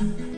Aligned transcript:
thank 0.00 0.18
you 0.20 0.29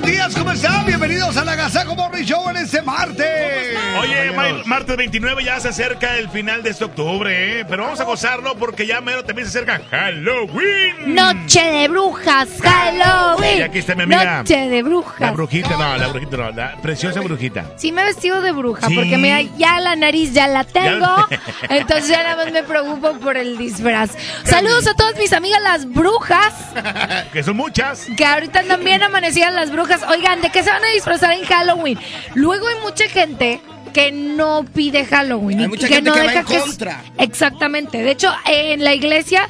buenos 0.00 0.16
días, 0.16 0.34
¿cómo 0.36 0.52
están? 0.52 0.86
Bienvenidos 0.86 1.36
a 1.36 1.44
la 1.44 1.56
Gazaco 1.56 1.96
Morning 1.96 2.22
Show 2.22 2.48
en 2.50 2.58
este 2.58 2.82
martes. 2.82 3.76
Oye, 3.98 4.32
martes 4.64 4.96
29 4.96 5.44
ya 5.44 5.58
se 5.58 5.68
acerca 5.68 6.16
el 6.18 6.28
final 6.28 6.62
de 6.62 6.70
este 6.70 6.84
octubre, 6.84 7.60
¿eh? 7.60 7.64
Pero 7.68 7.84
vamos 7.84 7.98
a 7.98 8.04
gozarlo 8.04 8.54
porque 8.56 8.86
ya 8.86 9.00
mero 9.00 9.24
también 9.24 9.48
se 9.48 9.58
acerca 9.58 9.80
Halloween. 9.90 11.14
Noche 11.14 11.62
de 11.62 11.88
brujas, 11.88 12.48
Halloween. 12.62 13.58
Y 13.58 13.62
aquí 13.62 13.78
está 13.78 13.94
mi 13.96 14.04
amiga. 14.04 14.38
Noche 14.38 14.68
de 14.68 14.82
brujas. 14.82 15.20
La 15.20 15.32
brujita, 15.32 15.70
no, 15.70 15.96
la 15.96 16.08
brujita 16.08 16.36
no, 16.36 16.50
la 16.52 16.76
preciosa 16.80 17.20
brujita. 17.20 17.64
Sí 17.76 17.90
me 17.90 18.02
he 18.02 18.04
vestido 18.04 18.40
de 18.40 18.52
bruja 18.52 18.88
porque 18.94 19.16
mira, 19.16 19.42
ya 19.56 19.80
la 19.80 19.96
nariz 19.96 20.32
ya 20.32 20.46
la 20.46 20.62
tengo. 20.64 21.26
entonces 21.70 22.08
ya 22.08 22.22
nada 22.22 22.44
más 22.44 22.52
me 22.52 22.62
preocupo 22.62 23.14
por 23.14 23.36
el 23.36 23.58
disfraz. 23.58 24.10
Saludos 24.44 24.86
a 24.86 24.94
todas 24.94 25.16
mis 25.18 25.32
amigas 25.32 25.60
las 25.62 25.90
brujas. 25.90 26.54
que 27.32 27.42
son 27.42 27.56
muchas. 27.56 28.06
Que 28.16 28.24
ahorita 28.24 28.62
también 28.62 29.02
amanecían 29.02 29.56
las 29.56 29.72
brujas. 29.72 29.87
Oigan, 30.08 30.40
¿de 30.40 30.50
qué 30.50 30.62
se 30.62 30.70
van 30.70 30.84
a 30.84 30.88
disfrazar 30.88 31.32
en 31.32 31.44
Halloween? 31.44 31.98
Luego 32.34 32.68
hay 32.68 32.76
mucha 32.82 33.08
gente 33.08 33.60
que 33.92 34.12
no 34.12 34.64
pide 34.74 35.04
Halloween. 35.04 35.60
Hay 35.60 35.68
mucha 35.68 35.88
gente 35.88 36.10
no 36.10 36.14
que 36.14 36.20
deja 36.20 36.42
va 36.42 36.54
en 36.54 36.60
contra. 36.60 37.04
Exactamente. 37.18 38.02
De 38.02 38.10
hecho, 38.10 38.32
en 38.46 38.84
la 38.84 38.94
iglesia 38.94 39.48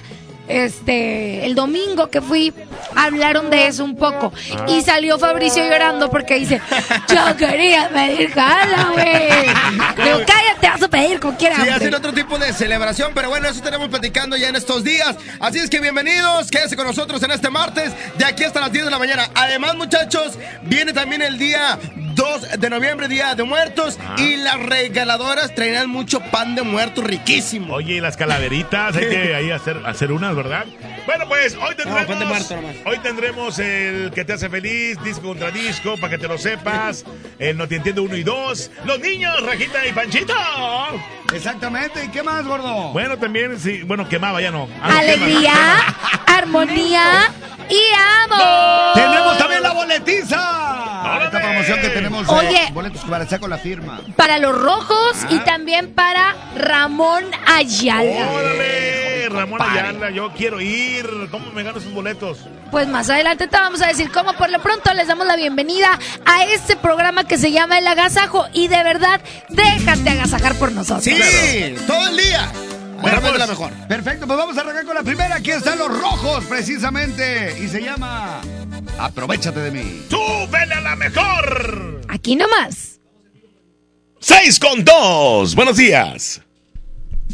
este, 0.48 1.45
el 1.45 1.55
domingo 1.55 2.09
que 2.09 2.20
fui, 2.20 2.52
hablaron 2.95 3.50
de 3.50 3.66
eso 3.66 3.84
un 3.84 3.96
poco. 3.96 4.32
Ah. 4.56 4.66
Y 4.68 4.82
salió 4.82 5.18
Fabricio 5.18 5.64
llorando 5.68 6.10
porque 6.10 6.34
dice, 6.37 6.60
yo 7.09 7.37
quería 7.37 7.88
pedir 7.88 8.30
Halloween. 8.32 9.54
Digo, 9.96 10.18
cállate, 10.27 10.68
vas 10.68 10.82
a 10.82 10.88
pedir 10.88 11.20
con 11.20 11.37
quiera. 11.37 11.56
Sí, 11.56 11.68
hacen 11.68 11.95
otro 11.95 12.12
tipo 12.12 12.38
de 12.38 12.52
celebración, 12.52 13.12
pero 13.14 13.28
bueno, 13.28 13.48
eso 13.48 13.62
tenemos 13.62 13.88
platicando 13.88 14.37
ya 14.37 14.48
en 14.48 14.56
estos 14.56 14.84
días. 14.84 15.16
Así 15.41 15.59
es 15.59 15.70
que 15.70 15.80
bienvenidos, 15.80 16.51
quédense 16.51 16.77
con 16.77 16.87
nosotros 16.87 17.23
en 17.23 17.30
este 17.30 17.51
martes, 17.51 17.92
de 18.16 18.24
aquí 18.24 18.45
hasta 18.45 18.60
las 18.60 18.73
10 18.73 18.87
de 18.87 18.90
la 18.90 18.99
mañana. 18.99 19.29
Además, 19.34 19.74
muchachos, 19.76 20.38
viene 20.62 20.93
también 20.93 21.23
el 21.23 21.38
día 21.38 21.79
2 22.15 22.59
de 22.59 22.71
noviembre, 22.71 23.06
Día 23.06 23.34
de 23.34 23.45
Muertos, 23.45 23.99
y 24.16 24.37
las 24.37 24.59
regaladoras 24.60 25.54
traerán 25.54 25.88
mucho 25.88 26.21
pan 26.21 26.54
de 26.54 26.62
muertos 26.62 27.04
riquísimo. 27.04 27.74
Oye, 27.74 27.95
y 27.95 28.01
las 28.01 28.16
calaveritas, 28.16 28.96
hay 28.96 29.09
que 29.09 29.34
ahí 29.34 29.51
hacer, 29.51 29.80
hacer 29.87 30.10
unas, 30.10 30.34
¿verdad? 30.34 30.65
Bueno, 31.09 31.26
pues 31.26 31.56
hoy 31.56 31.74
tendremos. 31.74 32.18
nomás. 32.20 32.52
hoy 32.84 32.98
tendremos 32.98 33.59
el 33.60 34.10
que 34.14 34.26
te 34.26 34.34
hace 34.34 34.51
feliz, 34.51 35.02
disco 35.02 35.28
contra 35.28 35.50
disco, 35.50 35.95
para 35.96 36.10
que 36.10 36.18
te 36.18 36.28
lo 36.28 36.37
sepas. 36.37 37.02
El 37.38 37.56
No 37.56 37.66
te 37.66 37.76
entiendo 37.76 38.02
uno 38.02 38.15
y 38.15 38.23
dos. 38.23 38.70
Los 38.84 39.00
niños, 39.00 39.32
Rajita 39.42 39.87
y 39.87 39.92
Panchito. 39.92 40.34
Exactamente, 41.32 42.04
¿y 42.04 42.09
qué 42.09 42.23
más, 42.23 42.45
gordo? 42.45 42.92
Bueno, 42.92 43.16
también, 43.16 43.59
sí, 43.59 43.84
bueno, 43.84 44.06
quemaba, 44.06 44.42
ya 44.42 44.50
no. 44.50 44.68
Ah, 44.82 44.88
no, 44.90 44.98
Alegría, 44.98 45.54
armonía 46.26 47.32
y 47.70 47.80
amor. 48.24 48.93
Tenemos 48.95 49.38
también 49.38 49.62
la 49.62 49.72
boletiza. 49.72 50.37
¡Órale! 51.04 51.24
Esta 51.24 51.40
promoción 51.40 51.80
que 51.80 51.88
tenemos 51.88 52.28
eh, 52.28 52.32
Oye. 52.32 52.68
boletos 52.72 53.02
que 53.02 53.10
para 53.10 53.24
con 53.38 53.48
la 53.48 53.56
firma. 53.56 54.00
Para 54.15 54.37
los 54.38 54.54
rojos 54.60 55.16
Ah. 55.22 55.28
y 55.30 55.38
también 55.38 55.95
para 55.95 56.34
Ramón 56.54 57.24
Ayala. 57.46 58.30
¡Órale! 58.30 59.18
Ramón. 59.29 59.60
Ayala, 59.62 60.10
yo 60.10 60.32
quiero 60.32 60.60
ir. 60.60 61.07
¿Cómo 61.30 61.51
me 61.52 61.62
gano 61.62 61.79
esos 61.79 61.93
boletos? 61.93 62.38
Pues 62.71 62.88
más 62.88 63.09
adelante 63.10 63.48
te 63.48 63.57
vamos 63.57 63.80
a 63.82 63.87
decir 63.87 64.10
cómo. 64.10 64.32
Por 64.34 64.50
lo 64.50 64.60
pronto 64.60 64.93
les 64.94 65.09
damos 65.09 65.26
la 65.26 65.37
bienvenida 65.37 65.98
a 66.25 66.44
este 66.44 66.76
programa 66.76 67.25
que 67.25 67.38
se 67.38 67.53
llama 67.53 67.78
El 67.78 67.87
Agasajo. 67.87 68.47
Y 68.53 68.69
de 68.69 68.82
verdad, 68.82 69.21
déjate 69.49 70.10
agasajar 70.10 70.54
por 70.56 70.72
nosotros. 70.72 71.04
Sí, 71.04 71.75
todo 71.87 72.09
el 72.09 72.16
día. 72.16 72.53
Bueno, 73.00 73.21
pues. 73.21 73.38
la 73.38 73.47
mejor. 73.47 73.72
Perfecto, 73.88 74.26
pues 74.26 74.38
vamos 74.38 74.59
a 74.59 74.60
arrancar 74.60 74.84
con 74.84 74.94
la 74.94 75.03
primera. 75.03 75.37
Aquí 75.37 75.50
están 75.50 75.78
los 75.78 75.88
rojos, 75.88 76.44
precisamente. 76.47 77.56
Y 77.60 77.69
se 77.69 77.81
llama 77.81 78.41
Aprovechate 78.99 79.60
de 79.60 79.71
mí. 79.71 80.03
¡Tú, 80.09 80.19
vele 80.50 80.75
a 80.75 80.81
la 80.81 80.97
mejor! 80.97 82.00
Aquí 82.09 82.37
nomás. 82.37 83.00
6 84.21 84.59
con 84.59 84.84
2. 84.84 85.55
Buenos 85.55 85.77
días. 85.77 86.43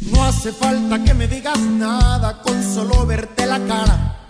No 0.02 0.24
hace 0.24 0.52
falta 0.52 1.02
que 1.02 1.14
me 1.14 1.26
digas 1.26 1.58
nada 1.58 2.42
con 2.42 2.62
solo 2.62 3.06
verte 3.06 3.46
la 3.46 3.58
cara. 3.66 4.26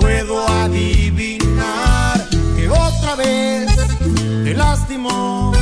Puedo 0.00 0.48
adivinar 0.48 2.28
que 2.56 2.68
otra 2.68 3.16
vez 3.16 3.70
te 4.44 4.54
lastimó. 4.54 5.52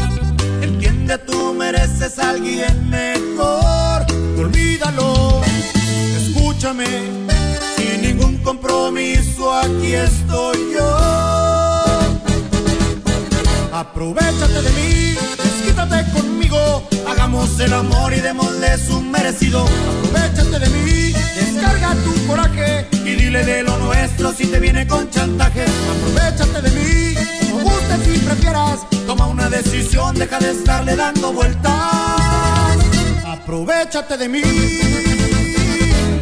Entiende, 0.62 1.18
tú 1.18 1.54
mereces 1.54 2.18
a 2.18 2.30
alguien 2.30 2.90
mejor. 2.90 4.06
Olvídalo, 4.38 5.42
escúchame. 6.16 6.86
Sin 7.76 8.02
ningún 8.02 8.38
compromiso, 8.38 9.52
aquí 9.52 9.94
estoy 9.94 10.58
yo. 10.74 10.96
Aprovechate 13.72 14.62
de 14.62 14.70
mí, 14.70 15.14
desquítate 15.76 16.10
conmigo, 16.12 16.88
hagamos 17.06 17.60
el 17.60 17.72
amor 17.72 18.12
y 18.14 18.20
démosle 18.20 18.78
su 18.78 19.00
merecido. 19.00 19.64
Aprovechate 19.64 20.58
de 20.58 20.68
mí, 20.68 21.12
descarga 21.12 21.94
tu 22.04 22.26
coraje 22.26 22.86
y 22.92 23.14
dile 23.14 23.44
de 23.44 23.62
lo 23.62 23.76
nuestro 23.78 24.32
si 24.32 24.46
te 24.46 24.58
viene 24.58 24.86
con 24.86 25.10
chantaje. 25.10 25.64
Aprovechate 25.64 26.62
de 26.62 26.70
mí, 26.70 27.14
como 27.50 27.64
gustes 27.64 28.16
y 28.16 28.18
prefieras, 28.20 28.86
toma 29.06 29.26
una 29.26 29.48
decisión, 29.48 30.14
deja 30.16 30.38
de 30.38 30.50
estarle 30.52 30.96
dando 30.96 31.32
vueltas. 31.32 31.72
Aprovechate 33.24 34.16
de 34.16 34.28
mí, 34.28 34.42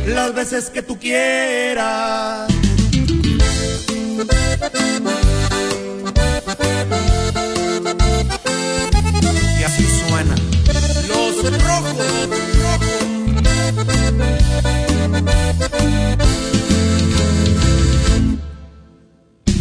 las 0.06 0.34
veces 0.34 0.70
que 0.70 0.82
tú 0.82 0.98
quieras. 0.98 2.50
Suena. 10.14 10.34
Los 11.08 11.62
rojos, 11.62 11.96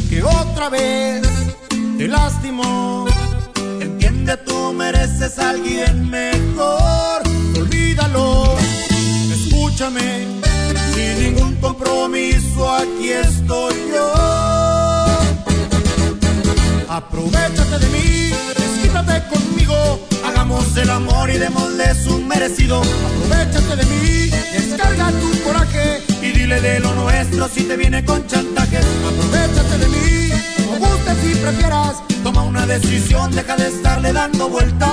Que 0.09 0.23
otra 0.23 0.69
vez 0.69 1.23
te 1.97 2.07
lastimó. 2.07 3.07
Entiende, 3.79 4.37
tú 4.37 4.73
mereces 4.73 5.39
a 5.39 5.49
alguien 5.49 6.09
mejor. 6.09 7.23
Olvídalo, 7.57 8.55
escúchame. 9.31 10.27
Sin 10.93 11.23
ningún 11.23 11.55
compromiso, 11.55 12.71
aquí 12.71 13.09
estoy 13.09 13.73
yo. 13.91 14.13
Aprovechate 16.89 17.79
de 17.79 17.89
mí, 17.89 18.31
desquítate 18.55 19.23
conmigo, 19.27 19.99
hagamos 20.43 20.75
el 20.75 20.89
amor 20.89 21.29
y 21.29 21.37
démosle 21.37 21.95
su 21.95 22.19
merecido. 22.19 22.81
Aprovechate 22.81 23.75
de 23.77 23.85
mí, 23.85 24.29
descarga 24.51 25.09
tu 25.11 25.41
coraje 25.41 26.01
y 26.21 26.31
dile 26.37 26.59
de 26.59 26.81
lo 26.81 26.93
nuestro 26.95 27.47
si 27.47 27.63
te 27.63 27.77
viene 27.77 28.03
con 28.03 28.27
chantaje. 28.27 28.77
Aprovechate 28.77 29.77
de 29.77 29.87
mí, 29.87 30.31
como 30.57 30.79
gustes 30.79 31.17
y 31.31 31.35
prefieras, 31.35 31.95
toma 32.23 32.43
una 32.43 32.65
decisión, 32.65 33.31
deja 33.31 33.55
de 33.55 33.69
estarle 33.69 34.11
dando 34.11 34.49
vueltas. 34.49 34.89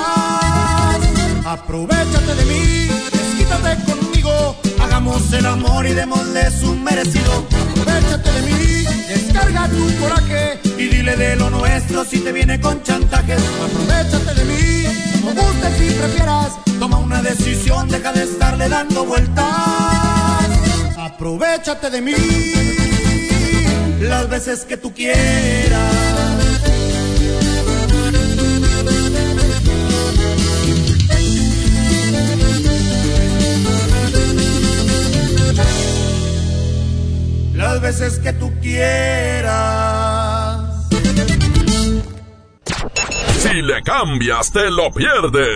Aprovechate 1.44 2.34
de 2.36 2.44
mí, 2.44 2.88
desquítate 3.10 3.84
conmigo, 3.90 4.56
hagamos 4.80 5.32
el 5.32 5.46
amor 5.46 5.84
y 5.84 5.94
démosle 5.94 6.48
su 6.52 6.76
merecido. 6.76 7.44
Aprovechate 7.72 8.30
de 8.30 8.42
mí, 8.42 8.79
descarga 9.10 9.68
tu 9.68 9.98
coraje 9.98 10.60
y 10.78 10.86
dile 10.88 11.16
de 11.16 11.36
lo 11.36 11.50
nuestro 11.50 12.04
si 12.04 12.20
te 12.20 12.32
viene 12.32 12.60
con 12.60 12.82
chantaje. 12.82 13.34
Aprovechate 13.34 14.34
de 14.34 14.44
mí, 14.44 15.20
como 15.20 15.32
gustes 15.34 15.80
y 15.80 15.90
prefieras, 15.98 16.52
toma 16.78 16.98
una 16.98 17.20
decisión, 17.22 17.88
deja 17.88 18.12
de 18.12 18.22
estarle 18.24 18.68
dando 18.68 19.04
vueltas. 19.04 19.46
Aprovechate 20.96 21.90
de 21.90 22.00
mí, 22.00 22.14
las 24.00 24.28
veces 24.28 24.64
que 24.64 24.76
tú 24.76 24.94
quieras. 24.94 25.99
Las 37.60 37.80
veces 37.82 38.18
que 38.20 38.32
tú 38.32 38.50
quieras. 38.62 39.50
Si 43.38 43.60
le 43.60 43.82
cambias, 43.82 44.50
te 44.50 44.70
lo 44.70 44.90
pierdes. 44.90 45.46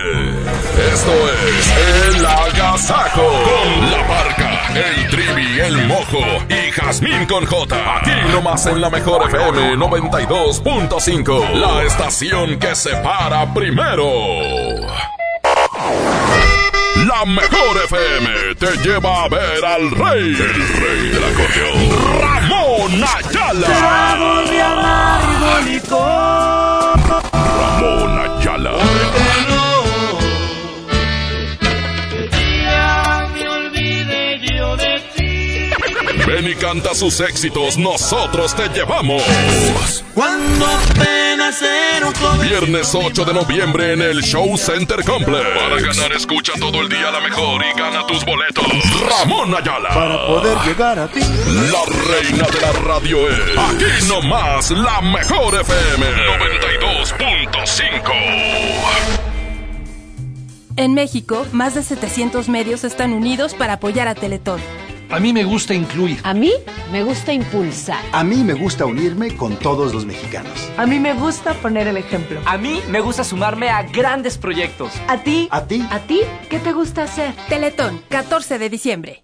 Esto 0.93 1.11
es 1.47 2.17
El 2.17 2.23
Agasajo. 2.23 3.23
Con 3.23 3.91
la 3.91 4.07
barca, 4.07 4.67
el 4.75 5.09
trivi, 5.09 5.59
el 5.59 5.87
mojo 5.87 6.19
y 6.47 6.71
Jazmín 6.71 7.25
con 7.25 7.43
J. 7.43 7.97
Aquí 7.97 8.11
nomás 8.31 8.67
en 8.67 8.81
la 8.81 8.91
mejor 8.91 9.27
FM 9.27 9.75
92.5. 9.75 11.53
La 11.53 11.83
estación 11.83 12.59
que 12.59 12.75
se 12.75 12.95
para 12.97 13.51
primero. 13.51 14.05
La 17.05 17.25
mejor 17.25 17.77
FM 17.85 18.55
te 18.55 18.77
lleva 18.77 19.23
a 19.23 19.29
ver 19.29 19.63
al 19.63 19.91
rey, 19.91 20.33
el 20.33 20.67
rey 20.81 21.09
del 21.09 21.23
acordeón, 21.23 22.19
Ramón 22.19 23.03
Ayala. 23.03 23.67
Trago 23.67 24.49
de 24.49 24.61
amargo 24.61 25.59
licor. 25.69 26.74
Ven 36.25 36.47
y 36.49 36.55
canta 36.55 36.95
sus 36.95 37.19
éxitos, 37.19 37.77
nosotros 37.77 38.55
te 38.55 38.67
llevamos. 38.69 39.21
Cuando 40.15 40.65
apenas 40.65 41.61
era 41.61 42.07
un 42.07 42.15
joven. 42.15 42.49
Viernes 42.49 42.95
8 42.95 43.25
de 43.25 43.33
noviembre 43.33 43.93
en 43.93 44.01
el 44.01 44.23
Show 44.23 44.57
Center 44.57 45.03
Complex. 45.03 45.45
Para 45.47 45.79
ganar, 45.79 46.11
escucha 46.13 46.53
todo 46.59 46.81
el 46.81 46.89
día 46.89 47.11
la 47.11 47.19
mejor 47.21 47.63
y 47.63 47.79
gana 47.79 48.07
tus 48.07 48.25
boletos. 48.25 48.65
Ramón 49.07 49.53
Ayala. 49.55 49.89
Para 49.89 50.25
poder 50.25 50.57
llegar 50.65 50.97
a 50.97 51.07
ti. 51.07 51.19
La 51.19 51.83
reina 52.07 52.47
de 52.47 52.61
la 52.61 52.71
radio 52.73 53.29
es. 53.29 53.39
Aquí 53.57 53.85
nomás, 54.07 54.71
la 54.71 55.01
mejor 55.01 55.61
FM. 55.61 56.05
92.5. 56.39 58.11
En 60.77 60.93
México, 60.95 61.45
más 61.51 61.75
de 61.75 61.83
700 61.83 62.49
medios 62.49 62.83
están 62.83 63.13
unidos 63.13 63.53
para 63.53 63.73
apoyar 63.73 64.07
a 64.07 64.15
Teletón. 64.15 64.59
A 65.15 65.19
mí 65.21 65.31
me 65.31 65.45
gusta 65.45 65.73
incluir. 65.73 66.19
A 66.23 66.33
mí 66.33 66.51
me 66.91 67.01
gusta 67.01 67.31
impulsar. 67.31 68.03
A 68.11 68.21
mí 68.21 68.43
me 68.43 68.53
gusta 68.53 68.85
unirme 68.85 69.33
con 69.37 69.55
todos 69.55 69.93
los 69.93 70.05
mexicanos. 70.05 70.69
A 70.75 70.85
mí 70.85 70.99
me 70.99 71.13
gusta 71.13 71.53
poner 71.53 71.87
el 71.87 71.95
ejemplo. 71.95 72.41
A 72.45 72.57
mí 72.57 72.81
me 72.89 72.99
gusta 72.99 73.23
sumarme 73.23 73.69
a 73.69 73.83
grandes 73.83 74.37
proyectos. 74.37 74.91
A 75.07 75.23
ti. 75.23 75.47
¿A 75.51 75.67
ti? 75.67 75.87
¿A 75.89 75.99
ti? 75.99 76.19
¿Qué 76.49 76.59
te 76.59 76.73
gusta 76.73 77.03
hacer? 77.03 77.33
Teletón, 77.47 78.01
14 78.09 78.59
de 78.59 78.69
diciembre. 78.69 79.23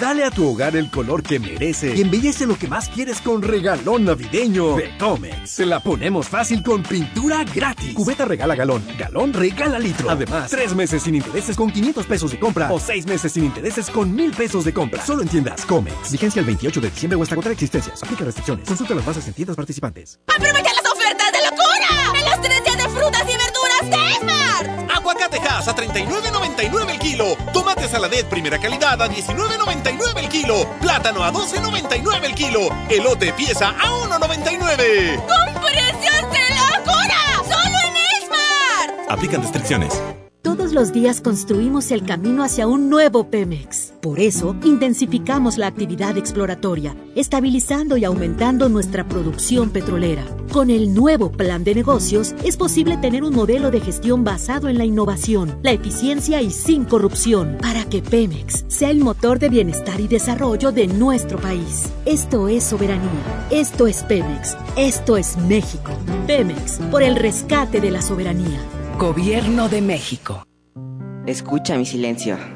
Dale 0.00 0.24
a 0.24 0.30
tu 0.30 0.46
hogar 0.46 0.76
el 0.76 0.90
color 0.90 1.22
que 1.22 1.38
merece 1.38 1.94
y 1.94 2.02
embellece 2.02 2.46
lo 2.46 2.58
que 2.58 2.66
más 2.66 2.88
quieres 2.88 3.20
con 3.20 3.40
regalón 3.40 4.04
navideño 4.04 4.76
de 4.76 4.96
Comex. 4.98 5.48
Se 5.48 5.64
la 5.64 5.80
ponemos 5.80 6.28
fácil 6.28 6.62
con 6.62 6.82
pintura 6.82 7.44
gratis. 7.44 7.94
Cubeta 7.94 8.24
regala 8.24 8.54
galón, 8.54 8.84
galón 8.98 9.32
regala 9.32 9.78
litro. 9.78 10.10
Además, 10.10 10.50
tres 10.50 10.74
meses 10.74 11.02
sin 11.02 11.14
intereses 11.14 11.56
con 11.56 11.70
500 11.70 12.04
pesos 12.06 12.30
de 12.30 12.38
compra 12.38 12.72
o 12.72 12.80
seis 12.80 13.06
meses 13.06 13.32
sin 13.32 13.44
intereses 13.44 13.88
con 13.88 14.14
mil 14.14 14.32
pesos 14.32 14.64
de 14.64 14.74
compra. 14.74 15.04
Solo 15.04 15.22
en 15.22 15.28
tiendas 15.28 15.64
Comex. 15.64 16.12
Vigencia 16.12 16.40
el 16.40 16.46
28 16.46 16.80
de 16.80 16.90
diciembre 16.90 17.16
o 17.18 17.22
hasta 17.22 17.34
agotar 17.34 17.52
existencias. 17.52 18.02
Aplica 18.02 18.24
restricciones. 18.24 18.68
Consulta 18.68 18.94
las 18.94 19.04
bases 19.06 19.28
en 19.28 19.34
tiendas 19.34 19.56
participantes. 19.56 20.18
¡Aprovecha 20.26 20.70
las 20.74 20.92
ofertas 20.92 21.32
de 21.32 21.38
locura! 21.44 22.18
¡En 22.18 22.30
los 22.30 22.40
tres 22.42 22.64
días 22.64 22.76
de 22.76 22.88
frutas 22.88 23.22
y 23.22 23.36
verduras 23.36 23.90
de 23.90 24.25
Esmar! 25.16 25.62
Aguacatejas 25.62 25.68
a 25.68 25.74
39.99 25.76 26.90
el 26.90 26.98
kilo. 26.98 27.36
Tomate 27.52 27.88
saladet 27.88 28.26
primera 28.26 28.58
calidad 28.58 29.00
a 29.00 29.08
19.99 29.08 30.18
el 30.18 30.28
kilo. 30.28 30.66
Plátano 30.80 31.22
a 31.24 31.32
12.99 31.32 32.24
el 32.24 32.34
kilo. 32.34 32.68
Elote 32.88 33.32
pieza 33.32 33.70
a 33.70 33.90
1.99. 34.08 35.16
¡Con 35.16 35.62
precios 35.62 36.22
de 36.30 36.44
locura! 36.54 37.20
¡Solo 37.44 37.76
en 37.88 37.96
Esmar! 38.22 39.06
Aplican 39.08 39.42
restricciones. 39.42 40.00
Todos 40.42 40.72
los 40.72 40.92
días 40.92 41.20
construimos 41.20 41.90
el 41.90 42.04
camino 42.04 42.44
hacia 42.44 42.66
un 42.66 42.88
nuevo 42.88 43.30
Pemex. 43.30 43.85
Por 44.06 44.20
eso, 44.20 44.54
intensificamos 44.62 45.58
la 45.58 45.66
actividad 45.66 46.16
exploratoria, 46.16 46.94
estabilizando 47.16 47.96
y 47.96 48.04
aumentando 48.04 48.68
nuestra 48.68 49.08
producción 49.08 49.70
petrolera. 49.70 50.24
Con 50.52 50.70
el 50.70 50.94
nuevo 50.94 51.32
plan 51.32 51.64
de 51.64 51.74
negocios, 51.74 52.32
es 52.44 52.56
posible 52.56 52.98
tener 52.98 53.24
un 53.24 53.34
modelo 53.34 53.72
de 53.72 53.80
gestión 53.80 54.22
basado 54.22 54.68
en 54.68 54.78
la 54.78 54.84
innovación, 54.84 55.58
la 55.64 55.72
eficiencia 55.72 56.40
y 56.40 56.52
sin 56.52 56.84
corrupción, 56.84 57.58
para 57.60 57.84
que 57.84 58.00
Pemex 58.00 58.64
sea 58.68 58.90
el 58.90 59.00
motor 59.00 59.40
de 59.40 59.48
bienestar 59.48 59.98
y 60.00 60.06
desarrollo 60.06 60.70
de 60.70 60.86
nuestro 60.86 61.40
país. 61.40 61.92
Esto 62.04 62.46
es 62.46 62.62
soberanía. 62.62 63.48
Esto 63.50 63.88
es 63.88 64.04
Pemex. 64.04 64.56
Esto 64.76 65.16
es 65.16 65.36
México. 65.36 65.90
Pemex, 66.28 66.78
por 66.92 67.02
el 67.02 67.16
rescate 67.16 67.80
de 67.80 67.90
la 67.90 68.02
soberanía. 68.02 68.60
Gobierno 69.00 69.68
de 69.68 69.82
México. 69.82 70.44
Escucha 71.26 71.76
mi 71.76 71.84
silencio. 71.84 72.55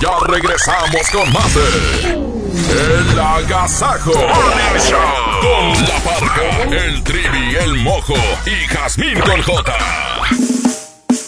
Ya 0.00 0.10
regresamos 0.26 1.10
con 1.10 1.32
más 1.32 1.54
de 1.54 2.10
El 2.10 3.20
Agasajo 3.20 4.12
con 4.12 4.28
La 5.86 5.98
Parca, 6.04 6.62
el 6.70 7.02
Trivi, 7.04 7.56
el 7.56 7.76
Mojo 7.76 8.14
y 8.46 8.66
Jazmín 8.66 9.18
con 9.20 9.42
J. 9.42 10.13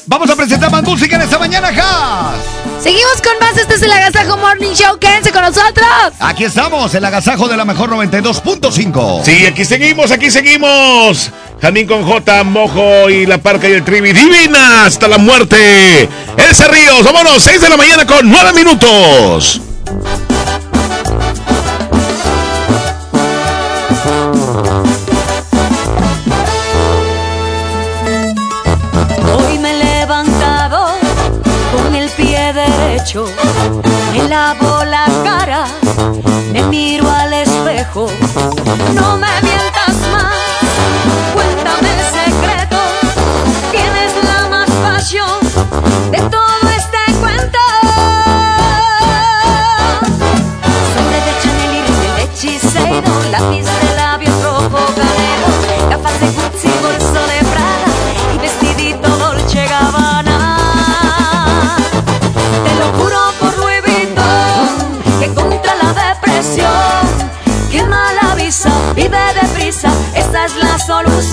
Vamos 0.09 0.31
a 0.31 0.37
presentar 0.37 0.71
más 0.71 0.85
música 0.85 1.17
en 1.17 1.23
esta 1.23 1.37
mañana, 1.37 1.73
Jazz. 1.73 2.37
Seguimos 2.81 3.21
con 3.23 3.33
más. 3.41 3.57
Este 3.59 3.75
es 3.75 3.83
el 3.83 3.91
Agasajo 3.91 4.37
Morning 4.37 4.73
Show. 4.73 4.99
Quédense 5.01 5.33
con 5.33 5.43
nosotros. 5.43 5.89
Aquí 6.21 6.45
estamos, 6.45 6.95
el 6.95 7.05
agasajo 7.05 7.49
de 7.49 7.57
la 7.57 7.65
mejor 7.65 7.91
92.5. 7.91 9.25
Sí, 9.25 9.47
aquí 9.47 9.65
seguimos, 9.65 10.13
aquí 10.13 10.31
seguimos. 10.31 11.33
Jamín 11.61 11.89
con 11.89 12.05
J, 12.05 12.45
Mojo 12.45 13.11
y 13.11 13.27
la 13.27 13.39
Parca 13.39 13.69
y 13.69 13.73
el 13.73 13.83
Trivi. 13.83 14.13
Divina 14.13 14.85
hasta 14.85 15.09
la 15.09 15.19
muerte. 15.19 16.09
Elsa 16.37 16.69
Ríos, 16.69 17.03
vámonos, 17.03 17.43
6 17.43 17.61
de 17.61 17.69
la 17.69 17.77
mañana 17.77 18.07
con 18.07 18.31
9 18.31 18.53
minutos. 18.53 19.61
Me 33.25 34.29
lavo 34.29 34.85
la 34.85 35.07
cara, 35.25 35.65
me 36.53 36.63
miro 36.65 37.11
al 37.11 37.33
espejo, 37.33 38.11
no 38.95 39.17
me 39.17 39.41
mientas 39.41 39.86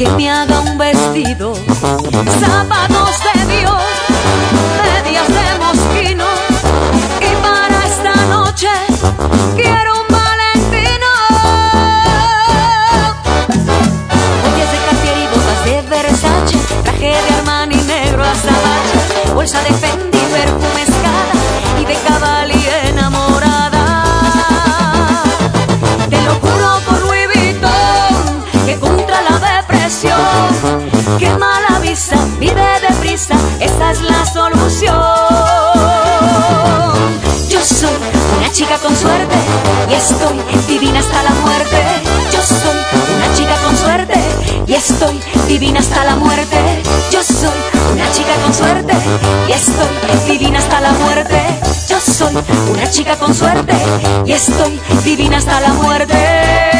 Que 0.00 0.08
me 0.12 0.30
haga 0.30 0.60
un 0.60 0.78
vestido, 0.78 1.52
zapatos 2.40 3.16
de 3.26 3.54
Dios, 3.54 3.82
medias 4.82 5.28
de 5.28 5.58
mosquino, 5.58 6.24
y 7.20 7.36
para 7.42 7.86
esta 7.86 8.14
noche 8.30 8.68
quiero 9.56 10.00
un 10.00 10.06
valentino. 10.08 11.10
Joyas 14.42 14.72
de 14.72 14.78
Cartier 14.86 15.18
y 15.18 15.26
botas 15.34 15.64
de 15.66 15.82
Versace, 15.90 16.58
traje 16.82 17.08
de 17.08 17.34
Armani 17.36 17.76
negro 17.82 18.24
azabache, 18.24 19.34
bolsa 19.34 19.60
de 19.64 19.74
Fendi, 19.74 20.18
perfume 20.32 20.69
que 31.18 31.30
mala 31.36 31.78
visa, 31.80 32.16
vive 32.38 32.80
deprisa, 32.88 33.34
esa 33.60 33.90
es 33.90 34.02
la 34.02 34.26
solución. 34.26 34.94
Yo 37.48 37.60
soy 37.64 37.90
una 38.38 38.50
chica 38.52 38.76
con 38.78 38.96
suerte 38.96 39.36
y 39.88 39.94
estoy 39.94 40.40
divina 40.68 41.00
hasta 41.00 41.22
la 41.22 41.30
muerte. 41.30 41.76
Yo 42.32 42.42
soy 42.42 42.78
una 43.16 43.34
chica 43.34 43.56
con 43.64 43.76
suerte 43.76 44.14
y 44.66 44.74
estoy 44.74 45.20
divina 45.48 45.80
hasta 45.80 46.04
la 46.04 46.16
muerte. 46.16 46.82
Yo 47.10 47.22
soy 47.22 47.58
una 47.92 48.10
chica 48.12 48.34
con 48.42 48.54
suerte 48.54 48.94
y 49.48 49.52
estoy 49.52 49.88
divina 50.26 50.58
hasta 50.58 50.80
la 50.80 50.92
muerte. 50.92 51.42
Yo 51.88 52.00
soy 52.00 52.34
una 52.70 52.90
chica 52.90 53.16
con 53.16 53.34
suerte 53.34 53.74
y 54.26 54.32
estoy 54.32 54.80
divina 55.04 55.38
hasta 55.38 55.60
la 55.60 55.72
muerte. 55.74 56.70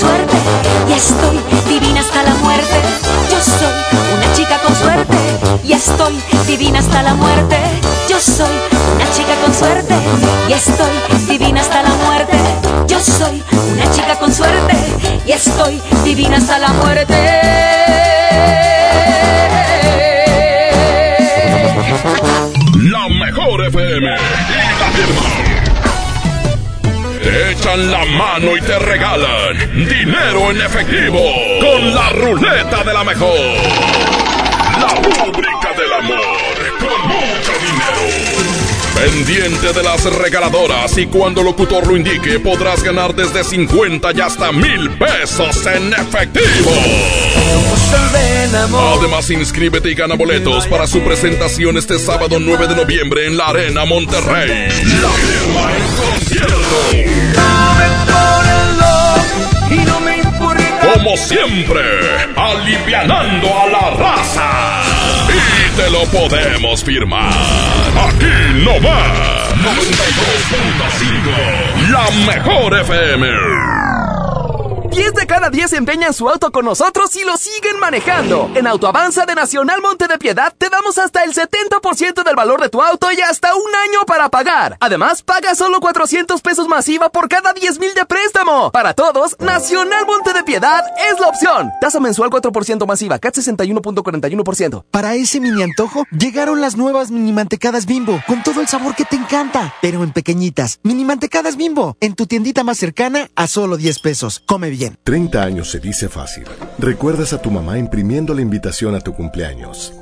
Suerte 0.00 0.36
y 0.88 0.92
estoy 0.94 1.38
divina 1.68 2.00
hasta 2.00 2.22
la 2.22 2.34
muerte. 2.36 2.80
Yo 3.30 3.38
soy 3.40 3.76
una 4.16 4.32
chica 4.32 4.58
con 4.64 4.74
suerte 4.74 5.16
y 5.62 5.72
estoy 5.72 6.14
divina 6.46 6.78
hasta 6.78 7.02
la 7.02 7.14
muerte. 7.14 7.58
Yo 8.08 8.18
soy 8.18 8.56
una 8.94 9.10
chica 9.12 9.34
con 9.44 9.54
suerte 9.54 9.94
y 10.48 10.52
estoy 10.52 10.94
divina 11.28 11.60
hasta 11.60 11.82
la 11.82 11.90
muerte. 11.90 12.38
Yo 12.88 12.98
soy 12.98 13.42
una 13.74 13.90
chica 13.90 14.18
con 14.18 14.32
suerte 14.32 14.74
y 15.26 15.32
estoy 15.32 15.82
divina 16.02 16.38
hasta 16.38 16.58
la 16.58 16.68
muerte. 16.68 17.14
La 22.90 23.06
mejor 23.08 23.66
FM 23.66 24.16
y. 24.16 25.69
Echan 27.32 27.90
la 27.92 28.04
mano 28.04 28.56
y 28.56 28.60
te 28.60 28.76
regalan 28.80 29.56
dinero 29.72 30.50
en 30.50 30.60
efectivo 30.60 31.20
con 31.60 31.94
la 31.94 32.10
ruleta 32.10 32.82
de 32.82 32.92
la 32.92 33.04
mejor. 33.04 33.38
La 34.80 34.88
rúbrica 34.96 35.72
del 35.76 35.92
amor 35.92 36.20
con 36.80 37.08
mucho 37.08 37.52
dinero. 37.60 38.50
Pendiente 38.94 39.72
de 39.72 39.82
las 39.82 40.04
regaladoras 40.16 40.98
y 40.98 41.06
cuando 41.06 41.42
el 41.42 41.46
locutor 41.46 41.86
lo 41.86 41.96
indique 41.96 42.40
podrás 42.40 42.82
ganar 42.82 43.14
desde 43.14 43.44
50 43.44 44.10
y 44.12 44.20
hasta 44.20 44.50
mil 44.50 44.90
pesos 44.90 45.66
en 45.66 45.92
efectivo. 45.92 46.70
Además 48.98 49.30
inscríbete 49.30 49.90
y 49.90 49.94
gana 49.94 50.16
boletos 50.16 50.66
para 50.66 50.88
su 50.88 51.00
presentación 51.02 51.76
este 51.78 51.98
sábado 52.00 52.38
9 52.40 52.66
de 52.66 52.76
noviembre 52.76 53.26
en 53.26 53.36
la 53.36 53.46
Arena 53.46 53.84
Monterrey. 53.84 54.68
La 55.00 55.10
firma 55.10 55.72
en 55.76 55.86
concierto. 55.96 57.09
Como 60.94 61.16
siempre, 61.16 61.80
alivianando 62.36 63.48
a 63.48 63.66
la 63.68 63.90
raza. 63.90 64.50
Y 65.28 65.70
te 65.76 65.90
lo 65.90 66.04
podemos 66.06 66.82
firmar. 66.84 67.32
Aquí 68.08 68.32
no 68.64 68.80
va. 68.80 69.48
92.5. 69.54 71.90
La 71.90 72.10
mejor 72.26 72.74
FM. 72.80 73.26
10 74.90 75.14
de 75.14 75.26
cada 75.26 75.50
10 75.50 75.72
empeñan 75.74 76.12
su 76.12 76.28
auto 76.28 76.50
con 76.50 76.64
nosotros 76.64 77.14
y 77.14 77.24
lo 77.24 77.36
siguen 77.36 77.78
manejando. 77.78 78.50
En 78.56 78.66
Autoavanza 78.66 79.24
de 79.24 79.36
Nacional 79.36 79.80
Monte 79.80 80.08
de 80.08 80.18
Piedad 80.18 80.52
te 80.58 80.68
damos 80.68 80.98
hasta 80.98 81.22
el 81.22 81.32
70% 81.32 82.24
del 82.24 82.34
valor 82.34 82.60
de 82.60 82.70
tu 82.70 82.82
auto 82.82 83.12
y 83.12 83.20
hasta 83.20 83.54
un 83.54 83.74
año 83.88 84.04
para 84.04 84.28
pagar. 84.30 84.76
Además, 84.80 85.22
paga 85.22 85.54
solo 85.54 85.78
400 85.78 86.40
pesos 86.42 86.66
masiva 86.66 87.08
por 87.08 87.28
cada 87.28 87.52
10 87.52 87.78
mil 87.78 87.94
de 87.94 88.04
préstamo. 88.04 88.72
Para 88.72 88.92
todos, 88.94 89.36
Nacional 89.38 90.06
Monte 90.06 90.32
de 90.32 90.42
Piedad 90.42 90.84
es 91.08 91.20
la 91.20 91.28
opción. 91.28 91.70
Tasa 91.80 92.00
mensual 92.00 92.30
4% 92.30 92.84
masiva, 92.84 93.20
CAT 93.20 93.36
61.41%. 93.36 94.84
Para 94.90 95.14
ese 95.14 95.38
mini 95.38 95.62
antojo, 95.62 96.04
llegaron 96.10 96.60
las 96.60 96.76
nuevas 96.76 97.12
mini 97.12 97.32
mantecadas 97.32 97.86
bimbo, 97.86 98.20
con 98.26 98.42
todo 98.42 98.60
el 98.60 98.66
sabor 98.66 98.96
que 98.96 99.04
te 99.04 99.14
encanta, 99.14 99.72
pero 99.80 100.02
en 100.02 100.12
pequeñitas. 100.12 100.80
Mini 100.82 101.04
mantecadas 101.04 101.56
bimbo, 101.56 101.96
en 102.00 102.16
tu 102.16 102.26
tiendita 102.26 102.64
más 102.64 102.78
cercana 102.78 103.30
a 103.36 103.46
solo 103.46 103.76
10 103.76 104.00
pesos. 104.00 104.42
Come 104.46 104.70
bien. 104.70 104.79
30 104.88 105.42
años 105.42 105.70
se 105.70 105.80
dice 105.80 106.08
fácil. 106.08 106.44
Recuerdas 106.78 107.32
a 107.32 107.42
tu 107.42 107.50
mamá 107.50 107.78
imprimiendo 107.78 108.34
la 108.34 108.40
invitación 108.40 108.94
a 108.94 109.00
tu 109.00 109.14
cumpleaños. 109.14 109.92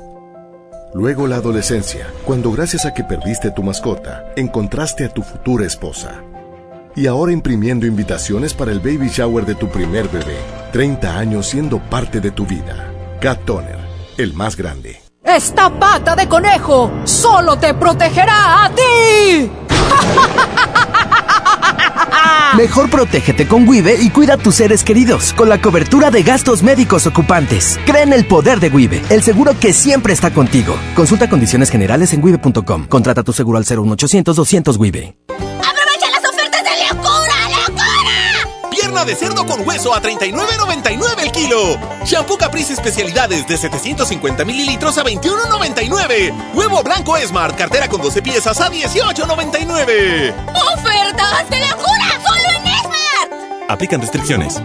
Luego 0.93 1.27
la 1.27 1.35
adolescencia, 1.35 2.07
cuando 2.25 2.51
gracias 2.51 2.85
a 2.85 2.93
que 2.93 3.03
perdiste 3.03 3.51
tu 3.51 3.61
mascota, 3.61 4.31
encontraste 4.35 5.05
a 5.05 5.09
tu 5.09 5.21
futura 5.21 5.65
esposa. 5.65 6.23
Y 6.95 7.05
ahora 7.07 7.31
imprimiendo 7.31 7.85
invitaciones 7.85 8.53
para 8.53 8.71
el 8.71 8.79
baby 8.79 9.09
shower 9.09 9.45
de 9.45 9.55
tu 9.55 9.69
primer 9.69 10.07
bebé. 10.07 10.37
30 10.71 11.17
años 11.17 11.47
siendo 11.47 11.79
parte 11.79 12.19
de 12.19 12.31
tu 12.31 12.45
vida. 12.45 12.91
Cat 13.21 13.45
Toner, 13.45 13.77
el 14.17 14.33
más 14.33 14.55
grande. 14.55 15.01
Esta 15.23 15.69
pata 15.69 16.15
de 16.15 16.27
conejo 16.27 16.91
solo 17.03 17.57
te 17.57 17.73
protegerá 17.75 18.65
a 18.65 18.69
ti. 18.73 19.51
Mejor 22.57 22.89
protégete 22.89 23.47
con 23.47 23.67
Wibe 23.67 23.95
y 24.01 24.09
cuida 24.09 24.35
a 24.35 24.37
tus 24.37 24.55
seres 24.55 24.83
queridos 24.83 25.33
con 25.33 25.49
la 25.49 25.61
cobertura 25.61 26.11
de 26.11 26.23
gastos 26.23 26.63
médicos 26.63 27.07
ocupantes. 27.07 27.79
Cree 27.85 28.03
en 28.03 28.13
el 28.13 28.25
poder 28.25 28.59
de 28.59 28.69
Wibe, 28.69 29.01
el 29.09 29.21
seguro 29.21 29.53
que 29.59 29.73
siempre 29.73 30.13
está 30.13 30.31
contigo. 30.31 30.75
Consulta 30.95 31.29
condiciones 31.29 31.69
generales 31.69 32.13
en 32.13 32.23
wibe.com. 32.23 32.87
Contrata 32.87 33.23
tu 33.23 33.33
seguro 33.33 33.57
al 33.57 33.65
01800 33.65 34.35
200 34.35 34.77
Wibe. 34.77 35.15
Pierna 38.99 39.05
de 39.05 39.15
cerdo 39.15 39.45
con 39.45 39.67
hueso 39.67 39.93
a 39.93 40.01
39.99 40.01 41.23
el 41.23 41.31
kilo. 41.31 41.77
Shampoo 42.05 42.37
Caprice 42.37 42.73
especialidades 42.73 43.47
de 43.47 43.57
750 43.57 44.45
mililitros 44.45 44.97
a 44.97 45.03
21.99. 45.03 46.53
Huevo 46.53 46.83
blanco 46.83 47.15
Smart, 47.17 47.55
cartera 47.55 47.87
con 47.87 48.01
12 48.01 48.21
piezas 48.21 48.59
a 48.59 48.69
18.99. 48.69 50.33
¡Ofertas 50.73 51.49
de 51.49 51.59
locura! 51.59 52.19
¡Solo 52.25 52.49
en 52.57 52.67
Esmar! 52.67 53.69
Aplican 53.69 54.01
restricciones. 54.01 54.61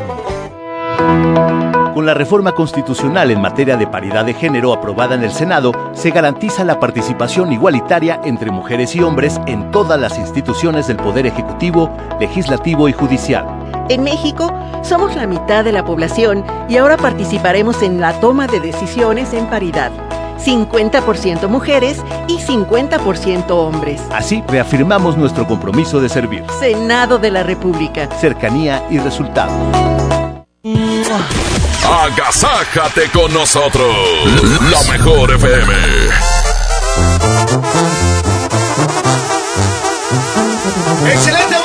Con 1.95 2.07
la 2.07 2.15
reforma 2.15 2.53
constitucional 2.53 3.31
en 3.31 3.41
materia 3.41 3.77
de 3.77 3.87
paridad 3.87 4.25
de 4.25 4.35
género 4.35 4.73
aprobada 4.73 5.15
en 5.15 5.23
el 5.23 5.33
Senado, 5.33 5.93
se 5.93 6.11
garantiza 6.11 6.65
la 6.65 6.81
participación 6.81 7.53
igualitaria 7.53 8.21
entre 8.25 8.51
mujeres 8.51 8.97
y 8.97 9.01
hombres 9.01 9.41
en 9.47 9.71
todas 9.71 10.01
las 10.01 10.19
instituciones 10.19 10.89
del 10.89 10.97
Poder 10.97 11.27
Ejecutivo, 11.27 11.97
Legislativo 12.19 12.89
y 12.89 12.93
Judicial. 12.93 13.64
En 13.89 14.03
México 14.03 14.53
somos 14.83 15.15
la 15.17 15.27
mitad 15.27 15.65
de 15.65 15.73
la 15.73 15.85
población 15.85 16.45
y 16.69 16.77
ahora 16.77 16.97
participaremos 16.97 17.83
en 17.83 18.01
la 18.01 18.19
toma 18.21 18.47
de 18.47 18.61
decisiones 18.61 19.33
en 19.33 19.47
paridad. 19.47 19.93
50% 20.45 21.49
mujeres 21.49 21.99
y 22.29 22.39
50% 22.39 23.51
hombres. 23.51 24.01
Así 24.13 24.43
reafirmamos 24.47 25.17
nuestro 25.17 25.47
compromiso 25.47 26.01
de 26.01 26.09
servir. 26.09 26.45
Senado 26.59 27.19
de 27.19 27.31
la 27.31 27.43
República. 27.43 28.09
Cercanía 28.21 28.85
y 28.91 28.99
resultados. 28.99 29.55
Agasájate 31.85 33.11
con 33.13 33.33
nosotros. 33.33 33.95
La 34.71 34.93
mejor 34.93 35.33
FM. 35.35 35.75
¡Excelente 41.07 41.64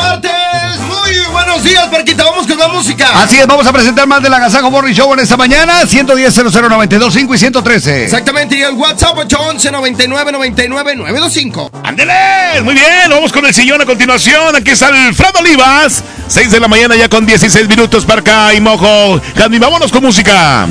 buenos 1.50 1.64
días, 1.64 1.88
Parquita. 1.88 2.26
Vamos 2.26 2.46
con 2.46 2.58
la 2.60 2.68
música. 2.68 3.08
Así 3.16 3.38
es, 3.38 3.48
vamos 3.48 3.66
a 3.66 3.74
presentar 3.74 4.06
más 4.08 4.22
del 4.22 4.32
Agasajo 4.34 4.70
Morning 4.70 4.94
Show 4.94 5.12
en 5.14 5.20
esta 5.22 5.36
mañana. 5.36 5.86
110 5.86 6.36
00925 6.36 7.34
y 7.34 7.38
113. 7.38 8.04
Exactamente, 8.04 8.56
y 8.56 8.62
el 8.62 8.74
WhatsApp 8.76 9.18
811 9.18 9.72
99 9.72 10.32
99 10.32 10.96
925. 10.96 11.72
¡Ándele! 11.84 12.62
Muy 12.64 12.76
bien, 12.76 13.10
vamos 13.10 13.32
con 13.32 13.46
el 13.46 13.54
sillón 13.54 13.82
a 13.82 13.86
continuación. 13.86 14.56
Aquí 14.56 14.72
está 14.72 14.88
Alfredo 14.88 15.40
Olivas. 15.40 16.04
6 16.28 16.52
de 16.52 16.60
la 16.60 16.68
mañana 16.68 16.96
ya 16.96 17.10
con 17.10 17.26
16 17.26 17.68
minutos 17.68 18.06
para 18.06 18.22
acá 18.22 18.54
y 18.54 18.62
mojo. 18.62 19.20
Jasmine, 19.36 19.66
vámonos 19.66 19.92
con 19.92 20.04
música. 20.04 20.68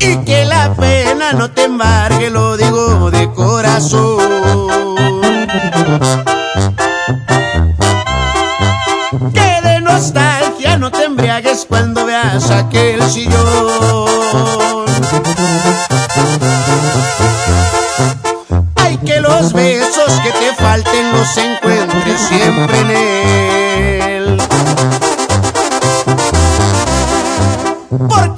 Y 0.00 0.16
que 0.24 0.44
la 0.44 0.74
pena 0.74 1.32
no 1.32 1.48
te 1.50 1.62
embargue, 1.64 2.28
lo 2.30 2.56
digo 2.56 3.10
de 3.12 3.30
corazón. 3.30 4.18
Nostalgia 10.02 10.76
no 10.78 10.90
te 10.90 11.04
embriagues 11.04 11.64
cuando 11.64 12.04
veas 12.04 12.50
aquel 12.50 13.00
sillón. 13.08 13.38
Hay 18.74 18.96
que 18.96 19.20
los 19.20 19.52
besos 19.52 20.12
que 20.24 20.32
te 20.32 20.54
falten 20.56 21.12
los 21.12 21.36
encuentres 21.36 22.20
siempre 22.20 22.80
en 22.80 22.90
él. 22.90 24.42
Porque 28.08 28.31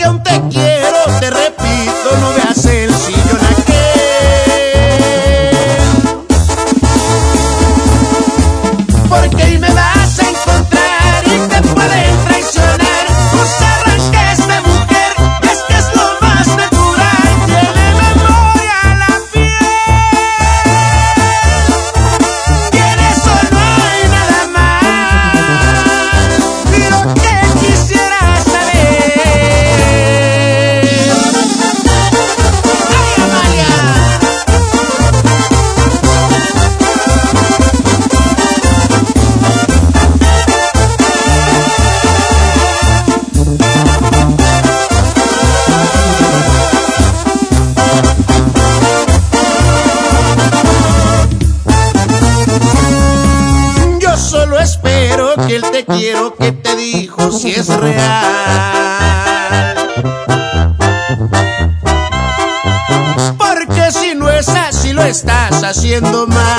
haciendo 65.77 66.25
mal. 66.29 66.54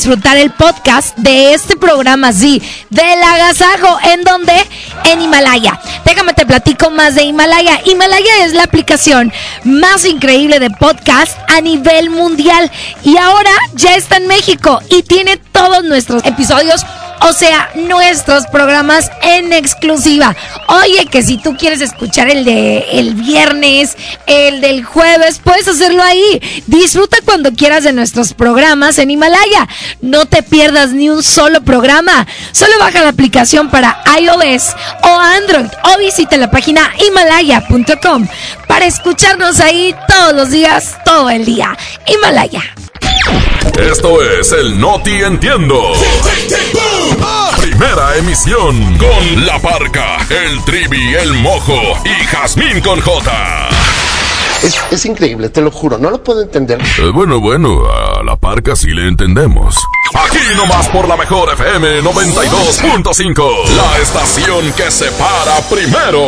Disfrutar 0.00 0.38
el 0.38 0.50
podcast 0.52 1.14
de 1.18 1.52
este 1.52 1.76
programa, 1.76 2.32
sí, 2.32 2.62
del 2.88 3.22
agasajo, 3.22 3.98
en 4.10 4.24
donde? 4.24 4.54
En 5.04 5.20
Himalaya. 5.20 5.78
Déjame 6.06 6.32
te 6.32 6.46
platico 6.46 6.90
más 6.90 7.14
de 7.16 7.24
Himalaya. 7.24 7.82
Himalaya 7.84 8.46
es 8.46 8.54
la 8.54 8.62
aplicación 8.62 9.30
más 9.64 10.06
increíble 10.06 10.58
de 10.58 10.70
podcast 10.70 11.36
a 11.50 11.60
nivel 11.60 12.08
mundial 12.08 12.70
y 13.04 13.18
ahora 13.18 13.50
ya 13.74 13.94
está 13.94 14.16
en 14.16 14.26
México 14.26 14.80
y 14.88 15.02
tiene 15.02 15.36
todos 15.36 15.84
nuestros 15.84 16.24
episodios 16.24 16.82
o 17.22 17.32
sea, 17.32 17.70
nuestros 17.74 18.46
programas 18.46 19.10
en 19.22 19.52
exclusiva. 19.52 20.34
Oye, 20.68 21.06
que 21.06 21.22
si 21.22 21.36
tú 21.36 21.56
quieres 21.56 21.80
escuchar 21.80 22.30
el 22.30 22.44
de 22.44 22.78
el 22.92 23.14
viernes, 23.14 23.96
el 24.30 24.60
del 24.60 24.84
jueves, 24.84 25.40
puedes 25.42 25.66
hacerlo 25.66 26.02
ahí. 26.02 26.40
Disfruta 26.66 27.18
cuando 27.24 27.52
quieras 27.52 27.82
de 27.82 27.92
nuestros 27.92 28.32
programas 28.32 28.98
en 28.98 29.10
Himalaya. 29.10 29.68
No 30.00 30.26
te 30.26 30.42
pierdas 30.42 30.92
ni 30.92 31.10
un 31.10 31.22
solo 31.22 31.62
programa. 31.62 32.26
Solo 32.52 32.78
baja 32.78 33.02
la 33.02 33.08
aplicación 33.08 33.70
para 33.70 34.02
iOS 34.20 34.74
o 35.02 35.18
Android 35.18 35.66
o 35.82 35.98
visita 35.98 36.36
la 36.36 36.50
página 36.50 36.92
himalaya.com 36.98 38.28
para 38.68 38.86
escucharnos 38.86 39.58
ahí 39.58 39.94
todos 40.06 40.34
los 40.34 40.50
días, 40.50 40.96
todo 41.04 41.28
el 41.28 41.44
día. 41.44 41.76
Himalaya. 42.06 42.62
Esto 43.78 44.22
es 44.22 44.52
el 44.52 44.78
Noti 44.78 45.22
Entiendo. 45.22 45.92
Primera 47.60 48.16
emisión 48.16 48.96
con 48.98 49.46
La 49.46 49.58
Parca, 49.58 50.18
el 50.30 50.64
Trivi, 50.64 51.14
el 51.14 51.34
Mojo 51.34 51.80
y 52.04 52.26
Jazmín 52.26 52.80
con 52.80 53.00
J. 53.00 53.69
Es, 54.62 54.78
es 54.90 55.06
increíble, 55.06 55.48
te 55.48 55.62
lo 55.62 55.70
juro, 55.70 55.96
no 55.96 56.10
lo 56.10 56.22
puedo 56.22 56.42
entender. 56.42 56.80
Eh, 56.98 57.10
bueno, 57.14 57.40
bueno, 57.40 57.80
a 57.90 58.22
La 58.22 58.36
Parca 58.36 58.76
sí 58.76 58.88
le 58.88 59.08
entendemos. 59.08 59.74
Aquí 60.14 60.38
nomás 60.54 60.86
por 60.88 61.08
la 61.08 61.16
mejor 61.16 61.50
FM 61.54 62.02
92.5. 62.02 63.68
La 63.76 63.98
estación 63.98 64.70
que 64.72 64.90
se 64.90 65.10
para 65.12 65.60
primero. 65.70 66.26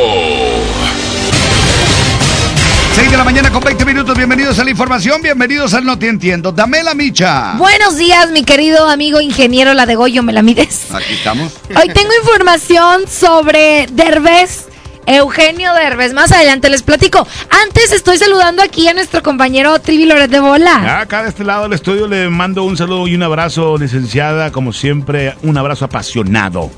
6 2.95 3.11
de 3.11 3.17
la 3.17 3.25
mañana 3.25 3.51
con 3.51 3.63
20 3.63 3.85
minutos. 3.85 4.17
Bienvenidos 4.17 4.59
a 4.59 4.65
la 4.65 4.71
información. 4.71 5.21
Bienvenidos 5.21 5.75
al 5.75 5.85
No 5.85 5.99
Te 5.99 6.09
Entiendo. 6.09 6.53
Dame 6.53 6.83
la 6.83 6.95
micha. 6.95 7.55
Buenos 7.57 7.97
días, 7.97 8.31
mi 8.31 8.45
querido 8.45 8.89
amigo 8.89 9.21
ingeniero 9.21 9.75
La 9.75 9.85
de 9.87 9.95
Goyo, 9.95 10.23
¿me 10.23 10.33
la 10.33 10.43
mides? 10.43 10.87
Aquí 10.93 11.15
estamos. 11.15 11.53
Hoy 11.69 11.89
tengo 11.93 12.11
información 12.23 13.03
sobre 13.09 13.89
Derbez. 13.93 14.72
Eugenio 15.07 15.75
Derbez, 15.75 16.13
más 16.13 16.33
adelante 16.33 16.71
les 16.71 16.83
platico. 16.83 17.27
Antes 17.65 17.93
estoy 17.93 18.19
saludando 18.19 18.63
aquí 18.63 18.89
a 18.89 18.95
nuestro 18.95 19.23
compañero 19.23 19.79
Trivi 19.81 20.07
Loret 20.07 20.31
de 20.31 20.41
Bola. 20.41 20.81
Ya, 20.83 21.01
Acá 21.01 21.23
de 21.23 21.31
este 21.31 21.45
lado 21.45 21.65
del 21.65 21.73
estudio 21.73 22.07
le 22.07 22.29
mando 22.29 22.65
un 22.65 22.77
saludo 22.77 23.07
y 23.09 23.15
un 23.15 23.23
abrazo, 23.23 23.77
licenciada, 23.79 24.53
como 24.53 24.73
siempre, 24.73 25.35
un 25.43 25.57
abrazo 25.59 25.85
apasionado. 25.85 26.71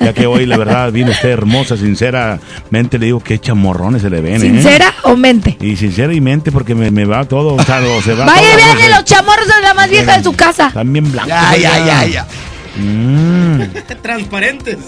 Ya 0.00 0.12
que 0.12 0.26
hoy, 0.26 0.44
la 0.44 0.58
verdad, 0.58 0.92
viene 0.92 1.10
usted 1.12 1.30
hermosa, 1.30 1.76
sinceramente, 1.76 2.98
le 2.98 3.06
digo 3.06 3.20
que 3.20 3.38
chamorrones 3.38 4.02
se 4.02 4.10
le 4.10 4.20
ven. 4.20 4.36
¿eh? 4.36 4.40
¿Sincera 4.40 4.92
o 5.04 5.16
mente? 5.16 5.56
Y 5.60 5.76
sincera 5.76 6.12
y 6.12 6.20
mente, 6.20 6.52
porque 6.52 6.74
me, 6.74 6.90
me 6.90 7.06
va 7.06 7.24
todo, 7.24 7.54
o 7.54 7.62
sea, 7.62 7.80
o 7.80 8.02
se 8.02 8.14
va 8.14 8.26
Vaya, 8.26 8.56
vean 8.56 8.90
los 8.90 9.04
chamorros 9.04 9.46
de 9.46 9.62
la 9.62 9.72
más 9.72 9.88
vieja 9.88 10.18
de 10.18 10.22
su 10.24 10.34
casa. 10.34 10.70
También 10.72 11.10
blancos. 11.10 11.30
Ya, 11.30 11.56
ya, 11.56 11.78
ya, 11.86 12.06
ya. 12.06 12.26
Mm. 12.76 13.62
Transparentes. 14.02 14.78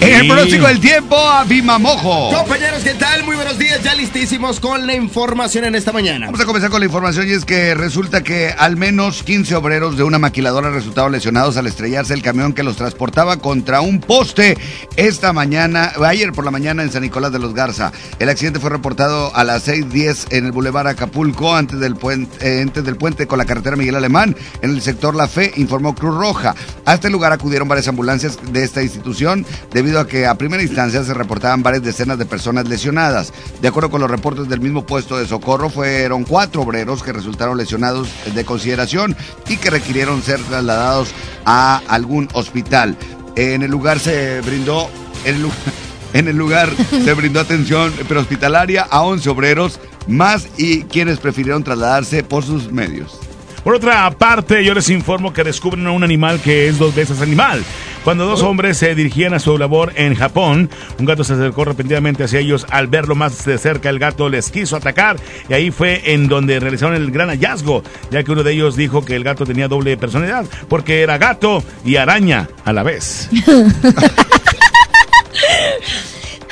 En 0.00 0.14
el 0.14 0.26
pronóstico 0.28 0.66
del 0.66 0.80
tiempo, 0.80 1.16
Abima 1.16 1.78
Mojo. 1.78 2.30
Compañeros, 2.34 2.82
¿qué 2.82 2.94
tal? 2.94 3.22
Muy 3.24 3.36
buenos 3.36 3.58
días. 3.58 3.82
Ya 3.82 3.94
listísimos 3.94 4.58
con 4.58 4.86
la 4.86 4.94
información 4.94 5.66
en 5.66 5.74
esta 5.74 5.92
mañana. 5.92 6.26
Vamos 6.26 6.40
a 6.40 6.46
comenzar 6.46 6.70
con 6.70 6.80
la 6.80 6.86
información 6.86 7.28
y 7.28 7.32
es 7.32 7.44
que 7.44 7.74
resulta 7.74 8.24
que 8.24 8.54
al 8.56 8.76
menos 8.76 9.22
15 9.22 9.54
obreros 9.56 9.98
de 9.98 10.02
una 10.02 10.18
maquiladora 10.18 10.70
resultaron 10.70 11.12
lesionados 11.12 11.58
al 11.58 11.66
estrellarse 11.66 12.14
el 12.14 12.22
camión 12.22 12.54
que 12.54 12.62
los 12.62 12.76
transportaba 12.76 13.36
contra 13.36 13.82
un 13.82 14.00
poste 14.00 14.56
esta 14.96 15.34
mañana, 15.34 15.92
ayer 16.02 16.32
por 16.32 16.46
la 16.46 16.50
mañana 16.50 16.82
en 16.82 16.90
San 16.90 17.02
Nicolás 17.02 17.32
de 17.32 17.38
los 17.38 17.52
Garza. 17.52 17.92
El 18.18 18.30
accidente 18.30 18.58
fue 18.58 18.70
reportado 18.70 19.34
a 19.36 19.44
las 19.44 19.68
6:10 19.68 20.28
en 20.30 20.46
el 20.46 20.52
Boulevard 20.52 20.88
Acapulco 20.88 21.54
antes 21.54 21.78
del 21.78 21.96
puente, 21.96 22.38
eh, 22.40 22.62
antes 22.62 22.84
del 22.84 22.96
puente 22.96 23.26
con 23.26 23.38
la 23.38 23.44
carretera 23.44 23.76
Miguel 23.76 23.96
Alemán 23.96 24.34
en 24.62 24.70
el 24.70 24.80
sector 24.80 25.14
La 25.14 25.28
Fe, 25.28 25.52
informó 25.56 25.94
Cruz 25.94 26.16
Roja. 26.16 26.54
A 26.86 26.98
este 27.10 27.16
lugar 27.18 27.32
acudieron 27.32 27.66
varias 27.66 27.88
ambulancias 27.88 28.38
de 28.52 28.62
esta 28.62 28.84
institución 28.84 29.44
debido 29.72 29.98
a 29.98 30.06
que 30.06 30.26
a 30.26 30.36
primera 30.36 30.62
instancia 30.62 31.02
se 31.02 31.12
reportaban 31.12 31.60
varias 31.60 31.82
decenas 31.82 32.18
de 32.18 32.24
personas 32.24 32.68
lesionadas. 32.68 33.32
De 33.60 33.66
acuerdo 33.66 33.90
con 33.90 34.00
los 34.00 34.08
reportes 34.08 34.48
del 34.48 34.60
mismo 34.60 34.86
puesto 34.86 35.18
de 35.18 35.26
socorro, 35.26 35.70
fueron 35.70 36.22
cuatro 36.22 36.62
obreros 36.62 37.02
que 37.02 37.12
resultaron 37.12 37.56
lesionados 37.58 38.08
de 38.32 38.44
consideración 38.44 39.16
y 39.48 39.56
que 39.56 39.70
requirieron 39.70 40.22
ser 40.22 40.38
trasladados 40.42 41.08
a 41.44 41.82
algún 41.88 42.28
hospital. 42.32 42.96
En 43.34 43.62
el 43.64 43.72
lugar 43.72 43.98
se 43.98 44.40
brindó 44.42 44.88
el, 45.24 45.42
lu- 45.42 45.50
en 46.12 46.28
el 46.28 46.36
lugar 46.36 46.70
se 46.90 47.12
brindó 47.14 47.40
atención 47.40 47.92
prehospitalaria 48.06 48.82
a 48.88 49.02
11 49.02 49.28
obreros 49.30 49.80
más 50.06 50.46
y 50.56 50.84
quienes 50.84 51.18
prefirieron 51.18 51.64
trasladarse 51.64 52.22
por 52.22 52.44
sus 52.44 52.70
medios. 52.70 53.18
Por 53.64 53.74
otra 53.74 54.10
parte, 54.10 54.64
yo 54.64 54.72
les 54.72 54.88
informo 54.88 55.32
que 55.32 55.44
descubren 55.44 55.86
a 55.86 55.90
un 55.90 56.02
animal 56.02 56.40
que 56.40 56.68
es 56.68 56.78
dos 56.78 56.94
veces 56.94 57.20
animal. 57.20 57.62
Cuando 58.04 58.24
dos 58.24 58.42
hombres 58.42 58.78
se 58.78 58.94
dirigían 58.94 59.34
a 59.34 59.38
su 59.38 59.58
labor 59.58 59.92
en 59.96 60.14
Japón, 60.14 60.70
un 60.98 61.04
gato 61.04 61.22
se 61.22 61.34
acercó 61.34 61.66
repentinamente 61.66 62.24
hacia 62.24 62.40
ellos. 62.40 62.66
Al 62.70 62.86
verlo 62.86 63.14
más 63.14 63.44
de 63.44 63.58
cerca, 63.58 63.90
el 63.90 63.98
gato 63.98 64.30
les 64.30 64.50
quiso 64.50 64.76
atacar 64.76 65.16
y 65.48 65.52
ahí 65.52 65.70
fue 65.70 66.14
en 66.14 66.26
donde 66.26 66.58
realizaron 66.58 66.94
el 66.94 67.10
gran 67.10 67.28
hallazgo, 67.28 67.82
ya 68.10 68.22
que 68.22 68.32
uno 68.32 68.42
de 68.42 68.52
ellos 68.52 68.76
dijo 68.76 69.04
que 69.04 69.16
el 69.16 69.24
gato 69.24 69.44
tenía 69.44 69.68
doble 69.68 69.96
personalidad, 69.98 70.46
porque 70.68 71.02
era 71.02 71.18
gato 71.18 71.62
y 71.84 71.96
araña 71.96 72.48
a 72.64 72.72
la 72.72 72.82
vez. 72.82 73.28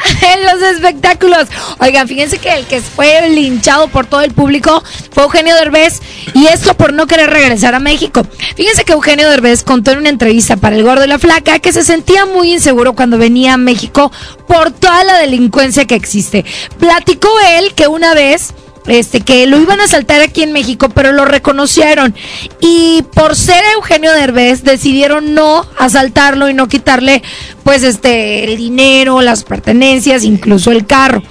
en 0.35 0.45
los 0.45 0.63
espectáculos. 0.63 1.49
Oigan, 1.81 2.09
fíjense 2.09 2.39
que 2.39 2.53
el 2.53 2.67
que 2.67 2.81
fue 2.81 3.29
linchado 3.31 3.89
por 3.89 4.07
todo 4.07 4.23
el 4.23 4.33
público 4.33 4.83
fue 5.11 5.25
Eugenio 5.25 5.55
Derbez 5.55 6.01
y 6.35 6.47
esto 6.47 6.75
por 6.75 6.93
no 6.93 7.07
querer 7.07 7.31
regresar 7.31 7.75
a 7.75 7.81
México. 7.81 8.27
Fíjense 8.57 8.85
que 8.85 8.93
Eugenio 8.93 9.29
Derbez 9.29 9.63
contó 9.63 9.93
en 9.93 9.99
una 9.99 10.09
entrevista 10.09 10.57
para 10.57 10.77
El 10.77 10.83
Gordo 10.83 11.05
y 11.05 11.09
la 11.09 11.19
Flaca 11.19 11.59
que 11.59 11.73
se 11.73 11.85
sentía 11.85 12.27
muy 12.27 12.53
inseguro 12.53 12.95
cuando 12.95 13.19
venía 13.19 13.55
a 13.55 13.59
México 13.59 14.13
por 14.47 14.71
toda 14.71 15.05
la 15.05 15.19
delincuencia 15.19 15.87
que 15.87 15.95
existe. 15.95 16.45
Platicó 16.79 17.29
él 17.59 17.75
que 17.75 17.89
una 17.89 18.15
vez 18.15 18.55
este, 18.89 19.21
que 19.21 19.47
lo 19.47 19.59
iban 19.61 19.81
a 19.81 19.85
asaltar 19.85 20.21
aquí 20.21 20.43
en 20.43 20.53
México, 20.53 20.89
pero 20.89 21.13
lo 21.13 21.25
reconocieron. 21.25 22.15
Y 22.61 23.03
por 23.15 23.37
ser 23.37 23.63
Eugenio 23.75 24.13
Derbez, 24.13 24.65
decidieron 24.65 25.35
no 25.35 25.65
asaltarlo 25.79 26.49
y 26.51 26.55
no 26.55 26.69
quitarle, 26.69 27.23
pues, 27.65 27.83
este, 27.83 28.45
el 28.45 28.57
dinero, 28.57 29.21
las 29.21 29.45
pertenencias, 29.45 30.25
incluso 30.25 30.71
el 30.73 30.87
carro. 30.87 31.23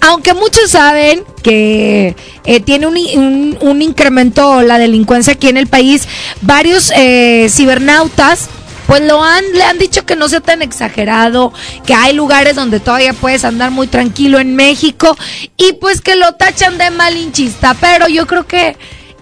Aunque 0.00 0.34
muchos 0.34 0.70
saben 0.70 1.24
que 1.42 2.16
eh, 2.44 2.60
tiene 2.60 2.86
un, 2.86 2.96
un- 2.96 3.58
un 3.60 3.82
incremento 3.82 4.62
la 4.62 4.78
delincuencia 4.78 5.34
aquí 5.34 5.48
en 5.48 5.56
el 5.56 5.66
país, 5.66 6.06
varios 6.42 6.92
eh, 6.96 7.48
cibernautas 7.50 8.48
pues 8.86 9.02
lo 9.02 9.22
han, 9.22 9.44
le 9.52 9.62
han 9.62 9.78
dicho 9.78 10.04
que 10.06 10.16
no 10.16 10.28
sea 10.28 10.40
tan 10.40 10.62
exagerado, 10.62 11.52
que 11.86 11.94
hay 11.94 12.12
lugares 12.12 12.56
donde 12.56 12.80
todavía 12.80 13.12
puedes 13.12 13.44
andar 13.44 13.70
muy 13.70 13.86
tranquilo 13.86 14.38
en 14.38 14.56
México 14.56 15.16
y 15.56 15.74
pues 15.74 16.00
que 16.00 16.16
lo 16.16 16.34
tachan 16.34 16.78
de 16.78 16.90
malinchista, 16.90 17.74
pero 17.74 18.08
yo 18.08 18.26
creo 18.26 18.46
que 18.46 18.76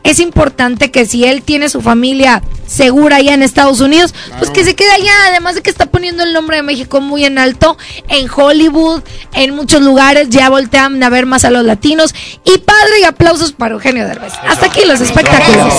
es 0.04 0.18
importante 0.18 0.90
que 0.90 1.06
si 1.06 1.24
él 1.24 1.42
tiene 1.42 1.68
su 1.68 1.80
familia 1.80 2.42
segura 2.66 3.16
allá 3.16 3.34
en 3.34 3.42
Estados 3.42 3.80
Unidos, 3.80 4.14
pues 4.38 4.50
que 4.50 4.64
se 4.64 4.74
quede 4.74 4.90
allá, 4.90 5.12
además 5.28 5.54
de 5.54 5.62
que 5.62 5.70
está 5.70 5.86
poniendo 5.86 6.22
el 6.22 6.32
nombre 6.32 6.56
de 6.56 6.62
México 6.62 7.00
muy 7.00 7.24
en 7.24 7.38
alto, 7.38 7.76
en 8.08 8.28
Hollywood, 8.28 9.02
en 9.34 9.54
muchos 9.54 9.82
lugares, 9.82 10.28
ya 10.30 10.48
voltean 10.48 11.02
a 11.02 11.08
ver 11.08 11.26
más 11.26 11.44
a 11.44 11.50
los 11.50 11.64
latinos 11.64 12.14
y 12.44 12.58
padre 12.58 13.00
y 13.00 13.04
aplausos 13.04 13.52
para 13.52 13.74
Eugenio 13.74 14.06
Derbez. 14.06 14.32
Hasta 14.46 14.66
aquí 14.66 14.80
los 14.86 15.00
espectáculos. 15.00 15.72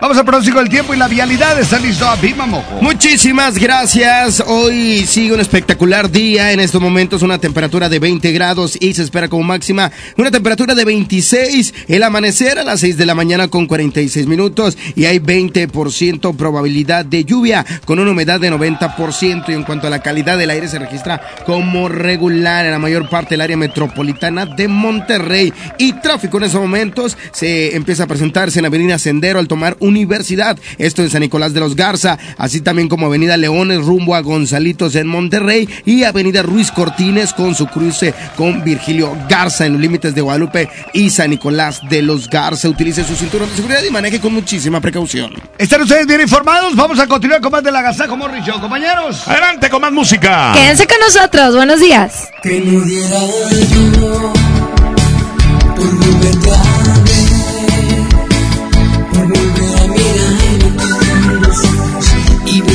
Vamos 0.00 0.16
al 0.16 0.24
pronóstico 0.24 0.60
del 0.60 0.68
tiempo 0.68 0.94
y 0.94 0.96
la 0.96 1.08
vialidad. 1.08 1.58
Está 1.58 1.76
listo 1.80 2.06
Abima 2.06 2.46
Mojo. 2.46 2.80
Muchísimas 2.80 3.58
gracias. 3.58 4.40
Hoy 4.46 5.04
sigue 5.04 5.32
un 5.32 5.40
espectacular 5.40 6.08
día. 6.08 6.52
En 6.52 6.60
estos 6.60 6.80
momentos 6.80 7.22
una 7.22 7.38
temperatura 7.38 7.88
de 7.88 7.98
20 7.98 8.30
grados 8.30 8.78
y 8.80 8.94
se 8.94 9.02
espera 9.02 9.26
como 9.26 9.42
máxima 9.42 9.90
una 10.16 10.30
temperatura 10.30 10.76
de 10.76 10.84
26. 10.84 11.74
El 11.88 12.04
amanecer 12.04 12.60
a 12.60 12.64
las 12.64 12.78
6 12.78 12.96
de 12.96 13.06
la 13.06 13.16
mañana 13.16 13.48
con 13.48 13.66
46 13.66 14.28
minutos 14.28 14.78
y 14.94 15.06
hay 15.06 15.18
20% 15.18 16.36
probabilidad 16.36 17.04
de 17.04 17.24
lluvia 17.24 17.66
con 17.84 17.98
una 17.98 18.12
humedad 18.12 18.38
de 18.38 18.52
90% 18.52 19.48
y 19.48 19.52
en 19.52 19.64
cuanto 19.64 19.88
a 19.88 19.90
la 19.90 20.00
calidad 20.00 20.38
del 20.38 20.50
aire 20.50 20.68
se 20.68 20.78
registra 20.78 21.20
como 21.44 21.88
regular 21.88 22.64
en 22.66 22.70
la 22.70 22.78
mayor 22.78 23.08
parte 23.08 23.30
del 23.30 23.40
área 23.40 23.56
metropolitana 23.56 24.46
de 24.46 24.68
Monterrey 24.68 25.52
y 25.76 25.94
tráfico 25.94 26.36
en 26.38 26.44
estos 26.44 26.60
momentos 26.60 27.18
se 27.32 27.74
empieza 27.74 28.04
a 28.04 28.06
presentarse 28.06 28.60
en 28.60 28.66
Avenida 28.66 28.96
Sendero 28.96 29.40
al 29.40 29.48
tomar 29.48 29.76
Universidad, 29.88 30.58
esto 30.78 31.02
en 31.02 31.10
San 31.10 31.22
Nicolás 31.22 31.54
de 31.54 31.60
los 31.60 31.74
Garza, 31.74 32.18
así 32.36 32.60
también 32.60 32.88
como 32.88 33.06
Avenida 33.06 33.36
Leones 33.36 33.84
rumbo 33.84 34.14
a 34.14 34.20
Gonzalitos 34.20 34.94
en 34.94 35.06
Monterrey 35.06 35.68
y 35.84 36.04
Avenida 36.04 36.42
Ruiz 36.42 36.70
Cortines 36.70 37.32
con 37.32 37.54
su 37.54 37.66
cruce 37.66 38.14
con 38.36 38.62
Virgilio 38.62 39.16
Garza 39.28 39.66
en 39.66 39.72
los 39.72 39.80
límites 39.80 40.14
de 40.14 40.20
Guadalupe 40.20 40.68
y 40.92 41.10
San 41.10 41.30
Nicolás 41.30 41.80
de 41.88 42.02
los 42.02 42.28
Garza. 42.28 42.68
Utilice 42.68 43.04
su 43.04 43.16
cinturón 43.16 43.48
de 43.50 43.56
seguridad 43.56 43.82
y 43.82 43.90
maneje 43.90 44.20
con 44.20 44.32
muchísima 44.32 44.80
precaución. 44.80 45.32
¿Están 45.58 45.82
ustedes 45.82 46.06
bien 46.06 46.20
informados? 46.20 46.76
Vamos 46.76 46.98
a 46.98 47.06
continuar 47.06 47.40
con 47.40 47.52
más 47.52 47.62
de 47.62 47.72
la 47.72 47.80
Agasajo 47.80 48.16
Morri 48.16 48.40
Show, 48.42 48.60
compañeros. 48.60 49.26
Adelante 49.26 49.70
con 49.70 49.80
más 49.80 49.92
música. 49.92 50.52
Quédense 50.54 50.86
con 50.86 50.98
nosotros, 51.00 51.54
buenos 51.54 51.80
días. 51.80 52.28
Que 52.42 52.60
no 52.60 52.80
diera 52.82 53.18
yo 53.72 54.32
por 56.42 57.27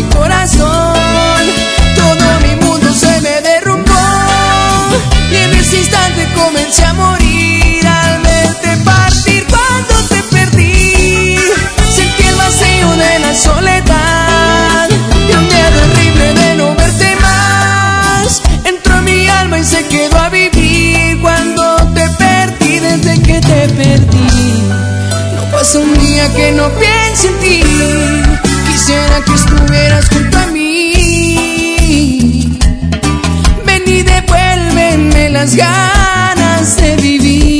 mi 0.00 0.08
corazón. 0.14 1.44
Todo 1.94 2.40
mi 2.42 2.54
mundo 2.64 2.92
se 2.92 3.20
me 3.20 3.40
derrumbó 3.40 3.94
y 5.30 5.36
en 5.36 5.54
ese 5.54 5.78
instante 5.78 6.28
comencé 6.34 6.84
a 6.84 6.92
morir 6.94 7.86
al 7.86 8.22
verte 8.22 8.76
partir 8.84 9.46
cuando 9.48 9.94
te 10.08 10.22
perdí. 10.34 11.36
Sentí 11.94 12.22
el 12.22 12.36
vacío 12.36 12.90
de 12.96 13.18
la 13.18 13.34
soledad 13.34 14.88
y 15.28 15.32
un 15.32 15.48
día 15.48 15.70
terrible 15.70 16.34
de 16.34 16.54
no 16.56 16.74
verte 16.74 17.16
más. 17.16 18.42
Entró 18.64 18.98
en 18.98 19.04
mi 19.04 19.28
alma 19.28 19.58
y 19.58 19.64
se 19.64 19.86
quedó 19.86 20.18
a 20.18 20.28
vivir 20.30 21.20
cuando 21.20 21.76
te 21.94 22.08
perdí 22.10 22.78
desde 22.78 23.22
que 23.22 23.40
te 23.40 23.68
perdí. 23.68 24.62
No 25.36 25.42
pasa 25.52 25.78
un 25.78 25.92
día 25.98 26.32
que 26.34 26.52
no 26.52 26.70
piense 26.78 27.28
en 27.28 27.38
ti. 27.40 28.49
Quisiera 28.90 29.24
que 29.24 29.34
estuvieras 29.34 30.08
junto 30.08 30.36
a 30.36 30.46
mí. 30.48 31.78
Ven 33.64 33.82
y 33.86 34.02
devuélveme 34.02 35.30
las 35.30 35.54
ganas 35.54 36.76
de 36.76 36.96
vivir. 36.96 37.59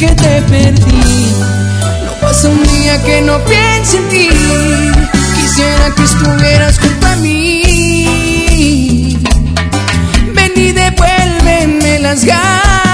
que 0.00 0.08
te 0.14 0.40
perdí. 0.48 1.34
No 2.06 2.12
pasa 2.22 2.48
un 2.48 2.62
día 2.62 3.02
que 3.04 3.20
no 3.20 3.38
piense 3.44 3.98
en 3.98 4.08
ti. 4.08 4.30
Quisiera 5.36 5.94
que 5.94 6.04
estuvieras 6.04 6.78
junto 6.78 7.06
a 7.06 7.16
mí. 7.16 9.18
Ven 10.34 10.52
y 10.56 10.72
devuélveme 10.72 11.98
las 11.98 12.24
ganas 12.24 12.89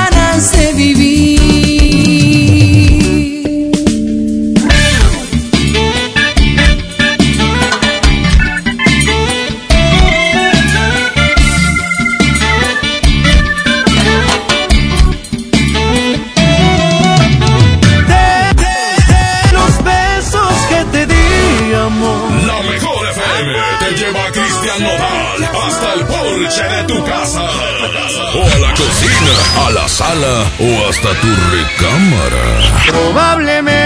cocina, 29.27 29.67
a 29.67 29.71
la 29.71 29.89
sala 29.89 30.45
o 30.59 30.89
hasta 30.89 31.09
tu 31.21 31.29
recámara. 31.51 32.45
Probablemente. 32.89 33.77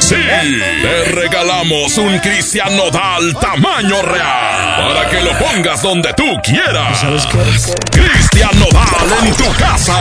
Sí, 0.00 0.16
te 0.16 1.04
regalamos 1.12 1.96
un 1.98 2.18
Cristian 2.18 2.76
Nodal 2.76 3.34
tamaño 3.40 4.02
real 4.02 4.88
para 4.88 5.08
que 5.08 5.20
lo 5.20 5.38
pongas 5.38 5.82
donde 5.82 6.12
tú 6.14 6.24
quieras. 6.42 7.00
¿Sabes 7.00 7.26
qué? 7.26 8.00
Cristian 8.00 8.58
Nodal 8.58 9.26
en 9.26 9.34
tu 9.34 9.52
casa. 9.54 9.98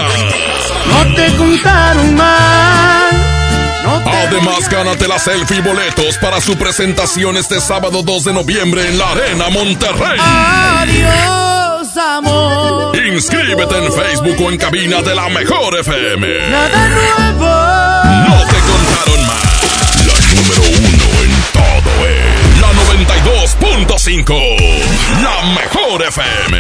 No 0.88 1.16
te 1.16 1.36
contaron 1.36 2.16
mal. 2.16 3.30
Además, 4.06 4.70
gánate 4.70 5.08
la 5.08 5.18
selfie 5.18 5.58
y 5.58 5.62
boletos 5.62 6.18
para 6.18 6.40
su 6.42 6.58
presentación 6.58 7.38
este 7.38 7.60
sábado 7.60 8.04
2 8.04 8.26
de 8.26 8.34
noviembre 8.34 8.88
en 8.88 8.98
la 8.98 9.12
Arena 9.12 9.50
Monterrey. 9.50 10.20
Adiós, 10.20 11.59
amor. 12.00 12.98
Inscríbete 13.06 13.78
en 13.78 13.92
Facebook 13.94 14.36
o 14.46 14.52
en 14.52 14.58
cabina 14.58 15.02
de 15.02 15.16
la 15.16 15.30
Mejor 15.30 15.78
FM. 15.78 16.50
Nada 16.50 16.90
nuevo. 16.90 17.50
No 18.28 18.38
te 18.48 18.60
contaron 18.70 19.22
más. 19.28 19.46
La 20.08 20.16
número 20.36 20.64
uno 20.80 21.06
en 21.24 21.34
todo 21.54 21.92
es 22.08 22.60
la 22.62 22.70
92.5. 22.74 24.28
La 25.24 25.36
Mejor 25.54 26.02
FM. 26.04 26.56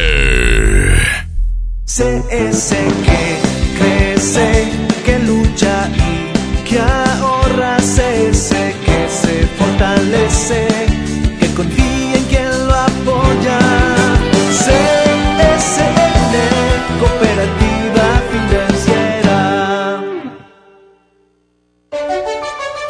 Sé 1.85 2.23
ese 2.29 2.81
que 3.03 3.39
crece, 3.77 4.67
que 5.05 5.19
lucha 5.19 5.89
y 5.95 6.18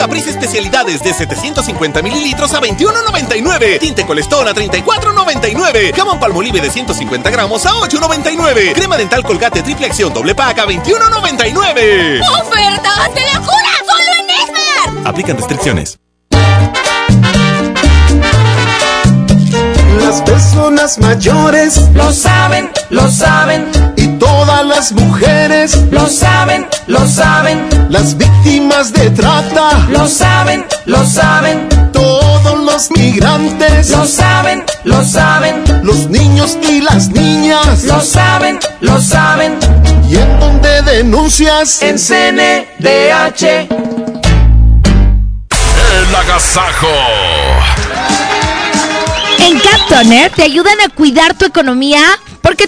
Caprice 0.00 0.30
especialidades 0.30 1.02
de 1.02 1.12
750 1.12 2.00
mililitros 2.00 2.54
a 2.54 2.60
21.99. 2.62 3.78
Tinte 3.80 4.06
Colestón 4.06 4.48
a 4.48 4.54
34.99. 4.54 5.94
Jamón 5.94 6.18
Palmolive 6.18 6.58
de 6.58 6.70
150 6.70 7.28
gramos 7.28 7.66
a 7.66 7.72
8.99. 7.72 8.72
Crema 8.72 8.96
dental 8.96 9.22
Colgate 9.22 9.62
triple 9.62 9.84
acción 9.84 10.14
doble 10.14 10.34
pack 10.34 10.60
a 10.60 10.66
21.99. 10.66 12.22
¡Ofertas 12.40 13.14
de 13.14 13.20
locura! 13.34 13.72
¡Solo 13.86 14.10
en 14.20 14.30
Esmar! 14.30 15.06
Aplican 15.06 15.36
restricciones. 15.36 15.98
Las 20.00 20.22
personas 20.22 20.98
mayores 20.98 21.90
Lo 21.94 22.10
saben, 22.10 22.70
lo 22.88 23.10
saben, 23.10 23.70
las 24.62 24.92
mujeres 24.92 25.76
lo 25.90 26.06
saben, 26.08 26.66
lo 26.86 27.06
saben, 27.06 27.68
Las 27.88 28.16
víctimas 28.16 28.92
de 28.92 29.10
trata 29.10 29.86
lo 29.90 30.06
saben, 30.06 30.64
lo 30.86 31.04
saben. 31.04 31.68
todos 31.92 32.58
lo 32.58 32.70
los 32.72 32.90
migrantes. 32.92 33.90
Lo 33.90 34.06
saben, 34.06 34.64
lo 34.84 35.04
saben. 35.04 35.62
Los 35.82 36.08
niños 36.08 36.56
y 36.62 36.80
las 36.80 37.08
niñas. 37.08 37.84
Lo 37.84 38.00
saben, 38.00 38.58
lo 38.80 39.00
saben. 39.00 39.58
¿Y 40.08 40.16
en 40.16 40.40
dónde 40.40 40.82
denuncias? 40.82 41.82
En 41.82 41.98
CNDH. 41.98 43.68
El 45.98 46.14
agasajo. 46.14 46.88
En 49.40 49.58
Cat 49.58 49.80
Toner 49.88 50.30
te 50.30 50.42
ayudan 50.44 50.80
a 50.86 50.88
cuidar 50.94 51.34
tu 51.34 51.44
economía 51.44 52.00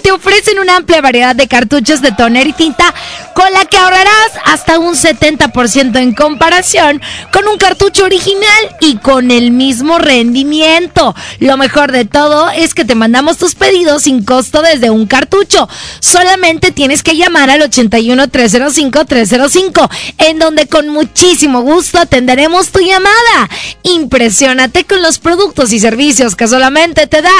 te 0.03 0.11
ofrecen 0.11 0.59
una 0.59 0.75
amplia 0.75 1.01
variedad 1.01 1.35
de 1.35 1.47
cartuchos 1.47 2.01
de 2.01 2.11
toner 2.11 2.45
y 2.45 2.53
tinta 2.53 2.93
con 3.33 3.51
la 3.51 3.65
que 3.65 3.77
ahorrarás 3.77 4.31
hasta 4.45 4.79
un 4.79 4.95
70% 4.95 5.97
en 5.97 6.13
comparación 6.13 7.01
con 7.31 7.47
un 7.47 7.57
cartucho 7.57 8.05
original 8.05 8.75
y 8.79 8.97
con 8.97 9.31
el 9.31 9.51
mismo 9.51 9.97
rendimiento. 9.97 11.15
Lo 11.39 11.57
mejor 11.57 11.91
de 11.91 12.05
todo 12.05 12.49
es 12.49 12.73
que 12.73 12.85
te 12.85 12.95
mandamos 12.95 13.37
tus 13.37 13.55
pedidos 13.55 14.03
sin 14.03 14.23
costo 14.23 14.61
desde 14.61 14.89
un 14.89 15.07
cartucho. 15.07 15.67
Solamente 15.99 16.71
tienes 16.71 17.03
que 17.03 17.15
llamar 17.15 17.49
al 17.49 17.61
81 17.61 18.29
305 18.29 19.05
305 19.05 19.89
en 20.19 20.39
donde 20.39 20.67
con 20.67 20.89
muchísimo 20.89 21.61
gusto 21.61 21.99
atenderemos 21.99 22.69
tu 22.69 22.79
llamada. 22.79 23.49
Impresionate 23.83 24.85
con 24.85 25.01
los 25.01 25.19
productos 25.19 25.71
y 25.73 25.79
servicios 25.79 26.35
que 26.35 26.47
solamente 26.47 27.07
te 27.07 27.21
da 27.21 27.31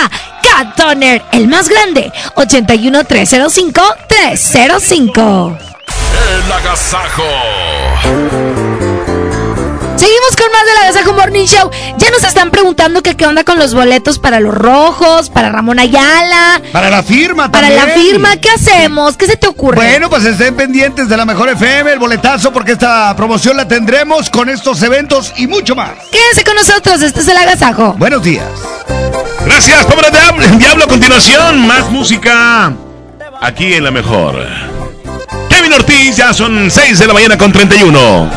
Cat 0.42 0.76
Toner, 0.76 1.24
el 1.32 1.48
más 1.48 1.70
grande. 1.70 2.12
81 2.36 3.04
305 3.06 3.82
305. 4.08 5.73
El 6.14 6.52
agasajo. 6.52 7.24
Seguimos 9.96 10.36
con 10.36 10.52
más 10.52 10.66
de 10.66 10.74
la 10.80 10.92
Gazajo 10.92 11.14
Morning 11.14 11.46
Show. 11.46 11.70
Ya 11.98 12.10
nos 12.10 12.24
están 12.24 12.52
preguntando 12.52 13.02
que 13.02 13.16
qué 13.16 13.26
onda 13.26 13.44
con 13.44 13.58
los 13.58 13.74
boletos 13.74 14.20
para 14.20 14.40
los 14.40 14.54
rojos, 14.54 15.30
para 15.30 15.50
Ramón 15.50 15.80
Ayala. 15.80 16.62
Para 16.74 16.90
la 16.90 17.04
firma 17.04 17.50
Para 17.52 17.68
también. 17.70 17.88
la 17.88 17.94
firma, 17.94 18.38
¿qué 18.38 18.50
hacemos? 18.50 19.16
¿Qué 19.16 19.28
se 19.28 19.38
te 19.38 19.48
ocurre? 19.48 19.76
Bueno, 19.78 20.10
pues 20.10 20.26
estén 20.26 20.56
pendientes 20.56 21.08
de 21.08 21.16
la 21.16 21.26
Mejor 21.26 21.50
FM, 21.50 21.94
el 21.94 22.00
boletazo, 22.00 22.52
porque 22.52 22.74
esta 22.74 23.16
promoción 23.16 23.56
la 23.56 23.68
tendremos 23.68 24.30
con 24.30 24.50
estos 24.50 24.82
eventos 24.84 25.32
y 25.38 25.48
mucho 25.48 25.76
más. 25.76 25.92
Quédense 26.12 26.44
con 26.44 26.56
nosotros, 26.56 27.02
este 27.02 27.22
es 27.22 27.28
el 27.28 27.38
Agasajo. 27.38 27.94
Buenos 27.98 28.24
días. 28.24 28.46
Gracias, 29.46 29.86
pobre 29.86 30.10
diablo. 30.12 30.46
Diablo, 30.58 30.84
a 30.84 30.88
continuación, 30.88 31.66
más 31.66 31.90
música 31.92 32.74
aquí 33.42 33.74
en 33.74 33.84
la 33.84 33.92
mejor. 33.92 34.36
Ortiz, 35.76 36.16
ya 36.18 36.34
son 36.34 36.70
6 36.70 37.00
de 37.00 37.08
la 37.08 37.14
mañana 37.14 37.38
con 37.38 37.52
31. 37.52 38.30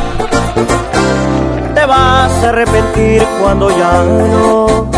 Te 1.75 1.85
vas 1.85 2.33
a 2.45 2.49
arrepentir 2.49 3.23
cuando 3.41 3.69
ya 3.71 4.03
no, 4.05 4.91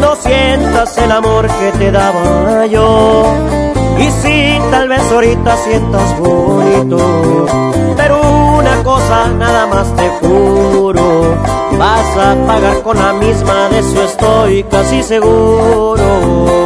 no 0.00 0.16
sientas 0.16 0.96
el 0.98 1.10
amor 1.10 1.48
que 1.48 1.72
te 1.78 1.90
daba 1.90 2.66
yo. 2.66 3.34
Y 3.98 4.10
si 4.22 4.58
tal 4.70 4.88
vez 4.88 5.00
ahorita 5.10 5.56
sientas 5.56 6.18
bonito, 6.18 7.46
pero 7.96 8.20
una 8.58 8.82
cosa 8.84 9.28
nada 9.36 9.66
más 9.66 9.94
te 9.96 10.08
juro, 10.20 11.36
vas 11.78 12.16
a 12.16 12.46
pagar 12.46 12.82
con 12.82 12.96
la 12.96 13.12
misma, 13.14 13.68
de 13.70 13.78
eso 13.80 14.04
estoy 14.04 14.62
casi 14.64 15.02
seguro. 15.02 16.65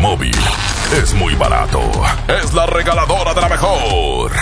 móvil 0.00 0.34
es 0.96 1.12
muy 1.14 1.34
barato. 1.34 1.80
Es 2.26 2.52
la 2.54 2.66
regaladora 2.66 3.34
de 3.34 3.40
la 3.40 3.48
mejor. 3.48 4.32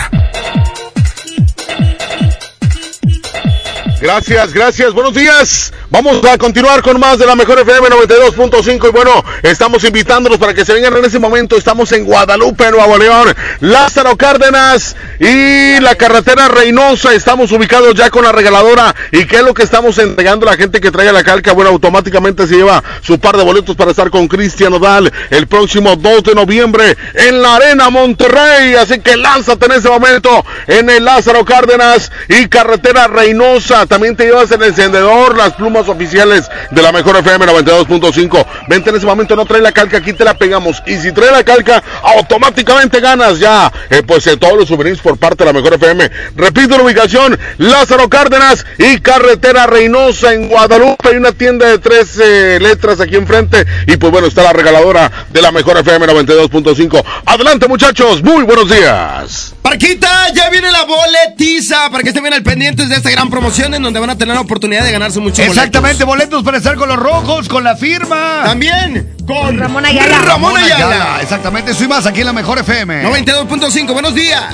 Gracias, 4.01 4.53
gracias, 4.53 4.93
buenos 4.93 5.13
días. 5.13 5.73
Vamos 5.91 6.23
a 6.23 6.37
continuar 6.37 6.83
con 6.83 6.99
más 6.99 7.17
de 7.17 7.25
la 7.25 7.35
mejor 7.35 7.57
FM 7.57 7.89
92.5 7.89 8.89
y 8.89 8.91
bueno, 8.91 9.25
estamos 9.41 9.83
invitándolos 9.83 10.37
para 10.37 10.53
que 10.53 10.63
se 10.63 10.71
vengan 10.71 10.95
en 10.95 11.05
este 11.05 11.17
momento. 11.17 11.57
Estamos 11.57 11.91
en 11.93 12.05
Guadalupe, 12.05 12.69
Nuevo 12.69 12.95
León, 12.95 13.33
Lázaro 13.61 14.15
Cárdenas 14.15 14.95
y 15.19 15.79
la 15.79 15.95
carretera 15.95 16.47
Reynosa. 16.47 17.15
Estamos 17.15 17.51
ubicados 17.51 17.95
ya 17.95 18.11
con 18.11 18.23
la 18.23 18.31
regaladora. 18.31 18.93
¿Y 19.11 19.25
qué 19.25 19.37
es 19.37 19.41
lo 19.41 19.55
que 19.55 19.63
estamos 19.63 19.97
entregando 19.97 20.47
a 20.47 20.51
la 20.51 20.57
gente 20.57 20.79
que 20.79 20.91
traiga 20.91 21.11
la 21.11 21.23
calca? 21.23 21.53
Bueno, 21.53 21.71
automáticamente 21.71 22.45
se 22.45 22.57
lleva 22.57 22.83
su 23.01 23.19
par 23.19 23.35
de 23.35 23.43
boletos 23.43 23.75
para 23.75 23.89
estar 23.89 24.11
con 24.11 24.27
Cristian 24.27 24.73
Odal 24.73 25.11
el 25.31 25.47
próximo 25.47 25.95
2 25.95 26.23
de 26.23 26.35
noviembre 26.35 26.95
en 27.15 27.41
la 27.41 27.55
Arena 27.55 27.89
Monterrey. 27.89 28.75
Así 28.75 28.99
que 28.99 29.17
lánzate 29.17 29.65
en 29.65 29.71
ese 29.71 29.89
momento 29.89 30.45
en 30.67 30.87
el 30.91 31.03
Lázaro 31.03 31.43
Cárdenas 31.43 32.11
y 32.27 32.47
carretera 32.47 33.07
Reynosa. 33.07 33.87
También 33.87 34.15
te 34.15 34.25
llevas 34.25 34.51
el 34.51 34.61
encendedor, 34.61 35.35
las 35.35 35.53
plumas 35.53 35.78
oficiales 35.87 36.49
de 36.71 36.81
la 36.81 36.91
mejor 36.91 37.15
FM 37.17 37.45
92.5. 37.45 38.45
Vente 38.67 38.89
en 38.89 38.95
ese 38.97 39.05
momento, 39.05 39.35
no 39.35 39.45
trae 39.45 39.61
la 39.61 39.71
calca, 39.71 39.97
aquí 39.97 40.13
te 40.13 40.23
la 40.25 40.33
pegamos. 40.37 40.81
Y 40.85 40.97
si 40.97 41.11
trae 41.11 41.31
la 41.31 41.43
calca, 41.43 41.81
automáticamente 42.03 42.99
ganas 42.99 43.39
ya. 43.39 43.71
eh, 43.89 44.03
pues 44.05 44.25
eh, 44.27 44.37
todos 44.37 44.57
los 44.57 44.67
souvenirs 44.67 44.99
por 44.99 45.17
parte 45.17 45.43
de 45.43 45.51
la 45.51 45.53
mejor 45.53 45.73
FM. 45.75 46.09
Repito 46.35 46.77
la 46.77 46.83
ubicación, 46.83 47.37
Lázaro 47.57 48.09
Cárdenas 48.09 48.65
y 48.77 48.99
Carretera 48.99 49.67
Reynosa 49.67 50.33
en 50.33 50.47
Guadalupe. 50.49 51.09
Hay 51.09 51.15
una 51.17 51.31
tienda 51.31 51.67
de 51.67 51.77
tres 51.79 52.19
eh, 52.21 52.59
letras 52.61 52.99
aquí 52.99 53.15
enfrente. 53.15 53.65
Y 53.87 53.97
pues 53.97 54.11
bueno, 54.11 54.27
está 54.27 54.43
la 54.43 54.53
regaladora 54.53 55.11
de 55.29 55.41
la 55.41 55.51
mejor 55.51 55.77
FM 55.77 56.07
92.5. 56.07 57.03
Adelante 57.25 57.67
muchachos, 57.67 58.23
muy 58.23 58.43
buenos 58.43 58.69
días. 58.69 59.53
Parquita, 59.61 60.29
ya 60.33 60.49
viene 60.49 60.71
la 60.71 60.85
boletiza 60.85 61.89
para 61.91 62.01
que 62.01 62.09
estén 62.09 62.23
bien 62.23 62.33
al 62.33 62.43
pendientes 62.43 62.89
de 62.89 62.95
esta 62.95 63.09
gran 63.11 63.29
promoción 63.29 63.73
en 63.73 63.83
donde 63.83 63.99
van 63.99 64.09
a 64.09 64.17
tener 64.17 64.35
la 64.35 64.41
oportunidad 64.41 64.83
de 64.83 64.91
ganarse 64.91 65.19
muchos 65.19 65.39
Exactamente, 65.39 65.68
boletos 66.05 66.43
para 66.43 66.57
estar 66.57 66.75
con 66.75 66.89
los 66.89 66.97
rojos, 66.97 67.47
con 67.47 67.63
la 67.63 67.75
firma. 67.75 68.41
También 68.43 69.15
con 69.25 69.57
Ramón 69.57 69.85
Ayala. 69.85 70.19
Ramón 70.19 70.57
Ayala. 70.57 71.19
Exactamente, 71.21 71.71
eso 71.71 71.83
y 71.83 71.87
más 71.87 72.05
aquí 72.05 72.21
en 72.21 72.27
la 72.27 72.33
mejor 72.33 72.59
FM. 72.59 73.03
92.5, 73.03 73.93
buenos 73.93 74.15
días. 74.15 74.53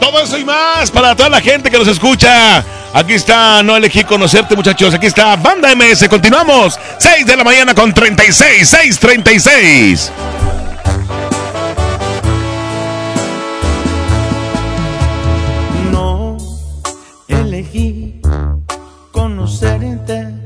Todo 0.00 0.20
eso 0.20 0.38
y 0.38 0.44
más 0.44 0.90
para 0.90 1.14
toda 1.16 1.28
la 1.28 1.40
gente 1.40 1.70
que 1.70 1.78
nos 1.78 1.88
escucha. 1.88 2.64
Aquí 2.94 3.14
está, 3.14 3.62
no 3.62 3.76
elegí 3.76 4.04
conocerte, 4.04 4.56
muchachos. 4.56 4.94
Aquí 4.94 5.06
está 5.06 5.36
Banda 5.36 5.74
MS. 5.74 6.08
Continuamos. 6.08 6.78
6 6.98 7.26
de 7.26 7.36
la 7.36 7.44
mañana 7.44 7.74
con 7.74 7.92
36. 7.92 8.74
6:36. 8.74 10.10
No 15.90 16.36
elegí 17.28 18.20
conocerte, 19.12 20.45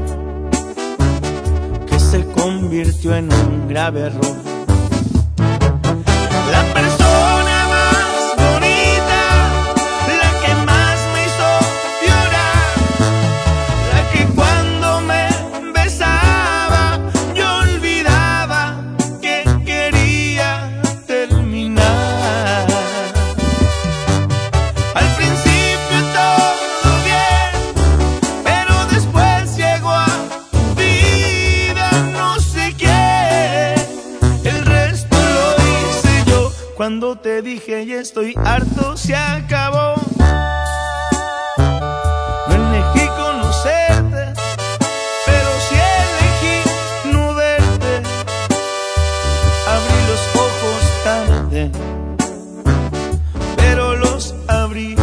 se 2.11 2.25
convirtió 2.25 3.15
en 3.15 3.31
un 3.31 3.69
grave 3.69 4.01
error. 4.01 4.35
Te 37.15 37.41
dije 37.41 37.85
ya 37.85 37.99
estoy 37.99 38.33
harto, 38.37 38.95
se 38.95 39.15
acabó. 39.15 39.95
No 42.47 42.55
elegí 42.55 43.07
conocerte, 43.07 44.33
pero 45.25 45.49
sí 45.67 45.75
elegí 46.03 47.11
no 47.11 47.33
verte. 47.33 48.01
Abrí 49.67 49.99
los 50.09 50.21
ojos 50.35 50.81
tarde 51.03 51.71
pero 53.57 53.95
los 53.95 54.35
abrí 54.47 54.95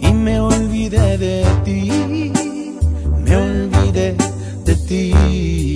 y 0.00 0.12
me 0.12 0.40
olvidé 0.40 1.18
de 1.18 1.44
ti, 1.64 2.32
me 3.24 3.36
olvidé 3.36 4.16
de 4.64 4.76
ti. 4.76 5.67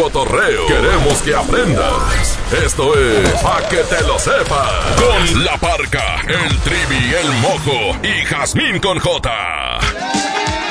Cotorreo. 0.00 0.66
Queremos 0.66 1.18
que 1.22 1.34
aprendas. 1.34 2.38
Esto 2.64 2.98
es 2.98 3.28
Pa' 3.42 3.68
que 3.68 3.76
te 3.78 4.02
lo 4.04 4.18
sepas. 4.18 4.70
Con 4.96 5.44
la 5.44 5.58
parca, 5.58 6.22
el 6.26 6.58
trivi, 6.60 7.14
el 7.14 7.28
mojo 7.34 7.98
y 8.02 8.24
Jazmín 8.24 8.80
con 8.80 8.98
J. 8.98 9.78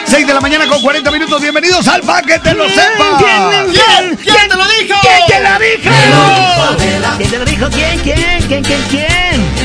6 0.06 0.26
de 0.26 0.34
la 0.34 0.42
mañana 0.42 0.68
con 0.68 0.82
40 0.82 1.12
minutos. 1.12 1.42
Bienvenidos 1.42 1.88
al 1.88 2.02
Pa' 2.02 2.24
que 2.24 2.40
te 2.40 2.56
lo 2.56 2.68
sepa. 2.70 3.18
¿Quién, 3.20 3.72
quién, 3.72 4.16
quién 4.18 4.50
te 4.50 4.56
lo 4.56 4.64
dijo? 4.68 4.96
¿Quién 5.02 5.22
te 5.28 5.40
lo 5.44 5.60
dijo? 5.60 5.90
¿Quién 7.18 7.30
te 7.30 7.38
lo 7.38 7.46
dijo? 7.46 7.70
¿Quién, 7.70 8.00
quién, 8.00 8.48
quién, 8.48 8.64
quién, 8.64 8.82
quién? 8.90 9.60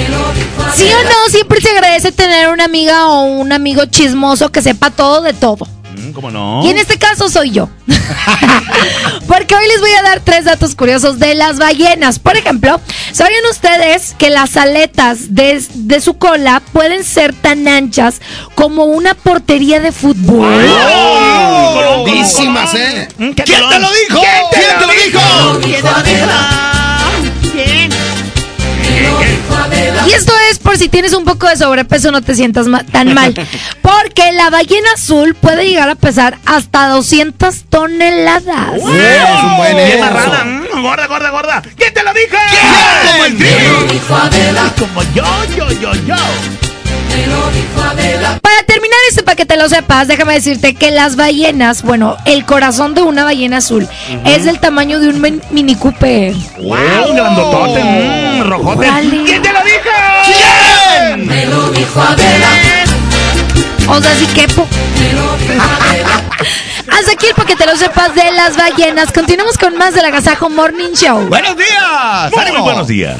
¿Sí 0.74 0.90
o 0.92 1.04
no? 1.04 1.30
Siempre 1.30 1.62
se 1.62 1.70
agradece 1.70 2.12
tener 2.12 2.50
una 2.50 2.66
amiga 2.66 3.06
o 3.06 3.22
un 3.22 3.50
amigo 3.52 3.86
chismoso 3.86 4.52
que 4.52 4.60
sepa 4.60 4.90
todo 4.90 5.22
de 5.22 5.32
todo. 5.32 5.66
Mm, 5.96 6.12
¿Cómo 6.12 6.30
no? 6.30 6.62
Y 6.64 6.68
en 6.68 6.78
este 6.78 6.98
caso 6.98 7.28
soy 7.28 7.50
yo. 7.50 7.68
Porque 9.37 9.57
hoy 9.57 9.66
les 9.66 9.80
voy 9.80 9.91
a 9.91 10.03
dar 10.03 10.20
tres 10.20 10.45
datos 10.45 10.76
curiosos 10.76 11.18
de 11.18 11.35
las 11.35 11.59
ballenas. 11.59 12.20
Por 12.20 12.37
ejemplo, 12.37 12.80
¿sabían 13.11 13.45
ustedes 13.51 14.14
que 14.16 14.30
las 14.30 14.57
aletas 14.57 15.35
de, 15.35 15.61
de 15.74 16.01
su 16.01 16.18
cola 16.18 16.62
pueden 16.72 17.03
ser 17.03 17.35
tan 17.35 17.66
anchas 17.66 18.20
como 18.55 18.85
una 18.85 19.14
portería 19.14 19.80
de 19.80 19.91
fútbol? 19.91 20.64
Grandísimas, 21.76 22.74
¿eh? 22.74 23.09
¿Quién 23.16 23.35
te 23.35 23.78
lo 23.80 23.91
dijo? 23.91 24.20
¿Quién 24.53 24.78
te 24.78 24.87
lo 24.87 24.93
dijo? 24.93 25.61
¿Quién 25.62 25.82
te 25.82 25.91
lo 25.91 26.03
dijo? 26.03 26.84
Y 30.07 30.12
esto 30.12 30.32
es 30.50 30.59
por 30.59 30.76
si 30.76 30.88
tienes 30.88 31.12
un 31.14 31.24
poco 31.24 31.48
de 31.48 31.57
sobrepeso 31.57 32.11
no 32.11 32.22
te 32.22 32.34
sientas 32.34 32.66
ma- 32.66 32.84
tan 32.84 33.14
mal. 33.14 33.34
Porque 33.82 34.32
la 34.32 34.50
ballena 34.50 34.88
azul 34.94 35.34
puede 35.34 35.66
llegar 35.68 35.88
a 35.88 35.94
pesar 35.94 36.38
hasta 36.46 36.88
200 36.88 37.64
toneladas. 37.70 38.72
Bien 38.74 40.00
marrana, 40.00 40.44
mm, 40.44 40.82
gorda, 40.82 41.07
gorda, 41.07 41.30
gorda. 41.30 41.62
¿Quién 41.76 41.94
te 41.94 42.02
lo 42.02 42.12
dijo? 42.12 42.36
Como 43.12 43.24
el 43.24 43.36
trivi. 43.36 44.00
Como 44.78 45.02
yo, 45.14 45.24
yo, 45.57 45.70
yo, 45.80 45.94
yo. 46.07 46.14
Para 48.42 48.62
terminar 48.66 48.98
este 49.09 49.22
para 49.22 49.36
que 49.36 49.46
te 49.46 49.57
lo 49.57 49.68
sepas, 49.68 50.09
déjame 50.09 50.34
decirte 50.34 50.74
que 50.74 50.90
las 50.90 51.14
ballenas, 51.16 51.82
bueno, 51.82 52.16
el 52.24 52.44
corazón 52.44 52.94
de 52.94 53.02
una 53.02 53.22
ballena 53.24 53.59
azul 53.59 53.88
es 54.24 54.44
del 54.44 54.59
tamaño 54.59 54.98
de 54.98 55.09
un 55.09 55.20
min- 55.20 55.42
Mini 55.50 55.76
Cooper. 55.76 56.34
¡Wow! 56.59 57.11
Un 57.11 57.16
grandotote, 57.16 57.82
mm, 57.82 58.42
rojote. 58.50 58.88
¿Quién 59.26 59.42
te 59.42 59.52
lo 59.52 59.61
dijo? 59.61 59.84
O 63.87 64.01
sea, 64.01 64.14
sí 64.16 64.26
quepo. 64.28 64.66
Hasta 66.91 67.12
aquí 67.12 67.26
el 67.26 67.35
para 67.35 67.47
que 67.47 67.55
te 67.57 67.66
lo 67.66 67.76
sepas 67.76 68.14
de 68.14 68.32
las 68.32 68.57
ballenas. 68.57 69.12
Continuamos 69.12 69.59
con 69.59 69.76
más 69.76 69.93
del 69.95 70.07
Agasajo 70.07 70.49
Morning 70.49 70.93
Show. 70.95 71.28
¡Buenos 71.28 71.55
días! 71.57 72.32
Muy 72.32 72.41
¡Ánimo! 72.41 72.62
buenos 72.64 72.89
días. 72.89 73.18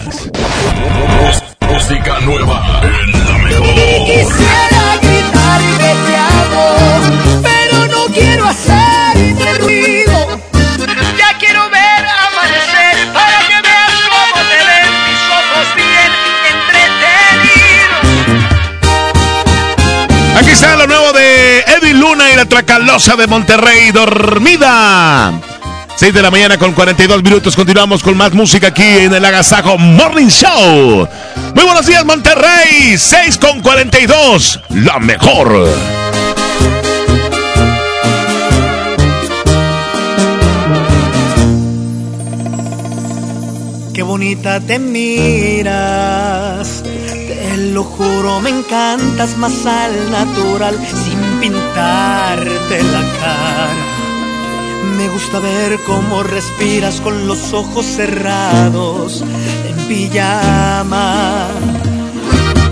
Música 1.61 2.21
nueva 2.21 2.81
en 2.83 3.12
la 3.12 3.39
mejor. 3.39 4.74
La 22.37 22.47
Tracalosa 22.47 23.14
de 23.14 23.28
Monterrey, 23.28 23.93
dormida. 23.93 25.32
6 25.95 26.12
de 26.12 26.22
la 26.22 26.32
mañana 26.32 26.59
con 26.59 26.72
42 26.72 27.22
minutos. 27.22 27.55
Continuamos 27.55 28.03
con 28.03 28.16
más 28.16 28.32
música 28.32 28.68
aquí 28.68 28.82
en 28.82 29.14
el 29.14 29.24
Agasajo 29.24 29.78
Morning 29.78 30.26
Show. 30.26 31.09
Muy 31.55 31.64
buenos 31.64 31.87
días, 31.87 32.05
Monterrey. 32.05 32.99
6 32.99 33.39
con 33.39 33.61
42. 33.61 34.61
La 34.70 34.99
mejor. 34.99 35.68
Qué 43.95 44.03
bonita 44.03 44.59
te 44.59 44.80
miras, 44.80 46.82
te 46.82 47.57
lo 47.72 47.85
juro, 47.85 48.41
me 48.41 48.51
encantas 48.51 49.37
más 49.37 49.64
al 49.64 50.11
natural, 50.11 50.76
pintarte 51.45 52.82
la 52.82 53.03
cara. 53.20 53.84
Me 54.97 55.09
gusta 55.09 55.40
ver 55.40 55.78
cómo 55.86 56.22
respiras 56.22 57.01
con 57.03 57.26
los 57.26 57.53
ojos 57.53 57.84
cerrados, 57.84 59.22
en 59.68 59.76
pijama. 59.86 61.49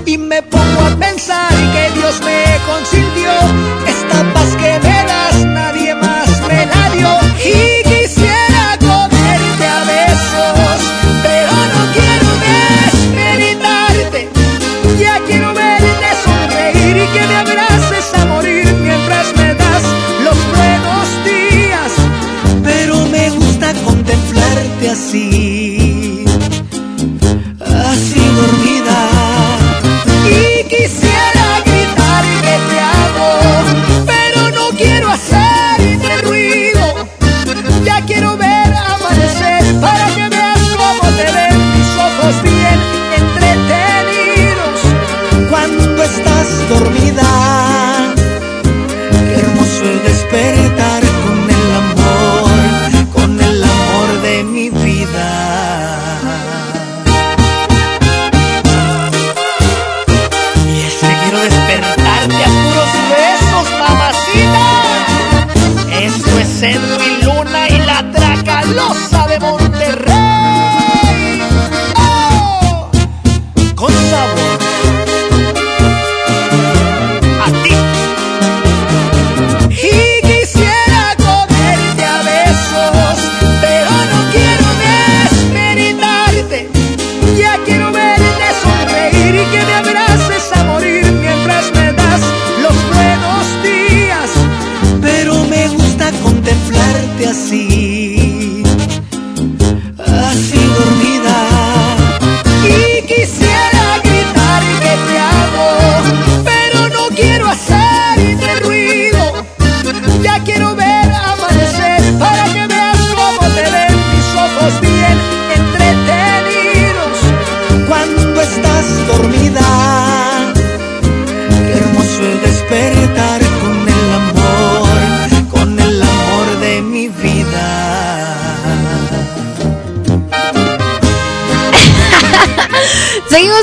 Y 0.07 0.17
me 0.17 0.43
pongo 0.43 0.81
a 0.91 0.97
pensar 0.99 1.51
que 1.75 1.91
Dios 1.99 2.21
me 2.25 2.45
consintió, 2.67 3.33
esta 3.87 4.33
paz 4.33 4.42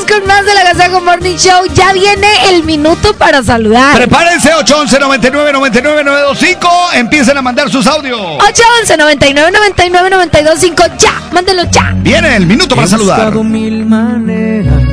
con 0.09 0.25
más 0.27 0.45
del 0.45 0.57
Agasajo 0.57 1.01
Morning 1.01 1.35
Show. 1.37 1.65
Ya 1.73 1.93
viene 1.93 2.27
el 2.49 2.63
minuto 2.63 3.13
para 3.15 3.43
saludar. 3.43 3.95
Prepárense, 3.95 4.53
811 4.53 4.99
99 4.99 5.53
99 5.53 6.03
925. 6.03 6.67
Empiecen 6.95 7.37
a 7.37 7.41
mandar 7.41 7.69
sus 7.69 7.85
audios. 7.87 8.19
811 8.19 8.97
99 8.97 9.51
99 9.51 10.09
925. 10.09 10.83
Ya, 10.97 11.21
mándenlo 11.31 11.63
ya. 11.71 11.93
Viene 11.97 12.35
el 12.35 12.45
minuto 12.45 12.75
para 12.75 12.87
He 12.87 12.89
saludar. 12.89 13.19
buscado 13.25 13.43
mil 13.43 13.85
maneras 13.85 14.83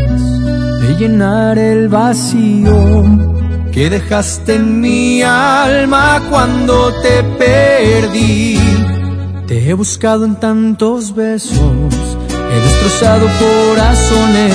de 0.82 0.94
llenar 0.98 1.58
el 1.58 1.88
vacío 1.88 3.04
que 3.72 3.90
dejaste 3.90 4.54
en 4.56 4.80
mi 4.80 5.22
alma 5.22 6.22
cuando 6.30 6.92
te 7.02 7.22
perdí. 7.38 8.58
Te 9.46 9.68
he 9.68 9.74
buscado 9.74 10.24
en 10.24 10.34
tantos 10.36 11.14
besos, 11.14 11.60
he 11.60 12.60
destrozado 12.60 13.28
corazones, 13.38 14.54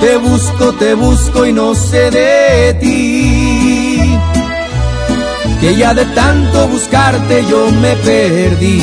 Te 0.00 0.16
busco, 0.16 0.72
te 0.72 0.94
busco 0.94 1.46
y 1.46 1.52
no 1.52 1.74
sé 1.74 2.10
de 2.10 2.74
ti. 2.80 4.18
Que 5.60 5.76
ya 5.76 5.92
de 5.92 6.06
tanto 6.06 6.68
buscarte 6.68 7.44
yo 7.50 7.70
me 7.82 7.94
perdí. 7.96 8.82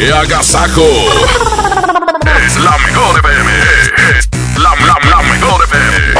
¡Qué 0.00 0.10
agasajo! 0.10 0.86
Es 2.46 2.56
la 2.58 2.78
mejor 2.78 3.18
FM. 3.18 3.52
Es 4.18 4.30
la, 4.56 4.74
la, 4.86 4.96
la 5.10 5.22
mejor 5.24 5.62
FM. 5.64 6.14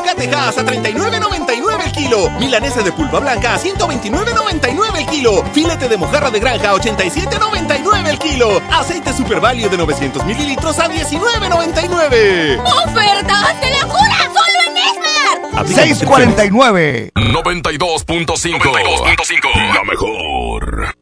Aguacatejas 0.02 0.58
a 0.58 0.66
39.99 0.66 1.86
el 1.86 1.92
kilo. 1.92 2.28
Milanesa 2.40 2.82
de 2.82 2.92
pulpa 2.92 3.20
blanca 3.20 3.54
a 3.54 3.60
129.99 3.60 4.98
el 4.98 5.06
kilo. 5.06 5.44
Filete 5.54 5.88
de 5.88 5.96
mojarra 5.96 6.32
de 6.32 6.40
granja 6.40 6.72
a 6.72 6.74
87.99 6.74 8.10
el 8.10 8.18
kilo. 8.18 8.60
Aceite 8.72 9.14
Super 9.14 9.40
Value 9.40 9.70
de 9.70 9.78
900 9.78 10.26
mililitros 10.26 10.80
a 10.80 10.90
19.99. 10.90 12.60
¡Ofertas 12.88 13.62
de 13.62 13.70
locura! 13.80 14.18
¡Solo 14.34 14.60
en 14.68 14.76
Esmar! 14.78 15.40
649. 15.68 17.12
92.5. 17.14 19.74
La 19.76 19.84
mejor. 19.84 20.96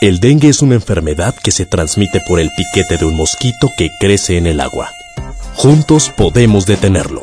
El 0.00 0.18
dengue 0.18 0.48
es 0.48 0.62
una 0.62 0.74
enfermedad 0.74 1.36
que 1.40 1.52
se 1.52 1.64
transmite 1.64 2.20
por 2.26 2.40
el 2.40 2.50
piquete 2.56 2.96
de 2.96 3.04
un 3.04 3.16
mosquito 3.16 3.70
que 3.78 3.92
crece 4.00 4.36
en 4.36 4.48
el 4.48 4.60
agua. 4.60 4.90
Juntos 5.54 6.10
podemos 6.16 6.66
detenerlo. 6.66 7.22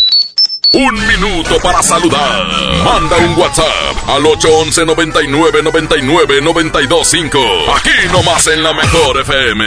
Un 0.73 0.93
minuto 1.07 1.57
para 1.61 1.83
saludar. 1.83 2.47
Manda 2.85 3.17
un 3.17 3.37
WhatsApp 3.37 4.07
al 4.07 4.25
811 4.25 4.85
99 4.85 5.63
99 5.63 6.41
925. 6.41 7.39
Aquí 7.75 7.89
nomás 8.09 8.47
en 8.47 8.63
la 8.63 8.71
mejor 8.73 9.19
FM. 9.19 9.65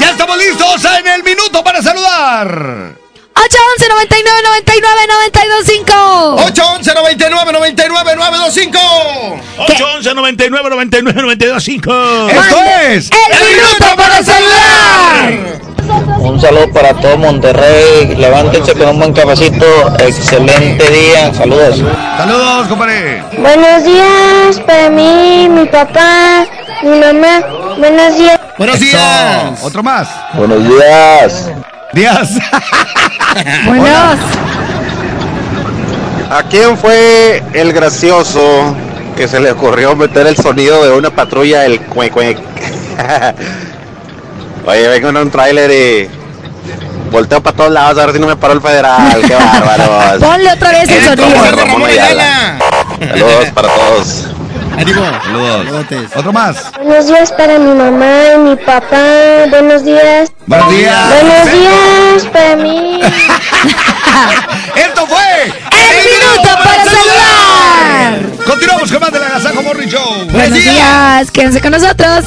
Ya 0.00 0.10
estamos 0.10 0.36
listos 0.36 0.84
en 0.98 1.06
el 1.06 1.22
minuto 1.22 1.62
para 1.62 1.80
saludar. 1.80 2.96
811 3.36 3.88
99 3.88 4.42
99 4.42 5.06
925 5.06 5.94
811 6.46 6.94
99 6.94 7.52
99 7.52 8.16
925 8.16 8.78
811 9.58 10.14
99 10.14 10.70
99 10.70 11.22
925 11.22 12.28
Esto 12.30 12.62
es 12.88 13.10
El 13.12 13.56
minuto 13.56 13.96
para 13.96 14.24
saludar. 14.24 15.69
Un 16.18 16.40
saludo 16.40 16.70
para 16.72 16.94
todo 16.94 17.16
Monterrey. 17.16 18.14
Levántense 18.16 18.74
con 18.74 18.88
un 18.90 18.98
buen 18.98 19.12
cafecito. 19.12 19.66
Excelente 19.98 20.84
día. 20.90 21.32
Saludos. 21.34 21.82
Saludos, 22.16 22.68
compadre. 22.68 23.22
Buenos 23.38 23.84
días 23.84 24.60
para 24.66 24.90
mí, 24.90 25.48
mi 25.48 25.66
papá, 25.66 26.46
mi 26.82 26.98
mamá. 26.98 27.40
Buenos 27.78 28.18
días. 28.18 28.40
Buenos 28.58 28.80
días. 28.80 29.62
Otro 29.62 29.82
más. 29.82 30.08
Buenos 30.34 30.62
días. 30.68 31.50
Días. 31.92 32.28
Buenos. 33.66 34.18
¿A 36.30 36.42
quién 36.44 36.76
fue 36.78 37.42
el 37.54 37.72
gracioso 37.72 38.76
que 39.16 39.26
se 39.26 39.40
le 39.40 39.50
ocurrió 39.50 39.96
meter 39.96 40.26
el 40.26 40.36
sonido 40.36 40.84
de 40.84 40.92
una 40.92 41.10
patrulla 41.10 41.64
el 41.66 41.80
cuec 41.80 42.12
cuec? 42.12 42.38
Oye, 44.66 44.88
vengo 44.88 45.08
en 45.08 45.16
un 45.16 45.30
tráiler 45.30 45.70
y 45.70 46.10
volteo 47.10 47.42
para 47.42 47.56
todos 47.56 47.72
lados 47.72 47.98
a 47.98 48.06
ver 48.06 48.14
si 48.14 48.20
no 48.20 48.26
me 48.26 48.36
paró 48.36 48.54
el 48.54 48.60
federal. 48.60 49.22
Qué 49.26 49.34
bárbaro. 49.34 50.20
Ponle 50.20 50.52
otra 50.52 50.70
vez 50.70 50.88
el 50.88 51.04
sonido. 51.04 51.52
Ramón 51.52 51.84
Ayala. 51.84 52.58
Saludos 52.98 53.46
para 53.54 53.68
todos. 53.68 54.26
Saludos. 55.24 55.66
Otro 56.14 56.32
más. 56.32 56.72
Buenos 56.82 57.06
días 57.06 57.32
para 57.32 57.58
mi 57.58 57.74
mamá 57.74 58.34
y 58.34 58.38
mi 58.38 58.56
papá. 58.56 59.46
Buenos 59.50 59.84
días. 59.84 60.32
Buenos 60.46 60.70
días. 60.70 61.08
Buenos 61.08 61.52
días 61.52 62.26
para 62.32 62.56
mí. 62.56 63.00
Esto 64.76 65.06
fue 65.06 65.44
El 65.44 65.96
minuto 66.10 66.48
para 66.64 66.84
saludar. 66.84 68.46
Continuamos 68.46 68.90
con 68.90 69.00
más 69.00 69.12
de 69.12 69.18
la 69.18 69.28
Gazaco 69.28 69.62
Morning 69.62 69.88
Show. 69.88 70.26
Buenos 70.30 70.58
días. 70.58 71.30
Quédense 71.30 71.60
con 71.60 71.72
nosotros. 71.72 72.24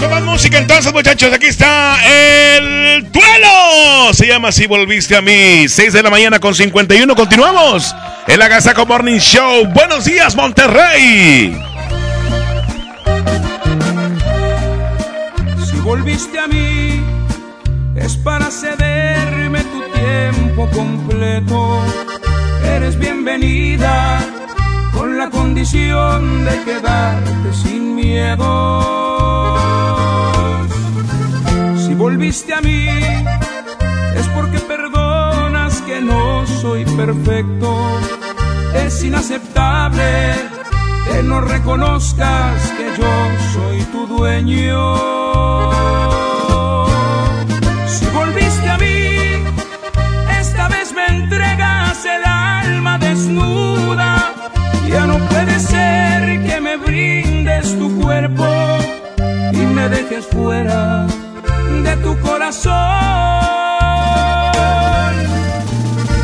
Con 0.00 0.10
más 0.10 0.22
música 0.22 0.58
entonces, 0.58 0.92
muchachos. 0.92 1.32
Aquí 1.32 1.46
está 1.46 1.96
el 2.04 3.10
duelo. 3.12 4.12
Se 4.12 4.26
llama 4.26 4.50
Si 4.50 4.66
volviste 4.66 5.16
a 5.16 5.20
mí. 5.20 5.68
6 5.68 5.92
de 5.92 6.02
la 6.02 6.10
mañana 6.10 6.38
con 6.38 6.54
51. 6.54 7.14
Continuamos. 7.14 7.94
El 8.26 8.42
Agasaco 8.42 8.86
Morning 8.86 9.18
Show. 9.18 9.66
Buenos 9.72 10.04
días, 10.04 10.34
Monterrey. 10.34 11.56
Si 15.64 15.76
volviste 15.80 16.38
a 16.38 16.46
mí, 16.48 17.00
es 17.96 18.16
para 18.16 18.50
cederme 18.50 19.62
tu 19.64 19.82
tiempo 19.92 20.68
completo. 20.70 21.84
Eres 22.64 22.98
bienvenida 22.98 24.20
con 24.94 25.18
la 25.18 25.28
condición 25.30 26.44
de 26.44 26.62
quedarte 26.64 27.52
sin 27.52 27.94
miedo. 27.94 28.44
Si 31.76 31.94
volviste 31.94 32.54
a 32.54 32.60
mí, 32.60 32.88
es 34.16 34.28
porque 34.34 34.58
perdonas 34.60 35.80
que 35.82 36.00
no 36.00 36.46
soy 36.46 36.84
perfecto. 36.84 37.76
Es 38.74 39.02
inaceptable 39.02 40.34
que 41.06 41.22
no 41.22 41.40
reconozcas 41.40 42.72
que 42.76 42.86
yo 43.00 43.12
soy 43.52 43.82
tu 43.92 44.06
dueño. 44.06 44.96
Si 47.86 48.06
volviste 48.06 48.68
a 48.68 48.78
mí, 48.78 49.44
esta 50.40 50.68
vez 50.68 50.92
me 50.92 51.06
entregas 51.06 52.04
el 52.04 52.24
alma 52.24 52.98
desnuda. 52.98 54.34
Ya 54.88 55.06
no 55.06 55.18
puede 55.28 55.58
ser 55.58 56.42
que 56.46 56.60
me 56.60 56.76
brindes 56.76 57.78
tu 57.78 58.00
cuerpo 58.00 58.46
y 59.52 59.58
me 59.58 59.88
dejes 59.88 60.26
fuera 60.26 61.06
de 61.84 61.96
tu 61.96 62.18
corazón. 62.20 62.72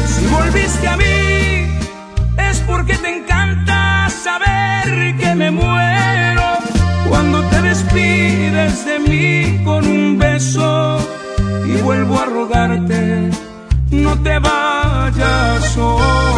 Si 0.06 0.26
volviste 0.26 0.88
a 0.88 0.96
mí, 0.96 1.78
es 2.50 2.58
porque 2.66 2.96
te 2.96 3.16
encanta 3.18 4.08
saber 4.10 5.16
que 5.16 5.34
me 5.34 5.50
muero 5.50 6.42
cuando 7.08 7.42
te 7.44 7.62
despides 7.62 8.84
de 8.84 8.98
mí 9.00 9.64
con 9.64 9.86
un 9.86 10.18
beso 10.18 10.98
y 11.66 11.80
vuelvo 11.82 12.18
a 12.18 12.24
rogarte, 12.26 13.30
no 13.90 14.16
te 14.22 14.38
vayas 14.38 15.76
hoy. 15.76 16.29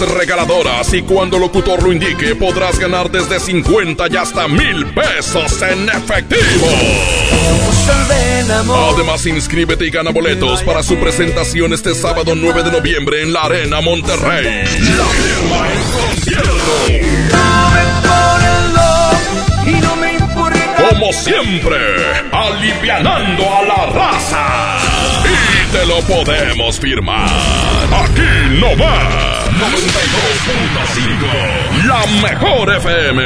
Las 0.00 0.10
regaladoras 0.12 0.94
y 0.94 1.02
cuando 1.02 1.38
el 1.38 1.42
locutor 1.42 1.82
lo 1.82 1.92
indique 1.92 2.36
podrás 2.36 2.78
ganar 2.78 3.10
desde 3.10 3.40
50 3.40 4.06
y 4.08 4.16
hasta 4.16 4.46
mil 4.46 4.86
pesos 4.94 5.60
en 5.62 5.88
efectivo. 5.88 6.68
Además, 8.94 9.26
inscríbete 9.26 9.86
y 9.86 9.90
gana 9.90 10.12
boletos 10.12 10.62
para 10.62 10.84
su 10.84 10.96
presentación 10.98 11.72
este 11.72 11.96
sábado 11.96 12.36
9 12.36 12.62
de 12.62 12.70
noviembre 12.70 13.22
en 13.22 13.32
la 13.32 13.42
Arena 13.42 13.80
Monterrey. 13.80 14.44
La 14.44 15.04
firma 15.04 15.66
en 15.72 15.82
concierto. 15.90 16.58
Como 20.90 21.12
siempre, 21.12 21.76
alivianando 22.30 23.44
a 23.52 23.62
la 23.64 23.86
raza. 23.86 24.76
Y 25.24 25.72
te 25.72 25.86
lo 25.86 26.00
podemos 26.02 26.78
firmar. 26.78 27.77
Aquí 27.92 28.58
no 28.60 28.76
va. 28.76 28.94
92.5. 29.50 31.86
La 31.86 32.04
mejor 32.22 32.74
FM. 32.76 33.22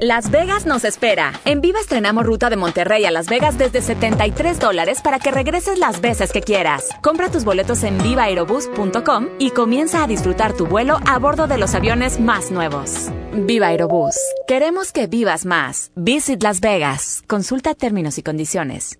Las 0.00 0.30
Vegas 0.30 0.66
nos 0.66 0.84
espera. 0.84 1.32
En 1.44 1.60
Viva 1.62 1.80
estrenamos 1.80 2.26
ruta 2.26 2.50
de 2.50 2.56
Monterrey 2.56 3.04
a 3.06 3.10
Las 3.10 3.28
Vegas 3.28 3.58
desde 3.58 3.80
73 3.80 4.60
dólares 4.60 5.00
para 5.02 5.18
que 5.18 5.30
regreses 5.30 5.78
las 5.78 6.00
veces 6.00 6.32
que 6.32 6.42
quieras. 6.42 6.88
Compra 7.02 7.30
tus 7.30 7.44
boletos 7.44 7.82
en 7.82 7.96
vivaerobus.com 7.98 9.28
y 9.38 9.50
comienza 9.50 10.04
a 10.04 10.06
disfrutar 10.06 10.52
tu 10.52 10.66
vuelo 10.66 10.98
a 11.06 11.18
bordo 11.18 11.46
de 11.46 11.58
los 11.58 11.74
aviones 11.74 12.20
más 12.20 12.50
nuevos. 12.50 13.08
Viva 13.32 13.68
Aerobús. 13.68 14.16
Queremos 14.46 14.92
que 14.92 15.06
vivas 15.06 15.46
más. 15.46 15.90
Visit 15.96 16.42
Las 16.42 16.60
Vegas. 16.60 17.22
Consulta 17.26 17.74
términos 17.74 18.18
y 18.18 18.22
condiciones. 18.22 18.98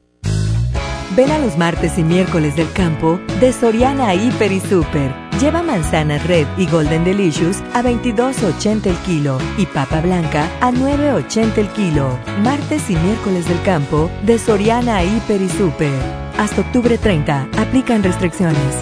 Ven 1.15 1.31
a 1.31 1.39
los 1.39 1.57
martes 1.57 1.99
y 1.99 2.03
miércoles 2.03 2.57
del 2.57 2.71
campo 2.73 3.21
de 3.41 3.53
Soriana 3.53 4.15
Hiper 4.15 4.51
y 4.51 4.61
Super. 4.61 5.15
Lleva 5.41 5.63
manzanas 5.63 6.27
Red 6.27 6.47
y 6.57 6.67
Golden 6.67 7.05
Delicious 7.05 7.59
a 7.75 7.83
22.80 7.83 8.87
el 8.87 8.97
kilo 8.99 9.39
y 9.59 9.67
papa 9.67 10.01
blanca 10.01 10.51
a 10.61 10.73
9.80 10.73 11.59
el 11.59 11.69
kilo. 11.69 12.19
Martes 12.43 12.91
y 12.91 12.97
miércoles 12.97 13.47
del 13.49 13.63
campo 13.63 14.11
de 14.25 14.39
Soriana 14.39 15.05
Hiper 15.05 15.41
y 15.43 15.49
Super. 15.49 15.93
Hasta 16.39 16.63
octubre 16.63 16.99
30. 16.99 17.49
Aplican 17.59 18.03
restricciones. 18.03 18.75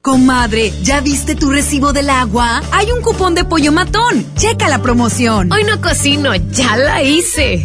Comadre, 0.00 0.72
¿ya 0.82 1.00
viste 1.00 1.34
tu 1.34 1.50
recibo 1.50 1.92
del 1.92 2.08
agua? 2.08 2.62
Hay 2.72 2.92
un 2.92 3.02
cupón 3.02 3.34
de 3.34 3.44
pollo 3.44 3.72
matón. 3.72 4.24
Checa 4.36 4.68
la 4.68 4.80
promoción. 4.80 5.52
Hoy 5.52 5.64
no 5.64 5.80
cocino, 5.80 6.34
ya 6.34 6.76
la 6.76 7.02
hice. 7.02 7.64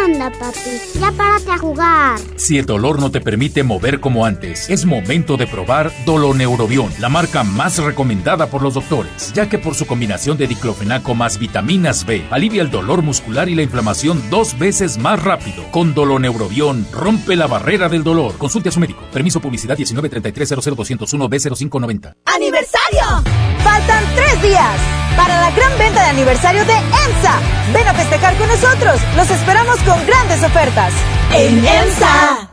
Anda, 0.03 0.31
papi, 0.31 0.99
ya 0.99 1.11
párate 1.11 1.51
a 1.51 1.57
jugar. 1.57 2.19
Si 2.35 2.57
el 2.57 2.65
dolor 2.65 2.99
no 2.99 3.11
te 3.11 3.21
permite 3.21 3.61
mover 3.63 3.99
como 3.99 4.25
antes, 4.25 4.69
es 4.69 4.85
momento 4.85 5.37
de 5.37 5.45
probar 5.45 5.91
Doloneurobion, 6.05 6.91
la 6.99 7.09
marca 7.09 7.43
más 7.43 7.77
recomendada 7.77 8.47
por 8.47 8.63
los 8.63 8.73
doctores, 8.73 9.31
ya 9.33 9.47
que 9.47 9.59
por 9.59 9.75
su 9.75 9.85
combinación 9.85 10.37
de 10.37 10.47
diclofenaco 10.47 11.13
más 11.13 11.37
vitaminas 11.37 12.05
B, 12.05 12.25
alivia 12.31 12.63
el 12.63 12.71
dolor 12.71 13.03
muscular 13.03 13.47
y 13.47 13.55
la 13.55 13.61
inflamación 13.61 14.23
dos 14.31 14.57
veces 14.57 14.97
más 14.97 15.21
rápido. 15.21 15.63
Con 15.71 15.93
Doloneurobion, 15.93 16.87
rompe 16.91 17.35
la 17.35 17.47
barrera 17.47 17.87
del 17.87 18.03
dolor. 18.03 18.37
Consulte 18.37 18.69
a 18.69 18.71
su 18.71 18.79
médico. 18.79 19.01
Permiso 19.13 19.39
publicidad 19.39 19.77
193300201 19.77 21.29
B0590. 21.29 22.15
¡Aniversario! 22.25 23.23
Faltan 23.63 24.03
tres 24.15 24.41
días 24.41 25.01
para 25.15 25.39
la 25.41 25.51
gran 25.51 25.77
venta 25.77 26.01
de 26.01 26.09
aniversario 26.09 26.65
de 26.65 26.73
EMSA. 26.73 27.39
Ven 27.73 27.87
a 27.87 27.93
festejar 27.93 28.35
con 28.37 28.47
nosotros. 28.47 29.01
Los 29.15 29.29
esperamos 29.29 29.77
con 29.79 29.90
grandes 30.05 30.43
ofertas. 30.43 30.93
En 31.33 31.65
EMSA. 31.65 32.47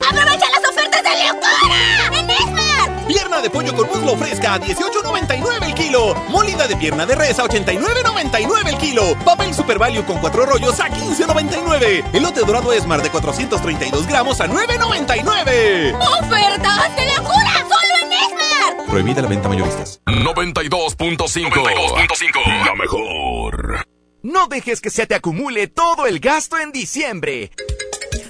¡Aprovecha 0.00 0.46
las 0.50 0.70
ofertas 0.70 1.02
de 1.02 1.10
locura! 1.26 2.18
¡En 2.18 2.30
Esmar! 2.30 3.06
Pierna 3.06 3.40
de 3.40 3.50
pollo 3.50 3.74
con 3.74 3.88
muslo 3.88 4.16
fresca 4.16 4.54
a 4.54 4.60
18.99 4.60 5.64
el 5.64 5.74
kilo. 5.74 6.14
Molida 6.28 6.66
de 6.68 6.76
pierna 6.76 7.04
de 7.04 7.14
res 7.14 7.38
a 7.38 7.44
89.99 7.44 8.68
el 8.68 8.78
kilo. 8.78 9.16
Papel 9.24 9.54
Super 9.54 9.78
Value 9.78 10.04
con 10.04 10.18
cuatro 10.18 10.46
rollos 10.46 10.78
a 10.80 10.88
15.99. 10.88 12.04
Elote 12.14 12.40
dorado 12.40 12.72
Esmar 12.72 13.02
de 13.02 13.10
432 13.10 14.06
gramos 14.06 14.40
a 14.40 14.46
9.99. 14.46 15.94
¡Ofertas 15.94 16.96
de 16.96 17.06
locura! 17.16 17.52
¡Solo 17.68 17.94
en 18.02 18.12
Esmar! 18.12 18.86
Prohibida 18.88 19.22
la 19.22 19.28
venta 19.28 19.48
mayoristas. 19.48 20.00
92.5. 20.06 21.50
92.5. 21.50 22.66
La 22.66 22.74
mejor. 22.74 23.87
No 24.22 24.48
dejes 24.48 24.80
que 24.80 24.90
se 24.90 25.06
te 25.06 25.14
acumule 25.14 25.68
todo 25.68 26.06
el 26.06 26.18
gasto 26.18 26.58
en 26.58 26.72
diciembre. 26.72 27.52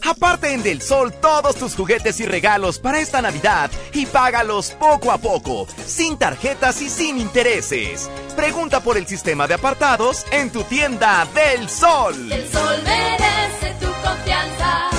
Aparte 0.06 0.52
en 0.52 0.62
Del 0.62 0.82
Sol 0.82 1.14
todos 1.14 1.56
tus 1.56 1.74
juguetes 1.74 2.20
y 2.20 2.26
regalos 2.26 2.78
para 2.78 3.00
esta 3.00 3.22
Navidad 3.22 3.70
y 3.94 4.04
págalos 4.04 4.72
poco 4.72 5.10
a 5.10 5.16
poco, 5.16 5.66
sin 5.86 6.18
tarjetas 6.18 6.82
y 6.82 6.90
sin 6.90 7.18
intereses. 7.18 8.10
Pregunta 8.36 8.80
por 8.80 8.98
el 8.98 9.06
sistema 9.06 9.46
de 9.46 9.54
apartados 9.54 10.26
en 10.30 10.50
tu 10.50 10.62
tienda 10.64 11.26
Del 11.34 11.70
Sol. 11.70 12.32
El 12.32 12.46
sol 12.48 12.76
merece 12.84 13.74
tu 13.80 13.86
confianza. 13.86 14.90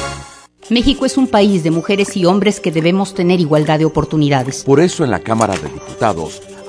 México 0.71 1.05
es 1.05 1.17
un 1.17 1.27
país 1.27 1.63
de 1.63 1.69
mujeres 1.69 2.17
y 2.17 2.25
hombres 2.25 2.59
que 2.59 2.71
debemos 2.71 3.13
tener 3.13 3.39
igualdad 3.39 3.77
de 3.77 3.85
oportunidades. 3.85 4.63
Por 4.63 4.79
eso 4.79 5.03
en 5.03 5.11
la 5.11 5.19
Cámara 5.19 5.55
de 5.55 5.69
Diputados 5.69 6.41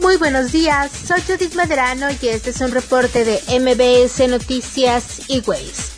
Muy 0.00 0.18
buenos 0.18 0.52
días, 0.52 0.90
soy 1.06 1.22
Judith 1.22 1.54
Medrano 1.54 2.08
y 2.10 2.28
este 2.28 2.50
es 2.50 2.60
un 2.60 2.70
reporte 2.70 3.24
de 3.24 3.40
MBS 3.58 4.28
Noticias 4.28 5.22
y 5.28 5.40
Ways. 5.40 5.92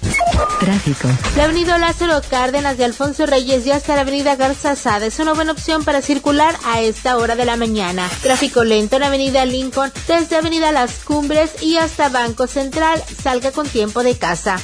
Tráfico. 0.61 1.09
La 1.37 1.45
avenida 1.45 1.79
Lázaro 1.79 2.21
Cárdenas 2.29 2.79
de 2.79 2.85
Alfonso 2.85 3.27
Reyes 3.27 3.67
y 3.67 3.73
hasta 3.73 3.97
la 3.97 4.03
avenida 4.03 4.37
Garza 4.37 4.77
Sada 4.77 5.07
es 5.07 5.19
una 5.19 5.33
buena 5.33 5.53
opción 5.53 5.85
para 5.85 6.01
circular 6.01 6.57
a 6.65 6.81
esta 6.81 7.17
hora 7.17 7.35
de 7.35 7.45
la 7.45 7.57
mañana. 7.57 8.09
Tráfico 8.23 8.63
lento 8.63 8.97
en 8.97 9.03
avenida 9.03 9.45
Lincoln 9.45 9.93
desde 10.07 10.37
avenida 10.37 10.71
Las 10.71 11.05
Cumbres 11.05 11.63
y 11.63 11.77
hasta 11.77 12.09
Banco 12.09 12.47
Central. 12.47 13.03
Salga 13.23 13.51
con 13.51 13.69
tiempo 13.69 14.03
de 14.03 14.17
casa. 14.17 14.61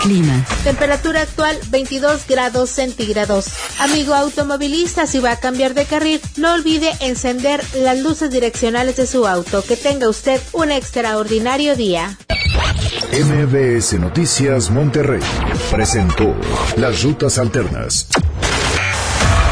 Clima. 0.00 0.46
Temperatura 0.64 1.22
actual 1.22 1.58
22 1.68 2.26
grados 2.26 2.70
centígrados. 2.70 3.46
Amigo 3.80 4.14
automovilista, 4.14 5.06
si 5.06 5.18
va 5.18 5.32
a 5.32 5.40
cambiar 5.40 5.74
de 5.74 5.84
carril, 5.84 6.20
no 6.36 6.52
olvide 6.54 6.92
encender 7.00 7.62
las 7.74 7.98
luces 7.98 8.30
direccionales 8.30 8.61
de 8.70 9.08
su 9.08 9.26
auto. 9.26 9.64
Que 9.64 9.76
tenga 9.76 10.08
usted 10.08 10.40
un 10.52 10.70
extraordinario 10.70 11.74
día. 11.74 12.16
MBS 13.10 13.94
Noticias 13.94 14.70
Monterrey 14.70 15.20
presentó 15.68 16.32
Las 16.76 17.02
Rutas 17.02 17.38
Alternas. 17.38 18.06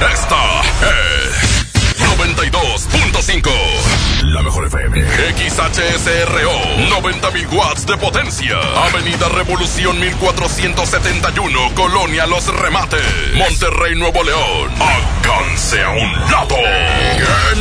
Esta 0.00 0.62
es 0.86 1.98
92.5. 1.98 3.89
La 4.22 4.42
mejor 4.42 4.66
FM. 4.66 5.00
XHSRO. 5.00 6.52
90.000 6.88 7.52
watts 7.52 7.86
de 7.86 7.96
potencia. 7.96 8.58
Avenida 8.84 9.28
Revolución 9.28 9.98
1471. 9.98 11.74
Colonia 11.74 12.26
Los 12.26 12.46
Remates. 12.54 13.00
Monterrey, 13.34 13.94
Nuevo 13.96 14.22
León. 14.22 14.70
Alcance 14.78 15.82
a 15.82 15.90
un 15.90 16.12
lado. 16.30 16.56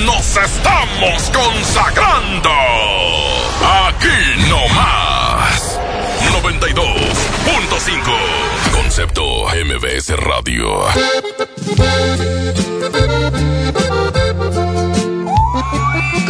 Nos 0.05 0.37
estamos 0.37 1.31
consagrando. 1.31 2.51
Aquí 3.87 4.47
no 4.49 4.67
más. 4.69 5.79
92.5. 6.43 8.17
Concepto 8.73 9.47
MBS 9.47 10.09
Radio. 10.17 10.85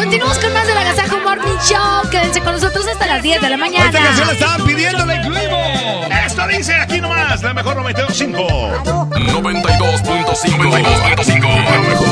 Continuamos 0.10 0.39
con 0.39 0.53
más 0.53 0.66
de 0.66 0.74
la 0.74 0.84
Gazajo 0.86 1.20
Morning 1.20 1.60
Show. 1.68 2.10
Quédense 2.10 2.41
con 2.41 2.53
nosotros 2.53 2.88
hasta 2.88 3.05
las 3.05 3.22
10 3.22 3.41
de 3.41 3.49
la 3.51 3.57
mañana. 3.57 3.86
Esta 3.86 4.01
canción 4.01 4.26
la 4.26 4.34
estaban 4.34 4.66
pidiendo, 4.66 5.05
la 5.05 5.16
incluimos. 5.18 6.07
Esto 6.26 6.47
dice 6.47 6.74
aquí 6.74 6.99
nomás, 6.99 7.43
la 7.43 7.53
mejor 7.53 7.78
92.5. 7.78 8.74
92.5. 8.84 10.26
92.5. 10.66 11.64
La 11.64 11.80
mejor. 11.89 12.07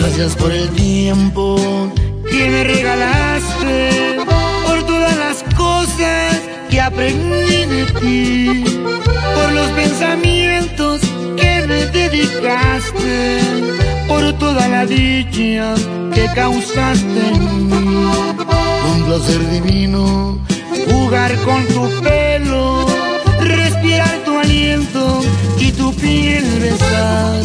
Gracias 0.00 0.34
por 0.34 0.50
el 0.50 0.68
tiempo 0.70 1.92
que 2.28 2.48
me 2.48 2.64
regalaste, 2.64 4.18
por 4.66 4.84
todas 4.84 5.16
las 5.16 5.44
cosas 5.54 6.40
que 6.68 6.80
aprendí 6.80 7.66
de 7.66 7.84
ti, 8.00 8.80
por 9.36 9.52
los 9.52 9.68
pensamientos 9.68 11.01
dedicaste, 12.12 13.40
por 14.06 14.32
toda 14.34 14.68
la 14.68 14.84
dicha 14.84 15.74
que 16.14 16.26
causaste 16.34 17.20
en 17.34 17.68
mí. 17.68 18.06
Un 18.92 19.04
placer 19.06 19.40
divino 19.50 20.38
jugar 20.90 21.34
con 21.38 21.64
tu 21.66 21.88
pelo, 22.02 22.86
respirar 23.40 24.16
tu 24.24 24.38
aliento 24.38 25.22
y 25.58 25.72
tu 25.72 25.94
piel 25.94 26.44
besar. 26.60 27.40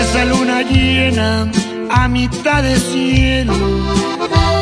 Esa 0.00 0.24
luna 0.24 0.62
llena 0.62 1.50
a 1.90 2.08
mitad 2.08 2.62
de 2.62 2.76
cielo 2.76 3.54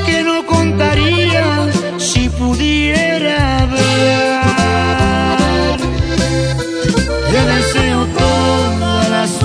que 0.07 0.23
no 0.23 0.45
contaría 0.47 1.69
si 1.99 2.29
pudiera 2.29 3.67
ver. 3.67 4.36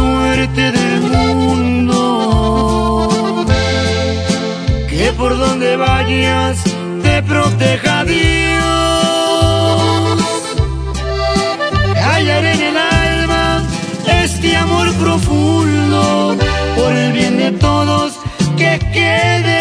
Suerte 0.01 0.63
del 0.71 1.01
mundo, 1.15 1.95
que 4.89 5.05
por 5.19 5.37
donde 5.37 5.77
vayas 5.77 6.57
te 7.03 7.21
proteja 7.23 8.03
Dios. 8.05 8.21
Hallaré 12.07 12.51
en 12.57 12.63
el 12.71 12.77
alma 12.77 13.63
este 14.23 14.49
amor 14.57 14.87
profundo 14.95 16.35
por 16.77 16.91
el 17.03 17.11
bien 17.13 17.37
de 17.37 17.51
todos 17.51 18.07
que 18.57 18.71
quede 18.95 19.60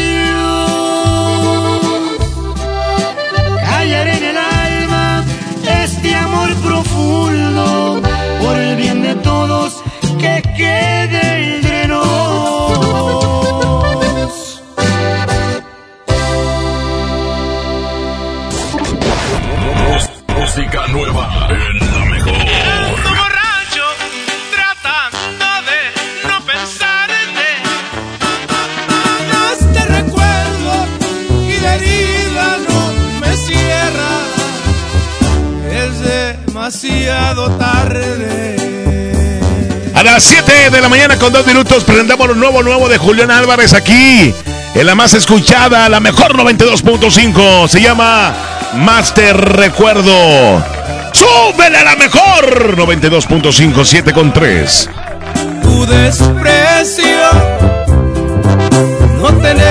Que 10.21 10.41
quede 10.55 11.55
entre 11.55 11.70
las 40.11 40.23
7 40.23 40.71
de 40.71 40.81
la 40.81 40.89
mañana 40.89 41.17
con 41.17 41.31
dos 41.31 41.47
minutos 41.47 41.85
presentamos 41.85 42.27
lo 42.27 42.35
nuevo, 42.35 42.61
nuevo 42.61 42.89
de 42.89 42.97
Julián 42.97 43.31
Álvarez 43.31 43.73
aquí. 43.73 44.33
En 44.75 44.85
la 44.85 44.93
más 44.93 45.13
escuchada, 45.13 45.87
la 45.87 46.01
mejor 46.01 46.35
92.5. 46.35 47.69
Se 47.69 47.81
llama 47.81 48.33
Master 48.73 49.37
Recuerdo. 49.37 50.61
¡Súbele 51.13 51.77
a 51.77 51.83
la 51.85 51.95
mejor! 51.95 52.75
92.5, 52.75 53.85
7 53.85 54.11
con 54.11 54.33
3. 54.33 54.89
tu 55.61 55.85
desprecio, 55.85 57.05
no 59.21 59.33
tener 59.35 59.70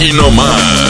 aquí 0.00 0.12
nomás, 0.12 0.89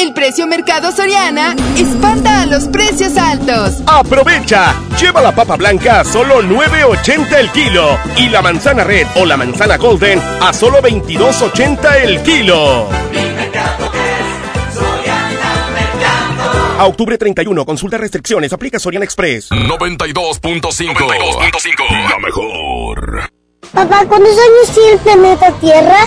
El 0.00 0.14
precio 0.14 0.46
Mercado 0.46 0.92
Soriana 0.92 1.54
espanta 1.76 2.40
a 2.40 2.46
los 2.46 2.68
precios 2.68 3.18
altos. 3.18 3.82
¡Aprovecha! 3.84 4.74
Lleva 4.98 5.20
la 5.20 5.34
papa 5.34 5.56
blanca 5.56 6.00
a 6.00 6.04
solo 6.04 6.42
9.80 6.42 7.38
el 7.38 7.50
kilo 7.50 7.98
y 8.16 8.30
la 8.30 8.40
manzana 8.40 8.82
red 8.82 9.06
o 9.16 9.26
la 9.26 9.36
manzana 9.36 9.76
golden 9.76 10.18
a 10.18 10.54
solo 10.54 10.78
22.80 10.80 12.02
el 12.02 12.22
kilo. 12.22 12.88
A 16.78 16.86
octubre 16.86 17.18
31, 17.18 17.66
consulta 17.66 17.98
restricciones, 17.98 18.54
aplica 18.54 18.78
Soriana 18.78 19.04
Express. 19.04 19.50
92.5. 19.50 20.94
92.5. 20.94 22.08
La 22.08 22.18
mejor. 22.20 23.30
Papá, 23.74 24.06
¿cuántos 24.08 24.32
años 24.32 24.74
tiene 24.74 24.92
el 24.92 24.98
planeta 25.00 25.52
Tierra? 25.60 26.06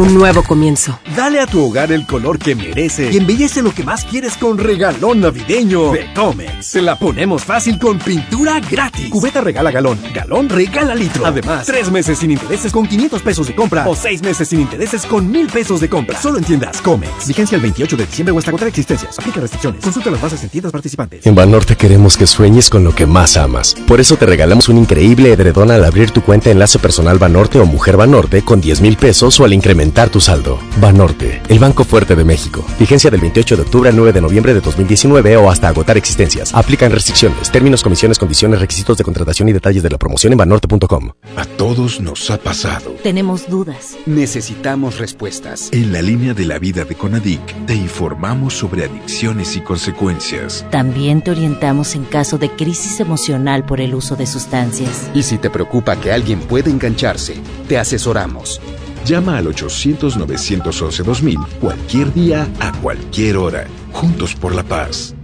un 0.00 0.14
nuevo 0.14 0.42
comienzo. 0.42 0.98
Dale 1.14 1.40
a 1.40 1.46
tu 1.46 1.62
hogar 1.62 1.92
el 1.92 2.06
color 2.06 2.38
que 2.38 2.54
merece 2.54 3.10
y 3.12 3.18
embellece 3.18 3.60
lo 3.60 3.70
que 3.70 3.84
más 3.84 4.06
quieres 4.06 4.34
con 4.38 4.56
regalón 4.56 5.20
navideño 5.20 5.92
de 5.92 6.10
Comex. 6.14 6.64
Se 6.64 6.80
la 6.80 6.98
ponemos 6.98 7.44
fácil 7.44 7.78
con 7.78 7.98
pintura 7.98 8.60
gratis. 8.60 9.10
Cubeta 9.10 9.42
regala 9.42 9.70
galón, 9.70 9.98
galón 10.14 10.48
regala 10.48 10.94
litro. 10.94 11.26
Además, 11.26 11.66
tres 11.66 11.90
meses 11.90 12.18
sin 12.18 12.30
intereses 12.30 12.72
con 12.72 12.86
500 12.86 13.20
pesos 13.20 13.46
de 13.46 13.54
compra 13.54 13.86
o 13.86 13.94
seis 13.94 14.22
meses 14.22 14.48
sin 14.48 14.60
intereses 14.60 15.04
con 15.04 15.30
mil 15.30 15.48
pesos 15.48 15.80
de 15.80 15.90
compra. 15.90 16.18
Solo 16.18 16.38
en 16.38 16.44
tiendas 16.44 16.80
Comex. 16.80 17.28
Vigencia 17.28 17.56
el 17.56 17.62
28 17.62 17.96
de 17.98 18.06
diciembre 18.06 18.32
o 18.32 18.38
hasta 18.38 18.50
agotar 18.50 18.68
existencias. 18.68 19.18
Aplica 19.18 19.40
restricciones. 19.40 19.82
Consulta 19.82 20.10
las 20.10 20.22
bases 20.22 20.42
en 20.42 20.48
tiendas 20.48 20.72
participantes. 20.72 21.26
En 21.26 21.34
Banorte 21.34 21.76
queremos 21.76 22.16
que 22.16 22.26
sueñes 22.26 22.70
con 22.70 22.84
lo 22.84 22.94
que 22.94 23.04
más 23.04 23.36
amas. 23.36 23.76
Por 23.86 24.00
eso 24.00 24.16
te 24.16 24.24
regalamos 24.24 24.70
un 24.70 24.78
increíble 24.78 25.30
edredón 25.30 25.70
al 25.70 25.84
abrir 25.84 26.10
tu 26.10 26.22
cuenta 26.22 26.50
Enlace 26.50 26.78
Personal 26.78 27.18
Banorte 27.18 27.60
o 27.60 27.66
Mujer 27.66 27.98
Banorte 27.98 28.42
con 28.42 28.62
10 28.62 28.80
mil 28.80 28.96
pesos 28.96 29.38
o 29.38 29.44
al 29.44 29.52
incrementar 29.52 29.89
tu 29.90 30.20
saldo. 30.20 30.58
Banorte, 30.80 31.42
el 31.48 31.58
Banco 31.58 31.84
Fuerte 31.84 32.16
de 32.16 32.24
México. 32.24 32.64
Vigencia 32.78 33.10
del 33.10 33.20
28 33.20 33.56
de 33.56 33.62
octubre 33.62 33.90
al 33.90 33.96
9 33.96 34.12
de 34.12 34.20
noviembre 34.20 34.54
de 34.54 34.60
2019 34.60 35.36
o 35.36 35.50
hasta 35.50 35.68
agotar 35.68 35.98
existencias. 35.98 36.54
Aplican 36.54 36.90
restricciones, 36.90 37.50
términos, 37.50 37.82
comisiones, 37.82 38.18
condiciones, 38.18 38.60
requisitos 38.60 38.96
de 38.96 39.04
contratación 39.04 39.48
y 39.48 39.52
detalles 39.52 39.82
de 39.82 39.90
la 39.90 39.98
promoción 39.98 40.32
en 40.32 40.38
banorte.com. 40.38 41.10
A 41.36 41.44
todos 41.44 42.00
nos 42.00 42.30
ha 42.30 42.38
pasado. 42.38 42.94
Tenemos 43.02 43.48
dudas. 43.50 43.96
Necesitamos 44.06 44.98
respuestas. 44.98 45.68
En 45.72 45.92
la 45.92 46.00
línea 46.00 46.32
de 46.32 46.46
la 46.46 46.58
vida 46.58 46.84
de 46.84 46.94
Conadic 46.94 47.66
te 47.66 47.74
informamos 47.74 48.54
sobre 48.54 48.84
adicciones 48.84 49.56
y 49.56 49.60
consecuencias. 49.60 50.64
También 50.70 51.22
te 51.22 51.32
orientamos 51.32 51.94
en 51.94 52.04
caso 52.04 52.38
de 52.38 52.50
crisis 52.50 53.00
emocional 53.00 53.64
por 53.64 53.80
el 53.80 53.94
uso 53.94 54.16
de 54.16 54.26
sustancias. 54.26 55.10
Y 55.14 55.24
si 55.24 55.36
te 55.38 55.50
preocupa 55.50 55.96
que 55.96 56.12
alguien 56.12 56.40
pueda 56.40 56.70
engancharse, 56.70 57.34
te 57.68 57.78
asesoramos. 57.78 58.60
Llama 59.04 59.38
al 59.38 59.46
800-911-2000 59.46 61.46
cualquier 61.60 62.12
día, 62.12 62.48
a 62.60 62.72
cualquier 62.80 63.36
hora. 63.36 63.66
Juntos 63.92 64.34
por 64.34 64.54
la 64.54 64.62
paz. 64.62 65.14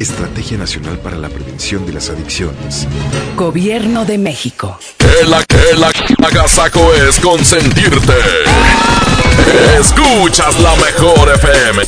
Estrategia 0.00 0.56
Nacional 0.56 0.98
para 0.98 1.18
la 1.18 1.28
Prevención 1.28 1.84
de 1.84 1.92
las 1.92 2.08
Adicciones. 2.08 2.88
Gobierno 3.36 4.06
de 4.06 4.16
México. 4.16 4.78
El, 5.20 5.34
el 5.34 6.24
agasaco 6.24 6.94
es 6.94 7.20
consentirte. 7.20 8.14
Escuchas 9.78 10.58
la 10.58 10.74
mejor 10.76 11.30
FM. 11.34 11.82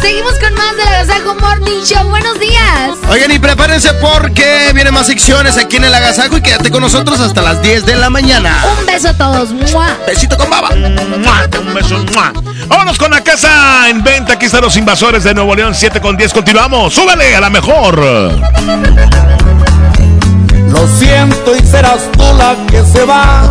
Seguimos 0.00 0.34
con 0.34 0.54
más 0.54 0.76
del 0.76 0.86
Agasajo 0.86 1.34
Morning 1.40 1.82
Show. 1.82 2.08
Buenos 2.08 2.38
días. 2.38 2.92
Oigan, 3.10 3.32
y 3.32 3.40
prepárense 3.40 3.92
porque 3.94 4.70
vienen 4.74 4.94
más 4.94 5.08
secciones 5.08 5.56
aquí 5.56 5.78
en 5.78 5.84
el 5.84 5.94
Agasajo 5.94 6.36
y 6.36 6.40
quédate 6.40 6.70
con 6.70 6.82
nosotros 6.82 7.18
hasta 7.18 7.42
las 7.42 7.60
10 7.62 7.84
de 7.84 7.96
la 7.96 8.10
mañana. 8.10 8.64
Un 8.78 8.86
beso 8.86 9.08
a 9.08 9.14
todos. 9.14 9.50
¡Mua! 9.50 9.96
Besito 10.06 10.36
con 10.36 10.48
baba. 10.48 10.70
Un 10.70 11.74
beso. 11.74 11.98
¡mua! 12.14 12.32
Vámonos 12.68 12.98
con 12.98 13.10
la 13.10 13.22
casa 13.22 13.88
en 13.88 14.02
venta. 14.02 14.34
Aquí 14.34 14.46
están 14.46 14.62
los 14.62 14.76
invasores 14.76 15.24
de 15.24 15.34
Nuevo 15.34 15.54
León 15.54 15.74
7 15.74 15.95
con 16.00 16.16
10. 16.16 16.32
Continuamos. 16.32 16.94
Súbele 16.94 17.36
a 17.36 17.40
la 17.40 17.50
mejor. 17.50 17.98
Lo 20.70 20.88
siento 20.98 21.56
y 21.56 21.60
serás 21.66 22.10
tú 22.12 22.24
la 22.36 22.56
que 22.66 22.84
se 22.84 23.04
va. 23.04 23.48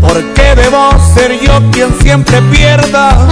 Porque 0.00 0.54
debo 0.56 0.90
ser 1.14 1.38
yo 1.40 1.60
quien 1.70 1.94
siempre 2.00 2.40
pierda. 2.42 3.28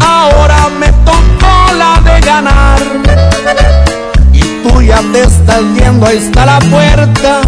Ahora 0.00 0.68
me 0.78 0.88
tocó 1.04 1.72
la 1.78 2.00
de 2.04 2.20
ganar. 2.20 2.80
Y 4.32 4.40
tú 4.62 4.82
ya 4.82 5.00
te 5.12 5.22
estás 5.22 5.62
yendo, 5.74 6.06
ahí 6.06 6.18
está 6.18 6.46
la 6.46 6.58
puerta. 6.58 7.40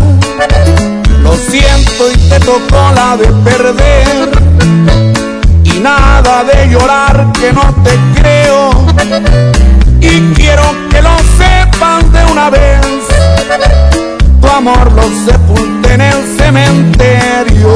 Lo 1.22 1.36
siento 1.36 2.10
y 2.12 2.16
te 2.28 2.40
tocó 2.40 2.92
la 2.94 3.16
de 3.16 3.26
perder. 3.48 5.27
Nada 5.80 6.42
de 6.44 6.68
llorar 6.68 7.32
que 7.32 7.52
no 7.52 7.62
te 7.84 8.20
creo 8.20 8.70
y 10.00 10.34
quiero 10.34 10.64
que 10.90 11.00
lo 11.00 11.16
sepan 11.38 12.10
de 12.10 12.24
una 12.24 12.50
vez. 12.50 12.80
Tu 14.40 14.48
amor 14.48 14.90
lo 14.92 15.02
sepulté 15.24 15.94
en 15.94 16.00
el 16.00 16.36
cementerio. 16.36 17.74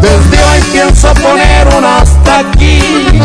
Desde 0.00 0.44
hoy 0.44 0.60
pienso 0.72 1.12
poner 1.14 1.68
un 1.76 1.84
hasta 1.84 2.38
aquí 2.38 3.20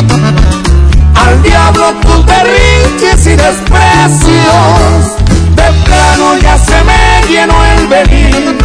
al 1.15 1.41
diablo 1.41 1.93
tus 2.01 2.25
berrinches 2.25 3.27
y 3.27 3.35
desprecios. 3.35 5.15
De 5.55 5.71
plano 5.85 6.37
ya 6.41 6.57
se 6.57 6.83
me 6.83 7.27
llenó 7.29 7.65
el 7.65 7.87
beliz. 7.87 8.64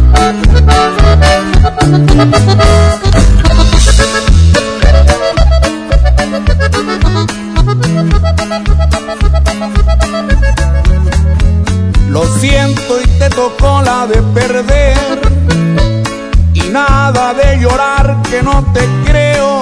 Lo 12.09 12.25
siento 12.39 13.01
y 13.01 13.07
te 13.17 13.29
tocó 13.29 13.81
la 13.81 14.05
de 14.05 14.21
perder. 14.21 15.21
Y 16.53 16.61
nada 16.69 17.33
de 17.33 17.59
llorar 17.59 18.21
que 18.29 18.43
no 18.43 18.63
te 18.73 18.87
creo. 19.05 19.61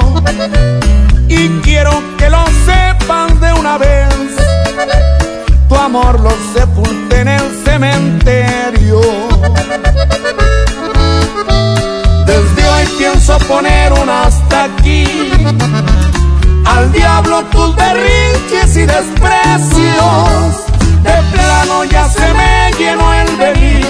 Y 1.30 1.48
quiero 1.62 2.04
que 2.18 2.30
lo 2.30 2.44
sepan 2.66 3.40
de 3.40 3.54
una 3.54 3.78
vez. 3.78 4.10
Tu 5.70 5.76
amor 5.76 6.20
lo 6.20 6.32
sepulté 6.54 6.79
hasta 14.10 14.64
aquí. 14.66 15.06
Al 16.66 16.92
diablo 16.92 17.44
tus 17.46 17.76
berrinches 17.76 18.76
y 18.76 18.86
desprecios. 18.86 20.66
De 21.04 21.18
plano 21.32 21.84
ya 21.86 22.10
se 22.10 22.34
me 22.34 22.72
llenó 22.78 23.14
el 23.14 23.36
beliz. 23.38 23.86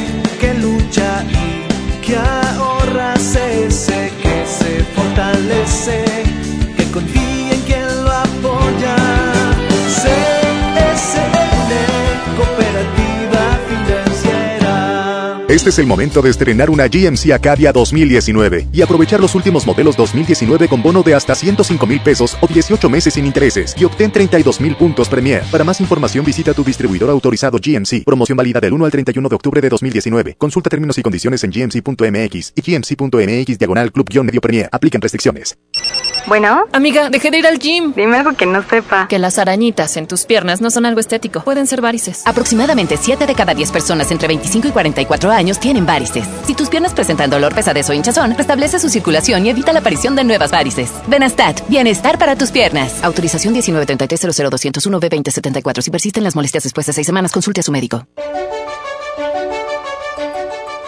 Este 15.51 15.69
es 15.69 15.79
el 15.79 15.85
momento 15.85 16.21
de 16.21 16.29
estrenar 16.29 16.69
una 16.69 16.87
GMC 16.87 17.33
Acadia 17.33 17.73
2019 17.73 18.69
y 18.71 18.81
aprovechar 18.81 19.19
los 19.19 19.35
últimos 19.35 19.67
modelos 19.67 19.97
2019 19.97 20.69
con 20.69 20.81
bono 20.81 21.03
de 21.03 21.13
hasta 21.13 21.35
105 21.35 21.85
mil 21.87 21.99
pesos 21.99 22.37
o 22.39 22.47
18 22.47 22.89
meses 22.89 23.15
sin 23.15 23.25
intereses 23.25 23.75
y 23.77 23.83
obtén 23.83 24.13
32 24.13 24.61
mil 24.61 24.77
puntos 24.77 25.09
Premier. 25.09 25.43
Para 25.51 25.65
más 25.65 25.81
información 25.81 26.23
visita 26.23 26.53
tu 26.53 26.63
distribuidor 26.63 27.09
autorizado 27.09 27.57
GMC. 27.61 28.05
Promoción 28.05 28.37
válida 28.37 28.61
del 28.61 28.71
1 28.71 28.85
al 28.85 28.91
31 28.91 29.27
de 29.27 29.35
octubre 29.35 29.59
de 29.59 29.67
2019. 29.67 30.35
Consulta 30.37 30.69
términos 30.69 30.97
y 30.97 31.01
condiciones 31.01 31.43
en 31.43 31.51
gmc.mx 31.51 32.53
y 32.55 32.61
gmc.mx 32.61 33.59
diagonal 33.59 33.91
club-medio 33.91 34.39
Premier. 34.39 34.69
Aplican 34.71 35.01
restricciones. 35.01 35.57
Bueno. 36.27 36.65
Amiga, 36.71 37.09
dejé 37.09 37.31
de 37.31 37.39
ir 37.39 37.47
al 37.47 37.59
gym. 37.59 37.93
Dime 37.95 38.17
algo 38.17 38.33
que 38.33 38.45
no 38.45 38.63
sepa. 38.63 39.07
Que 39.07 39.19
las 39.19 39.37
arañitas 39.37 39.97
en 39.97 40.07
tus 40.07 40.25
piernas 40.25 40.61
no 40.61 40.69
son 40.69 40.85
algo 40.85 40.99
estético. 40.99 41.41
Pueden 41.41 41.67
ser 41.67 41.81
varices. 41.81 42.21
Aproximadamente 42.25 42.97
7 42.97 43.25
de 43.25 43.35
cada 43.35 43.53
10 43.53 43.71
personas 43.71 44.11
entre 44.11 44.27
25 44.27 44.67
y 44.67 44.71
44 44.71 45.31
años 45.31 45.59
tienen 45.59 45.85
varices. 45.85 46.27
Si 46.45 46.53
tus 46.53 46.69
piernas 46.69 46.93
presentan 46.93 47.29
dolor, 47.29 47.53
pesadez 47.53 47.89
o 47.89 47.93
hinchazón, 47.93 48.35
restablece 48.35 48.79
su 48.79 48.89
circulación 48.89 49.45
y 49.45 49.49
evita 49.49 49.73
la 49.73 49.79
aparición 49.79 50.15
de 50.15 50.23
nuevas 50.23 50.51
varices. 50.51 50.91
Benastat, 51.07 51.67
bienestar 51.67 52.17
para 52.17 52.35
tus 52.35 52.51
piernas. 52.51 53.03
Autorización 53.03 53.53
1933 53.53 54.37
b 54.37 54.49
2074 54.49 55.81
Si 55.81 55.91
persisten 55.91 56.23
las 56.23 56.35
molestias 56.35 56.63
después 56.63 56.85
de 56.85 56.93
6 56.93 57.07
semanas, 57.07 57.31
consulte 57.31 57.61
a 57.61 57.63
su 57.63 57.71
médico. 57.71 58.05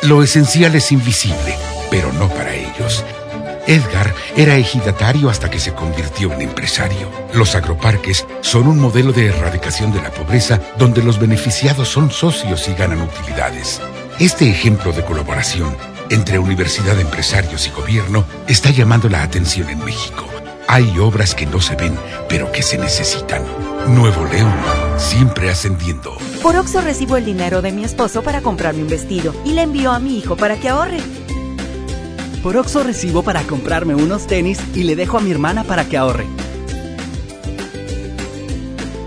Lo 0.04 0.22
esencial 0.22 0.76
es 0.76 0.92
invisible, 0.92 1.56
pero 1.90 2.12
no 2.14 2.28
para 2.28 2.54
ellos. 2.54 3.06
Edgar 3.68 4.14
era 4.36 4.58
ejidatario 4.58 5.30
hasta 5.30 5.50
que 5.50 5.60
se 5.60 5.74
convirtió 5.74 6.32
en 6.34 6.42
empresario. 6.42 7.10
Los 7.34 7.56
agroparques 7.56 8.26
son 8.42 8.68
un 8.68 8.80
modelo 8.80 9.12
de 9.14 9.28
erradicación 9.28 9.92
de 9.92 10.02
la 10.02 10.12
pobreza 10.12 10.60
donde 10.78 11.04
los 11.04 11.20
beneficiados 11.20 11.88
son 11.88 12.12
socios 12.12 12.68
y 12.68 12.74
ganan 12.74 13.02
utilidades. 13.02 13.82
Este 14.20 14.50
ejemplo 14.50 14.92
de 14.92 15.04
colaboración 15.04 15.76
entre 16.10 16.38
universidad, 16.38 17.00
empresarios 17.00 17.68
y 17.68 17.72
gobierno 17.72 18.26
está 18.48 18.70
llamando 18.70 19.10
la 19.10 19.24
atención 19.24 19.70
en 19.70 19.84
México. 19.84 20.26
Hay 20.68 20.98
obras 21.00 21.34
que 21.36 21.46
no 21.46 21.60
se 21.62 21.76
ven, 21.76 21.98
pero 22.30 22.52
que 22.52 22.62
se 22.62 22.78
necesitan. 22.78 23.44
Nuevo 23.88 24.26
León, 24.26 24.54
siempre 24.98 25.50
ascendiendo. 25.50 26.18
Por 26.42 26.56
Oxo 26.56 26.82
recibo 26.82 27.18
el 27.18 27.26
dinero 27.26 27.62
de 27.62 27.72
mi 27.72 27.84
esposo 27.84 28.22
para 28.22 28.42
comprarme 28.42 28.84
un 28.84 28.90
vestido 28.90 29.34
y 29.44 29.54
le 29.54 29.64
envío 29.64 29.92
a 29.92 30.00
mi 30.00 30.18
hijo 30.18 30.36
para 30.36 30.58
que 30.58 30.70
ahorre. 30.70 31.00
Por 32.44 32.58
Oxo 32.58 32.84
recibo 32.84 33.24
para 33.24 33.44
comprarme 33.44 33.96
unos 33.96 34.28
tenis 34.28 34.60
y 34.76 34.84
le 34.84 34.98
dejo 34.98 35.18
a 35.18 35.22
mi 35.22 35.32
hermana 35.32 35.64
para 35.64 35.86
que 35.86 35.98
ahorre. 35.98 36.28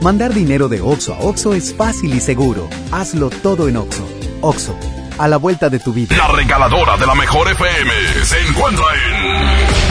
Mandar 0.01 0.33
dinero 0.33 0.69
de 0.69 0.81
Oxo 0.81 1.13
a 1.13 1.19
Oxo 1.19 1.53
es 1.53 1.75
fácil 1.75 2.15
y 2.15 2.21
seguro. 2.21 2.67
Hazlo 2.91 3.29
todo 3.29 3.69
en 3.69 3.77
Oxo. 3.77 4.09
Oxo, 4.41 4.75
a 5.19 5.29
la 5.29 5.37
vuelta 5.37 5.69
de 5.69 5.79
tu 5.79 5.93
vida. 5.93 6.17
La 6.17 6.29
regaladora 6.29 6.97
de 6.97 7.07
la 7.07 7.15
mejor 7.15 7.47
FM 7.51 7.93
se 8.25 8.41
encuentra 8.49 8.85
en... 8.95 9.86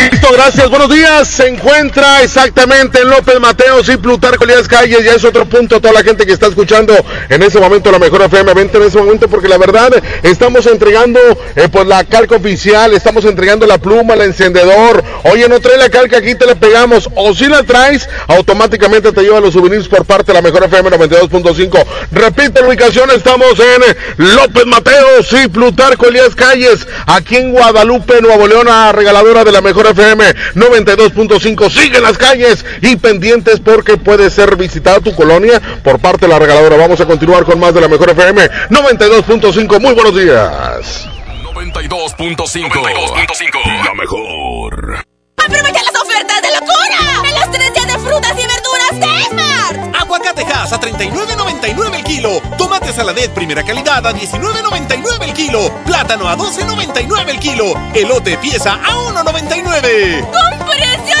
Listo, 0.00 0.28
gracias. 0.32 0.70
Buenos 0.70 0.88
días. 0.88 1.28
Se 1.28 1.46
encuentra 1.46 2.22
exactamente 2.22 3.00
en 3.00 3.10
López 3.10 3.38
Mateos 3.38 3.86
y 3.90 3.98
Plutarco 3.98 4.44
Elías 4.44 4.66
Calles. 4.66 5.04
Ya 5.04 5.12
es 5.12 5.24
otro 5.24 5.44
punto. 5.44 5.78
Toda 5.78 5.92
la 5.92 6.02
gente 6.02 6.24
que 6.24 6.32
está 6.32 6.46
escuchando 6.46 6.94
en 7.28 7.42
ese 7.42 7.60
momento 7.60 7.92
la 7.92 7.98
mejor 7.98 8.22
FM, 8.22 8.54
vente 8.54 8.78
en 8.78 8.84
ese 8.84 8.96
momento 8.96 9.28
porque 9.28 9.48
la 9.48 9.58
verdad 9.58 9.92
estamos 10.22 10.66
entregando 10.66 11.20
eh, 11.54 11.68
pues 11.70 11.86
la 11.86 12.04
calca 12.04 12.36
oficial, 12.36 12.94
estamos 12.94 13.26
entregando 13.26 13.66
la 13.66 13.76
pluma, 13.76 14.14
el 14.14 14.22
encendedor. 14.22 15.04
Oye, 15.24 15.48
no 15.48 15.60
trae 15.60 15.76
la 15.76 15.90
calca, 15.90 16.16
aquí 16.18 16.34
te 16.34 16.46
la 16.46 16.54
pegamos. 16.54 17.10
O 17.14 17.34
si 17.34 17.46
la 17.46 17.62
traes, 17.62 18.08
automáticamente 18.28 19.12
te 19.12 19.22
lleva 19.22 19.40
los 19.40 19.52
souvenirs 19.52 19.86
por 19.88 20.06
parte 20.06 20.32
de 20.32 20.34
la 20.34 20.42
mejor 20.42 20.64
FM 20.64 20.90
92.5. 20.90 21.84
Repite 22.12 22.62
la 22.62 22.68
ubicación, 22.68 23.10
estamos 23.10 23.52
en 23.58 23.96
López 24.34 24.64
Mateos 24.64 25.30
y 25.44 25.48
Plutarco 25.48 26.06
Elías 26.06 26.34
Calles, 26.34 26.86
aquí 27.06 27.36
en 27.36 27.52
Guadalupe, 27.52 28.22
Nuevo 28.22 28.46
León, 28.46 28.66
a 28.68 28.92
regaladora 28.92 29.44
de 29.44 29.52
la 29.52 29.60
mejor 29.60 29.89
FM 29.90 30.24
92.5. 30.54 31.70
Sigue 31.70 31.96
en 31.98 32.02
las 32.02 32.16
calles 32.18 32.64
y 32.82 32.96
pendientes 32.96 33.60
porque 33.60 33.96
puede 33.96 34.28
ser 34.30 34.56
visitada 34.56 35.00
tu 35.00 35.14
colonia 35.14 35.60
por 35.82 35.98
parte 35.98 36.26
de 36.26 36.32
la 36.32 36.38
regaladora. 36.38 36.76
Vamos 36.76 37.00
a 37.00 37.06
continuar 37.06 37.44
con 37.44 37.58
más 37.58 37.72
de 37.74 37.80
la 37.80 37.88
mejor 37.88 38.10
FM 38.10 38.48
92.5. 38.70 39.80
Muy 39.80 39.94
buenos 39.94 40.14
días. 40.14 41.06
92.5. 41.54 43.84
La 43.84 43.94
mejor. 43.94 45.04
¡Aprovecha 45.36 45.82
las 45.82 45.94
ofertas 46.02 46.42
de 46.42 46.48
locura! 46.52 47.22
¡En 47.28 47.34
los 47.34 47.50
tres 47.50 47.72
días 47.74 47.86
de 47.86 47.98
frutas 47.98 48.32
y 48.32 48.46
verduras 48.46 49.00
de 49.00 49.06
Esmar! 50.20 50.30
Aguacatejas 50.30 50.72
a 50.72 50.80
39.99 50.80 51.94
el 51.94 52.04
kilo. 52.04 52.40
Tomate 52.58 52.92
saladet 52.92 53.30
primera 53.32 53.62
calidad 53.64 54.06
a 54.06 54.12
19.99 54.12 55.22
el 55.22 55.32
kilo. 55.32 55.72
Plátano 55.84 56.28
a 56.28 56.36
12.99 56.36 57.28
el 57.28 57.38
kilo. 57.40 57.74
Elote 57.94 58.36
pieza 58.38 58.74
a 58.74 59.12
1.99. 59.12 60.20
¡Con 60.30 60.66
precios! 60.66 61.20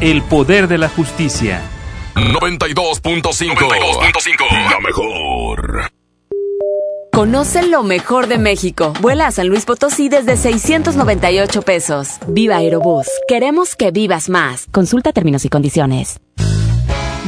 el 0.00 0.22
poder 0.22 0.68
de 0.68 0.78
la 0.78 0.88
justicia. 0.88 1.62
92.5. 2.14 4.70
La 4.70 4.80
mejor. 4.80 5.90
Conoce 7.12 7.66
lo 7.66 7.82
mejor 7.82 8.26
de 8.26 8.38
México. 8.38 8.92
Vuela 9.00 9.26
a 9.26 9.32
San 9.32 9.48
Luis 9.48 9.64
Potosí 9.64 10.08
desde 10.08 10.36
698 10.36 11.62
pesos. 11.62 12.18
Viva 12.28 12.56
Aerobús. 12.56 13.06
Queremos 13.26 13.74
que 13.74 13.90
vivas 13.90 14.28
más. 14.28 14.66
Consulta 14.70 15.12
términos 15.12 15.44
y 15.46 15.48
condiciones. 15.48 16.20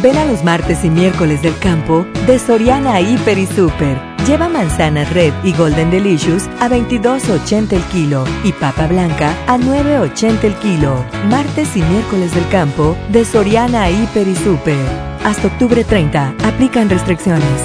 Ven 0.00 0.16
a 0.16 0.24
los 0.24 0.44
martes 0.44 0.84
y 0.84 0.90
miércoles 0.90 1.42
del 1.42 1.58
campo 1.58 2.06
de 2.28 2.38
Soriana 2.38 3.00
Hiper 3.00 3.36
y 3.36 3.46
Super. 3.46 4.00
Lleva 4.28 4.48
manzana 4.48 5.04
red 5.06 5.32
y 5.42 5.52
golden 5.52 5.90
delicious 5.90 6.46
a 6.60 6.68
22.80 6.68 7.72
el 7.72 7.82
kilo 7.84 8.24
y 8.44 8.52
papa 8.52 8.86
blanca 8.86 9.34
a 9.48 9.58
9.80 9.58 10.44
el 10.44 10.54
kilo. 10.56 11.04
Martes 11.28 11.74
y 11.74 11.82
miércoles 11.82 12.32
del 12.32 12.48
campo 12.48 12.96
de 13.08 13.24
Soriana 13.24 13.90
Hiper 13.90 14.28
y 14.28 14.36
Super. 14.36 14.86
Hasta 15.24 15.48
octubre 15.48 15.82
30. 15.82 16.34
Aplican 16.44 16.88
restricciones. 16.88 17.60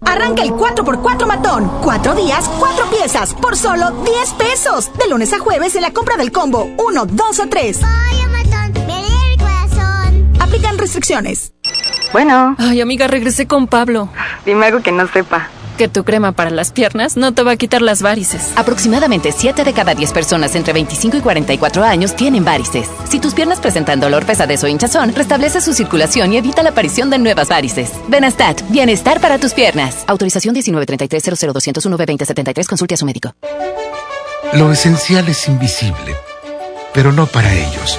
Arranca 0.00 0.42
el 0.42 0.50
4x4 0.50 1.26
matón. 1.26 1.70
Cuatro 1.84 2.16
días, 2.16 2.50
cuatro 2.58 2.86
piezas, 2.90 3.32
por 3.34 3.56
solo 3.56 3.92
10 4.02 4.32
pesos. 4.32 4.90
De 4.98 5.08
lunes 5.08 5.32
a 5.32 5.38
jueves 5.38 5.76
en 5.76 5.82
la 5.82 5.92
compra 5.92 6.16
del 6.16 6.32
combo 6.32 6.68
1, 6.78 7.06
2 7.06 7.38
o 7.38 7.48
3. 7.48 7.80
Aplican 10.54 10.78
restricciones. 10.78 11.52
Bueno. 12.12 12.54
Ay, 12.60 12.80
amiga, 12.80 13.08
regresé 13.08 13.48
con 13.48 13.66
Pablo. 13.66 14.08
Dime 14.46 14.66
algo 14.66 14.82
que 14.82 14.92
no 14.92 15.08
sepa. 15.08 15.48
Que 15.76 15.88
tu 15.88 16.04
crema 16.04 16.30
para 16.30 16.50
las 16.50 16.70
piernas 16.70 17.16
no 17.16 17.34
te 17.34 17.42
va 17.42 17.50
a 17.50 17.56
quitar 17.56 17.82
las 17.82 18.02
varices. 18.02 18.52
Aproximadamente 18.54 19.32
7 19.32 19.64
de 19.64 19.72
cada 19.72 19.96
10 19.96 20.12
personas 20.12 20.54
entre 20.54 20.72
25 20.72 21.16
y 21.16 21.20
44 21.22 21.82
años 21.82 22.14
tienen 22.14 22.44
varices. 22.44 22.88
Si 23.08 23.18
tus 23.18 23.34
piernas 23.34 23.58
presentan 23.58 23.98
dolor, 23.98 24.26
pesadez 24.26 24.62
o 24.62 24.68
hinchazón, 24.68 25.12
restablece 25.16 25.60
su 25.60 25.74
circulación 25.74 26.32
y 26.32 26.36
evita 26.36 26.62
la 26.62 26.70
aparición 26.70 27.10
de 27.10 27.18
nuevas 27.18 27.48
varices. 27.48 27.90
Benastat, 28.06 28.62
bienestar 28.70 29.20
para 29.20 29.38
tus 29.38 29.54
piernas. 29.54 30.04
Autorización 30.06 30.52
1933 30.52 31.52
00201 31.52 31.96
2073 31.96 32.68
Consulte 32.68 32.94
a 32.94 32.96
su 32.96 33.06
médico. 33.06 33.34
Lo 34.52 34.70
esencial 34.70 35.26
es 35.28 35.48
invisible, 35.48 36.14
pero 36.92 37.10
no 37.10 37.26
para 37.26 37.52
ellos. 37.52 37.98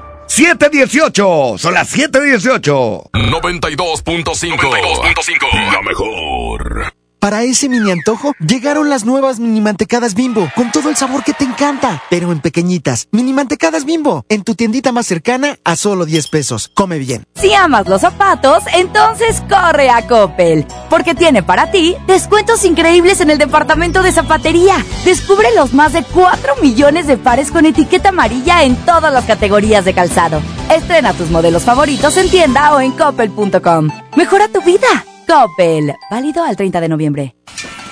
718, 0.31 1.57
son 1.57 1.73
las 1.73 1.89
718. 1.89 3.09
92.5. 3.11 5.73
La 5.73 5.81
mejor. 5.81 6.93
Para 7.21 7.43
ese 7.43 7.69
mini 7.69 7.91
antojo, 7.91 8.33
llegaron 8.39 8.89
las 8.89 9.05
nuevas 9.05 9.39
mini 9.39 9.61
mantecadas 9.61 10.15
bimbo, 10.15 10.49
con 10.55 10.71
todo 10.71 10.89
el 10.89 10.95
sabor 10.95 11.23
que 11.23 11.33
te 11.33 11.43
encanta, 11.43 12.01
pero 12.09 12.31
en 12.31 12.39
pequeñitas. 12.39 13.09
Mini 13.11 13.31
mantecadas 13.31 13.85
bimbo, 13.85 14.25
en 14.27 14.41
tu 14.43 14.55
tiendita 14.55 14.91
más 14.91 15.05
cercana 15.05 15.59
a 15.63 15.75
solo 15.75 16.05
10 16.05 16.29
pesos. 16.29 16.71
Come 16.73 16.97
bien. 16.97 17.27
Si 17.35 17.53
amas 17.53 17.87
los 17.87 18.01
zapatos, 18.01 18.63
entonces 18.73 19.43
corre 19.47 19.91
a 19.91 20.07
Coppel, 20.07 20.65
porque 20.89 21.13
tiene 21.13 21.43
para 21.43 21.69
ti 21.69 21.95
descuentos 22.07 22.65
increíbles 22.65 23.21
en 23.21 23.29
el 23.29 23.37
departamento 23.37 24.01
de 24.01 24.11
zapatería. 24.11 24.83
Descubre 25.05 25.49
los 25.55 25.75
más 25.75 25.93
de 25.93 26.03
4 26.03 26.55
millones 26.63 27.05
de 27.05 27.17
pares 27.17 27.51
con 27.51 27.67
etiqueta 27.67 28.09
amarilla 28.09 28.63
en 28.63 28.75
todas 28.77 29.13
las 29.13 29.25
categorías 29.25 29.85
de 29.85 29.93
calzado. 29.93 30.41
Estrena 30.71 31.13
tus 31.13 31.29
modelos 31.29 31.65
favoritos 31.65 32.17
en 32.17 32.31
tienda 32.31 32.73
o 32.73 32.81
en 32.81 32.93
coppel.com. 32.93 33.89
Mejora 34.17 34.47
tu 34.47 34.63
vida. 34.63 35.05
Coppel. 35.31 35.95
Válido 36.09 36.43
al 36.43 36.57
30 36.57 36.81
de 36.81 36.89
noviembre. 36.89 37.35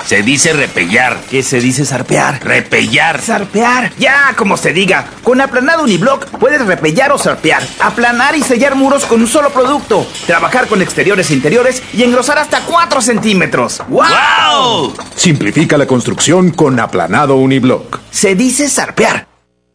Se 0.06 0.22
dice 0.24 0.52
repellar. 0.52 1.22
¿Qué 1.30 1.41
se 1.41 1.61
dice 1.61 1.86
zarpear? 1.86 2.44
Repellar. 2.44 3.22
Zarpear. 3.22 3.94
Ya, 3.98 4.34
como 4.36 4.57
se 4.57 4.74
diga. 4.74 5.06
Con 5.24 5.40
aplanado 5.40 5.84
uniblock 5.84 6.26
puedes 6.38 6.66
repellar 6.66 7.14
o 7.14 7.18
zarpear. 7.18 7.66
Aplanar 7.80 8.36
y 8.36 8.41
sellar 8.41 8.76
muros 8.76 9.06
con 9.06 9.22
un 9.22 9.28
solo 9.28 9.52
producto. 9.52 10.06
Trabajar 10.28 10.68
con 10.68 10.82
exteriores 10.82 11.32
e 11.32 11.36
interiores 11.36 11.82
y 11.94 12.03
engrosar 12.03 12.40
hasta 12.40 12.60
4 12.66 13.02
centímetros. 13.02 13.82
¡Wow! 13.88 14.94
Simplifica 15.16 15.78
la 15.78 15.88
construcción 15.88 16.52
con 16.52 16.78
aplanado 16.78 17.38
uniblock. 17.38 18.02
Se 18.11 18.36
dice 18.36 18.68
zarpear. 18.68 19.28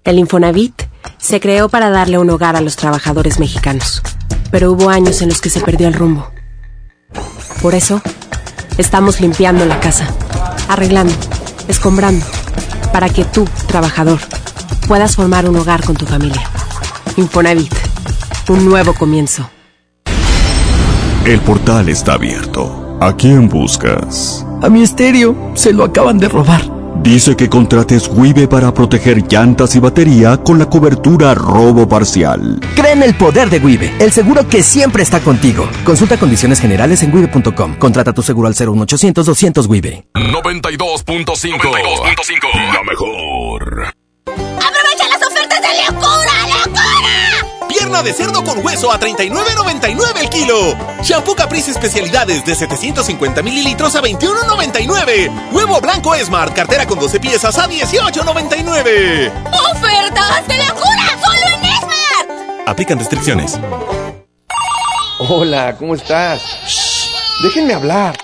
El 0.04 0.18
Infonavit 0.18 0.82
se 1.16 1.40
creó 1.40 1.70
para 1.70 1.88
darle 1.88 2.18
un 2.18 2.28
hogar 2.28 2.56
a 2.56 2.60
los 2.60 2.76
trabajadores 2.76 3.38
mexicanos. 3.40 4.02
Pero 4.50 4.72
hubo 4.72 4.90
años 4.90 5.22
en 5.22 5.30
los 5.30 5.40
que 5.40 5.48
se 5.48 5.60
perdió 5.60 5.88
el 5.88 5.94
rumbo. 5.94 6.30
Por 7.62 7.74
eso, 7.74 8.00
estamos 8.78 9.20
limpiando 9.20 9.64
la 9.64 9.80
casa, 9.80 10.06
arreglando, 10.68 11.14
escombrando, 11.68 12.24
para 12.92 13.08
que 13.08 13.24
tú, 13.24 13.48
trabajador, 13.66 14.20
puedas 14.86 15.16
formar 15.16 15.48
un 15.48 15.56
hogar 15.56 15.84
con 15.84 15.96
tu 15.96 16.06
familia. 16.06 16.42
Infonavit, 17.16 17.74
un 18.48 18.64
nuevo 18.64 18.94
comienzo. 18.94 19.48
El 21.24 21.40
portal 21.40 21.88
está 21.88 22.14
abierto. 22.14 22.98
¿A 23.00 23.16
quién 23.16 23.48
buscas? 23.48 24.44
A 24.62 24.68
mi 24.68 24.82
estéreo 24.82 25.52
se 25.54 25.72
lo 25.72 25.84
acaban 25.84 26.18
de 26.18 26.28
robar. 26.28 26.73
Dice 27.02 27.36
que 27.36 27.48
contrates 27.48 28.08
Wibe 28.08 28.48
para 28.48 28.72
proteger 28.72 29.22
llantas 29.28 29.74
y 29.74 29.78
batería 29.78 30.36
con 30.38 30.58
la 30.58 30.66
cobertura 30.66 31.34
robo 31.34 31.86
parcial. 31.88 32.60
Cree 32.74 32.92
en 32.92 33.02
el 33.02 33.14
poder 33.14 33.50
de 33.50 33.58
Wibe, 33.58 33.92
el 33.98 34.12
seguro 34.12 34.48
que 34.48 34.62
siempre 34.62 35.02
está 35.02 35.20
contigo. 35.20 35.68
Consulta 35.84 36.16
condiciones 36.18 36.60
generales 36.60 37.02
en 37.02 37.14
wibe.com. 37.14 37.76
Contrata 37.76 38.12
tu 38.12 38.22
seguro 38.22 38.48
al 38.48 38.54
01800 38.54 39.26
200 39.26 39.66
Wibe. 39.66 40.06
92.5. 40.14 42.72
La 42.72 42.82
mejor. 42.84 43.88
¡Aprovecha 44.26 45.08
las 45.10 45.22
ofertas 45.28 45.60
de 45.60 45.92
locura! 45.92 46.33
Pierna 47.84 48.02
de 48.02 48.14
cerdo 48.14 48.42
con 48.42 48.64
hueso 48.64 48.90
a 48.90 48.98
39.99 48.98 50.20
el 50.20 50.30
kilo. 50.30 50.74
Shampoo 51.02 51.34
Caprice 51.34 51.70
especialidades 51.70 52.42
de 52.44 52.54
750 52.54 53.42
mililitros 53.42 53.94
a 53.94 54.00
21.99. 54.00 55.52
Huevo 55.52 55.80
blanco 55.82 56.14
Smart, 56.16 56.54
cartera 56.54 56.86
con 56.86 56.98
12 56.98 57.20
piezas 57.20 57.58
a 57.58 57.68
18.99. 57.68 59.32
¡Ofertas 59.70 60.48
de 60.48 60.58
locura! 60.66 61.18
¡Solo 61.22 61.46
en 61.46 61.76
Smart! 61.76 62.68
Aplican 62.68 62.98
restricciones. 62.98 63.60
Hola, 65.18 65.76
¿cómo 65.78 65.94
estás? 65.94 66.40
Déjenme 67.42 67.74
hablar. 67.74 68.23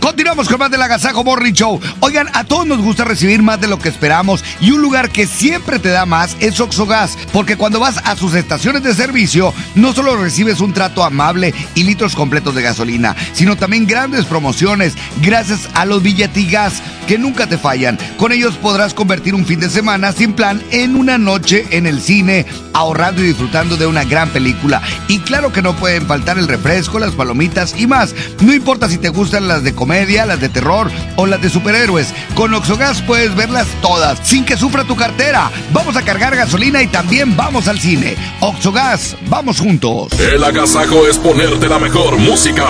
Continuamos 0.00 0.48
con 0.48 0.58
más 0.58 0.70
del 0.70 0.80
Agasajo 0.80 1.24
Morning 1.24 1.52
Show. 1.52 1.80
Oigan, 2.00 2.28
a 2.32 2.44
todos 2.44 2.66
nos 2.66 2.78
gusta 2.78 3.04
recibir 3.04 3.42
más 3.42 3.60
de 3.60 3.66
lo 3.66 3.78
que 3.78 3.88
esperamos 3.88 4.44
y 4.60 4.70
un 4.70 4.80
lugar 4.80 5.10
que 5.10 5.26
siempre 5.26 5.78
te 5.78 5.88
da 5.88 6.06
más 6.06 6.36
es 6.40 6.60
Oxogas, 6.60 7.18
porque 7.32 7.56
cuando 7.56 7.80
vas 7.80 7.98
a 8.04 8.16
sus 8.16 8.34
estaciones 8.34 8.82
de 8.84 8.94
servicio, 8.94 9.52
no 9.74 9.92
solo 9.92 10.16
recibes 10.16 10.60
un 10.60 10.72
trato 10.72 11.02
amable 11.02 11.52
y 11.74 11.82
litros 11.82 12.14
completos 12.14 12.54
de 12.54 12.62
gasolina, 12.62 13.16
sino 13.32 13.56
también 13.56 13.86
grandes 13.86 14.24
promociones 14.24 14.94
gracias 15.20 15.68
a 15.74 15.84
los 15.84 16.02
billetigas 16.02 16.80
que 17.08 17.18
nunca 17.18 17.46
te 17.46 17.58
fallan. 17.58 17.98
Con 18.18 18.32
ellos 18.32 18.56
podrás 18.56 18.94
convertir 18.94 19.34
un 19.34 19.46
fin 19.46 19.60
de 19.60 19.70
semana 19.70 20.12
sin 20.12 20.34
plan 20.34 20.62
en 20.70 20.94
una 20.94 21.18
noche 21.18 21.66
en 21.70 21.86
el 21.86 22.00
cine, 22.00 22.46
ahorrando 22.74 23.22
y 23.22 23.28
disfrutando 23.28 23.76
de 23.76 23.86
una 23.86 24.04
gran 24.04 24.28
película. 24.28 24.82
Y 25.08 25.20
claro 25.20 25.52
que 25.52 25.62
no 25.62 25.74
pueden 25.74 26.06
faltar 26.06 26.38
el 26.38 26.46
refresco, 26.46 26.98
las 26.98 27.14
palomitas 27.14 27.74
y 27.78 27.86
más. 27.86 28.14
No 28.40 28.54
importa 28.54 28.88
si 28.88 28.98
te 28.98 29.08
gustan 29.08 29.48
las 29.48 29.64
de 29.64 29.74
comedia, 29.88 30.26
las 30.26 30.38
de 30.38 30.50
terror 30.50 30.90
o 31.16 31.24
las 31.24 31.40
de 31.40 31.48
superhéroes. 31.48 32.08
Con 32.34 32.52
Oxogas 32.52 33.00
puedes 33.00 33.34
verlas 33.34 33.66
todas 33.80 34.18
sin 34.22 34.44
que 34.44 34.58
sufra 34.58 34.84
tu 34.84 34.94
cartera. 34.96 35.50
Vamos 35.72 35.96
a 35.96 36.02
cargar 36.02 36.36
gasolina 36.36 36.82
y 36.82 36.88
también 36.88 37.34
vamos 37.34 37.68
al 37.68 37.80
cine. 37.80 38.14
Oxogas, 38.40 39.16
vamos 39.28 39.58
juntos. 39.60 40.12
El 40.20 40.44
agasajo 40.44 41.08
es 41.08 41.16
ponerte 41.16 41.70
la 41.70 41.78
mejor 41.78 42.18
música. 42.18 42.66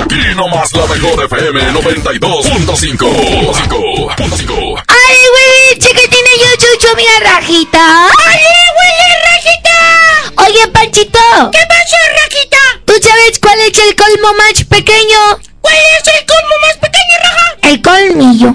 Aquí 0.00 0.34
nomás 0.34 0.72
la 0.72 0.86
mejor 0.86 1.22
FM 1.24 1.60
92.5. 1.70 3.10
¡Ay, 4.88 5.18
güey! 5.34 5.78
Chiquitina, 5.78 6.32
yo 6.40 6.48
chucho 6.56 6.96
mi 6.96 7.04
rajita. 7.22 8.06
¡Ay, 8.06 8.40
güey, 8.74 8.94
rajita! 9.26 9.76
Oye, 10.46 10.66
Panchito. 10.72 11.50
¿Qué 11.52 11.60
pasó, 11.68 11.98
rajita? 12.22 12.61
¿Tú 12.92 12.98
sabes 13.00 13.38
cuál 13.40 13.58
es 13.60 13.78
el 13.78 13.96
colmo 13.96 14.34
más 14.34 14.64
pequeño? 14.68 15.40
¿Cuál 15.62 15.74
es 15.96 16.06
el 16.12 16.26
colmo 16.26 16.54
más 16.60 16.76
pequeño, 16.76 17.16
raja? 17.22 17.56
El 17.62 17.80
colmillo. 17.80 18.52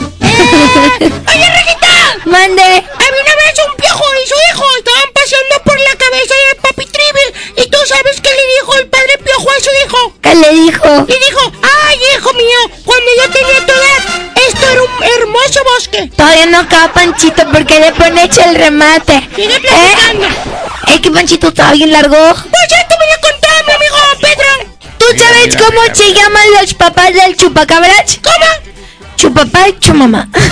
Eh, 0.99 1.09
oye, 1.09 1.49
rajita. 1.49 1.87
Mande. 2.25 2.61
Había 2.61 3.21
una 3.23 3.35
vez 3.41 3.57
un 3.67 3.75
piojo 3.77 4.03
y 4.23 4.27
su 4.29 4.35
hijo 4.51 4.65
estaban 4.77 5.09
paseando 5.11 5.55
por 5.65 5.79
la 5.79 5.95
cabeza 5.97 6.35
de 6.35 6.55
Papi 6.61 6.85
Trivi. 6.85 7.63
¿Y 7.63 7.69
tú 7.71 7.77
sabes 7.87 8.21
qué 8.21 8.29
le 8.29 8.45
dijo 8.59 8.75
el 8.75 8.87
padre 8.89 9.17
piojo 9.23 9.49
a 9.49 9.59
su 9.59 9.69
hijo? 9.83 10.13
¿Qué 10.21 10.35
le 10.35 10.51
dijo? 10.51 10.87
Le 11.07 11.15
dijo, 11.15 11.51
ay, 11.87 11.97
hijo 12.15 12.33
mío, 12.33 12.59
cuando 12.85 13.09
yo 13.17 13.31
tenía 13.31 13.65
tu 13.65 13.71
edad, 13.71 14.01
esto 14.47 14.69
era 14.69 14.83
un 14.83 15.03
hermoso 15.03 15.63
bosque. 15.63 16.11
Todavía 16.15 16.45
no 16.45 16.59
acaba, 16.59 16.93
Panchito, 16.93 17.43
porque 17.51 17.79
le 17.79 17.91
pone 17.93 18.25
hecho 18.25 18.41
el 18.43 18.53
remate. 18.53 19.27
Sigue 19.35 19.59
platicando. 19.59 20.27
¿Eh? 20.27 20.93
Es 20.93 21.01
que 21.01 21.09
Panchito 21.09 21.47
estaba 21.47 21.71
bien 21.71 21.91
largo. 21.91 22.15
Pues 22.15 22.67
ya 22.69 22.87
te 22.87 22.95
voy 22.95 23.09
a 23.09 23.19
contar, 23.19 23.65
mi 23.65 23.73
amigo 23.73 23.95
Pedro. 24.27 24.73
¿Tú 24.97 25.05
sabes 25.17 25.47
mira, 25.47 25.59
cómo 25.59 25.81
mira, 25.81 25.95
se 25.95 26.13
llaman 26.13 26.43
los 26.59 26.73
papás 26.73 27.13
del 27.13 27.35
chupacabras? 27.37 28.19
¿Cómo? 28.23 28.45
Chupapá 29.15 29.69
y 29.69 29.79
chumamá. 29.79 30.27
Oye, 30.35 30.47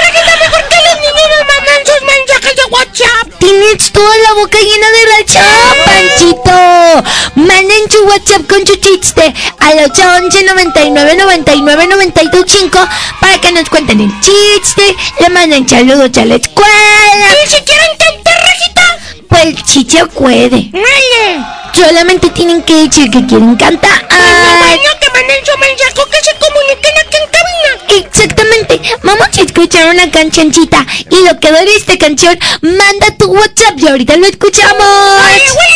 Rajita, 0.00 0.36
mejor 0.40 0.68
que 0.68 0.76
los 0.76 0.96
niños 1.00 1.40
mandan 1.48 1.80
sus 1.86 2.00
mensajes 2.02 2.56
de 2.56 2.64
WhatsApp. 2.70 3.38
Tienes 3.38 3.92
toda 3.92 4.16
la 4.18 4.32
boca 4.34 4.58
llena 4.58 4.88
de 4.90 5.02
razón, 5.16 5.76
Panchito. 5.84 7.04
Manden 7.36 7.90
su 7.90 8.04
WhatsApp 8.04 8.46
con 8.48 8.66
su 8.66 8.76
chiste 8.76 9.34
al 9.60 9.78
811 9.90 10.44
99 10.44 11.16
99 11.16 11.86
92 11.86 12.44
5 12.46 12.88
para 13.20 13.40
que 13.40 13.52
nos 13.52 13.68
cuenten 13.68 14.00
el 14.00 14.20
chiste, 14.20 14.94
le 15.20 15.28
manden 15.30 15.68
saludos 15.68 16.16
a 16.16 16.24
la 16.24 16.36
escuela. 16.36 17.26
¿Y 17.44 17.50
si 17.50 17.62
quieren 17.62 17.96
cantar, 17.98 18.40
Rajita? 18.40 18.98
Pues 19.28 19.54
sí 19.66 19.86
se 19.88 20.06
puede. 20.06 20.70
Vale. 20.72 21.63
Solamente 21.74 22.30
tienen 22.30 22.62
que 22.62 22.86
decir 22.86 23.10
que 23.10 23.26
quieren 23.26 23.56
cantar. 23.56 24.06
Bueno, 24.08 24.90
que 25.00 25.10
manden 25.12 25.44
su 25.44 25.58
mensaje 25.58 25.92
que 26.10 26.20
se 26.22 26.32
comuniquen 26.38 26.94
aquí 27.04 27.16
en 27.16 27.28
cabina. 27.30 27.72
Exactamente. 28.06 28.80
Vamos 29.02 29.28
a 29.36 29.40
escuchar 29.40 29.88
una 29.88 30.10
cancioncita. 30.10 30.86
Y 31.10 31.24
lo 31.26 31.38
que 31.40 31.48
dure 31.48 31.76
esta 31.76 31.98
canción, 31.98 32.38
manda 32.62 33.10
tu 33.18 33.26
WhatsApp 33.26 33.76
y 33.76 33.88
ahorita 33.88 34.16
lo 34.16 34.26
escuchamos. 34.26 34.86
¡Ay, 35.24 35.42
güey! 35.52 35.74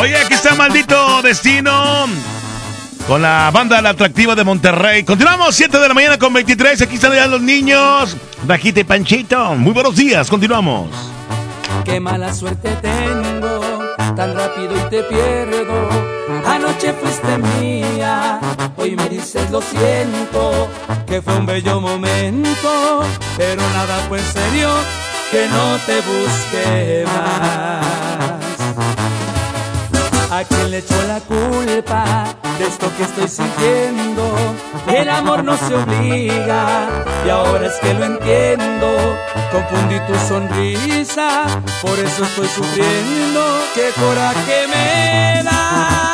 Oye, 0.00 0.16
aquí 0.16 0.34
está 0.34 0.54
maldito 0.54 1.22
destino. 1.22 2.06
Con 3.08 3.22
la 3.22 3.50
banda 3.50 3.80
La 3.80 3.88
Atractiva 3.88 4.34
de 4.34 4.44
Monterrey. 4.44 5.02
Continuamos, 5.02 5.54
7 5.54 5.78
de 5.78 5.88
la 5.88 5.94
mañana 5.94 6.18
con 6.18 6.30
23. 6.30 6.82
Aquí 6.82 6.96
están 6.96 7.14
ya 7.14 7.26
los 7.26 7.40
niños. 7.40 8.14
Bajita 8.42 8.80
y 8.80 8.84
Panchito. 8.84 9.54
Muy 9.54 9.72
buenos 9.72 9.96
días, 9.96 10.28
continuamos. 10.28 10.90
Qué 11.86 12.00
mala 12.00 12.34
suerte 12.34 12.68
tengo, 12.82 13.60
tan 14.14 14.36
rápido 14.36 14.76
y 14.76 14.90
te 14.90 15.02
pierdo. 15.04 15.88
Anoche 16.46 16.92
fuiste 16.92 17.38
mía, 17.38 18.40
hoy 18.76 18.94
me 18.94 19.08
dices 19.08 19.50
lo 19.50 19.62
siento, 19.62 20.68
que 21.06 21.22
fue 21.22 21.34
un 21.34 21.46
bello 21.46 21.80
momento, 21.80 23.00
pero 23.38 23.62
nada 23.72 24.04
fue 24.08 24.18
en 24.18 24.24
serio, 24.26 24.68
que 25.30 25.48
no 25.48 25.78
te 25.86 25.96
busque 26.02 27.04
más. 27.06 28.07
¿A 30.30 30.44
quién 30.44 30.70
le 30.70 30.78
echó 30.78 31.02
la 31.04 31.20
culpa 31.20 32.26
de 32.58 32.66
esto 32.66 32.90
que 32.96 33.02
estoy 33.04 33.28
sintiendo? 33.28 34.22
El 34.86 35.08
amor 35.08 35.42
no 35.42 35.56
se 35.56 35.74
obliga 35.74 37.04
y 37.24 37.30
ahora 37.30 37.66
es 37.66 37.74
que 37.80 37.94
lo 37.94 38.04
entiendo. 38.04 39.16
Confundí 39.50 39.98
tu 40.00 40.14
sonrisa, 40.28 41.46
por 41.80 41.98
eso 41.98 42.24
estoy 42.24 42.48
sufriendo. 42.48 43.40
¡Qué 43.74 43.90
coraje 43.98 44.66
me 44.68 45.42
da! 45.44 46.07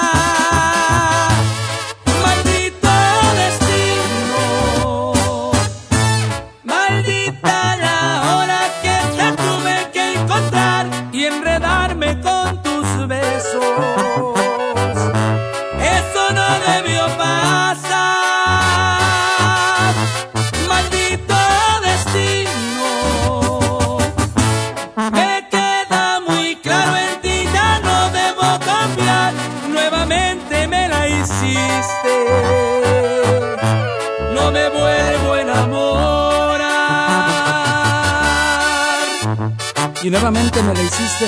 Y 40.04 40.10
nuevamente 40.10 40.62
me 40.62 40.74
la 40.74 40.82
hiciste. 40.82 41.26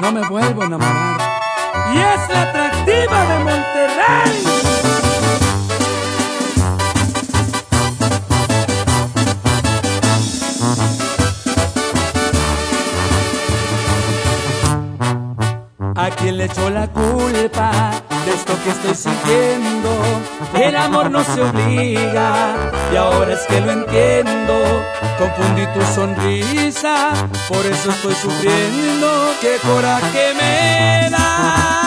No 0.00 0.10
me 0.10 0.26
vuelvo 0.26 0.62
a 0.62 0.64
enamorar. 0.64 1.20
Y 1.94 1.98
es 1.98 2.28
la 2.30 2.42
atractiva 2.44 3.24
de 3.26 3.38
Monterrey. 3.44 4.44
¿A 15.94 16.10
quién 16.16 16.38
le 16.38 16.46
echó 16.46 16.70
la 16.70 16.88
culpa 16.88 17.90
de 18.24 18.32
esto 18.32 18.54
que 18.64 18.70
estoy 18.70 18.94
sintiendo? 18.94 19.90
El 20.54 20.74
amor 20.74 21.10
no 21.10 21.22
se 21.22 21.42
obliga 21.42 22.56
y 22.90 22.96
ahora 22.96 23.34
es 23.34 23.40
que 23.40 23.60
lo 23.60 23.72
entiendo. 23.72 24.54
Confundí 25.20 25.66
tu 25.74 25.82
sonrisa, 25.94 27.12
por 27.46 27.66
eso 27.66 27.90
estoy 27.90 28.14
sufriendo. 28.14 29.34
Qué 29.42 29.58
coraje 29.62 30.32
me 30.32 31.10
da. 31.10 31.79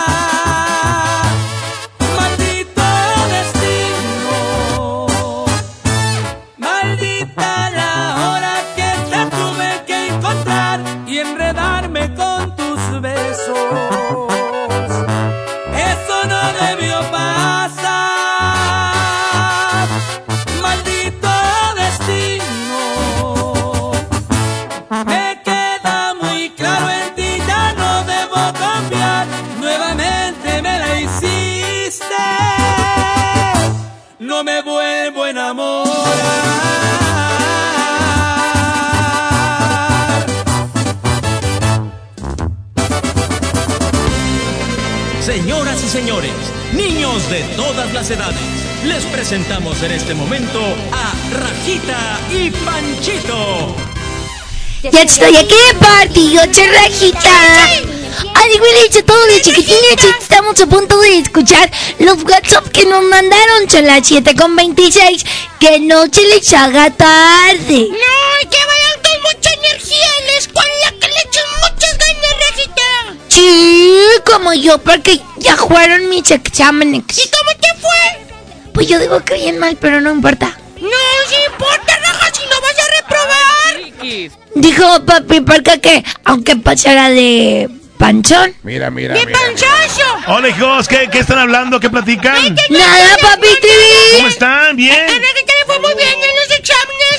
Señores, 45.94 46.32
niños 46.74 47.30
de 47.30 47.44
todas 47.56 47.94
las 47.94 48.10
edades, 48.10 48.42
les 48.84 49.04
presentamos 49.06 49.80
en 49.84 49.92
este 49.92 50.16
momento 50.16 50.60
a 50.92 51.14
Rajita 51.38 52.20
y 52.32 52.50
Panchito. 52.50 53.76
Ya 54.82 55.04
estoy 55.04 55.38
aquí 55.38 55.54
ocho 56.36 56.62
rajita. 56.74 57.66
Ay, 58.34 58.60
Willy, 58.60 59.04
todos 59.06 59.28
de 59.28 59.42
chiquitines, 59.44 60.04
estamos 60.20 60.60
a 60.60 60.66
punto 60.66 61.00
de 61.00 61.20
escuchar 61.20 61.70
los 62.00 62.24
WhatsApp 62.24 62.70
que 62.70 62.88
nos 62.88 63.04
mandaron, 63.04 63.70
son 63.70 63.86
las 63.86 64.08
7 64.08 64.36
con 64.36 64.56
26. 64.56 65.24
Que 65.60 65.80
no 65.80 66.06
se 66.12 66.24
les 66.24 66.52
haga 66.54 66.90
tarde. 66.90 67.88
No, 67.92 68.42
y 68.42 68.48
que 68.48 68.58
vayan 68.58 69.00
con 69.04 69.22
mucha 69.22 69.54
energía 69.54 70.08
en 70.22 70.26
la 70.26 70.40
escuela, 70.40 70.94
que 71.00 71.08
le 71.08 71.22
echen 71.22 71.44
muchas 71.62 71.98
ganas, 72.00 72.36
Rajita. 72.50 73.16
Sí, 73.30 74.00
como 74.26 74.54
yo, 74.54 74.80
porque 74.80 75.22
ya 75.54 75.58
jugaron 75.58 76.10
mis 76.10 76.30
exámenes. 76.32 77.04
¿Y 77.10 77.30
cómo 77.30 77.52
te 77.60 77.68
fue? 77.80 78.72
Pues 78.74 78.88
yo 78.88 78.98
digo 79.00 79.24
que 79.24 79.36
bien 79.36 79.60
mal, 79.60 79.78
pero 79.80 80.02
no 80.02 80.12
importa. 80.12 80.58
No, 80.82 80.90
sí 81.30 81.36
importa, 81.52 81.98
Raja, 82.00 82.32
si 82.34 82.44
no 82.48 82.62
vas 82.62 82.76
a 82.80 83.02
reprobar. 83.02 84.42
Dijo 84.56 85.06
papi 85.06 85.42
Parca 85.42 85.78
que 85.78 86.04
aunque 86.26 86.56
pasara 86.56 87.10
de 87.10 87.70
panchón. 87.98 88.56
Mira, 88.64 88.90
mira, 88.90 89.14
¡De 89.14 89.28
panchazo! 89.28 90.02
Hola, 90.28 90.50
hijos, 90.50 90.88
¿qué, 90.88 91.08
qué 91.12 91.20
están 91.20 91.38
hablando? 91.38 91.80
¿Qué 91.80 91.90
platican? 91.90 92.56
Nada, 92.70 93.18
papi 93.22 93.48
Trivi. 93.62 94.18
¿Cómo 94.18 94.28
están? 94.30 94.76
¿Bien? 94.76 95.06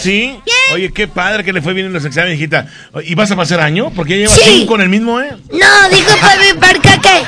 ¿Sí? 0.05 0.39
Oye, 0.72 0.93
qué 0.93 1.09
padre 1.09 1.43
que 1.44 1.52
le 1.52 1.62
fue 1.62 1.72
bien 1.72 1.86
en 1.86 1.93
los 1.93 2.05
exámenes, 2.05 2.36
hijita. 2.39 2.66
¿Y 3.05 3.14
vas 3.14 3.31
a 3.31 3.36
pasar 3.36 3.60
año? 3.60 3.90
Porque 3.94 4.12
ya 4.12 4.16
llevas 4.26 4.35
Sí. 4.39 4.59
cinco 4.60 4.74
en 4.76 4.82
el 4.82 4.89
mismo, 4.89 5.20
¿eh? 5.20 5.31
No, 5.51 5.89
dijo 5.97 6.10
papi 6.20 6.59
Parca 6.60 7.01
que, 7.01 7.22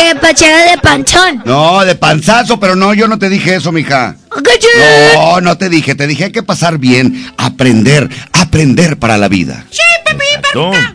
que 0.00 0.14
pasara 0.16 0.70
de 0.70 0.78
panchón. 0.78 1.42
No, 1.44 1.84
de 1.84 1.94
panzazo, 1.96 2.58
pero 2.60 2.76
no, 2.76 2.94
yo 2.94 3.08
no 3.08 3.18
te 3.18 3.28
dije 3.28 3.56
eso, 3.56 3.72
mija. 3.72 4.16
¿Qué? 4.44 5.14
No, 5.14 5.40
no 5.40 5.58
te 5.58 5.68
dije, 5.68 5.94
te 5.94 6.06
dije 6.06 6.24
hay 6.24 6.32
que 6.32 6.42
pasar 6.42 6.78
bien, 6.78 7.32
aprender, 7.36 8.08
aprender 8.32 8.98
para 8.98 9.18
la 9.18 9.28
vida. 9.28 9.64
Sí, 9.70 9.80
papi, 10.04 10.24
Parca. 10.52 10.94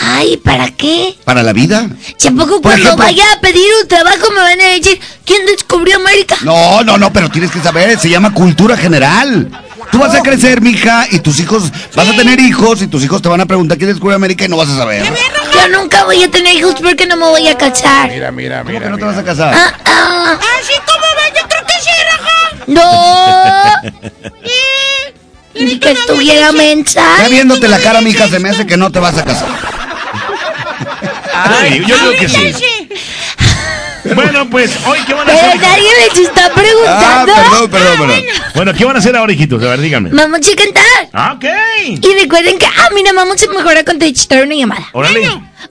Ay, 0.00 0.36
¿para 0.36 0.70
qué? 0.70 1.16
¿Para 1.24 1.42
la 1.42 1.52
vida? 1.52 1.88
Tampoco 2.22 2.62
cuando 2.62 2.90
ejemplo- 2.90 3.04
vaya 3.04 3.24
a 3.36 3.40
pedir 3.40 3.66
un 3.82 3.88
trabajo 3.88 4.30
me 4.30 4.36
van 4.42 4.60
a 4.60 4.64
decir 4.74 5.00
¿Quién 5.24 5.44
descubrió 5.46 5.96
América? 5.96 6.36
No, 6.42 6.84
no, 6.84 6.96
no, 6.98 7.12
pero 7.12 7.28
tienes 7.30 7.50
que 7.50 7.60
saber, 7.60 7.98
se 7.98 8.08
llama 8.08 8.32
cultura 8.32 8.76
general. 8.76 9.50
Tú 9.90 9.98
vas 9.98 10.14
a 10.14 10.22
crecer, 10.22 10.60
mija, 10.60 11.06
y 11.10 11.20
tus 11.20 11.40
hijos, 11.40 11.72
vas 11.94 12.08
a 12.08 12.12
tener 12.12 12.38
hijos, 12.40 12.82
y 12.82 12.86
tus 12.86 13.04
hijos 13.04 13.22
te 13.22 13.28
van 13.28 13.40
a 13.40 13.46
preguntar 13.46 13.78
quién 13.78 13.90
descubrió 13.90 14.16
América 14.16 14.44
y 14.44 14.48
no 14.48 14.56
vas 14.56 14.68
a 14.68 14.76
saber. 14.76 15.04
Yo 15.04 15.68
nunca 15.68 16.04
voy 16.04 16.22
a 16.22 16.30
tener 16.30 16.54
hijos 16.54 16.74
porque 16.80 17.06
no 17.06 17.16
me 17.16 17.26
voy 17.26 17.48
a 17.48 17.56
casar. 17.56 18.10
Mira, 18.10 18.30
mira, 18.30 18.64
mira. 18.64 18.80
¿Cómo 18.80 18.84
que 18.84 18.90
no 18.90 18.98
te 18.98 19.04
vas 19.04 19.18
a 19.18 19.24
casar? 19.24 19.54
Ah, 19.54 19.74
ah. 19.84 20.38
Así 20.60 20.74
como 20.86 21.00
va, 21.00 21.28
yo 21.28 21.48
creo 21.48 21.64
que 21.66 21.72
sí, 21.82 21.90
Raja. 22.10 22.38
No. 22.66 22.90
Ni 25.64 25.78
que 25.78 25.90
estuviera 25.92 26.52
mensa. 26.52 27.04
Ya 27.18 27.28
viéndote 27.28 27.68
la 27.68 27.78
cara, 27.80 28.00
mija, 28.00 28.28
se 28.28 28.38
me 28.38 28.50
hace 28.50 28.66
que 28.66 28.76
no 28.76 28.92
te 28.92 29.00
vas 29.00 29.16
a 29.16 29.24
casar. 29.24 29.48
Ay, 31.34 31.84
yo 31.86 31.96
creo 31.96 32.12
que 32.12 32.28
sí. 32.28 32.54
Bueno, 34.14 34.48
pues, 34.50 34.70
hoy, 34.86 34.98
¿qué 35.06 35.14
van 35.14 35.28
a 35.28 35.32
Pero 35.32 35.48
hacer? 35.48 35.60
nadie 35.60 35.88
les 36.08 36.18
está 36.18 36.46
Ah, 36.46 36.52
preguntando. 36.54 37.32
perdón, 37.34 37.70
perdón, 37.70 37.98
perdón. 37.98 38.24
Bueno, 38.54 38.72
¿qué 38.74 38.84
van 38.84 38.96
a 38.96 38.98
hacer 38.98 39.16
ahora, 39.16 39.32
hijitos? 39.32 39.62
A 39.62 39.66
ver, 39.68 39.80
díganme. 39.80 40.10
Vamos 40.12 40.40
a 40.40 40.56
cantar. 40.56 41.08
Ah, 41.12 41.32
ok. 41.36 41.44
Y 42.02 42.14
recuerden 42.20 42.58
que, 42.58 42.66
ah, 42.66 42.88
mira, 42.94 43.12
vamos 43.12 43.42
a 43.42 43.46
mejorar 43.52 43.84
con 43.84 43.98
contestar 43.98 44.42
una 44.44 44.54
llamada. 44.54 44.88
Órale. 44.92 45.20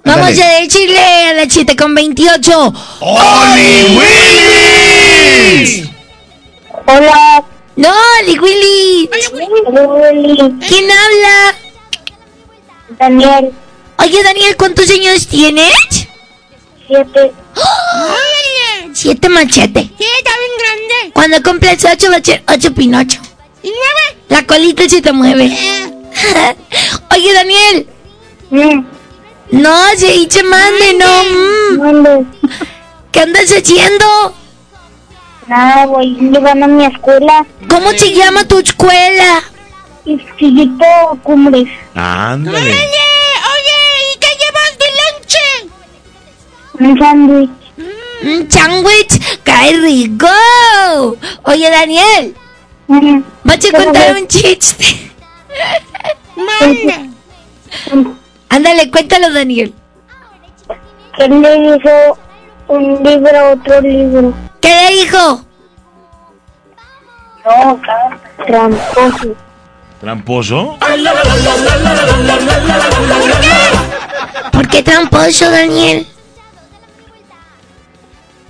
Vamos 0.03 0.27
Ándale. 0.27 0.43
a 0.43 0.61
decirle 0.61 0.99
a 0.99 1.33
la 1.33 1.49
7 1.49 1.75
con 1.75 1.93
28. 1.95 2.73
¡Oli 2.99 3.97
Willy! 3.97 5.89
Hola. 6.85 7.43
No, 7.75 7.89
Oli 8.21 8.39
Willy. 8.39 9.09
¿Quién 10.67 10.85
habla? 10.91 11.55
Daniel. 12.99 13.51
Oye, 13.99 14.23
Daniel, 14.23 14.55
¿cuántos 14.57 14.89
años 14.89 15.27
tienes? 15.27 16.06
Siete. 16.87 17.33
Siete 18.93 19.29
machete. 19.29 19.81
Sí, 19.97 20.05
está 20.17 20.31
bien 20.39 20.51
grande. 20.59 21.13
Cuando 21.13 21.43
cumples 21.43 21.85
ocho 21.85 22.09
va 22.09 22.17
a 22.17 22.23
ser 22.23 22.43
ocho 22.47 22.73
pinocho. 22.73 23.19
¿Y 23.61 23.67
nueve? 23.69 24.23
La 24.29 24.43
colita 24.45 24.87
se 24.89 25.01
te 25.01 25.11
mueve. 25.11 25.45
Oye, 27.11 27.33
Daniel. 27.33 27.87
No, 29.51 29.75
se 29.97 30.07
dice 30.13 30.43
mande, 30.43 30.93
no. 30.95 31.23
mm. 32.23 32.25
¿Qué 33.11 33.19
andas 33.21 33.51
haciendo? 33.51 34.35
Nada, 35.47 35.85
voy 35.85 36.15
llegando 36.15 36.65
a 36.65 36.67
mi 36.67 36.85
escuela. 36.85 37.45
¿Cómo 37.69 37.91
se 37.91 38.13
llama 38.13 38.45
tu 38.45 38.59
escuela? 38.59 39.43
Instituto 40.05 40.85
Cumbres. 41.23 41.67
Ándale. 41.95 42.75
Un 46.79 46.97
sándwich. 46.99 47.49
Un 48.23 48.51
sándwich, 48.51 49.41
qué 49.43 49.77
rico. 49.81 50.27
Oye, 51.43 51.69
Daniel, 51.69 52.35
vas 53.43 53.65
a 53.65 53.77
contar 53.77 54.15
un 54.15 54.27
chiste. 54.27 55.11
Manda. 56.35 57.07
Ándale, 58.49 58.91
cuéntalo, 58.91 59.31
Daniel. 59.31 59.73
¿Quién 61.15 61.41
le 61.41 61.73
dijo 61.73 62.17
un 62.67 63.03
libro 63.03 63.39
a 63.39 63.51
otro 63.53 63.81
libro? 63.81 64.33
¿Qué 64.61 64.69
le 64.69 65.01
dijo? 65.01 65.41
No, 67.45 67.81
tramposo. 68.45 69.35
¿Tramposo? 69.99 70.77
¿Por 74.51 74.67
qué 74.67 74.83
tramposo, 74.83 75.49
Daniel? 75.49 76.07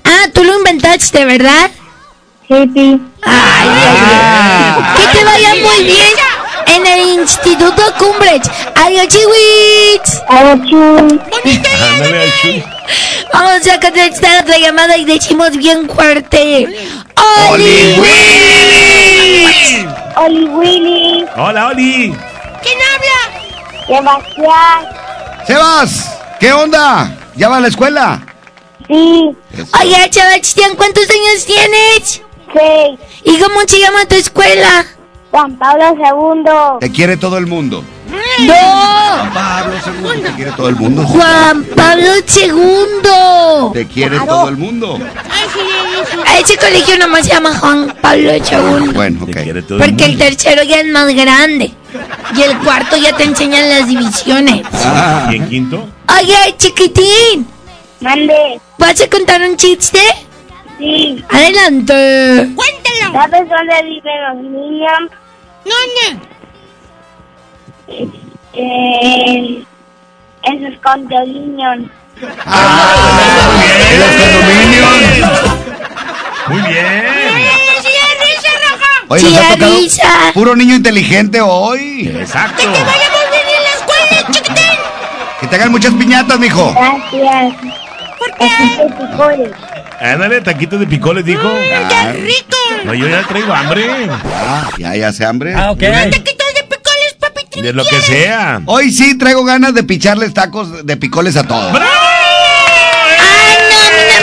Ah, 0.08 0.28
tú 0.34 0.44
lo 0.44 0.58
inventaste, 0.58 1.26
¿verdad? 1.26 1.70
Sí, 2.48 2.56
sí. 2.74 3.02
Ay, 3.24 3.68
Ah. 3.70 4.96
que 4.98 5.18
te 5.18 5.24
vaya 5.26 5.50
muy 5.56 5.84
bien 5.84 6.16
en 6.68 6.86
el 6.88 7.20
Instituto 7.20 7.82
Cumbres. 7.98 8.42
Adiós, 8.76 9.08
al 10.30 10.64
chu. 10.66 11.20
Vamos 13.34 13.68
a 13.68 13.80
contestar 13.80 14.44
otra 14.44 14.58
llamada 14.58 14.96
y 14.98 15.04
decimos 15.06 15.52
bien 15.58 15.90
fuerte. 15.90 16.68
¡Oli 17.50 18.00
Willy! 18.00 19.88
Oli 20.16 20.46
Willy. 20.46 21.26
Hola, 21.36 21.68
Oli. 21.68 22.16
¿Quién 22.64 22.78
habla? 22.94 23.20
Sebastián. 23.88 24.86
Sebas, 25.46 26.18
¿qué 26.40 26.54
onda? 26.54 27.12
¿Ya 27.36 27.50
vas 27.50 27.58
a 27.58 27.62
la 27.62 27.68
escuela? 27.68 28.22
Sí. 28.88 29.32
Oye, 29.82 30.10
Sebastián, 30.12 30.76
¿cuántos 30.76 31.04
años 31.10 31.46
tienes? 31.46 32.22
Seis. 32.54 33.00
¿Y 33.24 33.38
cómo 33.40 33.62
se 33.68 33.80
llama 33.80 34.06
tu 34.06 34.16
escuela? 34.16 34.86
Juan 35.32 35.58
Pablo 35.58 35.94
II. 35.98 36.80
Te 36.80 36.92
quiere 36.92 37.18
todo 37.18 37.38
el 37.38 37.48
mundo. 37.48 37.84
¡No! 38.40 38.54
Juan 38.54 39.34
Pablo 39.34 39.74
II, 39.86 40.22
te 40.22 40.32
quiere 40.34 40.52
todo 40.52 40.70
el 40.70 40.76
mundo. 40.76 41.04
Juan 41.06 41.64
Pablo 41.76 42.12
II. 42.16 43.74
Te 43.74 43.88
quiere 43.88 44.20
todo 44.20 44.48
el 44.48 44.58
mundo. 44.58 44.98
A 46.26 46.40
ese 46.40 46.58
colegio 46.58 46.98
nomás 46.98 47.26
se 47.26 47.34
llama 47.34 47.58
Juan 47.58 47.94
Pablo 48.02 48.32
II. 48.34 48.94
Bueno, 48.94 49.24
ok. 49.24 49.38
Porque 49.78 50.06
el 50.06 50.18
tercero 50.18 50.64
ya 50.64 50.80
es 50.80 50.88
más 50.88 51.14
grande. 51.14 51.74
Y 52.36 52.42
el 52.42 52.58
cuarto 52.60 52.96
ya 52.96 53.16
te 53.16 53.24
enseñan 53.24 53.70
las 53.70 53.88
divisiones. 53.88 54.66
¿Y 55.32 55.36
en 55.36 55.50
quinto? 55.50 55.88
Oye, 56.20 56.56
chiquitín. 56.58 57.48
Mande. 58.00 58.62
¿Vas 58.78 59.02
a 59.02 59.10
contar 59.10 59.42
un 59.42 59.58
chiste? 59.58 60.00
Sí. 60.78 61.24
Adelante. 61.30 62.50
Cuéntalo. 62.56 63.12
¿Sabes 63.14 63.50
dónde 63.50 63.84
viven 63.84 64.24
los 64.28 64.38
niños? 64.44 65.00
¿Dónde? 65.66 66.06
Eh, 68.54 69.64
en 70.44 70.66
sus 70.66 70.80
condominios. 70.82 71.78
En 71.78 71.90
los 74.00 74.12
condominios. 74.20 75.28
Muy 76.48 76.62
bien. 76.62 77.06
Oye, 79.10 79.32
nos 79.32 79.40
ha 79.40 79.56
tocado 79.56 80.34
puro 80.34 80.56
niño 80.56 80.76
inteligente 80.76 81.40
hoy. 81.42 82.12
Exacto. 82.14 82.58
¡Que 82.58 82.68
te 82.68 82.84
vaya 82.84 83.10
muy 83.10 83.26
bien 83.32 83.48
en 83.58 83.64
la 83.64 83.70
escuela, 83.70 84.32
chiquitín! 84.32 84.80
Que 85.40 85.48
te 85.48 85.56
hagan 85.56 85.72
muchas 85.72 85.94
piñatas, 85.94 86.38
mijo. 86.40 86.74
Gracias. 86.74 87.87
¿Por 88.18 88.34
qué? 88.38 88.50
picoles. 89.00 89.52
Ándale, 90.00 90.42
taquitos 90.42 90.80
de 90.80 90.88
picoles, 90.88 91.26
dijo. 91.26 91.42
Ah, 91.74 92.12
¡Qué 92.14 92.20
rico! 92.20 92.58
No, 92.86 92.94
yo 92.94 93.08
ya 93.08 93.24
traigo 93.24 93.54
hambre. 93.54 93.88
ah, 94.34 94.70
ya, 94.78 94.96
ya 94.96 95.08
hace 95.10 95.26
hambre. 95.26 95.54
Ah, 95.56 95.72
ok. 95.72 95.80
¡Taquitos 95.80 96.54
de 96.56 96.64
picoles, 96.64 97.16
papi! 97.20 97.62
De 97.62 97.74
lo 97.74 97.84
que 97.86 98.00
sea. 98.02 98.62
Hoy 98.66 98.92
sí 98.92 99.18
traigo 99.18 99.44
ganas 99.44 99.74
de 99.74 99.84
picharles 99.84 100.34
tacos 100.34 100.86
de 100.86 100.98
picoles 100.98 101.36
a 101.38 101.44
todos. 101.44 101.74
No, 101.74 101.80
no 101.80 101.86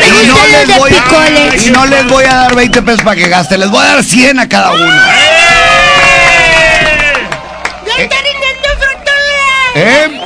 me 0.01 0.25
Y 0.25 0.27
no, 0.27 0.35
los 0.39 0.51
les 0.53 0.69
de 0.69 0.75
voy, 0.79 0.91
picoles. 0.93 1.67
y 1.67 1.71
no 1.71 1.87
les 1.87 2.07
voy 2.09 2.25
a 2.25 2.35
dar 2.35 2.55
20 2.55 2.83
pesos 2.83 3.03
para 3.03 3.17
que 3.17 3.29
gasten, 3.29 3.61
les 3.61 3.71
voy 3.71 3.85
a 3.85 3.95
dar 3.95 4.05
100 4.05 4.39
a 4.41 4.49
cada 4.49 4.71
uno. 4.73 4.85
¡Ya 7.87 8.03
está 8.03 8.17
rindiendo 8.17 8.69
frutola! 8.79 9.73
¿Eh? 9.77 10.21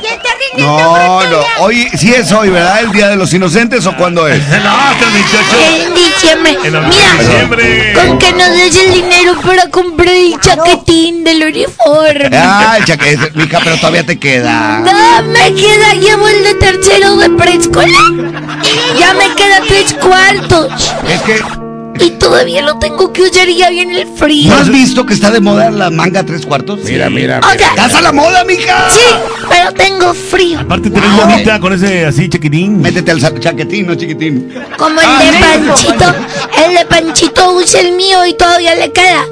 ¡Ya 0.57 0.63
está 0.65 0.99
rindiendo 0.99 1.21
No, 1.21 1.21
no, 1.29 1.63
hoy 1.63 1.87
sí 1.97 2.13
es 2.13 2.31
hoy, 2.31 2.49
¿verdad? 2.49 2.81
¿El 2.81 2.91
Día 2.91 3.09
de 3.09 3.15
los 3.15 3.33
Inocentes 3.33 3.85
o 3.85 3.95
cuándo 3.95 4.27
es? 4.27 4.41
No, 4.63 4.69
hasta 4.69 5.05
el 5.07 5.13
28. 5.13 5.85
En 5.85 5.93
diciembre. 5.95 6.57
En 6.63 6.75
el 6.75 6.81
Mira, 6.87 7.13
diciembre. 7.19 7.93
con 7.93 8.17
que 8.19 8.31
nos 8.33 8.49
des 8.49 8.75
el 8.77 8.93
dinero 8.93 9.39
para 9.41 9.69
comprar 9.69 10.09
el 10.09 10.39
chaquetín 10.39 11.23
del 11.23 11.43
uniforme. 11.43 12.29
Ah, 12.37 12.75
el 12.77 12.85
chaquete, 12.85 13.31
mija, 13.35 13.59
pero 13.63 13.77
todavía 13.77 14.05
te 14.05 14.19
queda. 14.19 14.79
No, 14.79 15.23
me 15.29 15.53
queda, 15.53 15.93
llevo 15.93 16.27
el 16.27 16.43
de 16.43 16.53
tercero 16.55 17.15
de 17.17 17.29
preescolar. 17.31 17.93
Ya 18.99 19.13
me 19.13 19.33
queda 19.35 19.61
tres 19.67 19.93
cuartos. 19.93 20.93
Es 21.07 21.21
que, 21.21 21.39
Y 21.99 22.11
todavía 22.11 22.61
lo 22.61 22.77
tengo 22.79 23.11
que 23.11 23.23
usar 23.23 23.49
y 23.49 23.57
ya 23.57 23.69
viene 23.69 24.01
el 24.01 24.07
frío. 24.07 24.49
¿no 24.49 24.55
has 24.57 24.69
visto 24.69 25.05
que 25.05 25.13
está 25.13 25.31
de 25.31 25.39
moda 25.41 25.69
la 25.69 25.89
manga 25.89 26.23
tres 26.25 26.45
cuartos? 26.45 26.79
Mira, 26.85 27.09
mira. 27.09 27.39
O 27.39 27.57
sea, 27.57 27.69
¡Estás 27.69 27.93
a 27.95 28.01
la 28.01 28.11
moda, 28.11 28.43
mija! 28.45 28.89
sí, 28.89 28.99
pero 29.49 29.73
tengo 29.73 30.13
frío. 30.13 30.59
Aparte, 30.59 30.89
tenés 30.89 31.11
bonita 31.15 31.59
con 31.59 31.73
ese 31.73 32.05
así 32.05 32.29
chiquitín. 32.29 32.81
Métete 32.81 33.11
al 33.11 33.19
chaquetín, 33.39 33.87
no 33.87 33.95
chiquitín. 33.95 34.53
Como 34.77 35.01
el 35.01 35.07
Ah, 35.07 35.19
de 35.23 35.31
sí. 35.31 35.43
Panchito. 35.43 36.15
El 36.65 36.75
de 36.75 36.85
Panchito 36.85 37.51
usa 37.53 37.81
el 37.81 37.91
mío 37.93 38.25
y 38.25 38.33
todavía 38.35 38.75
le 38.75 38.91
queda. 38.91 39.25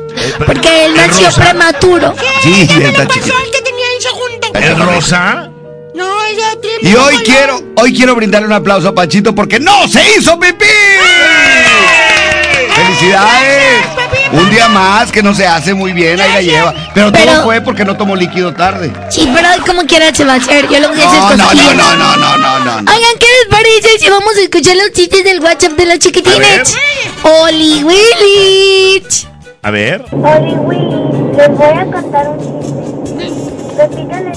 Porque 0.45 0.85
él 0.85 0.91
¿El 0.91 0.97
nació 1.07 1.27
rosa? 1.27 1.41
prematuro. 1.41 2.13
Sí, 2.41 2.67
¿Qué 2.67 2.85
está 2.87 3.07
chiquito. 3.07 3.35
al 3.37 3.51
que 3.51 3.61
tenía 3.61 3.85
en 3.95 4.01
segundo? 4.01 4.47
¿El 4.53 4.93
rosa? 4.93 5.49
No, 5.95 6.25
ella 6.25 6.59
tiene... 6.61 6.89
Y 6.91 6.95
hoy 6.95 7.15
quiero, 7.25 7.59
hoy 7.75 7.93
quiero 7.93 8.13
brindarle 8.15 8.47
un 8.47 8.53
aplauso 8.53 8.89
a 8.89 8.93
Panchito 8.95 9.33
porque 9.33 9.59
no 9.59 9.87
se 9.87 10.01
hizo 10.17 10.39
pipí. 10.39 10.65
¡Felicidades! 12.77 13.85
Un 14.31 14.49
día 14.49 14.67
más 14.69 15.11
que 15.11 15.23
no 15.23 15.33
se 15.33 15.47
hace 15.47 15.73
muy 15.73 15.93
bien, 15.93 16.19
ahí 16.19 16.31
la 16.33 16.41
lleva. 16.41 16.73
Pero, 16.93 17.11
Pero- 17.11 17.31
todo 17.33 17.43
fue 17.43 17.61
porque 17.61 17.85
no 17.85 17.95
tomó 17.95 18.15
líquido 18.15 18.53
tarde. 18.53 18.91
Sí, 19.09 19.29
pero 19.33 19.47
como 19.65 19.83
quiera 19.83 20.13
se 20.13 20.25
va 20.25 20.33
a 20.33 20.35
hacer. 20.37 20.67
Yo 20.67 20.79
lo 20.79 20.89
voy 20.89 20.99
a 21.01 21.07
hacer 21.09 21.37
No, 21.37 21.53
no, 21.53 21.73
no, 21.73 21.95
no, 21.95 22.17
no, 22.17 22.37
no, 22.37 22.59
no, 22.59 22.81
no. 22.81 22.91
Oigan, 22.91 23.17
¿qué 23.19 23.25
les 23.25 23.47
parece 23.49 23.99
si 23.99 24.09
vamos 24.09 24.35
a 24.37 24.41
escuchar 24.41 24.75
los 24.75 24.91
chistes 24.91 25.23
del 25.23 25.39
WhatsApp 25.41 25.71
de 25.73 25.85
los 25.85 25.99
chiquitines? 25.99 26.75
Oli 27.23 27.83
Willich. 27.83 29.27
A 29.63 29.71
ver. 29.71 30.03
Oli 30.11 30.53
Willy, 30.53 31.35
les 31.37 31.49
voy 31.49 31.77
a 31.79 31.85
contar 31.85 32.29
un 32.29 32.39
chiste. 32.39 33.31
Pepito 33.77 34.15
le... 34.15 34.31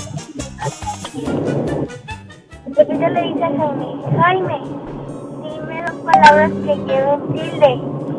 Dice 2.70 2.92
a 2.92 3.48
Jaime, 3.58 3.86
Jaime, 4.22 4.58
dime 5.42 5.82
dos 5.86 5.96
palabras 6.04 6.50
que 6.64 6.76
lleven 6.86 7.20
tilde. 7.34 8.09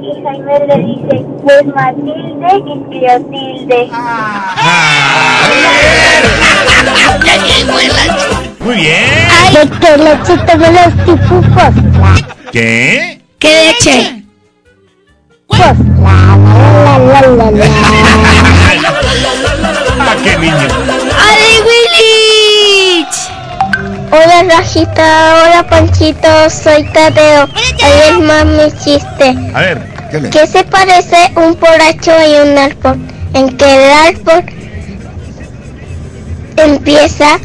Y 0.00 0.22
Jaime 0.22 0.58
le 0.66 0.76
dice, 0.84 1.24
pues 1.42 1.66
Matilde 1.74 2.50
y 2.66 2.74
Cleotilde. 2.90 3.90
Muy 8.60 8.76
bien. 8.76 9.28
De 9.52 9.60
que 9.78 9.96
lechita 9.96 10.56
de 10.56 10.68
los 10.72 10.92
tipufos. 11.04 11.74
¿Qué? 12.52 13.20
¿Qué 13.38 13.48
leche? 13.66 14.22
Pues, 15.46 15.60
la, 16.00 16.36
la, 16.38 16.98
la, 16.98 17.20
la, 17.22 17.50
la, 17.50 17.50
la. 17.52 17.66
Ah, 19.98 20.14
qué 20.22 20.36
niño. 20.38 21.05
Hola 24.10 24.42
Rajita, 24.48 25.42
hola 25.42 25.66
Panchito, 25.68 26.28
soy 26.50 26.84
Tadeo. 26.92 27.48
Ahí 27.82 28.00
es 28.10 28.18
más 28.20 28.44
mi 28.44 28.70
chiste. 28.82 29.34
A 29.54 29.60
ver. 29.60 29.82
¿Qué 30.10 30.20
le- 30.20 30.30
¿Qué 30.30 30.46
se 30.46 30.62
parece 30.64 31.32
un 31.36 31.58
borracho 31.58 32.12
y 32.26 32.48
un 32.48 32.56
árbol? 32.58 32.98
En 33.34 33.56
que 33.56 33.64
el 33.64 33.92
árbol 34.16 34.44
empieza 36.56 37.38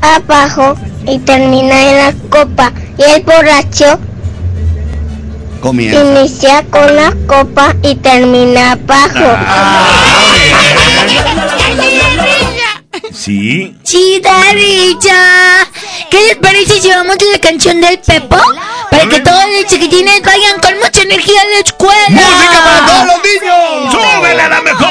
abajo 0.00 0.74
y 1.06 1.18
termina 1.20 1.90
en 1.90 1.96
la 1.98 2.12
copa. 2.28 2.72
Y 2.98 3.02
el 3.02 3.22
borracho 3.22 3.98
Comienza. 5.60 6.00
inicia 6.04 6.64
con 6.70 6.94
la 6.96 7.12
copa 7.26 7.74
y 7.82 7.94
termina 7.96 8.72
abajo. 8.72 9.38
Sí. 13.12 13.76
Chida 13.82 14.52
risa. 14.52 15.68
¿Qué 16.10 16.18
les 16.28 16.36
parece 16.36 16.80
si 16.80 16.88
vamos 16.88 17.16
a 17.16 17.32
la 17.32 17.38
canción 17.38 17.80
del 17.80 17.98
Pepo? 17.98 18.36
Para 18.90 19.06
que 19.08 19.20
todos 19.20 19.44
los 19.56 19.66
chiquitines 19.66 20.22
vayan 20.22 20.58
con 20.60 20.78
mucha 20.78 21.02
energía 21.02 21.40
a 21.40 21.44
la 21.44 21.58
escuela. 21.58 22.08
¡Música 22.10 22.64
para 22.64 22.86
todos 22.86 23.06
los 23.06 23.16
niños! 23.24 23.92
¡Súbele 23.92 24.42
a 24.42 24.48
la 24.48 24.60
mejor! 24.62 24.88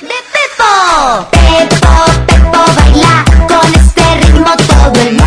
de 0.00 0.14
Pepo. 0.32 1.28
Pepo, 1.30 1.92
Pepo 2.26 2.64
baila 2.76 3.24
con 3.46 3.74
este 3.74 4.14
ritmo 4.20 4.54
todo 4.56 5.02
el 5.02 5.17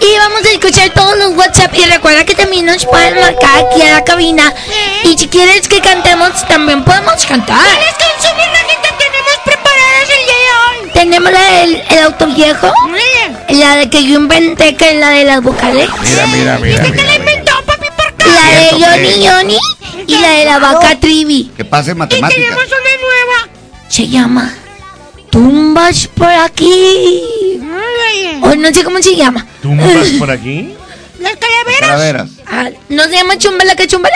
Y 0.00 0.18
vamos 0.18 0.44
a 0.44 0.50
escuchar 0.50 0.90
todos 0.90 1.16
los 1.18 1.34
WhatsApp. 1.36 1.74
Y 1.74 1.84
recuerda 1.86 2.24
que 2.24 2.34
también 2.34 2.66
nos 2.66 2.84
pueden 2.84 3.18
marcar 3.20 3.64
aquí 3.64 3.82
a 3.82 3.92
la 3.92 4.04
cabina. 4.04 4.52
Y 5.04 5.16
si 5.16 5.28
quieres 5.28 5.66
que 5.68 5.80
cantemos, 5.80 6.46
también 6.48 6.84
podemos 6.84 7.24
cantar. 7.24 7.56
¿Cuáles 7.58 7.94
canciones, 7.94 8.46
Rajita, 8.52 8.88
tenemos 8.98 9.38
preparadas 9.44 10.08
el 10.10 10.26
día 10.26 10.34
de 10.34 10.50
hoy? 10.84 10.90
Tenemos 10.92 11.32
la 11.32 11.50
del 11.52 11.82
el 11.90 11.98
auto 12.04 12.26
viejo. 12.26 12.72
La 13.48 13.76
de 13.76 13.88
que 13.90 14.04
yo 14.04 14.16
inventé, 14.16 14.76
que 14.76 14.90
es 14.90 14.96
la 14.96 15.10
de 15.10 15.24
las 15.24 15.42
vocales. 15.42 15.88
Mira, 16.02 16.26
mira, 16.26 16.58
mira. 16.58 16.82
¿Quién 16.82 16.96
te 16.96 17.02
la 17.04 17.14
inventó, 17.14 17.52
papi? 17.64 17.86
¿Por 17.96 18.14
qué? 18.14 18.26
La 18.26 18.60
de 18.60 18.70
Johnny. 18.84 19.26
Johnny 19.28 19.58
y 20.06 20.18
la 20.18 20.30
de 20.30 20.44
la 20.44 20.58
vaca 20.58 20.98
Trivi. 21.00 21.50
Que 21.56 21.64
pase 21.64 21.92
Y 21.92 21.94
matemáticas. 21.94 22.44
tenemos 22.44 22.64
una 22.66 23.00
nueva. 23.00 23.48
Se 23.88 24.08
llama 24.08 24.54
Tumbas 25.34 26.06
por 26.14 26.28
aquí. 26.30 27.20
O 28.40 28.54
no 28.54 28.68
sé 28.72 28.84
cómo 28.84 29.02
se 29.02 29.16
llama. 29.16 29.44
¿Tumbas 29.60 30.10
por 30.20 30.30
aquí? 30.30 30.72
¿Las 31.18 31.34
calaveras? 31.34 31.80
Calaveras. 31.80 32.30
Ah, 32.46 32.70
¿No 32.88 33.02
se 33.02 33.10
llama 33.10 33.36
Chumbala 33.36 33.74
que 33.74 33.88
Chumbala? 33.88 34.14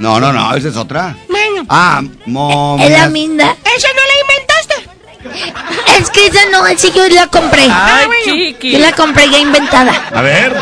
No, 0.00 0.18
no, 0.18 0.32
no, 0.32 0.52
esa 0.56 0.66
es 0.66 0.76
otra. 0.76 1.16
Bueno, 1.28 1.64
Ah, 1.68 2.02
momias. 2.26 2.90
Es 2.90 2.98
la 2.98 3.08
minda. 3.08 3.44
¿esa 3.76 3.88
no 3.94 4.00
la 4.10 5.30
inventaste? 5.30 6.00
Es 6.00 6.10
que 6.10 6.26
esa 6.26 6.40
no, 6.50 6.66
esa 6.66 6.88
yo 6.88 7.08
la 7.08 7.28
compré. 7.28 7.68
Ah, 7.70 8.00
bueno. 8.06 8.54
Yo 8.60 8.78
la 8.80 8.90
compré 8.92 9.30
ya 9.30 9.38
inventada. 9.38 10.08
A 10.12 10.22
ver. 10.22 10.56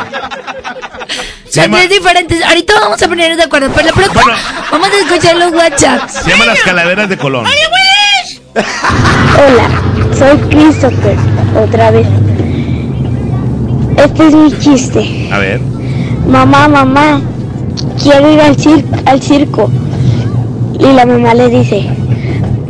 Se 1.49 1.63
Son 1.63 1.71
tres 1.71 1.89
diferentes. 1.89 2.43
Ahorita 2.45 2.75
vamos 2.81 3.01
a 3.03 3.09
ponernos 3.09 3.39
de 3.39 3.45
acuerdo. 3.45 3.71
Pero 3.75 3.87
la 3.87 3.93
próxima 3.95 4.23
Bueno. 4.25 4.39
vamos 4.71 4.89
a 4.91 4.99
escuchar 4.99 5.37
los 5.37 5.53
WhatsApps. 5.53 6.13
se 6.23 6.31
llama 6.31 6.45
Las 6.45 6.61
Calaveras 6.61 7.09
de 7.09 7.17
Colón. 7.17 7.47
¡Oye, 7.47 7.57
Willis! 7.57 8.43
Hola, 9.37 9.83
soy 10.19 10.37
Christopher, 10.51 11.17
otra 11.63 11.91
vez. 11.91 12.07
Este 13.97 14.27
es 14.29 14.35
mi 14.35 14.59
chiste. 14.59 15.29
A 15.33 15.39
ver. 15.39 15.61
Mamá, 16.29 16.69
mamá, 16.69 17.21
quiero 18.03 18.31
ir 18.33 18.41
al, 18.41 18.57
cir- 18.57 18.85
al 19.07 19.23
circo. 19.23 19.71
Y 20.79 20.85
la 20.93 21.07
mamá 21.07 21.35
le 21.35 21.49
dice, 21.49 21.89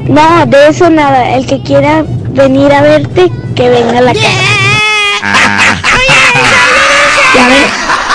no, 0.09 0.47
de 0.47 0.68
eso 0.68 0.89
nada, 0.90 1.35
el 1.36 1.47
que 1.47 1.60
quiera 1.62 2.05
venir 2.31 2.73
a 2.73 2.82
verte, 2.82 3.31
que 3.56 3.68
venga 3.68 3.98
a 3.98 4.02
la 4.02 4.12
casa. 4.12 4.28
Ah, 5.23 5.74
Ya 7.35 7.48
ves. 7.48 7.70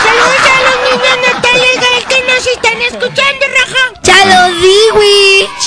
Saludos 0.06 0.46
a 0.48 0.60
los 0.68 0.78
niños 0.88 1.18
Natalia 1.28 1.68
y 1.74 1.78
Gael 1.78 2.06
que 2.08 2.20
nos 2.32 2.48
están 2.48 2.82
escuchando, 2.88 3.44
Raja. 3.58 3.84
Ya 4.04 4.20
lo 4.26 4.40
di, 4.62 4.80
Witch. 4.98 5.64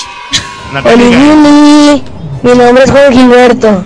Natalia. 0.73 2.14
Mi 2.45 2.53
nombre 2.53 2.83
es 2.83 2.91
Juan 2.91 3.11
Gilberto. 3.11 3.83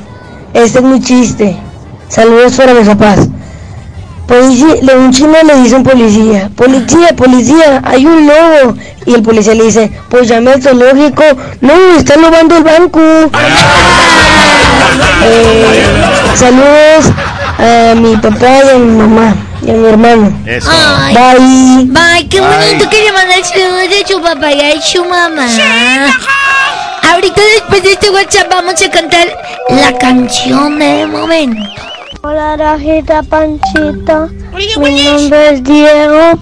Este 0.54 0.80
es 0.80 0.84
mi 0.84 1.00
chiste. 1.00 1.56
Saludos 2.10 2.56
para 2.58 2.74
mis 2.74 2.90
papás. 2.90 3.30
Policía, 4.28 4.98
un 4.98 5.14
chino 5.14 5.34
le 5.46 5.62
dice 5.62 5.76
a 5.76 5.78
un 5.78 5.86
policía, 5.86 6.52
policía, 6.58 7.16
policía, 7.16 7.82
hay 7.86 8.06
un 8.06 8.28
lobo. 8.28 8.76
Y 9.06 9.14
el 9.14 9.24
policía 9.24 9.56
le 9.56 9.64
dice, 9.64 9.90
pues 10.10 10.28
llame 10.28 10.52
al 10.52 10.62
zoológico. 10.62 11.24
No, 11.62 11.74
están 11.98 12.22
robando 12.22 12.58
el 12.58 12.64
banco. 12.66 13.00
Eh, 15.24 16.04
saludos 16.36 17.14
a 17.60 17.96
mi 17.96 18.18
papá 18.18 18.60
y 18.66 18.76
a 18.76 18.78
mi 18.78 18.98
mamá 18.98 19.36
y 19.66 19.70
a 19.70 19.74
mi 19.74 19.88
hermano. 19.88 20.38
Eso. 20.46 20.70
Ay. 20.70 21.16
Bye. 21.16 21.86
Bye, 21.86 22.28
qué 22.28 22.42
bonito 22.42 22.90
que 22.90 23.04
le 23.04 23.14
mandas 23.14 23.48
saludos 23.48 23.90
de 23.90 24.06
su 24.06 24.22
papá 24.22 24.52
y 24.52 24.60
a 24.60 24.82
su 24.82 25.06
mamá. 25.06 25.48
Ahorita 27.04 27.42
después 27.56 27.84
de 27.84 27.94
este 27.94 28.10
WhatsApp 28.10 28.48
vamos 28.50 28.82
a 28.82 28.90
cantar 28.90 29.28
la 29.70 29.98
canción 29.98 30.80
del 30.80 31.08
momento. 31.08 31.62
Hola 32.22 32.58
Rajita 32.58 33.24
Panchito, 33.24 34.30
mi 34.80 35.04
nombre 35.04 35.50
es 35.52 35.64
Diego. 35.64 36.38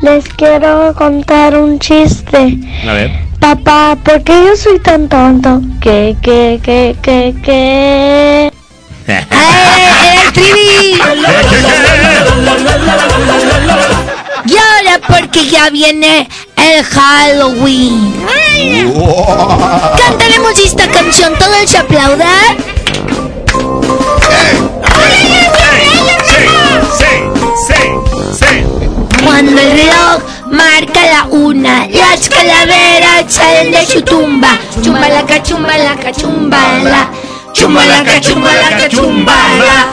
Les 0.00 0.24
quiero 0.36 0.92
contar 0.94 1.56
un 1.56 1.78
chiste. 1.78 2.58
A 2.88 2.92
ver. 2.92 3.10
Papá, 3.40 3.96
¿por 4.04 4.22
qué 4.22 4.32
yo 4.32 4.56
soy 4.56 4.78
tan 4.80 5.08
tonto? 5.08 5.60
Que, 5.80 6.16
que, 6.22 6.60
que, 6.62 6.96
que, 7.00 7.34
que. 7.42 8.52
¡Eh, 9.06 9.26
el 10.26 10.32
trivi! 10.32 11.00
Y 14.46 14.56
ahora 14.58 15.00
porque 15.08 15.46
ya 15.46 15.70
viene 15.70 16.28
el 16.64 16.84
Halloween. 16.84 18.14
Cantaremos 19.98 20.58
esta 20.58 20.88
canción, 20.88 21.34
todos 21.38 21.70
se 21.70 21.78
aplaudan. 21.78 22.56
Cuando 29.24 29.60
el 29.60 29.70
reloj 29.70 30.22
marca 30.50 31.00
la 31.06 31.24
una, 31.30 31.86
las 31.88 32.28
calaveras 32.28 33.24
salen 33.28 33.72
de 33.72 33.84
su 33.86 34.02
tumba. 34.02 34.58
Chumbalaca, 34.82 35.42
chumbalaca, 35.42 36.12
chumbala. 36.12 37.08
Chumbalaca, 37.52 38.20
chumbalaca, 38.20 38.88
chumbala. 38.88 39.86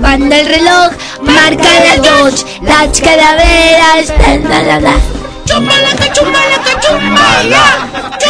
Cuando 0.00 0.34
el 0.34 0.46
reloj 0.46 0.92
marca 1.22 1.68
las 1.84 2.02
dos, 2.02 2.46
las 2.62 3.00
calaveras. 3.00 4.12
La, 4.48 4.62
la, 4.62 4.80
la, 4.80 4.92
la. 5.48 5.54
Chumbalaca, 5.54 6.12
chumbalaca, 6.12 6.80
chumbala. 6.80 7.62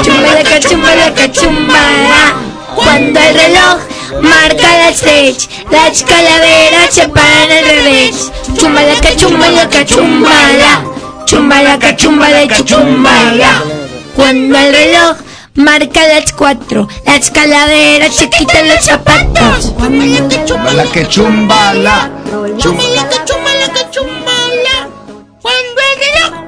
Chumbalaca, 0.02 0.60
chumbalaca, 0.60 1.32
chumbala. 1.32 2.34
Cuando 2.74 3.20
el 3.20 3.34
reloj 3.34 3.78
marca 4.22 4.78
las 4.78 5.00
tres, 5.00 5.48
las 5.70 6.02
calaveras 6.02 6.94
se 6.94 7.08
paran 7.08 7.50
al 7.50 7.64
revés. 7.64 8.30
Chumbalaca, 8.58 9.16
chumbalaca, 9.16 9.84
chumbala. 9.84 10.84
Chumbalaca, 11.26 11.96
chumbalaca, 11.96 12.64
chumbala. 12.64 13.62
Cuando 14.14 14.58
el 14.58 14.72
reloj 14.74 15.16
marca 15.54 16.06
las 16.06 16.32
cuatro, 16.32 16.88
las 17.04 17.30
calaveras 17.30 18.14
se 18.14 18.30
quitan 18.30 18.68
los 18.68 18.84
zapatos. 18.84 19.74
Chumbalaca, 19.76 20.44
Chumbala 20.44 20.84
que 20.92 21.06
chumbala. 21.08 22.10
chumbalaca, 22.58 23.24
chumbalaca, 23.24 23.90
chumbala. 23.90 24.88
Cuando 25.42 25.80
el 25.88 25.98
reloj 26.04 26.47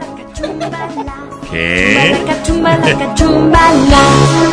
¿Qué? 1.50 2.16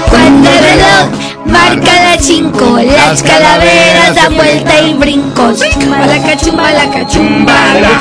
Cuando 0.09 0.49
el 0.49 0.59
reloj 0.59 1.09
marca 1.45 1.91
las 2.03 2.25
cinco, 2.25 2.79
las 2.79 3.21
calaveras 3.21 4.15
dan 4.15 4.35
vuelta 4.35 4.81
y 4.81 4.93
brincos. 4.95 5.59
Chumbalaca, 5.73 6.35
chumbalaca, 6.37 7.07
chumbala. 7.07 7.99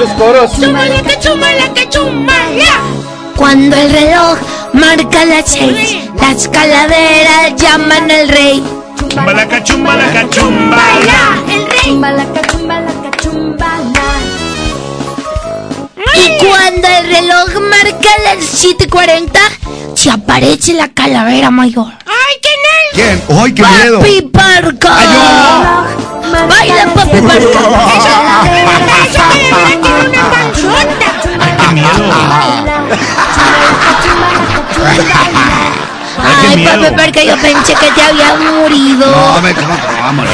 Chumbalaca, 0.59 1.21
chumbalaca, 1.21 1.89
chumbala. 1.91 2.81
Cuando 3.37 3.77
el 3.77 3.93
reloj 3.93 4.39
marca 4.73 5.25
las 5.27 5.51
seis, 5.51 5.99
las 6.19 6.49
calaveras 6.49 7.55
llaman 7.57 8.11
al 8.11 8.29
rey. 8.31 8.65
Chumbalaca, 8.99 9.63
chumbalaca, 9.63 10.31
chumbala. 10.31 11.43
El 11.49 11.67
rey. 11.67 11.81
Chumbalaca, 11.85 12.41
chumbalaca, 12.47 13.11
chumbala. 13.23 13.96
Y 16.15 16.39
cuando 16.45 16.89
el 16.89 17.07
reloj 17.09 17.49
marca 17.61 18.11
las 18.25 18.65
7.40, 18.65 19.39
se 19.95 20.11
aparece 20.11 20.73
la 20.75 20.89
calavera 20.89 21.51
mayor. 21.51 21.93
¡Ay, 22.07 22.37
qué 22.43 22.49
nel! 22.65 22.89
¿Quién? 22.95 23.39
¡Ay, 23.39 23.53
qué 23.55 23.63
miedo! 23.63 23.99
¡Papi 23.99 24.23
Parca! 24.23 24.95
¡Baila, 26.49 26.85
Papi 26.95 27.21
Parca! 27.21 27.61
Eso 29.07 29.23
que 29.33 29.39
debería 29.43 29.77
tener 29.83 30.09
una 30.09 30.23
panzota. 30.31 31.09
¡Qué 31.59 31.67
miedo! 31.75 32.05
Ay. 36.27 36.65
Papi 36.65 36.95
Parca, 36.97 37.23
yo 37.23 37.37
pensé 37.37 37.75
que 37.75 37.91
te 37.93 38.03
habías 38.03 38.39
morido. 38.41 39.07
No, 39.07 39.41
me 39.41 39.55
¿cómo 39.55 39.75
te 39.75 39.87
va 39.87 40.09
a 40.09 40.13
morir? 40.13 40.33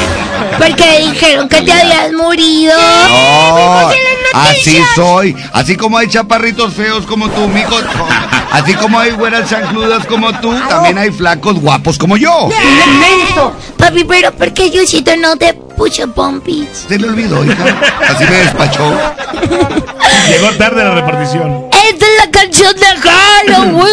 Porque 0.57 1.09
dijeron 1.09 1.49
que 1.49 1.61
te 1.61 1.73
habías 1.73 2.11
morido. 2.13 2.73
No, 2.77 3.89
así 4.33 4.81
soy. 4.95 5.35
Así 5.53 5.75
como 5.75 5.97
hay 5.97 6.07
chaparritos 6.07 6.73
feos 6.73 7.05
como 7.05 7.29
tú, 7.29 7.47
mijo. 7.47 7.75
Así 8.53 8.75
como 8.75 8.99
hay 8.99 9.09
güeras 9.09 9.49
chancludas 9.49 10.05
como 10.05 10.31
tú, 10.39 10.53
también 10.69 10.95
hay 10.99 11.09
flacos 11.09 11.59
guapos 11.59 11.97
como 11.97 12.17
yo. 12.17 12.49
Papi, 13.77 14.03
pero 14.03 14.31
¿por 14.31 14.53
qué 14.53 14.69
Diosito 14.69 15.17
no 15.17 15.35
te 15.37 15.55
puso 15.75 16.07
pompis? 16.13 16.85
Se 16.87 16.97
le 16.97 17.07
olvidó, 17.09 17.43
hija. 17.43 17.65
Así 18.09 18.23
me 18.25 18.37
despachó. 18.37 18.93
Llegó 20.29 20.51
tarde 20.57 20.83
la 20.83 20.91
repartición. 20.95 21.69
Esta 21.89 22.05
es 22.05 22.11
la 22.25 22.31
canción 22.31 22.73
de 22.75 22.85
Halloween. 23.09 23.87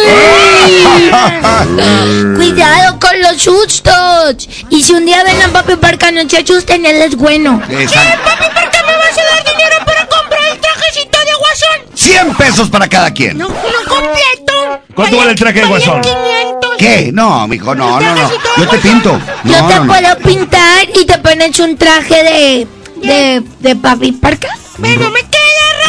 Cuidado 2.35 2.99
con 2.99 3.21
los 3.21 3.41
sustos. 3.41 4.47
Y 4.69 4.83
si 4.83 4.93
un 4.93 5.05
día 5.05 5.23
ven 5.23 5.41
a 5.41 5.49
Papi 5.49 5.75
Parca, 5.75 6.11
no 6.11 6.27
se 6.29 6.37
asusten, 6.37 6.85
él 6.85 7.01
es 7.01 7.15
bueno. 7.15 7.61
Exacto. 7.69 8.19
Papi, 8.23 8.45
¿por 8.53 8.69
qué 8.69 8.77
me 8.83 8.95
vas 8.95 9.17
a 9.17 9.23
dar 9.35 9.43
dinero 9.43 9.75
para 9.85 10.07
comprar 10.07 10.41
el 10.51 10.59
trajecito 10.59 11.19
de 11.19 11.33
guasón? 11.39 11.81
100 11.95 12.35
pesos 12.35 12.69
para 12.69 12.87
cada 12.87 13.11
quien. 13.11 13.37
No, 13.37 13.49
no 13.49 13.55
completo. 13.87 14.81
¿Cuánto 14.95 15.17
vale 15.17 15.31
el 15.31 15.37
traje 15.37 15.59
de 15.61 15.67
guasón? 15.67 16.01
500. 16.01 16.50
¿Qué? 16.81 17.11
No, 17.13 17.47
mijo, 17.47 17.75
no, 17.75 17.99
no, 17.99 18.15
no. 18.15 18.31
Yo 18.57 18.67
te 18.67 18.77
pinto. 18.79 19.19
Yo 19.43 19.61
No, 19.61 19.67
te 19.67 19.75
no, 19.75 19.83
no. 19.85 19.93
puedo 19.93 20.17
pintar 20.17 20.87
y 20.99 21.05
te 21.05 21.17
pones 21.19 21.59
un 21.59 21.77
traje 21.77 22.23
de. 22.23 22.67
de. 23.07 23.43
de 23.59 23.75
papi 23.75 24.11
parca. 24.13 24.49
Pero 24.81 25.09
me 25.11 25.19
queda 25.21 25.39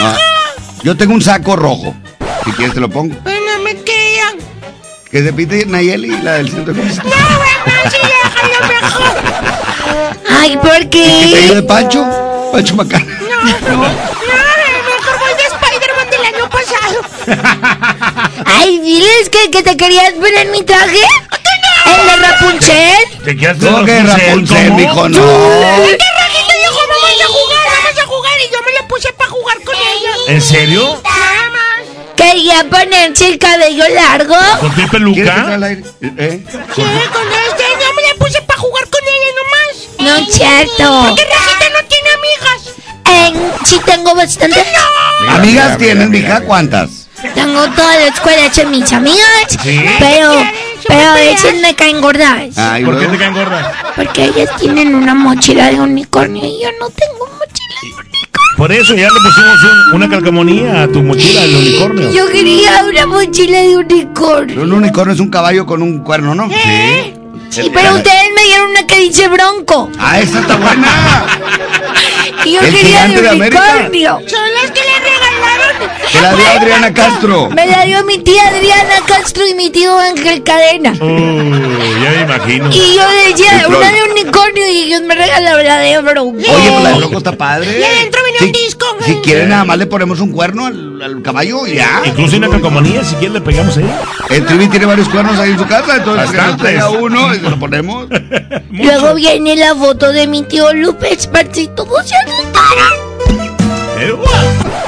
Ah, 0.00 0.16
Yo 0.82 0.96
tengo 0.96 1.14
un 1.14 1.22
saco 1.22 1.56
rojo. 1.56 1.94
Si 2.44 2.52
quieres 2.52 2.74
te 2.74 2.80
lo 2.80 2.88
pongo. 2.90 3.14
Pero 3.24 3.40
no 3.56 3.62
me 3.64 3.74
queda. 3.76 4.32
Que 5.10 5.22
se 5.22 5.32
pinte 5.32 5.64
Nayeli, 5.66 6.08
la 6.22 6.32
del 6.34 6.50
centro 6.50 6.74
comercial. 6.74 7.06
Sí, 7.90 7.98
déjalo 8.02 8.66
mejor. 8.68 9.12
Ay, 10.40 10.56
¿por 10.56 10.70
¿Qué 10.72 10.86
te 10.88 10.90
qué? 10.90 11.36
digo 11.42 11.54
de 11.54 11.62
Pancho? 11.62 12.04
Pancho 12.52 12.74
Macana. 12.76 13.04
No, 13.04 13.36
no, 13.76 13.78
mejor 13.82 15.18
voy 15.18 15.34
de 15.36 15.44
Spider-Man 15.44 16.10
del 16.10 16.24
año 16.34 16.48
pasado. 16.50 16.98
Ay, 18.46 18.78
diles 18.80 19.28
que, 19.30 19.50
que 19.50 19.62
te 19.62 19.76
querías 19.76 20.12
poner 20.14 20.48
mi 20.48 20.62
traje. 20.62 21.00
¿El 21.84 22.06
de 22.06 22.16
Rapunzel? 22.16 23.24
¿Te 23.24 23.36
quedas 23.36 23.56
¿Cómo 23.58 23.84
que 23.84 24.02
Rapunzel, 24.02 24.72
mijo? 24.72 25.08
No. 25.08 25.20
¿Qué 25.20 25.98
Rajita 25.98 26.54
dijo, 26.60 26.78
vamos 26.88 27.20
a 27.20 27.26
jugar, 27.26 27.64
vamos 27.66 27.98
a 27.98 28.06
jugar? 28.06 28.32
Y 28.38 28.52
yo 28.52 28.58
me 28.64 28.72
la 28.80 28.88
puse 28.88 29.12
para 29.12 29.30
jugar 29.30 29.56
con 29.64 29.74
ella. 29.74 30.10
¿En 30.28 30.42
serio? 30.42 31.00
Nada 31.02 31.50
más. 31.50 32.16
Quería 32.16 32.64
ponerse 32.70 33.28
el 33.28 33.38
cabello 33.38 33.84
largo. 33.88 34.36
¿Con 34.60 34.70
tu 34.70 34.74
¿Quieres 34.74 34.90
que 34.90 34.98
peluca? 34.98 35.58
¿Eh? 35.66 36.44
Sí, 36.74 36.82
con 36.82 37.26
este, 37.32 37.64
yo 37.80 37.94
me 37.94 38.02
la 38.02 38.14
puse 38.18 38.42
para 38.42 38.60
jugar 38.60 38.84
con 38.88 39.00
ella 39.02 39.30
nomás. 39.36 39.88
No 39.98 40.16
es 40.16 40.34
cierto. 40.34 41.06
Porque 41.08 41.24
Rajita 41.24 41.68
no 41.70 41.88
tiene 41.88 42.08
amigas. 42.18 42.60
En, 43.04 43.66
sí 43.66 43.80
tengo 43.84 44.14
bastante. 44.14 44.64
Amigas 45.28 45.78
tienes, 45.78 46.08
mija, 46.08 46.40
¿cuántas? 46.42 47.01
Tengo 47.34 47.64
toda 47.70 47.96
la 47.96 48.06
escuela 48.08 48.46
hecha 48.46 48.64
mis 48.66 48.92
amigas. 48.92 49.22
¿Sí? 49.62 49.80
Pero, 49.98 50.42
pero 50.86 51.00
a 51.10 51.14
veces 51.14 51.60
me 51.60 51.74
caen 51.74 52.00
gordas. 52.00 52.56
Ay, 52.56 52.84
¿Por 52.84 52.98
qué 52.98 53.06
te 53.06 53.16
caen 53.18 53.34
gordas? 53.34 53.66
Porque 53.96 54.24
ellas 54.24 54.50
tienen 54.58 54.94
una 54.94 55.14
mochila 55.14 55.66
de 55.70 55.80
unicornio 55.80 56.44
y 56.44 56.62
yo 56.62 56.68
no 56.80 56.88
tengo 56.90 57.26
mochila. 57.38 58.02
Por 58.56 58.70
eso 58.70 58.94
ya 58.94 59.08
le 59.08 59.20
pusimos 59.20 59.58
un- 59.64 59.94
una 59.96 60.08
calcamonía 60.08 60.82
a 60.82 60.88
tu 60.88 61.02
mochila 61.02 61.40
del 61.42 61.56
unicornio. 61.56 62.12
Yo 62.12 62.28
quería 62.30 62.84
una 62.88 63.06
mochila 63.06 63.58
de 63.60 63.76
unicornio. 63.76 64.62
Un 64.62 64.72
unicornio 64.72 65.14
es 65.14 65.20
un 65.20 65.30
caballo 65.30 65.64
con 65.66 65.82
un 65.82 66.00
cuerno, 66.00 66.34
¿no? 66.34 66.48
Sí. 66.48 67.14
Sí, 67.50 67.70
pero 67.72 67.94
ustedes 67.96 68.30
me 68.34 68.44
dieron 68.44 68.70
una 68.70 68.86
que 68.86 68.98
dice 69.00 69.28
bronco. 69.28 69.90
Ah, 69.98 70.18
esa 70.20 70.40
está 70.40 70.56
buena. 70.56 70.86
Y 72.44 72.52
yo 72.54 72.60
El 72.60 72.66
quería 72.74 72.86
gigante 73.06 73.22
de 73.22 73.30
unicornio. 73.30 74.18
Son 74.26 74.40
las 74.54 74.70
que 74.72 74.80
le 74.80 74.98
regalaron. 74.98 75.90
Que 76.12 76.20
la 76.20 76.34
dio 76.34 76.46
Adriana 76.48 76.94
Castro. 76.94 77.50
Me 77.50 77.66
la 77.66 77.84
dio 77.84 78.04
mi 78.04 78.18
tía 78.18 78.48
Adriana 78.48 78.94
Castro 79.06 79.46
y 79.46 79.54
mi 79.54 79.70
tío 79.70 79.96
Ángel 79.98 80.42
Cadena. 80.42 80.90
Uy, 80.92 82.02
ya 82.02 82.10
me 82.10 82.20
imagino. 82.22 82.68
Y 82.70 82.96
yo 82.96 83.02
decía 83.28 83.66
una 83.68 83.92
de 83.92 84.02
unicornio 84.12 84.68
y 84.70 84.78
ellos 84.82 85.02
me 85.02 85.14
regalaron 85.14 85.64
la 85.64 85.78
de 85.78 86.00
bronco. 86.02 86.38
Oye, 86.38 86.70
pues 86.70 86.82
la 86.82 86.90
de 86.90 87.00
loco 87.00 87.18
está 87.18 87.32
padre. 87.32 87.78
Y 87.78 87.82
adentro 87.82 88.20
venía 88.24 88.38
Si- 88.40 88.44
un 88.46 88.52
disco. 88.52 88.86
Si 89.06 89.14
quieren, 89.16 89.48
nada 89.48 89.64
más 89.64 89.78
le 89.78 89.86
ponemos 89.86 90.20
un 90.20 90.32
cuerno 90.32 90.66
al, 90.66 91.00
al 91.02 91.22
caballo 91.22 91.66
y 91.66 91.74
ya. 91.76 92.02
Incluso 92.04 92.36
una 92.36 92.48
calcamonía, 92.48 93.04
si 93.04 93.14
quieres 93.16 93.34
le 93.34 93.40
pegamos 93.40 93.76
ahí. 93.76 93.90
El 94.30 94.44
Trivi 94.46 94.68
tiene 94.68 94.86
varios 94.86 95.08
cuernos 95.08 95.38
ahí 95.38 95.50
en 95.52 95.58
su 95.58 95.66
casa, 95.66 95.96
entonces 95.96 96.30
que 96.30 96.36
nos 96.36 96.56
uno 97.00 97.34
y 97.34 97.38
se 97.38 97.42
lo 97.50 97.58
ponemos. 97.58 98.06
Luego 98.70 99.14
viene 99.14 99.56
la 99.56 99.74
foto 99.74 100.12
de 100.12 100.26
mi 100.26 100.42
tío 100.42 100.72
y 101.60 101.64
se. 101.74 101.74
Eh, 101.74 101.84
guau. 101.84 102.31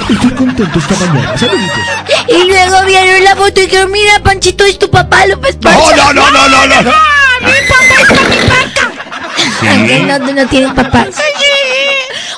Estoy 0.09 0.31
contento 0.33 0.79
esta 0.79 1.07
mañana. 1.07 1.39
Saluditos. 1.39 1.79
Y 2.29 2.45
luego 2.45 2.85
vieron 2.87 3.25
la 3.25 3.37
foto 3.37 3.61
y 3.61 3.65
dijeron, 3.65 3.91
mira, 3.91 4.19
Panchito, 4.23 4.65
es 4.65 4.79
tu 4.79 4.91
papá, 4.91 5.27
Lupe 5.27 5.49
Esparza. 5.51 5.97
No, 5.97 6.13
no, 6.13 6.31
no, 6.31 6.31
no, 6.31 6.49
no, 6.49 6.67
no. 6.67 6.83
no. 6.83 6.93
Mi 7.41 7.53
papá 7.69 7.95
es 8.01 8.07
papi 8.09 8.37
paca. 8.49 9.71
Aunque 9.71 9.99
no, 10.01 10.19
no 10.19 10.47
tienen 10.49 10.75
papás. 10.75 11.09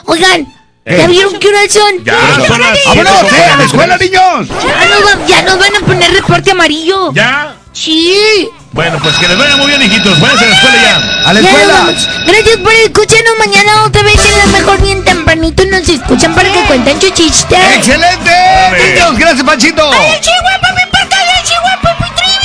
Oigan, 0.05 0.45
¿ya 0.87 0.93
Eh. 0.93 1.07
vieron 1.09 1.39
qué 1.39 1.49
horas 1.49 1.73
son? 1.73 2.05
Ya, 2.05 2.15
¡Vámonos, 2.15 3.33
eh, 3.33 3.45
a 3.53 3.57
la 3.57 3.65
escuela, 3.65 3.97
43. 3.99 4.01
niños! 4.11 4.49
Ya 4.49 4.87
nos, 4.89 5.29
ya 5.29 5.43
nos 5.43 5.59
van 5.59 5.77
a 5.77 5.81
poner 5.81 6.13
reporte 6.13 6.51
amarillo. 6.53 7.13
¿Ya? 7.13 7.57
Sí. 7.73 8.49
Bueno, 8.77 8.99
pues 9.03 9.17
que 9.17 9.27
les 9.27 9.39
vaya 9.39 9.57
muy 9.57 9.69
bien, 9.69 9.83
hijitos. 9.83 10.21
Váyanse 10.21 10.45
a 10.45 10.49
la 10.49 10.55
escuela 10.55 10.77
ya. 10.83 11.31
¡A 11.31 11.33
la 11.33 11.41
escuela! 11.41 11.87
Gracias 12.27 12.57
por 12.59 12.73
escucharnos 12.75 13.39
mañana 13.39 13.85
otra 13.85 14.03
vez 14.03 14.21
en 14.23 14.39
la 14.39 14.59
mejor 14.59 14.83
bien 14.83 15.03
tempranito. 15.03 15.65
Nos 15.65 15.89
escuchan 15.89 16.35
para 16.35 16.53
que 16.53 16.61
cuenten 16.67 17.01
su 17.01 17.09
chiste. 17.09 17.57
¡Excelente! 17.75 18.31
Niños, 18.77 19.17
gracias, 19.17 19.43
Panchito. 19.45 19.91
Chihuahua, 19.91 20.75
mi 20.77 20.93
parca 20.93 21.17
de 21.17 21.43
Chihuahua, 21.43 21.97
mi 22.01 22.11
trivi. 22.17 22.37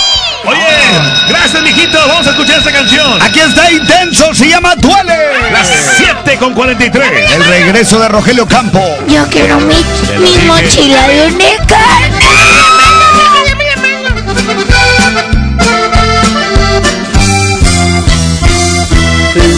Oye, 0.45 1.27
gracias, 1.27 1.63
mijito. 1.63 1.99
Vamos 2.07 2.25
a 2.25 2.29
escuchar 2.29 2.59
esta 2.59 2.71
canción. 2.71 3.21
Aquí 3.21 3.39
está 3.41 3.69
Intenso, 3.69 4.33
se 4.33 4.47
llama 4.47 4.73
Duele. 4.75 5.51
Las 5.51 5.69
7 5.97 6.37
con 6.37 6.53
43. 6.53 7.31
El 7.33 7.43
regreso 7.43 7.99
de 7.99 8.07
Rogelio 8.07 8.47
Campo. 8.47 8.81
Yo 9.09 9.27
quiero 9.27 9.59
mi, 9.59 9.75
mochila 10.47 11.09
de 11.09 11.27
unicornio. 11.27 12.10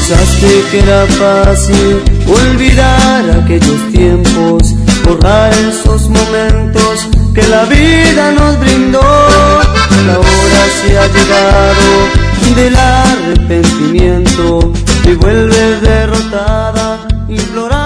Pensaste 0.05 0.65
que 0.69 0.79
era 0.79 1.07
fácil 1.07 2.03
olvidar 2.27 3.23
aquellos 3.41 3.81
tiempos, 3.93 4.75
borrar 5.05 5.53
esos 5.53 6.09
momentos 6.09 7.07
que 7.33 7.41
la 7.47 7.63
vida 7.63 8.33
nos 8.33 8.59
brindó. 8.59 8.99
La 8.99 10.19
hora 10.19 10.63
se 10.81 10.99
ha 10.99 11.07
llegado 11.07 11.87
del 12.53 12.75
arrepentimiento 12.75 14.73
y 15.05 15.13
vuelves 15.13 15.81
derrotada 15.81 17.07
implorándome 17.29 17.82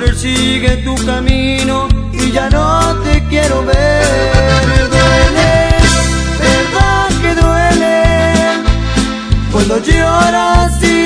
Mejor 0.00 0.14
sigue 0.14 0.76
tu 0.84 0.94
camino 1.04 1.88
y 2.12 2.30
ya 2.30 2.48
no 2.50 2.94
te 3.02 3.20
quiero 3.24 3.64
ver. 3.64 4.04
Duele, 4.94 5.50
verdad 6.38 7.08
que 7.20 7.34
duele 7.34 8.04
cuando 9.50 9.78
lloras 9.78 10.80
y 10.84 10.97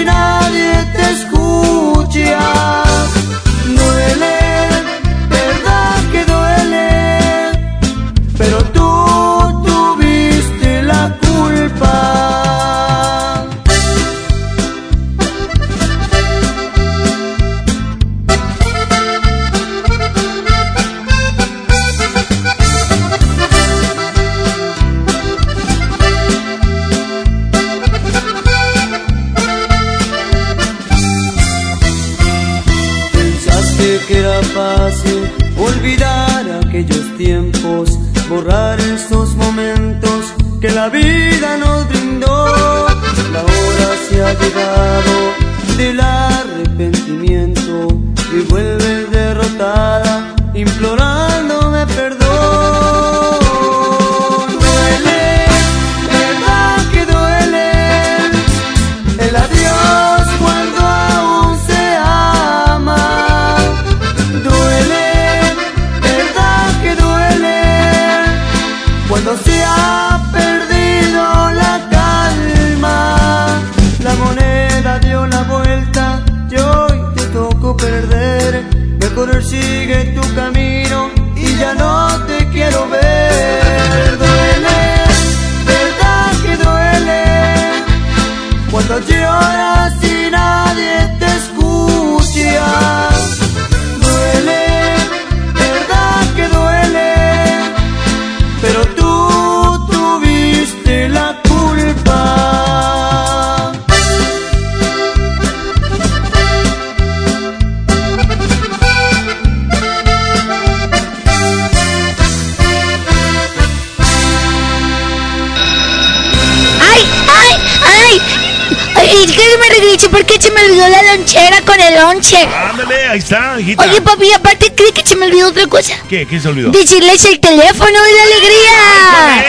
está, 123.32 123.60
hijita. 123.60 123.84
Oye, 123.84 124.00
papi, 124.00 124.32
aparte, 124.32 124.72
¿cree 124.74 124.92
que 124.92 125.06
se 125.06 125.14
me 125.16 125.26
olvidó 125.26 125.48
otra 125.48 125.66
cosa? 125.66 125.94
¿Qué? 126.09 126.26
¿Qué 126.26 126.40
se 126.40 126.48
olvidó? 126.48 126.70
Decirles 126.70 127.22
el 127.24 127.38
teléfono 127.40 128.02
de 128.02 128.12
la 128.12 128.22
alegría. 128.24 129.44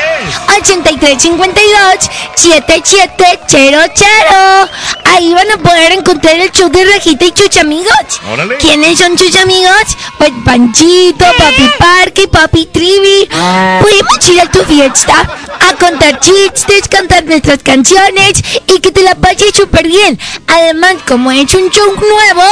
8352 0.58 2.10
7700. 2.36 4.70
Ahí 5.06 5.34
van 5.34 5.52
a 5.52 5.58
poder 5.58 5.92
encontrar 5.92 6.36
el 6.36 6.52
show 6.52 6.70
de 6.70 6.86
Rajita 6.86 7.26
y 7.26 7.34
sus 7.36 7.58
amigos. 7.58 8.22
Órale. 8.32 8.58
¿Quiénes 8.58 8.98
son 8.98 9.18
sus 9.18 9.36
amigos? 9.36 9.98
Pues 10.18 10.32
Panchito, 10.46 11.26
Papi 11.38 11.70
Parque 11.78 12.24
y 12.24 12.28
Papi 12.28 12.66
Trivi. 12.68 13.28
Podemos 13.30 14.30
ir 14.30 14.40
a 14.42 14.50
tu 14.50 14.64
fiesta 14.64 15.28
a 15.74 15.78
contar 15.78 16.20
chistes, 16.20 16.88
cantar 16.90 17.24
nuestras 17.26 17.60
canciones 17.64 18.34
y 18.68 18.80
que 18.80 18.92
te 18.92 19.02
la 19.04 19.16
pases 19.16 19.52
súper 19.56 19.88
bien. 19.88 20.20
Además, 20.48 20.96
como 21.08 21.32
es 21.32 21.54
un 21.54 21.70
show 21.70 21.94
nuevo, 21.96 22.44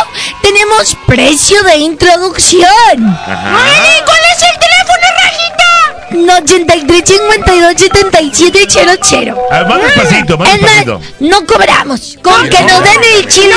tenemos 0.41 0.95
precio 1.07 1.61
de 1.63 1.77
introducción. 1.77 2.65
Ay, 2.67 4.01
¿cuál 4.05 4.19
es 4.35 4.43
el 4.43 4.59
teléfono, 4.59 5.07
Rajita? 5.23 5.69
No, 6.11 6.35
83 6.43 7.03
52 7.05 7.73
77 7.77 8.67
00. 8.69 9.37
Ah, 9.51 9.63
más 9.67 9.81
despacito, 9.81 10.37
más 10.37 10.49
Es 10.53 10.61
más, 10.61 10.71
despacito. 10.85 11.01
no 11.19 11.45
cobramos. 11.45 12.17
Con 12.21 12.49
que 12.49 12.61
nos 12.63 12.83
den 12.83 13.03
el 13.17 13.27
chile. 13.27 13.55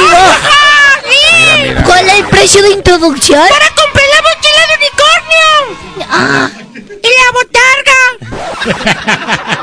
¿Cuál 1.84 2.06
es 2.08 2.14
el 2.14 2.24
precio 2.26 2.62
de 2.62 2.70
introducción? 2.70 3.40
Para 3.48 3.68
comprar 3.70 4.04
la 4.14 4.22
mochila 4.22 4.62
de 4.68 4.74
unicornio. 4.84 6.08
Ah, 6.10 6.50
Y 7.02 7.08
la 7.08 7.32
botarga. 7.32 8.73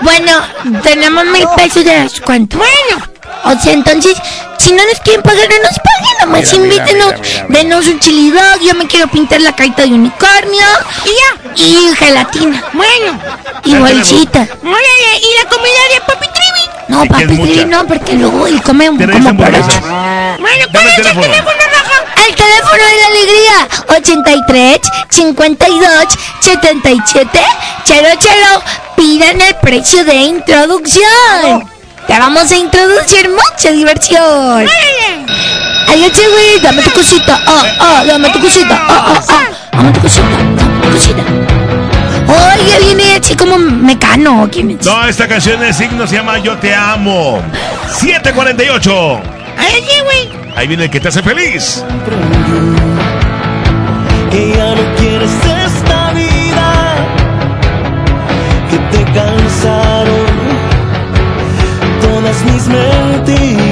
Bueno, 0.01 0.41
tenemos 0.83 1.25
mil 1.25 1.45
pesos 1.55 1.83
de 1.85 2.01
descuento. 2.03 2.57
Bueno. 2.57 3.07
O 3.43 3.59
sea, 3.59 3.73
entonces, 3.73 4.15
si 4.57 4.71
no 4.71 4.83
nos 4.85 4.99
quieren 4.99 5.21
pagar, 5.23 5.47
no 5.49 5.57
nos 5.57 5.79
paguen. 5.79 6.11
Nomás 6.21 6.53
invítenos, 6.53 7.07
mira, 7.13 7.17
mira, 7.17 7.45
mira. 7.49 7.59
denos 7.61 7.87
un 7.87 7.99
chili 7.99 8.29
dog. 8.31 8.59
Yo 8.61 8.75
me 8.75 8.85
quiero 8.87 9.07
pintar 9.07 9.41
la 9.41 9.55
carita 9.55 9.81
de 9.83 9.89
unicornio. 9.89 10.65
Y 11.05 11.09
ya. 11.09 11.63
Y 11.63 11.95
gelatina. 11.95 12.63
Bueno. 12.73 13.19
Y 13.63 13.73
bolsita. 13.75 14.41
Órale, 14.41 15.17
¿y 15.21 15.43
la 15.43 15.49
comida 15.49 15.81
de 15.93 16.01
Papi 16.01 16.27
Trivi? 16.27 16.69
No, 16.89 17.05
papi. 17.05 17.25
Trivi, 17.25 17.65
no, 17.65 17.87
porque 17.87 18.13
luego 18.13 18.45
él 18.47 18.61
come 18.61 18.89
un- 18.89 18.97
como 18.97 19.29
hamburguesas. 19.29 19.73
porocho. 19.75 19.87
Bueno, 20.39 20.65
¿cuál 20.71 20.83
el 20.83 20.89
es 20.91 20.97
el 20.97 21.03
teléfono. 21.03 21.33
Raja? 21.33 22.27
El 22.27 22.35
teléfono 22.35 22.83
de 22.83 22.97
la 23.01 23.07
alegría 23.07 23.67
83 23.97 24.79
52 25.09 25.89
77 26.41 27.39
00 27.85 28.63
pidan 29.01 29.41
el 29.41 29.55
precio 29.55 30.05
de 30.05 30.13
introducción. 30.13 31.67
Te 32.05 32.13
vamos 32.19 32.51
a 32.51 32.55
introducir 32.55 33.27
mucha 33.29 33.71
diversión. 33.71 34.67
Ay, 35.87 36.03
oye, 36.03 36.29
güey, 36.29 36.59
dame 36.61 36.83
tu 36.83 36.91
cosita. 36.91 37.39
Oh, 37.47 37.63
oh, 37.79 38.05
dame 38.05 38.29
tu 38.29 38.39
cosita. 38.39 38.79
Oh, 38.87 38.93
oh, 38.93 39.23
oh. 39.27 39.75
Dame 39.75 39.91
tu 39.91 40.01
cosita. 40.01 40.27
Dame 40.55 40.81
tu 40.83 40.91
cosita. 40.91 41.23
Oye, 42.27 42.85
viene 42.85 43.15
así 43.19 43.35
como 43.35 43.57
mecano. 43.57 44.47
¿Quién 44.51 44.69
es? 44.69 44.85
No, 44.85 45.03
esta 45.07 45.27
canción 45.27 45.59
de 45.59 45.73
signo 45.73 46.05
se 46.05 46.17
llama 46.17 46.37
Yo 46.37 46.55
te 46.59 46.75
amo. 46.75 47.41
748. 47.99 49.21
Ay, 49.57 49.83
güey. 50.03 50.29
Ahí 50.55 50.67
viene 50.67 50.83
el 50.83 50.91
que 50.91 50.99
te 50.99 51.07
hace 51.07 51.23
feliz. 51.23 51.83
Mis 62.45 62.67
mentiras 62.67 63.70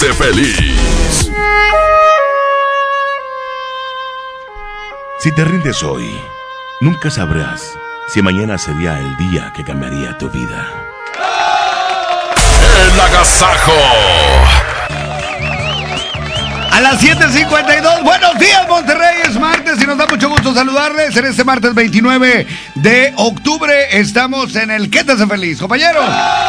hace 0.00 0.14
feliz? 0.14 1.30
Si 5.18 5.34
te 5.34 5.44
rindes 5.44 5.82
hoy, 5.82 6.18
nunca 6.80 7.10
sabrás 7.10 7.60
si 8.08 8.22
mañana 8.22 8.56
sería 8.56 8.98
el 8.98 9.14
día 9.18 9.52
que 9.54 9.62
cambiaría 9.62 10.16
tu 10.16 10.30
vida. 10.30 10.68
El 12.82 13.00
Agasajo. 13.00 13.76
A 16.70 16.80
las 16.80 17.02
7.52, 17.02 18.02
buenos 18.02 18.38
días 18.38 18.66
Monterrey, 18.68 19.16
es 19.24 19.38
martes 19.38 19.82
y 19.82 19.86
nos 19.86 19.98
da 19.98 20.06
mucho 20.06 20.30
gusto 20.30 20.54
saludarles 20.54 21.14
en 21.14 21.26
este 21.26 21.44
martes 21.44 21.74
29 21.74 22.46
de 22.76 23.12
octubre. 23.16 23.98
Estamos 23.98 24.56
en 24.56 24.70
el 24.70 24.88
¿Qué 24.88 25.04
te 25.04 25.12
hace 25.12 25.26
feliz, 25.26 25.58
compañeros? 25.58 26.06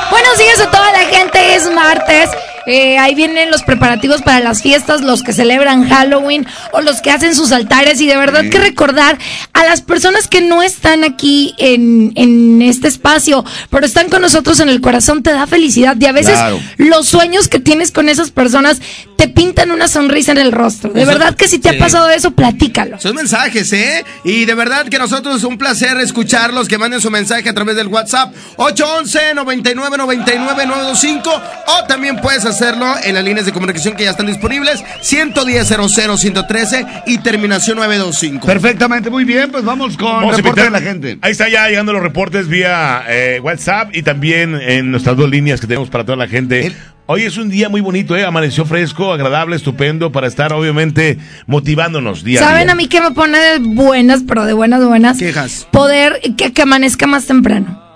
Buenos 0.09 0.37
días 0.37 0.61
a 0.61 0.71
toda 0.71 0.89
la 0.93 0.99
gente, 0.99 1.55
es 1.55 1.69
martes. 1.69 2.29
Eh, 2.67 2.97
ahí 2.97 3.15
vienen 3.15 3.51
los 3.51 3.63
preparativos 3.63 4.21
para 4.21 4.39
las 4.39 4.61
fiestas, 4.61 5.01
los 5.01 5.23
que 5.23 5.33
celebran 5.33 5.87
Halloween 5.89 6.45
o 6.73 6.81
los 6.81 7.01
que 7.01 7.11
hacen 7.11 7.35
sus 7.35 7.51
altares. 7.51 7.99
Y 8.01 8.07
de 8.07 8.17
verdad 8.17 8.43
que 8.49 8.59
recordar 8.59 9.17
a 9.53 9.63
las 9.65 9.81
personas 9.81 10.27
que 10.27 10.41
no 10.41 10.61
están 10.63 11.03
aquí 11.03 11.53
en, 11.57 12.11
en 12.15 12.61
este 12.61 12.87
espacio, 12.87 13.43
pero 13.69 13.85
están 13.85 14.09
con 14.09 14.21
nosotros 14.21 14.59
en 14.59 14.69
el 14.69 14.81
corazón, 14.81 15.23
te 15.23 15.31
da 15.33 15.47
felicidad. 15.47 15.95
Y 15.99 16.05
a 16.05 16.11
veces 16.11 16.33
Claro. 16.33 16.59
los 16.77 17.07
sueños 17.07 17.47
que 17.47 17.59
tienes 17.59 17.91
con 17.91 18.09
esas 18.09 18.31
personas 18.31 18.81
te 19.17 19.27
pintan 19.27 19.69
una 19.71 19.87
sonrisa 19.87 20.31
en 20.31 20.37
el 20.39 20.51
rostro. 20.51 20.91
De 20.93 21.01
Eso- 21.03 21.11
verdad 21.11 21.35
que 21.35 21.47
si 21.47 21.59
te 21.59 21.69
sí. 21.69 21.75
ha 21.75 21.79
pasado 21.79 22.09
eso, 22.09 22.31
platícalo. 22.31 22.99
Son 22.99 23.15
mensajes, 23.15 23.71
¿eh? 23.73 24.03
Y 24.23 24.45
de 24.45 24.53
verdad 24.55 24.87
que 24.87 24.97
nosotros 24.97 25.37
es 25.37 25.43
un 25.43 25.57
placer 25.59 25.97
escucharlos, 25.99 26.67
que 26.67 26.77
manden 26.77 27.01
su 27.01 27.11
mensaje 27.11 27.47
a 27.49 27.53
través 27.53 27.75
del 27.75 27.87
WhatsApp 27.87 28.33
811-9999-925 28.57 31.41
o 31.67 31.83
también 31.87 32.17
puedes 32.17 32.45
hacerlo 32.51 32.85
en 33.03 33.15
las 33.15 33.23
líneas 33.23 33.45
de 33.45 33.51
comunicación 33.51 33.95
que 33.95 34.03
ya 34.03 34.11
están 34.11 34.27
disponibles 34.27 34.83
110-00-113 35.01 37.03
y 37.07 37.17
terminación 37.19 37.77
925. 37.77 38.45
Perfectamente, 38.45 39.09
muy 39.09 39.23
bien, 39.23 39.51
pues 39.51 39.63
vamos 39.63 39.97
con 39.97 40.11
Vamos 40.11 40.33
a 40.33 40.37
reporte 40.37 40.63
de 40.63 40.69
la 40.69 40.81
gente. 40.81 41.17
Ahí 41.21 41.31
está 41.31 41.49
ya 41.49 41.67
llegando 41.67 41.93
los 41.93 42.01
reportes 42.01 42.47
vía 42.47 43.03
eh, 43.07 43.39
WhatsApp 43.41 43.95
y 43.95 44.03
también 44.03 44.55
en 44.55 44.91
nuestras 44.91 45.17
dos 45.17 45.29
líneas 45.29 45.59
que 45.59 45.67
tenemos 45.67 45.89
para 45.89 46.03
toda 46.03 46.17
la 46.17 46.27
gente. 46.27 46.73
Hoy 47.07 47.23
es 47.23 47.37
un 47.37 47.49
día 47.49 47.67
muy 47.67 47.81
bonito, 47.81 48.15
¿eh? 48.15 48.23
Amaneció 48.23 48.65
fresco, 48.65 49.11
agradable, 49.11 49.55
estupendo 49.55 50.11
para 50.11 50.27
estar 50.27 50.53
obviamente 50.53 51.17
motivándonos 51.45 52.23
día 52.23 52.39
a 52.39 52.43
¿Saben 52.43 52.65
día. 52.65 52.71
a 52.71 52.75
mí 52.75 52.87
que 52.87 53.01
me 53.01 53.11
pone 53.11 53.37
de 53.37 53.59
buenas, 53.59 54.23
pero 54.25 54.45
de 54.45 54.53
buenas, 54.53 54.85
buenas? 54.85 55.17
Quejas. 55.17 55.67
Poder 55.71 56.21
que, 56.37 56.53
que 56.53 56.61
amanezca 56.61 57.07
más 57.07 57.25
temprano. 57.25 57.90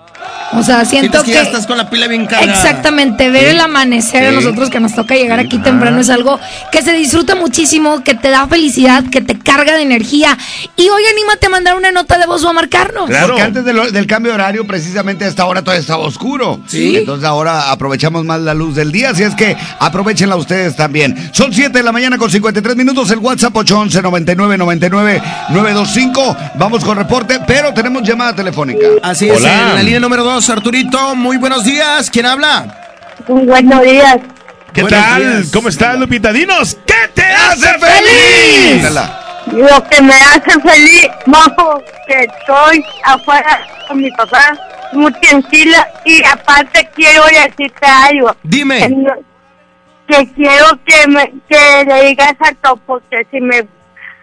O 0.52 0.62
sea, 0.62 0.84
siento 0.84 1.18
Sientes 1.18 1.22
que, 1.24 1.32
ya 1.32 1.42
estás 1.42 1.66
con 1.66 1.76
la 1.76 1.90
pila 1.90 2.06
bien 2.06 2.26
cargada. 2.26 2.52
Exactamente, 2.52 3.30
ver 3.30 3.44
Sí. 3.44 3.50
el 3.50 3.60
amanecer 3.60 4.26
a 4.26 4.30
nosotros 4.32 4.70
que 4.70 4.80
nos 4.80 4.94
toca 4.94 5.14
llegar 5.14 5.38
aquí 5.38 5.58
temprano 5.58 6.00
es 6.00 6.08
algo 6.10 6.38
que 6.72 6.82
se 6.82 6.92
disfruta 6.92 7.34
muchísimo, 7.34 8.02
que 8.04 8.14
te 8.14 8.30
da 8.30 8.46
felicidad, 8.46 9.04
que 9.10 9.20
te 9.20 9.38
carga 9.38 9.74
de 9.74 9.82
energía. 9.82 10.36
Y 10.76 10.88
hoy 10.88 11.02
anímate 11.12 11.46
a 11.46 11.50
mandar 11.50 11.76
una 11.76 11.90
nota 11.92 12.16
de 12.18 12.26
voz 12.26 12.44
o 12.44 12.48
a 12.48 12.52
marcarnos. 12.52 13.10
Porque 13.10 13.42
antes 13.42 13.64
de 13.64 13.72
lo- 13.72 13.90
del 13.90 14.06
cambio 14.06 14.30
de 14.32 14.36
horario, 14.36 14.66
precisamente 14.66 15.24
a 15.24 15.28
esta 15.28 15.44
hora 15.46 15.62
todavía 15.62 15.80
estaba 15.80 16.04
oscuro. 16.04 16.60
Sí. 16.66 16.96
Entonces 16.98 17.24
ahora 17.26 17.70
aprovechamos 17.72 18.24
más 18.24 18.40
la 18.40 18.54
luz 18.54 18.74
del 18.76 18.92
día, 18.92 19.10
así 19.10 19.22
es 19.24 19.34
que 19.34 19.56
aprovechenla 19.80 20.36
ustedes 20.36 20.76
también. 20.76 21.30
Son 21.32 21.52
7 21.52 21.78
de 21.78 21.84
la 21.84 21.92
mañana 21.92 22.18
con 22.18 22.30
53 22.30 22.76
minutos, 22.76 23.10
el 23.10 23.18
WhatsApp 23.18 23.54
811 23.56 24.00
99 24.02 24.56
99 24.58 25.22
925. 25.50 26.36
Vamos 26.54 26.84
con 26.84 26.96
reporte, 26.96 27.40
pero 27.46 27.72
tenemos 27.74 28.02
llamada 28.02 28.34
telefónica. 28.34 28.86
Así 29.02 29.28
es, 29.28 29.36
en 29.38 29.74
la 29.74 29.82
línea 29.82 30.00
número 30.00 30.22
2, 30.24 30.35
Arturito, 30.36 31.16
muy 31.16 31.38
buenos 31.38 31.64
días. 31.64 32.10
¿Quién 32.10 32.26
habla? 32.26 32.66
Buenos 33.26 33.82
días. 33.82 34.18
¿Qué 34.74 34.82
Buenos 34.82 35.00
tal? 35.00 35.22
días. 35.22 35.50
¿Cómo 35.50 35.68
estás, 35.70 35.98
Lupita? 35.98 36.30
Dinos, 36.30 36.76
¿qué 36.84 37.08
te 37.14 37.22
hace 37.24 37.66
feliz? 37.78 38.82
feliz? 38.82 39.00
Lo 39.52 39.82
que 39.88 40.02
me 40.02 40.12
hace 40.12 40.60
feliz, 40.60 41.08
mojo, 41.24 41.82
que 42.06 42.24
estoy 42.24 42.84
afuera 43.04 43.66
con 43.88 43.96
mi 43.96 44.10
papá, 44.10 44.58
muy 44.92 45.10
tranquila, 45.14 45.88
y 46.04 46.22
aparte 46.22 46.86
quiero 46.94 47.24
decirte 47.24 47.86
algo. 47.86 48.36
Dime. 48.42 48.94
Que, 50.06 50.30
quiero 50.34 50.66
que, 50.84 51.08
me, 51.08 51.32
que 51.48 51.84
le 51.86 52.08
digas 52.08 52.34
a 52.40 52.52
Topo 52.60 53.00
que 53.10 53.26
si 53.30 53.40
me 53.40 53.66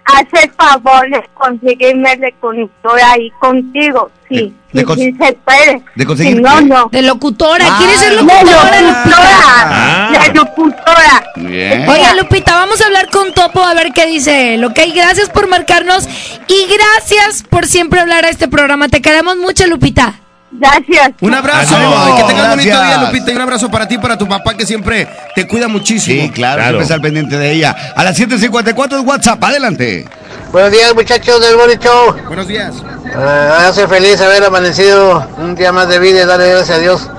hace 0.06 0.44
el 0.46 0.52
favor 0.52 1.10
de 1.10 1.24
conseguirme 1.34 2.14
el 2.14 2.22
reconductor 2.22 3.00
ahí 3.04 3.32
contigo, 3.40 4.12
sí, 4.34 4.54
de 4.74 4.80
sí, 4.82 4.86
cons- 4.86 4.96
sí 4.96 5.16
se 5.20 5.34
puede. 5.34 5.82
de 5.96 6.06
conseguir 6.06 6.42
no, 6.42 6.62
no. 6.62 6.90
De 6.92 7.02
locutora, 7.02 7.66
Ah, 7.70 7.76
¿quieres 7.80 8.00
ser 8.00 8.10
de 8.12 8.16
locutora, 8.18 8.82
locutora. 8.82 10.10
Lupita? 10.10 10.24
De 10.28 10.34
locutora. 10.34 11.24
Bien. 11.36 11.90
Oiga, 11.90 12.14
Lupita, 12.16 12.56
vamos 12.56 12.82
a 12.82 12.86
hablar 12.86 13.10
con 13.10 13.34
Topo 13.34 13.64
a 13.64 13.74
ver 13.74 13.92
qué 13.94 14.06
dice 14.08 14.56
él, 14.56 14.66
¿ok? 14.66 14.80
Gracias 14.96 15.30
por 15.30 15.48
marcarnos 15.48 16.08
y 16.48 16.66
gracias 16.68 17.44
por 17.50 17.66
siempre 17.68 18.00
hablar 18.00 18.26
a 18.26 18.30
este 18.30 18.48
programa. 18.48 18.88
Te 18.90 19.02
queremos 19.02 19.38
mucho, 19.38 19.66
Lupita. 19.68 20.16
Gracias. 20.56 21.14
Un 21.20 21.34
abrazo 21.34 21.76
y 21.76 22.16
que 22.22 22.24
tengas 22.28 22.50
bonito 22.50 22.70
gracias. 22.78 22.88
día, 22.88 22.98
Lupita. 23.08 23.32
Y 23.32 23.36
un 23.36 23.42
abrazo 23.42 23.72
para 23.72 23.88
ti 23.88 23.96
y 23.96 23.98
para 23.98 24.20
tu 24.20 24.28
papá 24.28 24.56
que 24.56 24.68
siempre 24.68 25.08
te 25.34 25.48
cuida 25.48 25.68
muchísimo. 25.68 26.22
Sí, 26.22 26.30
claro, 26.30 26.62
siempre 26.62 26.82
está 26.84 26.94
al 26.94 27.02
pendiente 27.02 27.38
de 27.40 27.52
ella. 27.54 27.76
A 27.96 28.04
las 28.04 28.20
7.54 28.20 29.00
es 29.00 29.06
WhatsApp, 29.06 29.44
adelante. 29.44 30.08
Buenos 30.54 30.72
días 30.72 30.94
muchachos 30.94 31.42
del 31.42 31.56
Body 31.58 31.78
Show. 31.78 32.16
Buenos 32.28 32.48
días. 32.48 32.76
Me 32.84 33.22
hace 33.24 33.88
feliz 33.88 34.22
haber 34.22 34.44
amanecido 34.46 35.28
un 35.40 35.56
día 35.56 35.72
más 35.72 35.88
de 35.90 35.98
vida 36.00 36.22
y 36.22 36.26
darle 36.26 36.50
gracias 36.52 36.78
a 36.78 36.80
Dios 36.80 37.10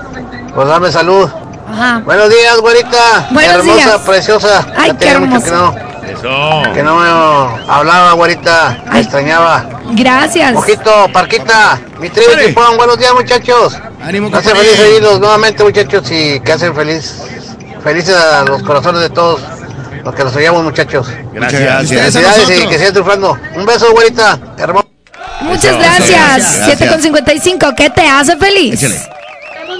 por 0.55 0.65
darme 0.67 0.89
salud. 0.91 1.29
Ajá. 1.69 2.01
Buenos 2.05 2.29
días, 2.29 2.57
güerita. 2.61 3.27
Buenos 3.31 3.55
hermosa, 3.55 3.85
días. 3.85 4.01
preciosa. 4.05 4.65
Ay, 4.77 4.91
Ya 4.93 4.97
qué 4.97 5.09
hermosa. 5.09 5.45
que 5.45 5.51
no, 5.51 5.75
Eso. 6.07 6.73
que 6.73 6.81
no 6.83 6.95
me 6.95 7.69
hablaba, 7.71 8.13
güerita. 8.13 8.77
Me 8.89 9.01
extrañaba. 9.01 9.65
Gracias. 9.91 10.55
Ojito, 10.55 11.07
Parquita, 11.11 11.77
mi 11.99 12.09
tribu. 12.09 12.31
Tipón, 12.37 12.77
buenos 12.77 12.97
días 12.97 13.13
muchachos. 13.13 13.77
Ánimo, 14.01 14.31
feliz 14.31 14.79
oírlos 14.79 15.19
nuevamente 15.19 15.61
muchachos 15.61 16.09
y 16.09 16.39
que 16.39 16.53
hacen 16.53 16.73
feliz, 16.73 17.21
felices 17.83 18.15
a 18.15 18.43
los 18.43 18.63
corazones 18.63 19.01
de 19.01 19.09
todos 19.09 19.41
los 20.05 20.15
que 20.15 20.23
los 20.23 20.35
oíamos 20.35 20.63
muchachos. 20.63 21.07
Gracias. 21.33 21.61
A 21.61 21.77
Felicidades 21.79 22.63
y 22.63 22.67
que 22.67 22.77
sigan 22.77 22.93
triunfando. 22.93 23.37
Un 23.55 23.65
beso, 23.65 23.91
güerita. 23.91 24.39
Hermoso. 24.57 24.87
Muchas 25.41 25.77
gracias. 25.77 26.09
gracias. 26.09 26.61
7 26.65 26.87
con 26.87 27.01
55, 27.01 27.67
¿qué 27.75 27.89
te 27.89 28.07
hace 28.07 28.37
feliz? 28.37 28.79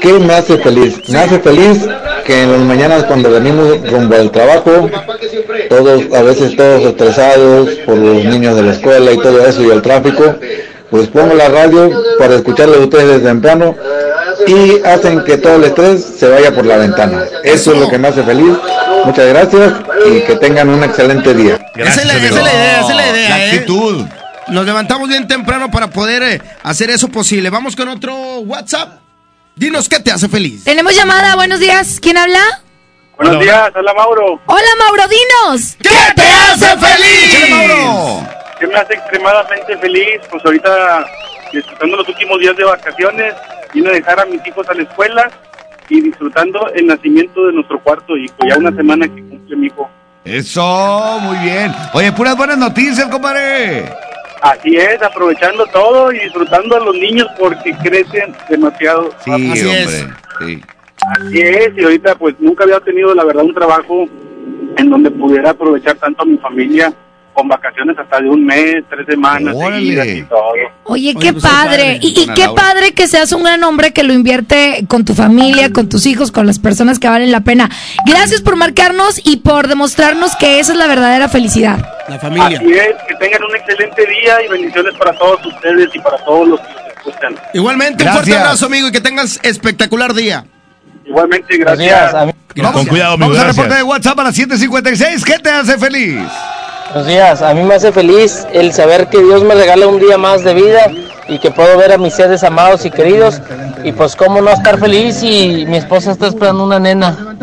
¿Qué 0.02 0.14
me 0.14 0.34
hace 0.34 0.58
feliz? 0.58 1.08
Me 1.10 1.20
hace 1.20 1.40
feliz 1.40 1.88
que 2.26 2.42
en 2.42 2.52
las 2.52 2.62
mañanas 2.62 3.04
cuando 3.04 3.30
venimos 3.30 3.90
rumbo 3.90 4.16
al 4.16 4.32
trabajo, 4.32 4.90
todos, 5.70 6.02
a 6.14 6.22
veces 6.24 6.56
todos 6.56 6.84
estresados 6.84 7.70
por 7.86 7.98
los 7.98 8.26
niños 8.26 8.56
de 8.56 8.64
la 8.64 8.72
escuela 8.74 9.12
y 9.12 9.18
todo 9.18 9.46
eso 9.46 9.64
y 9.64 9.70
el 9.70 9.82
tráfico, 9.82 10.36
pues 10.90 11.08
pongo 11.08 11.36
la 11.36 11.50
radio 11.50 12.04
para 12.18 12.36
escucharlos 12.36 12.78
a 12.78 12.82
ustedes 12.82 13.08
desde 13.08 13.28
temprano 13.28 13.76
y 14.48 14.82
hacen 14.86 15.24
que 15.24 15.38
todo 15.38 15.56
el 15.56 15.66
estrés 15.66 16.06
se 16.18 16.28
vaya 16.28 16.54
por 16.54 16.66
la 16.66 16.78
ventana. 16.78 17.24
Eso 17.44 17.74
es 17.74 17.80
lo 17.80 17.90
que 17.90 17.98
me 17.98 18.08
hace 18.08 18.24
feliz. 18.24 18.54
Muchas 19.06 19.28
gracias 19.28 19.74
y 20.08 20.22
que 20.22 20.36
tengan 20.36 20.70
un 20.70 20.84
excelente 20.84 21.34
día. 21.34 21.60
Esa 21.76 22.02
es 22.02 22.08
la, 22.08 22.14
esa 22.16 22.26
es 22.26 22.34
la 22.34 22.54
idea, 22.54 22.82
esa 22.82 22.90
es 22.90 22.96
la 22.96 23.10
idea. 23.10 23.30
La 23.30 23.40
¿eh? 23.40 23.52
actitud. 23.52 24.06
Nos 24.48 24.66
levantamos 24.66 25.10
bien 25.10 25.28
temprano 25.28 25.72
para 25.72 25.90
poder 25.90 26.24
eh, 26.24 26.42
hacer 26.64 26.90
eso 26.90 27.08
posible. 27.08 27.50
Vamos 27.50 27.76
con 27.76 27.88
otro 27.88 28.40
WhatsApp. 28.40 29.00
Dinos 29.56 29.88
qué 29.88 30.00
te 30.00 30.12
hace 30.12 30.28
feliz. 30.28 30.64
Tenemos 30.64 30.96
llamada, 30.96 31.36
buenos 31.36 31.60
días. 31.60 32.00
¿Quién 32.02 32.18
habla? 32.18 32.42
Buenos 33.18 33.40
días, 33.40 33.72
hola 33.74 33.94
Mauro. 33.94 34.42
Hola, 34.46 34.68
Mauro, 34.78 35.04
dinos. 35.08 35.78
¿Qué 35.82 35.90
te 36.16 36.22
hace 36.22 36.78
feliz? 36.78 37.34
Échale, 37.34 37.50
Mauro. 37.50 38.35
¿Qué 38.60 38.68
me 38.68 38.76
hace 38.76 38.94
extremadamente 38.94 39.78
feliz? 39.78 40.22
Pues 40.30 40.46
ahorita 40.46 41.06
disfrutando 41.52 41.98
los 41.98 42.08
últimos 42.08 42.40
días 42.40 42.56
de 42.56 42.64
vacaciones, 42.64 43.34
vine 43.74 43.90
a 43.90 43.94
dejar 43.94 44.20
a 44.20 44.26
mis 44.26 44.46
hijos 44.46 44.68
a 44.70 44.74
la 44.74 44.84
escuela 44.84 45.30
y 45.90 46.02
disfrutando 46.02 46.68
el 46.74 46.88
nacimiento 46.88 47.46
de 47.48 47.54
nuestro 47.54 47.80
cuarto 47.82 48.16
hijo. 48.18 48.36
Ya 48.48 48.58
una 48.58 48.72
semana 48.72 49.08
que 49.08 49.22
cumple 49.22 49.56
mi 49.56 49.68
hijo. 49.68 49.90
Eso, 50.24 51.20
muy 51.22 51.38
bien. 51.38 51.72
Oye, 51.94 52.12
puras 52.12 52.36
buenas 52.36 52.58
noticias, 52.58 53.08
compadre. 53.08 53.86
Así 54.42 54.76
es, 54.76 55.02
aprovechando 55.02 55.66
todo 55.68 56.12
y 56.12 56.20
disfrutando 56.20 56.78
a 56.78 56.80
los 56.80 56.96
niños 56.96 57.28
porque 57.38 57.74
crecen 57.84 58.36
demasiado. 58.50 59.12
Sí, 59.24 59.32
rápido. 59.32 59.70
hombre. 59.70 60.14
Sí. 60.40 60.62
Así 61.08 61.42
es, 61.42 61.70
y 61.78 61.84
ahorita 61.84 62.16
pues 62.16 62.36
nunca 62.40 62.64
había 62.64 62.80
tenido 62.80 63.14
la 63.14 63.24
verdad 63.24 63.44
un 63.44 63.54
trabajo 63.54 64.06
en 64.78 64.90
donde 64.90 65.12
pudiera 65.12 65.52
aprovechar 65.52 65.96
tanto 65.98 66.24
a 66.24 66.26
mi 66.26 66.38
familia 66.38 66.94
con 67.36 67.48
vacaciones 67.50 67.96
hasta 68.00 68.20
de 68.22 68.30
un 68.30 68.44
mes, 68.46 68.78
tres 68.90 69.06
semanas 69.08 69.56
seguidas 69.56 70.08
y 70.08 70.24
todo. 70.24 70.40
Oye, 70.50 70.72
Oye, 70.86 71.16
qué 71.20 71.34
pues, 71.34 71.44
padre. 71.44 71.70
padre. 71.84 72.00
Y, 72.02 72.08
y 72.22 72.28
qué 72.34 72.46
Laura. 72.46 72.62
padre 72.62 72.94
que 72.94 73.08
seas 73.08 73.32
un 73.34 73.44
gran 73.44 73.64
hombre 73.64 73.92
que 73.94 74.04
lo 74.04 74.14
invierte 74.14 74.86
con 74.88 75.06
tu 75.06 75.14
familia, 75.14 75.72
con 75.74 75.90
tus 75.90 76.06
hijos, 76.06 76.32
con 76.32 76.48
las 76.48 76.58
personas 76.60 76.98
que 76.98 77.08
valen 77.10 77.32
la 77.32 77.42
pena. 77.42 77.70
Gracias 78.08 78.42
por 78.42 78.56
marcarnos 78.56 79.20
y 79.24 79.38
por 79.38 79.68
demostrarnos 79.68 80.36
que 80.38 80.60
esa 80.60 80.72
es 80.72 80.78
la 80.80 80.88
verdadera 80.88 81.28
felicidad. 81.30 81.78
La 82.08 82.18
familia. 82.18 82.58
Así 82.58 82.72
es, 82.72 82.96
que 83.08 83.16
tengan 83.20 83.44
un 83.44 83.56
excelente 83.56 84.06
día 84.08 84.38
y 84.46 84.48
bendiciones 84.50 84.94
para 84.96 85.12
todos 85.18 85.46
ustedes 85.46 85.90
y 85.94 86.00
para 86.00 86.18
todos 86.24 86.48
los 86.48 86.60
que 86.62 86.68
los 86.74 86.98
escuchan. 86.98 87.36
Igualmente, 87.54 88.04
un 88.04 88.10
Gracias. 88.10 88.14
fuerte 88.26 88.36
abrazo, 88.42 88.66
amigo, 88.68 88.88
y 88.88 88.92
que 88.92 89.02
tengas 89.02 89.40
espectacular 89.44 90.14
día. 90.14 90.46
Igualmente, 91.06 91.58
gracias. 91.58 92.14
Con 92.74 92.86
cuidado, 92.86 93.14
amigo, 93.16 93.30
Vamos 93.32 93.38
a 93.38 93.44
gracias. 93.44 93.56
reporte 93.58 93.76
de 93.76 93.84
WhatsApp 93.84 94.20
a 94.20 94.24
las 94.24 94.38
7.56. 94.40 95.24
¿Qué 95.24 95.40
te 95.40 95.50
hace 95.50 95.78
feliz? 95.78 96.18
Buenos 96.96 97.12
días, 97.12 97.42
a 97.42 97.54
mí 97.54 97.62
me 97.62 97.74
hace 97.74 97.92
feliz 97.92 98.48
el 98.54 98.72
saber 98.72 99.10
que 99.10 99.22
Dios 99.22 99.44
me 99.44 99.54
regala 99.54 99.86
un 99.86 100.00
día 100.00 100.18
más 100.18 100.46
de 100.46 100.54
vida 100.54 100.90
y 101.28 101.40
que 101.40 101.52
puedo 101.52 101.78
ver 101.78 101.92
a 101.92 101.98
mis 101.98 102.14
seres 102.14 102.42
amados 102.42 102.86
y 102.86 102.90
queridos 102.90 103.42
y 103.84 103.92
pues 103.92 104.16
cómo 104.16 104.42
no 104.42 104.50
estar 104.50 104.80
feliz 104.80 105.22
y 105.22 105.66
mi 105.68 105.76
esposa 105.76 106.14
está 106.14 106.28
esperando 106.28 106.64
una 106.64 106.80
nena. 106.80 107.36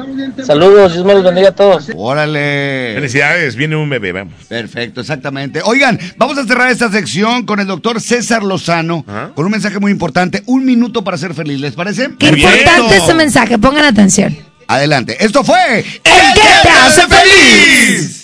Saludos, 0.43 0.95
Dios 0.95 1.05
me 1.05 1.12
los 1.12 1.23
bendiga 1.23 1.51
a 1.51 1.53
todos. 1.53 1.91
Órale. 1.95 2.93
Felicidades, 2.95 3.55
viene 3.55 3.77
un 3.77 3.91
bebé, 3.91 4.12
vamos. 4.12 4.33
Perfecto, 4.49 5.03
exactamente. 5.03 5.61
Oigan, 5.62 6.01
vamos 6.16 6.39
a 6.39 6.47
cerrar 6.47 6.70
esta 6.70 6.91
sección 6.91 7.45
con 7.45 7.61
el 7.61 7.66
doctor 7.66 8.01
César 8.01 8.43
Lozano, 8.43 9.05
con 9.35 9.45
un 9.45 9.51
mensaje 9.51 9.79
muy 9.79 9.93
importante. 9.93 10.43
Un 10.47 10.65
minuto 10.65 11.05
para 11.05 11.19
ser 11.19 11.35
feliz, 11.35 11.61
¿les 11.61 11.74
parece? 11.74 12.09
Qué 12.19 12.29
importante 12.29 12.97
este 12.97 13.12
mensaje, 13.12 13.59
pongan 13.59 13.85
atención. 13.85 14.35
Adelante. 14.66 15.23
Esto 15.23 15.45
fue 15.45 15.81
El 15.81 15.85
que 15.85 16.41
te 16.62 16.69
hace 16.70 17.03
feliz. 17.03 18.22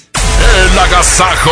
El 0.58 0.78
agasajo. 0.78 1.50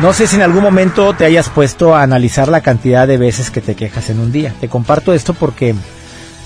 No 0.00 0.12
sé 0.12 0.26
si 0.28 0.36
en 0.36 0.42
algún 0.42 0.62
momento 0.62 1.12
te 1.14 1.24
hayas 1.24 1.48
puesto 1.48 1.94
a 1.94 2.02
analizar 2.02 2.46
la 2.46 2.60
cantidad 2.60 3.08
de 3.08 3.18
veces 3.18 3.50
que 3.50 3.60
te 3.60 3.74
quejas 3.74 4.10
en 4.10 4.20
un 4.20 4.30
día. 4.30 4.54
Te 4.60 4.68
comparto 4.68 5.12
esto 5.12 5.34
porque 5.34 5.74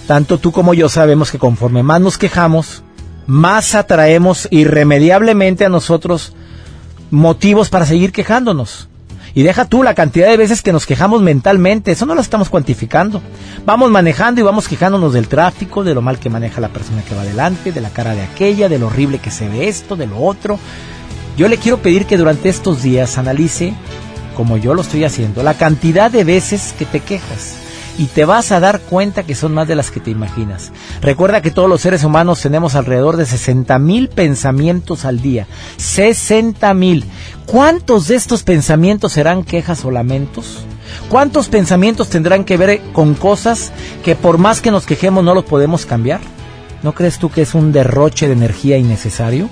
tanto 0.07 0.39
tú 0.39 0.53
como 0.53 0.73
yo 0.73 0.89
sabemos 0.89 1.31
que 1.31 1.39
conforme 1.39 1.83
más 1.83 2.01
nos 2.01 2.17
quejamos, 2.17 2.83
más 3.27 3.75
atraemos 3.75 4.49
irremediablemente 4.51 5.67
a 5.67 5.69
nosotros 5.69 6.35
motivos 7.11 7.69
para 7.69 7.85
seguir 7.85 8.13
quejándonos. 8.13 8.89
Y 9.37 9.43
deja 9.43 9.67
tú 9.67 9.83
la 9.83 9.95
cantidad 9.95 10.29
de 10.29 10.39
veces 10.39 10.63
que 10.63 10.73
nos 10.73 10.87
quejamos 10.87 11.21
mentalmente, 11.21 11.93
eso 11.93 12.07
no 12.07 12.15
lo 12.15 12.23
estamos 12.23 12.49
cuantificando. 12.49 13.21
Vamos 13.67 13.91
manejando 13.91 14.41
y 14.41 14.45
vamos 14.45 14.67
quejándonos 14.67 15.13
del 15.13 15.29
tráfico, 15.29 15.85
de 15.85 15.95
lo 15.95 16.01
mal 16.01 16.19
que 16.19 16.31
maneja 16.31 16.59
la 16.63 16.71
persona 16.71 17.03
que 17.03 17.15
va 17.15 17.21
adelante, 17.21 17.71
de 17.71 17.83
la 17.83 17.91
cara 17.91 18.15
de 18.15 18.23
aquella, 18.23 18.71
de 18.71 18.79
lo 18.79 18.87
horrible 18.87 19.19
que 19.19 19.31
se 19.31 19.47
ve 19.47 19.69
esto, 19.69 19.95
de 19.95 20.07
lo 20.07 20.23
otro. 20.23 20.59
Yo 21.37 21.49
le 21.49 21.59
quiero 21.59 21.83
pedir 21.83 22.07
que 22.07 22.17
durante 22.17 22.49
estos 22.49 22.83
días 22.83 23.19
analice, 23.19 23.75
como 24.35 24.57
yo 24.57 24.73
lo 24.73 24.81
estoy 24.81 25.05
haciendo, 25.05 25.43
la 25.43 25.53
cantidad 25.53 26.11
de 26.11 26.25
veces 26.25 26.75
que 26.79 26.87
te 26.87 27.01
quejas. 27.01 27.66
Y 27.99 28.07
te 28.07 28.25
vas 28.25 28.53
a 28.53 28.61
dar 28.61 28.81
cuenta 28.81 29.23
que 29.23 29.35
son 29.35 29.55
más 29.55 29.69
de 29.69 29.75
las 29.75 29.91
que 29.91 30.01
te 30.01 30.11
imaginas. 30.11 30.71
Recuerda 31.01 31.41
que 31.41 31.51
todos 31.51 31.69
los 31.69 31.81
seres 31.81 32.05
humanos 32.05 32.41
tenemos 32.41 32.75
alrededor 32.75 33.17
de 33.17 33.25
60 33.25 33.79
mil 33.79 34.09
pensamientos 34.09 35.05
al 35.05 35.23
día. 35.23 35.47
60 35.79 36.75
mil. 36.75 37.05
¿Cuántos 37.47 38.09
de 38.09 38.17
estos 38.17 38.43
pensamientos 38.43 39.13
serán 39.13 39.45
quejas 39.45 39.85
o 39.85 39.91
lamentos? 39.91 40.67
¿Cuántos 41.09 41.49
pensamientos 41.49 42.11
tendrán 42.11 42.45
que 42.45 42.57
ver 42.57 42.81
con 42.93 43.15
cosas 43.15 43.73
que 44.05 44.15
por 44.15 44.39
más 44.39 44.61
que 44.61 44.71
nos 44.71 44.87
quejemos 44.87 45.25
no 45.25 45.35
los 45.35 45.45
podemos 45.45 45.87
cambiar? 45.87 46.21
¿No 46.83 46.95
crees 46.95 47.19
tú 47.19 47.31
que 47.31 47.43
es 47.43 47.55
un 47.55 47.73
derroche 47.73 48.27
de 48.27 48.35
energía 48.35 48.77
innecesario? 48.77 49.49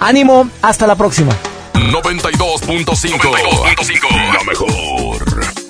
Ánimo, 0.00 0.48
hasta 0.62 0.86
la 0.86 0.96
próxima. 0.96 1.34
92.5. 1.74 4.32
La 4.32 4.44
mejor. 4.44 5.63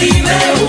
libre. 0.00 0.59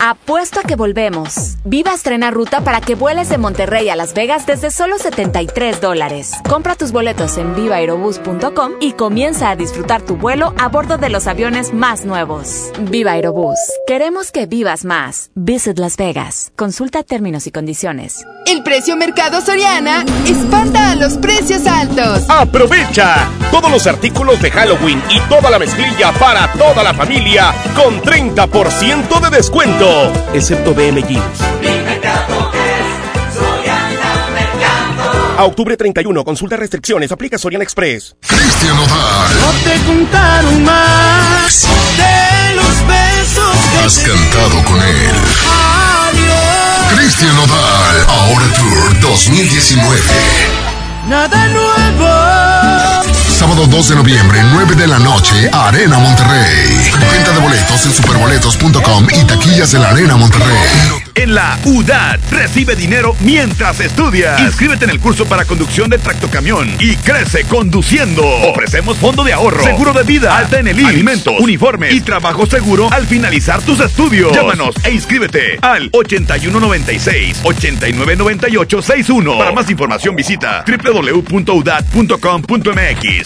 Apuesto 0.00 0.60
a 0.60 0.62
que 0.62 0.76
volvemos. 0.76 1.56
Viva 1.64 1.92
estrena 1.92 2.30
ruta 2.30 2.60
para 2.60 2.80
que 2.80 2.94
vueles 2.94 3.28
de 3.28 3.38
Monterrey 3.38 3.88
a 3.88 3.96
Las 3.96 4.14
Vegas 4.14 4.46
desde 4.46 4.70
solo 4.70 4.98
73 4.98 5.80
dólares. 5.80 6.34
Compra 6.48 6.76
tus 6.76 6.92
boletos 6.92 7.36
en 7.36 7.56
vivaerobus.com 7.56 8.74
y 8.80 8.92
comienza 8.92 9.50
a 9.50 9.56
disfrutar 9.56 10.02
tu 10.02 10.14
vuelo 10.16 10.54
a 10.56 10.68
bordo 10.68 10.98
de 10.98 11.10
los 11.10 11.26
aviones 11.26 11.74
más 11.74 12.04
nuevos. 12.04 12.70
Viva 12.78 13.10
Aerobús. 13.12 13.58
Queremos 13.88 14.30
que 14.30 14.46
vivas 14.46 14.84
más. 14.84 15.32
Visit 15.34 15.80
Las 15.80 15.96
Vegas. 15.96 16.45
Consulta 16.56 17.02
términos 17.02 17.46
y 17.46 17.50
condiciones. 17.50 18.24
El 18.46 18.62
precio 18.62 18.96
Mercado 18.96 19.42
Soriana 19.42 20.06
espanta 20.26 20.92
a 20.92 20.94
los 20.94 21.18
precios 21.18 21.66
altos. 21.66 22.24
Aprovecha 22.30 23.28
todos 23.50 23.70
los 23.70 23.86
artículos 23.86 24.40
de 24.40 24.50
Halloween 24.50 25.02
y 25.10 25.20
toda 25.28 25.50
la 25.50 25.58
mezclilla 25.58 26.12
para 26.12 26.50
toda 26.52 26.82
la 26.82 26.94
familia 26.94 27.52
con 27.74 28.00
30% 28.00 29.20
de 29.20 29.36
descuento, 29.36 30.10
excepto 30.32 30.72
BM 30.72 31.02
Jeans. 31.02 31.40
A 35.36 35.44
octubre 35.44 35.76
31, 35.76 36.24
consulta 36.24 36.56
restricciones, 36.56 37.12
aplica 37.12 37.36
Soriana 37.36 37.64
Express. 37.64 38.16
Cristian 38.26 38.74
Nodal. 38.76 39.40
No 39.42 39.52
te 39.62 39.84
contaron 39.84 40.64
más 40.64 41.68
de 41.98 42.54
los 42.54 42.88
besos 42.88 43.56
que 43.70 43.78
Has 43.84 43.98
cantado 43.98 44.64
con 44.64 44.76
él. 44.76 45.85
Cristian 47.06 47.36
Nodal. 47.36 48.04
Ahora 48.08 48.48
Tour 48.58 49.00
2019. 49.00 50.02
Nada 51.06 51.46
nuevo. 51.50 52.95
Sábado 53.36 53.66
2 53.66 53.88
de 53.90 53.96
noviembre, 53.96 54.40
9 54.50 54.74
de 54.76 54.86
la 54.86 54.98
noche, 54.98 55.50
Arena 55.52 55.98
Monterrey. 55.98 56.90
Venta 57.12 57.32
de 57.32 57.40
boletos 57.40 57.84
en 57.84 57.92
superboletos.com 57.92 59.06
y 59.14 59.24
taquillas 59.24 59.72
de 59.72 59.78
la 59.78 59.90
Arena 59.90 60.16
Monterrey. 60.16 60.56
En 61.14 61.34
la 61.34 61.58
UDAT 61.64 62.18
recibe 62.30 62.74
dinero 62.76 63.14
mientras 63.20 63.80
estudias. 63.80 64.40
Inscríbete 64.40 64.84
en 64.84 64.90
el 64.90 65.00
curso 65.00 65.26
para 65.26 65.44
conducción 65.44 65.90
de 65.90 65.98
tractocamión 65.98 66.74
y 66.78 66.96
crece 66.96 67.44
conduciendo. 67.44 68.22
Ofrecemos 68.24 68.96
fondo 68.96 69.22
de 69.22 69.34
ahorro, 69.34 69.62
seguro 69.64 69.92
de 69.92 70.04
vida, 70.04 70.34
alta 70.36 70.58
en 70.58 70.68
el 70.68 70.80
IMSS, 70.80 70.88
alimentos, 70.88 71.34
uniformes 71.38 71.92
y 71.94 72.00
trabajo 72.00 72.46
seguro 72.46 72.88
al 72.90 73.06
finalizar 73.06 73.60
tus 73.62 73.80
estudios. 73.80 74.32
Llámanos 74.32 74.74
e 74.82 74.92
inscríbete 74.92 75.58
al 75.60 75.90
8196 75.92 77.40
8998 77.44 78.82
61. 78.82 79.38
Para 79.38 79.52
más 79.52 79.68
información 79.70 80.16
visita 80.16 80.64
www.udat.com.mx. 80.66 83.25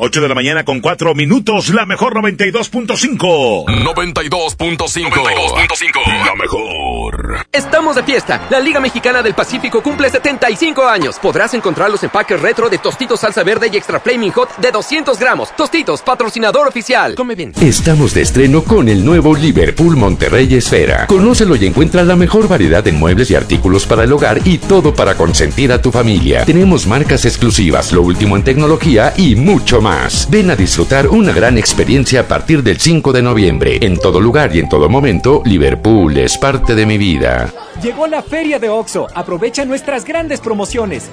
8 0.00 0.20
de 0.20 0.28
la 0.28 0.34
mañana 0.36 0.64
con 0.64 0.80
4 0.80 1.12
minutos, 1.16 1.70
la 1.70 1.84
mejor 1.84 2.14
92.5. 2.14 3.64
92.5. 3.66 6.24
La 6.24 6.36
mejor. 6.36 7.44
Estamos 7.50 7.96
de 7.96 8.04
fiesta. 8.04 8.46
La 8.48 8.60
Liga 8.60 8.78
Mexicana 8.78 9.24
del 9.24 9.34
Pacífico 9.34 9.82
cumple 9.82 10.08
75 10.08 10.86
años. 10.86 11.18
Podrás 11.18 11.52
encontrar 11.54 11.90
los 11.90 12.04
empaques 12.04 12.40
retro 12.40 12.70
de 12.70 12.78
Tostitos 12.78 13.18
Salsa 13.18 13.42
Verde 13.42 13.70
y 13.72 13.76
Extra 13.76 13.98
Flaming 13.98 14.30
Hot 14.30 14.58
de 14.58 14.70
200 14.70 15.18
gramos. 15.18 15.50
Tostitos, 15.56 16.00
patrocinador 16.02 16.68
oficial. 16.68 17.16
Come 17.16 17.34
bien. 17.34 17.52
Estamos 17.60 18.14
de 18.14 18.22
estreno 18.22 18.62
con 18.62 18.88
el 18.88 19.04
nuevo 19.04 19.34
Liverpool 19.34 19.96
Monterrey 19.96 20.54
Esfera. 20.54 21.08
Conócelo 21.08 21.56
y 21.56 21.66
encuentra 21.66 22.04
la 22.04 22.14
mejor 22.14 22.46
variedad 22.46 22.86
en 22.86 23.00
muebles 23.00 23.32
y 23.32 23.34
artículos 23.34 23.84
para 23.84 24.04
el 24.04 24.12
hogar 24.12 24.42
y 24.44 24.58
todo 24.58 24.94
para 24.94 25.16
consentir 25.16 25.72
a 25.72 25.82
tu 25.82 25.90
familia. 25.90 26.44
Tenemos 26.44 26.86
marcas 26.86 27.24
exclusivas, 27.24 27.92
lo 27.92 28.02
último 28.02 28.36
en 28.36 28.44
tecnología 28.44 29.12
y 29.16 29.34
mucho 29.34 29.80
más. 29.80 29.87
Ven 30.30 30.50
a 30.50 30.56
disfrutar 30.56 31.08
una 31.08 31.32
gran 31.32 31.56
experiencia 31.56 32.20
a 32.20 32.22
partir 32.24 32.62
del 32.62 32.78
5 32.78 33.10
de 33.10 33.22
noviembre. 33.22 33.78
En 33.80 33.96
todo 33.96 34.20
lugar 34.20 34.54
y 34.54 34.58
en 34.58 34.68
todo 34.68 34.86
momento, 34.90 35.40
Liverpool 35.46 36.14
es 36.18 36.36
parte 36.36 36.74
de 36.74 36.84
mi 36.84 36.98
vida. 36.98 37.50
Llegó 37.82 38.06
la 38.06 38.22
feria 38.22 38.58
de 38.58 38.68
OXO. 38.68 39.06
Aprovecha 39.14 39.64
nuestras 39.64 40.04
grandes 40.04 40.40
promociones. 40.40 41.08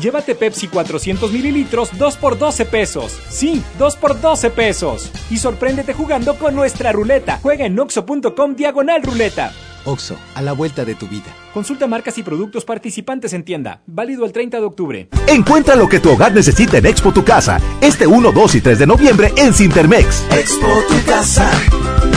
Llévate 0.00 0.34
Pepsi 0.34 0.68
400 0.68 1.32
mililitros 1.32 1.96
2 1.96 2.16
por 2.16 2.38
12 2.38 2.64
pesos. 2.66 3.16
Sí, 3.28 3.62
2 3.78 3.96
por 3.96 4.20
12 4.20 4.50
pesos. 4.50 5.10
Y 5.30 5.38
sorpréndete 5.38 5.94
jugando 5.94 6.36
con 6.36 6.54
nuestra 6.54 6.92
ruleta. 6.92 7.38
Juega 7.42 7.66
en 7.66 7.78
oxo.com 7.78 8.54
diagonal 8.54 9.02
ruleta. 9.02 9.52
Oxo, 9.86 10.16
a 10.34 10.42
la 10.42 10.52
vuelta 10.52 10.84
de 10.84 10.96
tu 10.96 11.06
vida. 11.06 11.34
Consulta 11.54 11.86
marcas 11.86 12.18
y 12.18 12.22
productos 12.22 12.64
participantes 12.64 13.32
en 13.32 13.44
tienda. 13.44 13.82
Válido 13.86 14.26
el 14.26 14.32
30 14.32 14.58
de 14.58 14.66
octubre. 14.66 15.08
Encuentra 15.28 15.76
lo 15.76 15.88
que 15.88 16.00
tu 16.00 16.10
hogar 16.10 16.34
necesita 16.34 16.78
en 16.78 16.86
Expo 16.86 17.12
Tu 17.12 17.24
Casa. 17.24 17.60
Este 17.80 18.06
1, 18.06 18.32
2 18.32 18.54
y 18.56 18.60
3 18.60 18.78
de 18.80 18.86
noviembre 18.86 19.32
en 19.36 19.54
Cintermex. 19.54 20.26
Expo 20.32 20.82
tu 20.88 21.04
casa. 21.06 21.48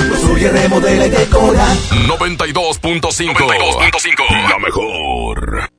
Construye, 0.10 0.49
remodela 0.49 1.06
y 1.06 1.10
decora. 1.11 1.68
92.5. 2.07 4.49
La 4.49 4.60
mejor. 4.60 5.78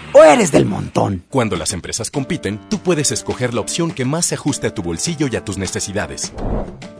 o 0.13 0.23
eres 0.23 0.51
del 0.51 0.65
montón? 0.65 1.23
Cuando 1.29 1.55
las 1.55 1.73
empresas 1.73 2.11
compiten, 2.11 2.59
tú 2.69 2.79
puedes 2.79 3.11
escoger 3.11 3.53
la 3.53 3.61
opción 3.61 3.91
que 3.91 4.05
más 4.05 4.25
se 4.25 4.35
ajuste 4.35 4.67
a 4.67 4.73
tu 4.73 4.81
bolsillo 4.81 5.27
y 5.31 5.35
a 5.35 5.45
tus 5.45 5.57
necesidades. 5.57 6.33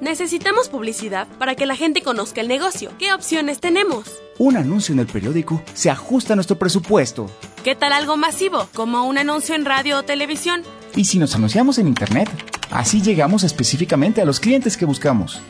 Necesitamos 0.01 0.69
publicidad 0.69 1.27
para 1.37 1.55
que 1.55 1.65
la 1.65 1.75
gente 1.75 2.01
conozca 2.01 2.41
el 2.41 2.47
negocio. 2.47 2.91
¿Qué 2.97 3.13
opciones 3.13 3.59
tenemos? 3.59 4.21
Un 4.37 4.57
anuncio 4.57 4.93
en 4.93 4.99
el 4.99 5.07
periódico 5.07 5.61
se 5.73 5.89
ajusta 5.89 6.33
a 6.33 6.35
nuestro 6.35 6.57
presupuesto. 6.57 7.29
¿Qué 7.63 7.75
tal 7.75 7.93
algo 7.93 8.17
masivo, 8.17 8.67
como 8.73 9.05
un 9.05 9.17
anuncio 9.17 9.53
en 9.55 9.65
radio 9.65 9.99
o 9.99 10.03
televisión? 10.03 10.63
¿Y 10.95 11.05
si 11.05 11.19
nos 11.19 11.35
anunciamos 11.35 11.77
en 11.77 11.87
Internet? 11.87 12.29
Así 12.71 13.01
llegamos 13.01 13.43
específicamente 13.43 14.21
a 14.21 14.25
los 14.25 14.39
clientes 14.39 14.77
que 14.77 14.85
buscamos. 14.85 15.41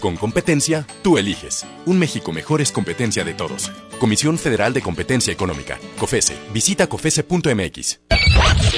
Con 0.00 0.16
competencia, 0.16 0.86
tú 1.02 1.16
eliges. 1.16 1.64
Un 1.86 1.98
México 1.98 2.32
mejor 2.32 2.60
es 2.60 2.72
competencia 2.72 3.24
de 3.24 3.34
todos. 3.34 3.70
Comisión 3.98 4.38
Federal 4.38 4.74
de 4.74 4.82
Competencia 4.82 5.32
Económica. 5.32 5.78
COFESE. 5.98 6.36
Visita 6.52 6.86
COFESE.mx. 6.94 7.98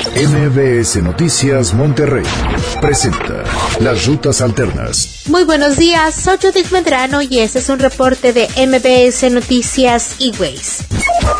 MBS 0.05 1.03
Noticias 1.03 1.73
Monterrey 1.73 2.25
presenta 2.81 3.43
Las 3.81 4.07
Rutas 4.07 4.43
Alternas. 4.43 5.23
Muy 5.27 5.45
buenos 5.45 5.77
días, 5.79 6.15
soy 6.15 6.37
Judith 6.41 6.71
Medrano 6.71 7.23
y 7.23 7.39
este 7.39 7.61
es 7.61 7.69
un 7.71 7.79
reporte 7.79 8.35
de 8.35 8.47
MBS 8.67 9.31
Noticias 9.31 10.17
y 10.19 10.33
Ways. 10.39 10.85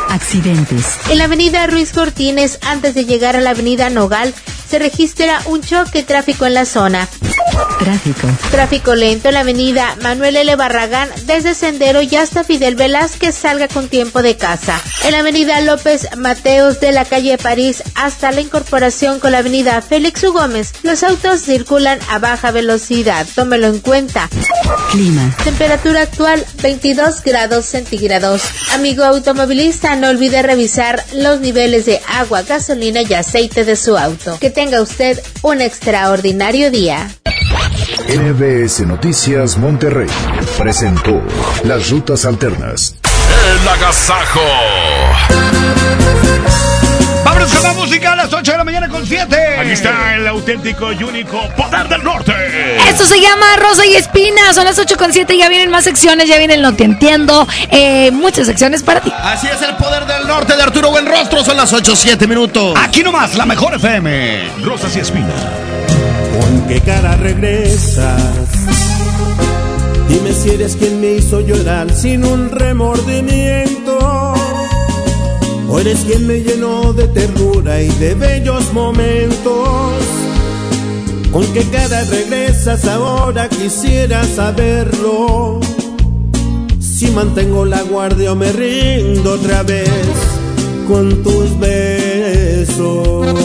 Accidentes. 0.09 0.97
En 1.11 1.19
la 1.19 1.25
avenida 1.25 1.67
Ruiz 1.67 1.93
Cortines, 1.93 2.59
antes 2.63 2.95
de 2.95 3.05
llegar 3.05 3.37
a 3.37 3.41
la 3.41 3.51
avenida 3.51 3.91
Nogal, 3.91 4.33
se 4.69 4.79
registra 4.79 5.41
un 5.47 5.61
choque 5.61 6.03
tráfico 6.03 6.47
en 6.47 6.55
la 6.55 6.65
zona. 6.65 7.09
Tráfico. 7.79 8.27
Tráfico 8.51 8.95
lento 8.95 9.29
en 9.29 9.35
la 9.35 9.41
avenida 9.41 9.97
Manuel 10.03 10.37
L. 10.37 10.57
Barragán 10.57 11.09
desde 11.27 11.55
Sendero 11.55 12.03
y 12.03 12.17
hasta 12.17 12.43
Fidel 12.43 12.75
Velázquez 12.75 13.35
salga 13.35 13.69
con 13.69 13.89
tiempo 13.89 14.23
de 14.23 14.37
casa. 14.37 14.81
En 15.05 15.13
la 15.13 15.21
avenida 15.21 15.61
López 15.61 16.09
Mateos 16.17 16.81
de 16.81 16.93
la 16.93 17.05
calle 17.05 17.39
París 17.39 17.83
hasta 17.95 18.33
la 18.33 18.41
incorporación 18.47 19.21
con 19.21 19.33
la 19.33 19.39
avenida 19.39 19.81
Félix 19.83 20.25
U. 20.25 20.33
Gómez, 20.33 20.73
los 20.83 21.03
autos 21.03 21.41
circulan 21.41 21.99
a 22.09 22.19
baja 22.19 22.51
velocidad. 22.51 23.27
Tómelo 23.35 23.67
en 23.67 23.81
cuenta. 23.81 24.29
Clima. 24.91 25.35
Temperatura 25.45 26.03
actual 26.03 26.45
22 26.63 27.23
grados 27.23 27.67
centígrados. 27.67 28.43
Amigo 28.73 29.05
automovilista, 29.05 29.97
no 29.97 30.09
olvide 30.09 30.43
revisar 30.43 31.05
los 31.15 31.41
niveles 31.41 31.87
de 31.87 32.01
agua, 32.09 32.43
gasolina 32.43 33.03
y 33.03 33.13
aceite 33.15 33.65
de 33.65 33.77
su 33.77 33.97
auto. 33.97 34.39
Que 34.41 34.51
tenga 34.51 34.81
usted 34.81 35.21
un 35.43 35.61
extraordinario 35.61 36.71
día. 36.71 37.11
MBS 38.09 38.87
Noticias 38.87 39.59
Monterrey 39.59 40.09
presentó 40.59 41.23
Las 41.65 41.91
Rutas 41.91 42.25
Alternas. 42.25 42.95
El 43.61 43.69
agasajo. 43.69 44.41
Vámonos 47.27 47.53
con 47.53 47.63
la 47.65 47.73
música 47.73 48.13
a 48.13 48.17
las 48.17 48.33
8 48.33 48.53
de 48.53 48.57
la 48.57 48.63
mañana 48.63 48.89
con 48.89 49.05
7. 49.05 49.37
Aquí 49.59 49.71
está 49.73 50.15
el 50.15 50.29
auténtico 50.29 50.93
y 50.93 51.03
único 51.03 51.41
Poder 51.57 51.89
del 51.89 52.05
Norte. 52.05 52.33
Esto 52.89 53.05
se 53.05 53.21
llama 53.21 53.57
Rosa 53.57 53.85
y 53.85 53.97
Espina. 53.97 54.55
Son 54.55 54.65
las 54.65 54.79
8 54.79 54.97
con 54.97 55.13
7. 55.13 55.37
Ya 55.37 55.49
vienen 55.49 55.69
más 55.69 55.83
secciones. 55.83 56.29
Ya 56.29 56.39
vienen 56.39 56.63
No 56.63 56.77
Te 56.77 56.85
Entiendo. 56.85 57.45
Eh, 57.73 58.13
muchas 58.13 58.47
secciones 58.47 58.85
para 58.85 59.01
ti. 59.01 59.13
Así 59.25 59.49
es 59.49 59.61
el 59.61 59.75
Poder 59.75 60.07
del 60.07 60.29
Norte 60.29 60.55
de 60.55 60.63
Arturo 60.63 60.91
Buenrostro. 60.91 61.43
Son 61.45 61.57
las 61.57 61.73
8, 61.73 61.97
7 61.97 62.29
minutos. 62.29 62.79
Aquí 62.81 63.03
nomás, 63.03 63.35
la 63.35 63.45
mejor 63.45 63.75
FM. 63.75 64.49
Rosas 64.63 64.95
y 64.95 65.01
Espina. 65.01 65.35
¿Con 66.39 66.69
qué 66.69 66.81
cara 66.81 67.17
regresas? 67.17 68.23
Dime 70.09 70.33
si 70.33 70.51
eres 70.51 70.77
quien 70.77 71.01
me 71.01 71.15
hizo 71.15 71.41
llorar 71.41 71.93
sin 71.93 72.25
un 72.25 72.53
remordimiento. 72.53 74.26
Eres 75.79 76.01
quien 76.01 76.27
me 76.27 76.41
llenó 76.41 76.93
de 76.95 77.07
ternura 77.07 77.81
y 77.81 77.89
de 78.01 78.15
bellos 78.15 78.73
momentos. 78.73 80.03
¿Con 81.31 81.47
qué 81.53 81.63
cara 81.65 82.03
regresas 82.05 82.87
ahora? 82.87 83.49
Quisiera 83.49 84.25
saberlo. 84.25 85.61
Si 86.81 87.09
mantengo 87.09 87.67
la 87.67 87.83
guardia 87.83 88.33
o 88.33 88.35
me 88.35 88.51
rindo 88.53 89.35
otra 89.35 89.63
vez 89.63 89.89
con 90.89 91.23
tus 91.23 91.59
besos. 91.59 93.37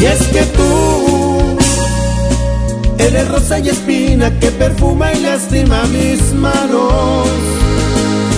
Y 0.00 0.04
es 0.04 0.22
que 0.28 0.42
tú 0.56 1.56
eres 2.98 3.28
rosa 3.28 3.58
y 3.58 3.68
espina 3.68 4.38
que 4.38 4.50
perfuma 4.52 5.12
y 5.12 5.20
lastima 5.20 5.82
mis 5.86 6.32
manos. 6.34 7.61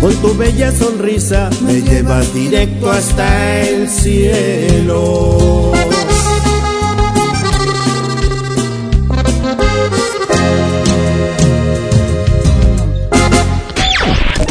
con 0.00 0.14
tu 0.16 0.36
bella 0.36 0.70
sonrisa 0.72 1.50
me 1.62 1.82
llevas 1.82 2.32
directo 2.32 2.90
hasta 2.90 3.60
el 3.60 3.88
cielo. 3.88 5.72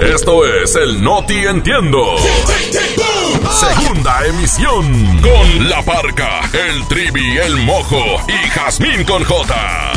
Esto 0.02 0.46
es 0.46 0.76
el 0.76 1.04
Noti 1.04 1.46
Entiendo. 1.46 2.18
Segunda 3.60 4.26
emisión. 4.28 5.22
Con 5.22 5.70
La 5.70 5.82
Parca, 5.84 6.42
el 6.54 6.88
Trivi, 6.88 7.38
el 7.38 7.58
Mojo 7.58 8.22
y 8.28 8.50
Jazmín 8.50 9.04
con 9.06 9.24
J. 9.24 9.97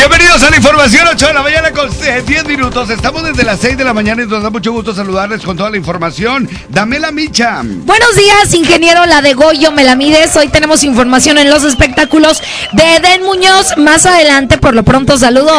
Bienvenidos 0.00 0.42
a 0.42 0.48
la 0.48 0.56
información 0.56 1.06
8 1.12 1.26
de 1.26 1.34
la 1.34 1.42
mañana 1.42 1.72
con 1.72 1.90
10 1.90 2.46
minutos. 2.46 2.88
Estamos 2.88 3.22
desde 3.22 3.44
las 3.44 3.60
6 3.60 3.76
de 3.76 3.84
la 3.84 3.92
mañana 3.92 4.22
y 4.22 4.26
nos 4.26 4.42
da 4.42 4.48
mucho 4.48 4.72
gusto 4.72 4.94
saludarles 4.94 5.42
con 5.42 5.58
toda 5.58 5.68
la 5.68 5.76
información. 5.76 6.48
Damela 6.70 7.10
Micha. 7.10 7.60
Buenos 7.62 8.16
días, 8.16 8.54
ingeniero 8.54 9.04
La 9.04 9.20
de 9.20 9.34
Goyo, 9.34 9.72
me 9.72 9.84
la 9.84 9.96
mides. 9.96 10.34
Hoy 10.36 10.48
tenemos 10.48 10.84
información 10.84 11.36
en 11.36 11.50
los 11.50 11.64
espectáculos 11.64 12.42
de 12.72 12.96
Eden 12.96 13.24
Muñoz. 13.24 13.76
Más 13.76 14.06
adelante, 14.06 14.56
por 14.56 14.72
lo 14.74 14.84
pronto, 14.84 15.18
saludo 15.18 15.52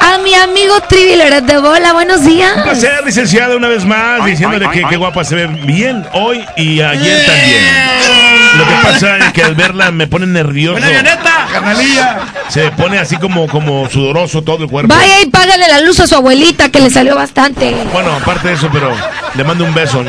a 0.00 0.18
mi 0.18 0.34
amigo 0.34 0.78
Triviler 0.86 1.42
de 1.42 1.56
Bola. 1.56 1.94
Buenos 1.94 2.26
días. 2.26 2.58
Un 2.58 2.64
placer, 2.64 3.02
licenciada, 3.06 3.56
una 3.56 3.68
vez 3.68 3.86
más, 3.86 4.22
diciéndole 4.22 4.68
que 4.68 4.84
qué 4.86 4.98
guapa 4.98 5.24
se 5.24 5.34
ve 5.34 5.46
bien 5.46 6.04
hoy 6.12 6.44
y 6.58 6.82
ayer 6.82 7.24
también. 7.24 7.88
Lo 8.58 8.66
que 8.66 8.74
pasa 8.82 9.18
es 9.18 9.32
que 9.32 9.42
al 9.42 9.54
verla 9.54 9.90
me 9.90 10.06
pone 10.06 10.26
nervioso. 10.26 10.80
¡Buena 10.80 10.88
avioneta, 10.88 11.48
carnalilla! 11.52 12.18
Se 12.48 12.70
pone 12.72 12.98
así 12.98 13.16
como, 13.16 13.46
como 13.46 13.77
sudoroso 13.86 14.42
todo 14.42 14.64
el 14.64 14.70
cuerpo. 14.70 14.94
Págale 15.38 15.68
la 15.68 15.80
luz 15.82 16.00
a 16.00 16.06
su 16.08 16.16
abuelita 16.16 16.68
que 16.68 16.80
le 16.80 16.90
salió 16.90 17.14
bastante. 17.14 17.72
Bueno, 17.92 18.12
aparte 18.12 18.48
de 18.48 18.54
eso, 18.54 18.68
pero 18.72 18.90
le 19.36 19.44
mando 19.44 19.64
un 19.64 19.72
beso. 19.72 20.02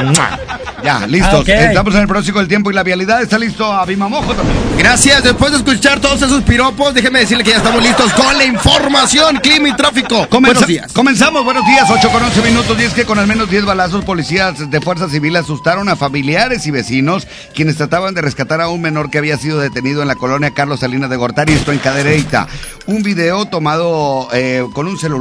Ya, 0.84 1.06
listos. 1.08 1.46
Ah. 1.48 1.52
Estamos 1.52 1.94
en 1.94 2.02
el 2.02 2.08
próximo 2.08 2.40
del 2.40 2.48
tiempo 2.48 2.72
y 2.72 2.74
la 2.74 2.82
vialidad. 2.84 3.22
Está 3.22 3.38
listo 3.38 3.72
Abimamojo 3.72 4.34
también. 4.34 4.58
Gracias, 4.78 5.22
después 5.24 5.52
de 5.52 5.58
escuchar 5.58 6.00
todos 6.00 6.22
esos 6.22 6.42
piropos, 6.44 6.94
déjeme 6.94 7.20
decirle 7.20 7.44
que 7.44 7.52
ya 7.52 7.58
estamos 7.58 7.84
listos 7.84 8.12
con 8.14 8.36
la 8.38 8.46
información, 8.46 9.36
clima 9.44 9.68
y 9.70 9.74
tráfico. 9.76 10.26
Comenza- 10.30 10.54
Buenos 10.62 10.68
días. 10.68 10.94
Comenzamos, 10.94 11.44
buenos 11.44 11.66
días, 11.68 11.86
8 11.92 12.10
con 12.10 12.24
11 12.24 12.42
minutos. 12.42 12.78
Y 12.80 12.84
es 12.86 12.94
que 12.94 13.06
con 13.06 13.20
al 13.20 13.28
menos 13.28 13.50
10 13.52 13.66
balazos, 13.66 14.06
policías 14.06 14.72
de 14.72 14.82
Fuerza 14.82 15.10
Civil 15.10 15.36
asustaron 15.36 15.90
a 15.90 15.96
familiares 15.98 16.66
y 16.66 16.72
vecinos 16.72 17.28
quienes 17.54 17.76
trataban 17.76 18.16
de 18.16 18.22
rescatar 18.22 18.62
a 18.62 18.70
un 18.70 18.82
menor 18.82 19.12
que 19.12 19.18
había 19.18 19.38
sido 19.38 19.60
detenido 19.60 20.02
en 20.02 20.08
la 20.08 20.16
colonia 20.16 20.52
Carlos 20.52 20.80
Salinas 20.80 21.10
de 21.10 21.18
Gortari, 21.18 21.54
esto 21.54 21.72
en 21.74 21.80
Cadereyta. 21.80 22.48
Un 22.88 23.04
video 23.04 23.46
tomado 23.46 24.30
eh, 24.34 24.66
con 24.74 24.88
un 24.88 24.98
celular 24.98 25.19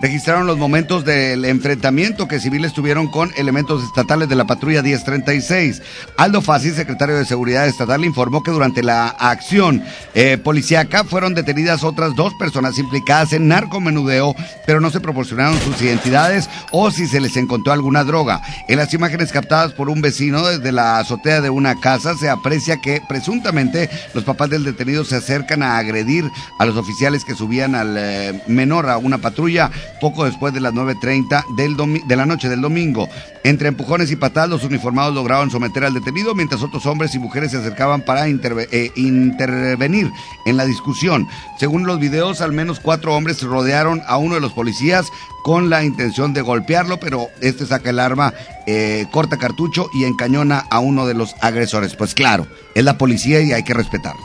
registraron 0.00 0.46
los 0.46 0.58
momentos 0.58 1.04
del 1.04 1.44
enfrentamiento 1.44 2.28
que 2.28 2.40
civiles 2.40 2.72
tuvieron 2.72 3.08
con 3.08 3.30
elementos 3.36 3.82
estatales 3.82 4.28
de 4.28 4.36
la 4.36 4.46
patrulla 4.46 4.82
1036. 4.82 5.82
Aldo 6.16 6.42
Fassi, 6.42 6.70
secretario 6.70 7.16
de 7.16 7.24
Seguridad 7.24 7.66
Estatal, 7.66 8.04
informó 8.04 8.42
que 8.42 8.50
durante 8.50 8.82
la 8.82 9.08
acción 9.08 9.82
eh, 10.14 10.38
policíaca 10.38 11.04
fueron 11.04 11.34
detenidas 11.34 11.84
otras 11.84 12.14
dos 12.14 12.32
personas 12.34 12.78
implicadas 12.78 13.32
en 13.32 13.48
narcomenudeo, 13.48 14.34
pero 14.66 14.80
no 14.80 14.90
se 14.90 15.00
proporcionaron 15.00 15.58
sus 15.60 15.80
identidades 15.82 16.48
o 16.70 16.90
si 16.90 17.06
se 17.06 17.20
les 17.20 17.36
encontró 17.36 17.72
alguna 17.72 18.04
droga. 18.04 18.42
En 18.68 18.78
las 18.78 18.94
imágenes 18.94 19.32
captadas 19.32 19.72
por 19.72 19.88
un 19.88 20.02
vecino 20.02 20.46
desde 20.46 20.72
la 20.72 20.98
azotea 20.98 21.40
de 21.40 21.50
una 21.50 21.80
casa 21.80 22.16
se 22.16 22.28
aprecia 22.28 22.80
que 22.80 23.00
presuntamente 23.08 23.90
los 24.14 24.24
papás 24.24 24.50
del 24.50 24.64
detenido 24.64 25.04
se 25.04 25.16
acercan 25.16 25.62
a 25.62 25.78
agredir 25.78 26.24
a 26.58 26.64
los 26.64 26.76
oficiales 26.76 27.24
que 27.24 27.34
subían 27.34 27.74
al 27.74 27.96
eh, 27.98 28.42
menor 28.46 28.88
a 28.88 28.98
una 28.98 29.18
patrulla 29.22 29.70
poco 30.02 30.24
después 30.26 30.52
de 30.52 30.60
las 30.60 30.74
9.30 30.74 31.44
del 31.56 31.76
domi- 31.76 32.04
de 32.06 32.16
la 32.16 32.26
noche 32.26 32.50
del 32.50 32.60
domingo. 32.60 33.08
Entre 33.44 33.68
empujones 33.68 34.10
y 34.10 34.16
patadas, 34.16 34.50
los 34.50 34.64
uniformados 34.64 35.14
lograron 35.14 35.50
someter 35.50 35.84
al 35.84 35.94
detenido, 35.94 36.34
mientras 36.34 36.62
otros 36.62 36.84
hombres 36.86 37.14
y 37.14 37.18
mujeres 37.18 37.52
se 37.52 37.56
acercaban 37.56 38.02
para 38.02 38.28
eh, 38.28 38.90
intervenir 38.96 40.10
en 40.44 40.56
la 40.56 40.64
discusión. 40.66 41.26
Según 41.58 41.86
los 41.86 41.98
videos, 41.98 42.40
al 42.40 42.52
menos 42.52 42.80
cuatro 42.80 43.14
hombres 43.16 43.42
rodearon 43.42 44.02
a 44.06 44.16
uno 44.18 44.34
de 44.34 44.40
los 44.40 44.52
policías 44.52 45.06
con 45.42 45.70
la 45.70 45.82
intención 45.84 46.32
de 46.34 46.40
golpearlo, 46.42 46.98
pero 47.00 47.28
este 47.40 47.66
saca 47.66 47.90
el 47.90 47.98
arma, 47.98 48.32
eh, 48.66 49.06
corta 49.10 49.38
cartucho 49.38 49.88
y 49.92 50.04
encañona 50.04 50.64
a 50.70 50.78
uno 50.78 51.06
de 51.06 51.14
los 51.14 51.34
agresores. 51.40 51.96
Pues 51.96 52.14
claro, 52.14 52.46
es 52.74 52.84
la 52.84 52.98
policía 52.98 53.40
y 53.40 53.52
hay 53.52 53.64
que 53.64 53.74
respetarla. 53.74 54.22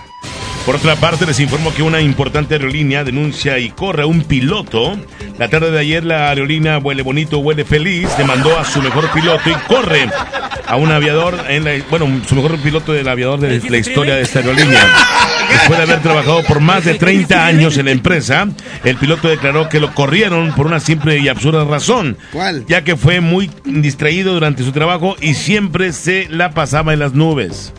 Por 0.66 0.76
otra 0.76 0.98
parte, 0.98 1.26
les 1.26 1.40
informo 1.40 1.74
que 1.74 1.82
una 1.82 2.02
importante 2.02 2.56
aerolínea 2.56 3.06
denuncia 3.06 3.58
y 3.58 3.70
corre 3.70 4.04
a 4.04 4.06
un 4.06 4.24
piloto. 4.24 4.98
La 5.38 5.48
tarde 5.48 5.72
de 5.72 5.80
ayer, 5.80 6.04
la 6.04 6.30
aerolínea 6.30 6.78
Huele 6.78 7.04
Bonito, 7.04 7.40
Huele 7.40 7.64
Feliz 7.64 8.10
demandó 8.18 8.60
a 8.60 8.66
su 8.66 8.82
mejor 8.82 9.10
piloto 9.12 9.50
y 9.50 9.54
corre 9.74 10.10
a 10.68 10.76
un 10.76 10.92
aviador, 10.92 11.40
en 11.48 11.64
la, 11.64 11.72
bueno, 11.90 12.08
su 12.28 12.36
mejor 12.36 12.58
piloto 12.58 12.92
del 12.92 13.08
aviador 13.08 13.40
de 13.40 13.62
la 13.70 13.78
historia 13.78 14.16
de 14.16 14.24
esta 14.24 14.40
aerolínea. 14.40 14.86
Después 15.50 15.78
de 15.78 15.84
haber 15.84 16.02
trabajado 16.02 16.44
por 16.44 16.60
más 16.60 16.84
de 16.84 16.96
30 17.00 17.46
años 17.46 17.78
en 17.78 17.86
la 17.86 17.92
empresa, 17.92 18.50
el 18.84 18.98
piloto 18.98 19.30
declaró 19.30 19.70
que 19.70 19.80
lo 19.80 19.94
corrieron 19.94 20.52
por 20.52 20.66
una 20.68 20.82
simple 20.82 21.18
y 21.20 21.30
absurda 21.30 21.64
razón. 21.64 22.18
¿Cuál? 22.34 22.66
Ya 22.68 22.84
que 22.84 22.98
fue 22.98 23.22
muy 23.22 23.50
distraído 23.64 24.34
durante 24.34 24.64
su 24.66 24.74
trabajo 24.74 25.16
y 25.22 25.36
siempre 25.36 25.94
se 25.94 26.28
la 26.30 26.52
pasaba 26.52 26.92
en 26.92 27.00
las 27.00 27.14
nubes. 27.14 27.72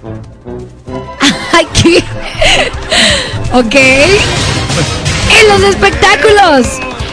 Aquí. 1.59 1.97
ok. 3.53 3.75
En 3.75 5.49
los 5.49 5.63
espectáculos. 5.69 6.67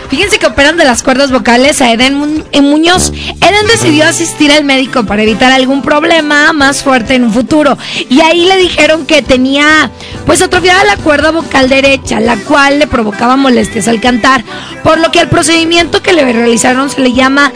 Fíjense 0.09 0.37
que 0.37 0.45
operan 0.45 0.77
de 0.77 0.85
las 0.85 1.01
cuerdas 1.01 1.31
vocales 1.31 1.81
a 1.81 1.91
Eden 1.91 2.13
Mu- 2.15 2.43
eh, 2.51 2.61
Muñoz. 2.61 3.11
Eden 3.41 3.67
decidió 3.67 4.05
asistir 4.07 4.51
al 4.51 4.63
médico 4.63 5.03
para 5.03 5.23
evitar 5.23 5.51
algún 5.51 5.81
problema 5.81 6.53
más 6.53 6.83
fuerte 6.83 7.15
en 7.15 7.23
un 7.23 7.33
futuro. 7.33 7.75
Y 8.09 8.21
ahí 8.21 8.45
le 8.45 8.55
dijeron 8.57 9.05
que 9.07 9.21
tenía 9.23 9.89
pues 10.27 10.41
atrofiada 10.43 10.83
la 10.83 10.97
cuerda 10.97 11.31
vocal 11.31 11.69
derecha, 11.69 12.19
la 12.19 12.37
cual 12.37 12.79
le 12.79 12.87
provocaba 12.87 13.35
molestias 13.35 13.87
al 13.87 13.99
cantar. 13.99 14.43
Por 14.83 14.99
lo 14.99 15.11
que 15.11 15.19
al 15.19 15.27
procedimiento 15.27 16.01
que 16.03 16.13
le 16.13 16.23
realizaron 16.31 16.89
se 16.89 17.01
le 17.01 17.11
llama 17.13 17.51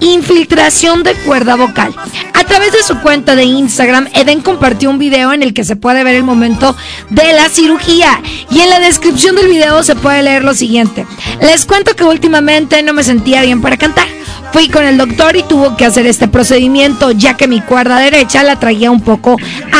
infiltración 0.00 1.02
de 1.02 1.14
cuerda 1.14 1.56
vocal. 1.56 1.94
A 2.34 2.44
través 2.44 2.72
de 2.72 2.82
su 2.82 2.98
cuenta 3.00 3.36
de 3.36 3.44
Instagram, 3.44 4.08
Eden 4.14 4.40
compartió 4.40 4.90
un 4.90 4.98
video 4.98 5.32
en 5.32 5.42
el 5.42 5.54
que 5.54 5.64
se 5.64 5.76
puede 5.76 6.04
ver 6.04 6.14
el 6.14 6.24
momento 6.24 6.76
de 7.10 7.32
la 7.32 7.48
cirugía. 7.48 8.20
Y 8.50 8.60
en 8.60 8.70
la 8.70 8.80
descripción 8.80 9.36
del 9.36 9.48
video 9.48 9.82
se 9.82 9.96
puede 9.96 10.22
leer 10.22 10.44
lo 10.44 10.54
siguiente. 10.54 11.06
Les 11.40 11.64
cuento 11.64 11.94
que 11.96 12.04
últimamente 12.04 12.82
no 12.82 12.92
me 12.92 13.04
sentía 13.04 13.42
bien 13.42 13.62
para 13.62 13.76
cantar. 13.76 14.06
Fui 14.52 14.68
con 14.68 14.84
el 14.84 14.98
doctor 14.98 15.34
y 15.36 15.42
tuvo 15.42 15.76
que 15.76 15.86
hacer 15.86 16.06
este 16.06 16.28
procedimiento 16.28 17.10
ya 17.10 17.38
que 17.38 17.48
mi 17.48 17.62
cuerda 17.62 17.98
derecha 17.98 18.42
la 18.42 18.60
traía 18.60 18.90
un 18.90 19.00
poco 19.00 19.36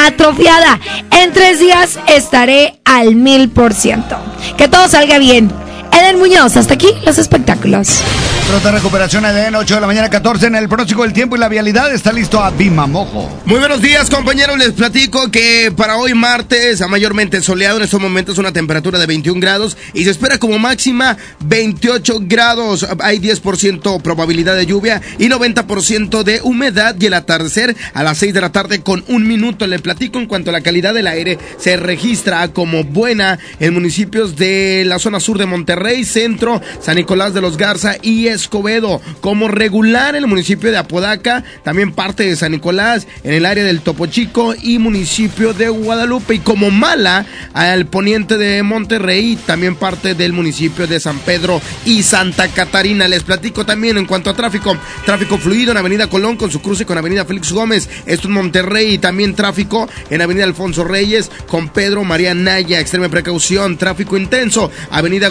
atrofiada. 0.06 0.80
En 1.10 1.32
tres 1.32 1.60
días 1.60 1.98
estaré 2.08 2.80
al 2.84 3.14
mil 3.14 3.50
por 3.50 3.74
ciento. 3.74 4.16
Que 4.56 4.68
todo 4.68 4.88
salga 4.88 5.18
bien. 5.18 5.52
Eden 5.92 6.18
Muñoz, 6.18 6.56
hasta 6.56 6.74
aquí 6.74 6.88
los 7.04 7.18
espectáculos. 7.18 8.02
Pronta 8.48 8.72
recuperación 8.72 9.24
EDN, 9.24 9.54
8 9.54 9.74
de 9.76 9.80
la 9.80 9.86
mañana, 9.86 10.10
14 10.10 10.46
en 10.46 10.56
el 10.56 10.68
próximo 10.68 11.04
del 11.04 11.12
tiempo 11.12 11.36
y 11.36 11.38
la 11.38 11.48
vialidad. 11.48 11.94
Está 11.94 12.12
listo 12.12 12.42
Abimamojo. 12.42 13.40
Muy 13.46 13.58
buenos 13.58 13.80
días, 13.80 14.10
compañeros. 14.10 14.58
Les 14.58 14.72
platico 14.72 15.30
que 15.30 15.72
para 15.74 15.96
hoy 15.96 16.12
martes, 16.12 16.82
a 16.82 16.88
mayormente 16.88 17.40
soleado 17.40 17.78
en 17.78 17.84
estos 17.84 18.00
momentos, 18.00 18.38
una 18.38 18.52
temperatura 18.52 18.98
de 18.98 19.06
21 19.06 19.40
grados 19.40 19.76
y 19.94 20.04
se 20.04 20.10
espera 20.10 20.38
como 20.38 20.58
máxima 20.58 21.16
28 21.44 22.18
grados. 22.22 22.86
Hay 23.00 23.20
10% 23.20 24.02
probabilidad 24.02 24.56
de 24.56 24.66
lluvia 24.66 25.00
y 25.18 25.28
90% 25.28 26.22
de 26.22 26.40
humedad 26.42 26.96
y 26.98 27.06
el 27.06 27.14
atardecer 27.14 27.74
a 27.94 28.02
las 28.02 28.18
6 28.18 28.34
de 28.34 28.40
la 28.40 28.52
tarde 28.52 28.82
con 28.82 29.04
un 29.08 29.26
minuto. 29.26 29.66
Le 29.66 29.78
platico 29.78 30.18
en 30.18 30.26
cuanto 30.26 30.50
a 30.50 30.52
la 30.52 30.60
calidad 30.60 30.92
del 30.92 31.06
aire 31.06 31.38
se 31.58 31.76
registra 31.76 32.48
como 32.48 32.84
buena 32.84 33.38
en 33.60 33.72
municipios 33.72 34.36
de 34.36 34.84
la 34.84 34.98
zona 34.98 35.20
sur 35.20 35.38
de 35.38 35.46
Monterrey, 35.46 35.81
Centro, 36.04 36.60
San 36.80 36.96
Nicolás 36.96 37.34
de 37.34 37.40
los 37.40 37.56
Garza 37.56 37.96
y 38.02 38.28
Escobedo. 38.28 39.00
Como 39.20 39.48
regular 39.48 40.14
en 40.14 40.22
el 40.22 40.28
municipio 40.28 40.70
de 40.70 40.78
Apodaca, 40.78 41.44
también 41.62 41.92
parte 41.92 42.24
de 42.24 42.36
San 42.36 42.52
Nicolás, 42.52 43.06
en 43.24 43.34
el 43.34 43.46
área 43.46 43.64
del 43.64 43.80
Topo 43.80 44.06
Chico 44.06 44.54
y 44.60 44.78
municipio 44.78 45.52
de 45.52 45.68
Guadalupe. 45.68 46.34
Y 46.34 46.38
como 46.38 46.70
mala 46.70 47.26
al 47.52 47.86
poniente 47.86 48.38
de 48.38 48.62
Monterrey, 48.62 49.38
también 49.46 49.76
parte 49.76 50.14
del 50.14 50.32
municipio 50.32 50.86
de 50.86 51.00
San 51.00 51.18
Pedro 51.20 51.60
y 51.84 52.02
Santa 52.02 52.48
Catarina. 52.48 53.08
Les 53.08 53.22
platico 53.22 53.64
también 53.64 53.98
en 53.98 54.06
cuanto 54.06 54.30
a 54.30 54.34
tráfico. 54.34 54.76
Tráfico 55.04 55.38
fluido 55.38 55.72
en 55.72 55.78
Avenida 55.78 56.08
Colón 56.08 56.36
con 56.36 56.50
su 56.50 56.60
cruce 56.60 56.86
con 56.86 56.98
Avenida 56.98 57.24
Félix 57.24 57.52
Gómez. 57.52 57.88
Esto 58.06 58.28
en 58.28 58.34
Monterrey 58.34 58.94
y 58.94 58.98
también 58.98 59.34
tráfico 59.34 59.88
en 60.10 60.22
Avenida 60.22 60.44
Alfonso 60.44 60.84
Reyes 60.84 61.30
con 61.46 61.68
Pedro 61.68 62.04
María 62.04 62.34
Naya. 62.34 62.80
Extreme 62.80 63.08
precaución. 63.08 63.76
Tráfico 63.76 64.16
intenso. 64.16 64.70
Avenida 64.90 65.30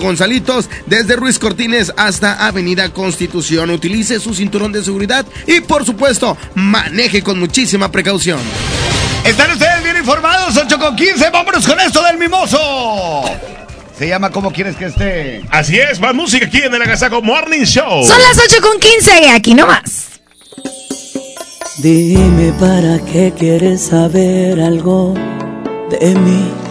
Desde 0.88 1.16
Ruiz 1.16 1.38
Cortines 1.40 1.94
hasta 1.98 2.46
Avenida 2.46 2.90
Constitución. 2.90 3.70
Utilice 3.70 4.20
su 4.20 4.34
cinturón 4.34 4.72
de 4.72 4.84
seguridad 4.84 5.26
y 5.48 5.62
por 5.62 5.86
supuesto 5.86 6.38
maneje 6.56 7.22
con 7.22 7.40
muchísima 7.40 7.92
precaución. 7.92 8.40
Están 9.24 9.52
ustedes 9.52 9.84
bien 9.84 9.98
informados, 9.98 10.58
8 10.58 10.80
con 10.80 10.96
15. 10.96 11.30
Vámonos 11.30 11.68
con 11.68 11.80
esto 11.80 12.02
del 12.04 12.18
mimoso. 12.18 13.24
Se 13.98 14.08
llama 14.08 14.32
¿Cómo 14.32 14.52
quieres 14.52 14.76
que 14.76 14.86
esté? 14.86 15.44
Así 15.52 15.78
es, 15.78 16.00
más 16.00 16.16
música 16.16 16.48
aquí 16.48 16.58
en 16.58 16.74
el 16.74 16.82
Agasaco 16.82 17.22
Morning 17.22 17.64
Show. 17.64 18.04
Son 18.06 18.18
las 18.20 18.40
8 18.44 18.62
con 18.62 18.80
15, 18.80 19.30
aquí 19.30 19.54
nomás. 19.54 20.08
Dime 21.78 22.52
para 22.60 23.00
qué 23.06 23.32
quieres 23.38 23.84
saber 23.84 24.60
algo 24.60 25.14
de 25.92 26.16
mí. 26.16 26.71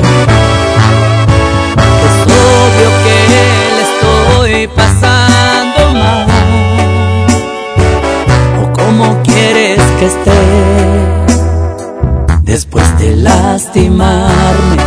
Después 12.43 12.97
de 12.97 13.15
lastimarme, 13.17 14.77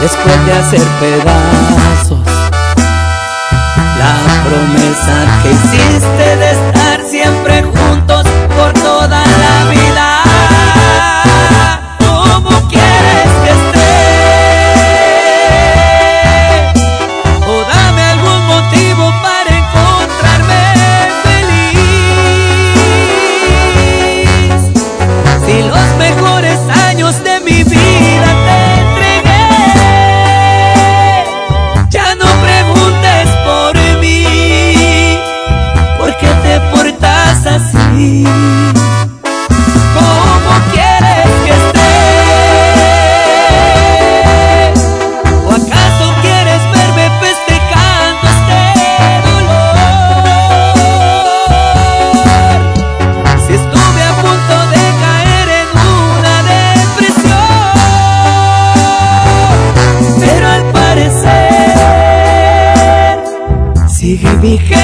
después 0.00 0.46
de 0.46 0.52
hacer 0.52 0.82
pedazos. 1.00 2.20
La 3.98 4.14
promesa 4.44 5.40
que 5.42 5.50
hiciste 5.50 6.36
de 6.36 6.50
estar 6.52 7.02
siempre 7.02 7.62
juntos 7.64 8.24
por 8.56 8.72
toda 8.74 9.18
la 9.18 9.70
vida. 9.70 9.89
Vigente 64.40 64.79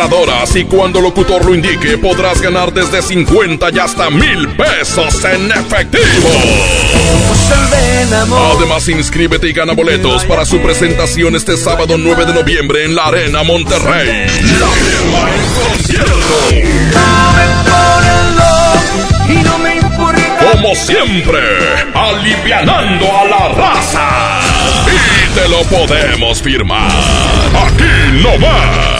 regaladoras 0.00 0.56
y 0.56 0.64
cuando 0.64 1.00
locutor 1.00 1.44
lo 1.44 1.54
indique 1.54 1.98
podrás 1.98 2.40
ganar 2.40 2.72
desde 2.72 3.02
50 3.02 3.68
y 3.70 3.78
hasta 3.78 4.08
mil 4.08 4.48
pesos 4.50 5.22
en 5.24 5.50
efectivo. 5.50 6.30
Además, 8.56 8.88
inscríbete 8.88 9.48
y 9.48 9.52
gana 9.52 9.74
boletos 9.74 10.24
para 10.24 10.46
su 10.46 10.58
presentación 10.62 11.36
este 11.36 11.56
sábado 11.58 11.96
9 11.98 12.24
de 12.24 12.32
noviembre 12.32 12.84
en 12.84 12.94
la 12.94 13.06
Arena 13.06 13.42
Monterrey. 13.42 14.26
La. 14.58 14.68
Como 20.52 20.74
siempre, 20.74 21.40
alivianando 21.94 23.06
a 23.18 23.24
la 23.26 23.48
raza. 23.48 24.40
Y 24.86 25.34
te 25.34 25.48
lo 25.48 25.62
podemos 25.64 26.40
firmar. 26.40 26.90
Aquí 27.54 28.22
no 28.22 28.38
más. 28.38 28.99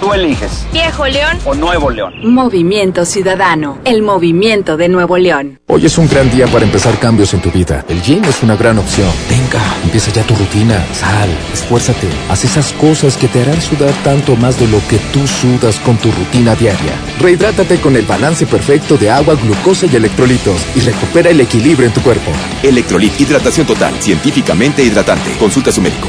Tú 0.00 0.12
eliges. 0.12 0.66
Viejo 0.72 1.06
León. 1.06 1.38
O 1.44 1.54
Nuevo 1.54 1.90
León. 1.90 2.12
Movimiento 2.22 3.04
Ciudadano, 3.04 3.78
el 3.84 4.02
movimiento 4.02 4.76
de 4.76 4.88
Nuevo 4.88 5.16
León. 5.16 5.60
Hoy 5.66 5.86
es 5.86 5.98
un 5.98 6.08
gran 6.08 6.30
día 6.30 6.46
para 6.46 6.64
empezar 6.64 6.98
cambios 6.98 7.32
en 7.34 7.40
tu 7.40 7.50
vida. 7.50 7.84
El 7.88 8.02
gym 8.02 8.24
es 8.24 8.42
una 8.42 8.56
gran 8.56 8.78
opción. 8.78 9.08
Venga, 9.28 9.60
empieza 9.84 10.10
ya 10.12 10.22
tu 10.22 10.34
rutina. 10.34 10.84
Sal, 10.92 11.28
esfuérzate. 11.52 12.08
Haz 12.28 12.44
esas 12.44 12.72
cosas 12.74 13.16
que 13.16 13.28
te 13.28 13.42
harán 13.42 13.60
sudar 13.60 13.92
tanto 14.04 14.36
más 14.36 14.58
de 14.60 14.68
lo 14.68 14.78
que 14.88 14.98
tú 15.12 15.26
sudas 15.26 15.78
con 15.80 15.96
tu 15.96 16.10
rutina 16.12 16.54
diaria. 16.54 16.92
Rehidrátate 17.20 17.80
con 17.80 17.96
el 17.96 18.04
balance 18.04 18.46
perfecto 18.46 18.96
de 18.96 19.10
agua, 19.10 19.34
glucosa 19.34 19.86
y 19.86 19.96
electrolitos 19.96 20.60
y 20.74 20.80
recupera 20.80 21.30
el 21.30 21.40
equilibrio 21.40 21.86
en 21.86 21.94
tu 21.94 22.02
cuerpo. 22.02 22.30
Electrolit, 22.62 23.18
hidratación 23.20 23.66
total, 23.66 23.94
científicamente 24.00 24.82
hidratante. 24.82 25.36
Consulta 25.38 25.70
a 25.70 25.72
su 25.72 25.80
médico. 25.80 26.08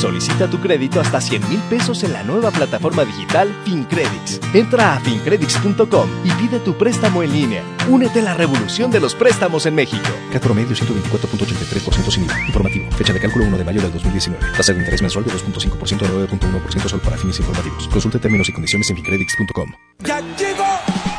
Solicita 0.00 0.48
tu 0.48 0.58
crédito 0.58 0.98
hasta 0.98 1.20
100 1.20 1.46
mil 1.50 1.60
pesos 1.68 2.02
en 2.04 2.14
la 2.14 2.22
nueva 2.22 2.50
plataforma 2.50 3.04
digital 3.04 3.54
FinCredits. 3.66 4.40
Entra 4.54 4.94
a 4.94 5.00
fincredits.com 5.00 6.08
y 6.24 6.30
pide 6.40 6.58
tu 6.60 6.74
préstamo 6.78 7.22
en 7.22 7.30
línea. 7.30 7.62
Únete 7.86 8.20
a 8.20 8.22
la 8.22 8.32
revolución 8.32 8.90
de 8.90 8.98
los 8.98 9.14
préstamos 9.14 9.66
en 9.66 9.74
México. 9.74 10.08
Cat 10.32 10.42
promedio 10.42 10.74
124.83% 10.74 12.10
sin 12.10 12.24
IVA. 12.24 12.46
Informativo. 12.46 12.90
Fecha 12.92 13.12
de 13.12 13.20
cálculo 13.20 13.44
1 13.44 13.58
de 13.58 13.64
mayo 13.64 13.82
del 13.82 13.92
2019. 13.92 14.56
Tasa 14.56 14.72
de 14.72 14.78
interés 14.78 15.02
mensual 15.02 15.26
de 15.26 15.32
2.5% 15.32 16.02
a 16.02 16.08
9.1% 16.08 16.88
solo 16.88 17.02
para 17.02 17.18
fines 17.18 17.38
informativos. 17.38 17.86
Consulte 17.88 18.18
términos 18.18 18.48
y 18.48 18.54
condiciones 18.54 18.88
en 18.88 18.96
fincredits.com. 18.96 19.70
¡Ya 20.02 20.22
llegó! 20.38 20.64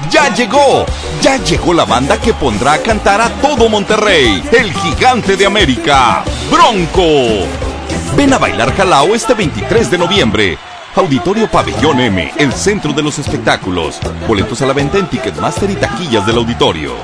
¡Ya 0.09 0.33
llegó! 0.33 0.85
Ya 1.21 1.37
llegó 1.37 1.75
la 1.75 1.85
banda 1.85 2.19
que 2.19 2.33
pondrá 2.33 2.73
a 2.73 2.77
cantar 2.79 3.21
a 3.21 3.29
todo 3.41 3.69
Monterrey. 3.69 4.41
El 4.51 4.73
gigante 4.73 5.37
de 5.37 5.45
América. 5.45 6.23
Bronco. 6.49 7.70
Ven 8.15 8.33
a 8.33 8.37
bailar 8.37 8.73
Jalao 8.75 9.15
este 9.15 9.33
23 9.33 9.89
de 9.89 9.97
noviembre. 9.97 10.57
Auditorio 10.95 11.49
Pabellón 11.49 11.99
M, 12.01 12.33
el 12.37 12.51
centro 12.51 12.91
de 12.91 13.01
los 13.01 13.17
espectáculos. 13.17 13.99
Boletos 14.27 14.61
a 14.61 14.65
la 14.65 14.73
venta 14.73 14.97
en 14.97 15.07
Ticketmaster 15.07 15.69
y 15.69 15.75
taquillas 15.75 16.25
del 16.25 16.37
auditorio. 16.37 16.95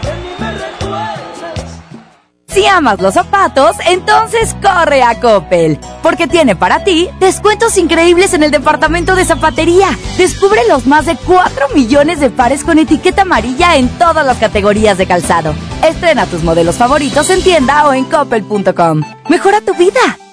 Si 2.48 2.66
amas 2.66 3.00
los 3.00 3.14
zapatos, 3.14 3.76
entonces 3.88 4.56
corre 4.62 5.04
a 5.04 5.20
Coppel, 5.20 5.80
porque 6.02 6.28
tiene 6.28 6.56
para 6.56 6.84
ti 6.84 7.08
descuentos 7.20 7.78
increíbles 7.78 8.34
en 8.34 8.44
el 8.44 8.52
departamento 8.52 9.16
de 9.16 9.26
zapatería. 9.26 9.90
Descubre 10.18 10.62
los 10.68 10.88
más 10.88 11.06
de 11.06 11.16
4 11.16 11.70
millones 11.76 12.20
de 12.20 12.30
pares 12.30 12.64
con 12.64 12.80
etiqueta 12.80 13.22
amarilla 13.22 13.76
en 13.76 13.88
todas 14.00 14.26
las 14.26 14.38
categorías 14.38 14.98
de 14.98 15.06
calzado. 15.06 15.54
Estrena 15.84 16.26
tus 16.26 16.44
modelos 16.44 16.76
favoritos 16.76 17.30
en 17.30 17.44
tienda 17.44 17.88
o 17.88 17.94
en 17.94 18.06
coppel.com. 18.06 19.04
Mejora 19.30 19.62
tu 19.62 19.74
vida. 19.76 20.18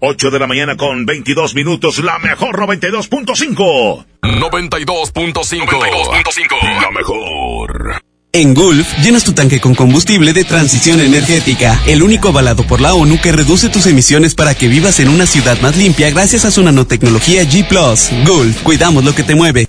8 0.00 0.30
de 0.30 0.38
la 0.38 0.46
mañana 0.46 0.76
con 0.76 1.06
22 1.06 1.54
minutos, 1.54 1.98
la 1.98 2.18
mejor 2.18 2.58
92.5. 2.58 4.04
92.5. 4.22 6.82
La 6.82 6.90
mejor. 6.90 8.02
En 8.32 8.52
Gulf, 8.52 8.86
llenas 8.98 9.24
tu 9.24 9.32
tanque 9.32 9.60
con 9.60 9.74
combustible 9.74 10.34
de 10.34 10.44
transición 10.44 11.00
energética, 11.00 11.80
el 11.86 12.02
único 12.02 12.28
avalado 12.28 12.66
por 12.66 12.82
la 12.82 12.92
ONU 12.92 13.18
que 13.18 13.32
reduce 13.32 13.70
tus 13.70 13.86
emisiones 13.86 14.34
para 14.34 14.54
que 14.54 14.68
vivas 14.68 15.00
en 15.00 15.08
una 15.08 15.24
ciudad 15.24 15.58
más 15.62 15.78
limpia 15.78 16.10
gracias 16.10 16.44
a 16.44 16.50
su 16.50 16.62
nanotecnología 16.62 17.44
G⁇ 17.44 17.66
Gulf, 18.26 18.62
cuidamos 18.62 19.04
lo 19.04 19.14
que 19.14 19.22
te 19.22 19.34
mueve. 19.34 19.68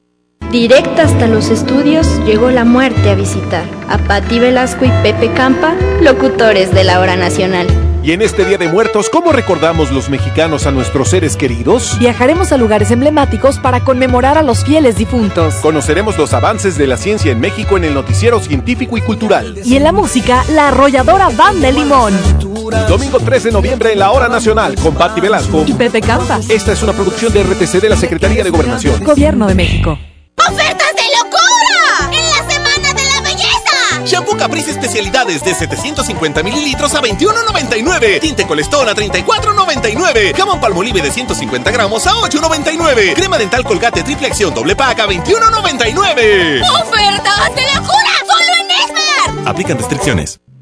Directa 0.51 1.03
hasta 1.03 1.27
los 1.27 1.49
estudios 1.49 2.19
llegó 2.25 2.51
la 2.51 2.65
muerte 2.65 3.09
a 3.09 3.15
visitar 3.15 3.63
a 3.87 3.97
Patti 3.97 4.37
Velasco 4.37 4.83
y 4.83 4.89
Pepe 5.01 5.31
Campa, 5.31 5.75
locutores 6.01 6.73
de 6.73 6.83
la 6.83 6.99
hora 6.99 7.15
nacional. 7.15 7.67
Y 8.03 8.11
en 8.11 8.21
este 8.21 8.43
Día 8.43 8.57
de 8.57 8.67
Muertos, 8.67 9.09
¿cómo 9.09 9.31
recordamos 9.31 9.91
los 9.91 10.09
mexicanos 10.09 10.67
a 10.67 10.71
nuestros 10.71 11.07
seres 11.07 11.37
queridos? 11.37 11.97
Viajaremos 11.99 12.51
a 12.51 12.57
lugares 12.57 12.91
emblemáticos 12.91 13.59
para 13.59 13.85
conmemorar 13.85 14.37
a 14.37 14.43
los 14.43 14.65
fieles 14.65 14.97
difuntos. 14.97 15.53
Conoceremos 15.61 16.17
los 16.17 16.33
avances 16.33 16.77
de 16.77 16.85
la 16.87 16.97
ciencia 16.97 17.31
en 17.31 17.39
México 17.39 17.77
en 17.77 17.85
el 17.85 17.93
noticiero 17.93 18.41
científico 18.41 18.97
y 18.97 19.01
cultural. 19.01 19.57
Y 19.63 19.77
en 19.77 19.83
la 19.83 19.93
música, 19.93 20.43
la 20.49 20.67
arrolladora 20.67 21.29
Banda 21.29 21.67
de 21.67 21.73
Limón. 21.73 22.13
Domingo 22.89 23.19
3 23.19 23.43
de 23.43 23.51
noviembre 23.51 23.93
en 23.93 23.99
la 23.99 24.11
Hora 24.11 24.27
Nacional 24.27 24.75
con 24.75 24.95
Patti 24.95 25.21
Velasco 25.21 25.63
y 25.65 25.73
Pepe 25.73 26.01
Campa. 26.01 26.41
Esta 26.49 26.73
es 26.73 26.83
una 26.83 26.91
producción 26.91 27.31
de 27.31 27.43
RTC 27.43 27.79
de 27.79 27.89
la 27.89 27.95
Secretaría 27.95 28.43
de 28.43 28.49
Gobernación. 28.49 29.01
Gobierno 29.01 29.47
de 29.47 29.55
México. 29.55 29.97
¡Ofertas 30.49 30.93
de 30.95 31.03
locura! 31.17 32.11
¡En 32.11 32.29
la 32.29 32.51
Semana 32.51 32.93
de 32.93 33.05
la 33.05 33.21
Belleza! 33.21 34.05
Shampoo 34.05 34.37
Caprice 34.37 34.71
especialidades 34.71 35.43
de 35.43 35.53
750 35.53 36.43
mililitros 36.43 36.93
a 36.95 37.01
21.99. 37.01 38.19
Tinte 38.19 38.45
Colestón 38.47 38.89
a 38.89 38.93
34.99. 38.95 40.35
Jamón 40.35 40.59
Palmolive 40.59 41.01
de 41.01 41.11
150 41.11 41.71
gramos 41.71 42.07
a 42.07 42.13
8.99. 42.13 43.13
Crema 43.13 43.37
dental 43.37 43.63
Colgate 43.63 44.03
triple 44.03 44.27
acción 44.27 44.53
doble 44.53 44.75
pack 44.75 44.99
a 44.99 45.07
21.99. 45.07 46.61
¡Ofertas 46.81 47.55
de 47.55 47.61
locura! 47.75 48.11
¡Solo 48.27 48.53
en 48.59 48.71
Esmar! 48.71 49.47
Aplican 49.47 49.77
restricciones. 49.77 50.40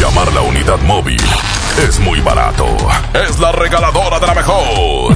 Llamar 0.00 0.32
la 0.32 0.40
unidad 0.40 0.80
móvil 0.80 1.20
es 1.86 1.98
muy 2.00 2.20
barato. 2.20 2.64
Es 3.12 3.38
la 3.38 3.52
regaladora 3.52 4.18
de 4.18 4.26
la 4.26 4.34
mejor. 4.34 5.14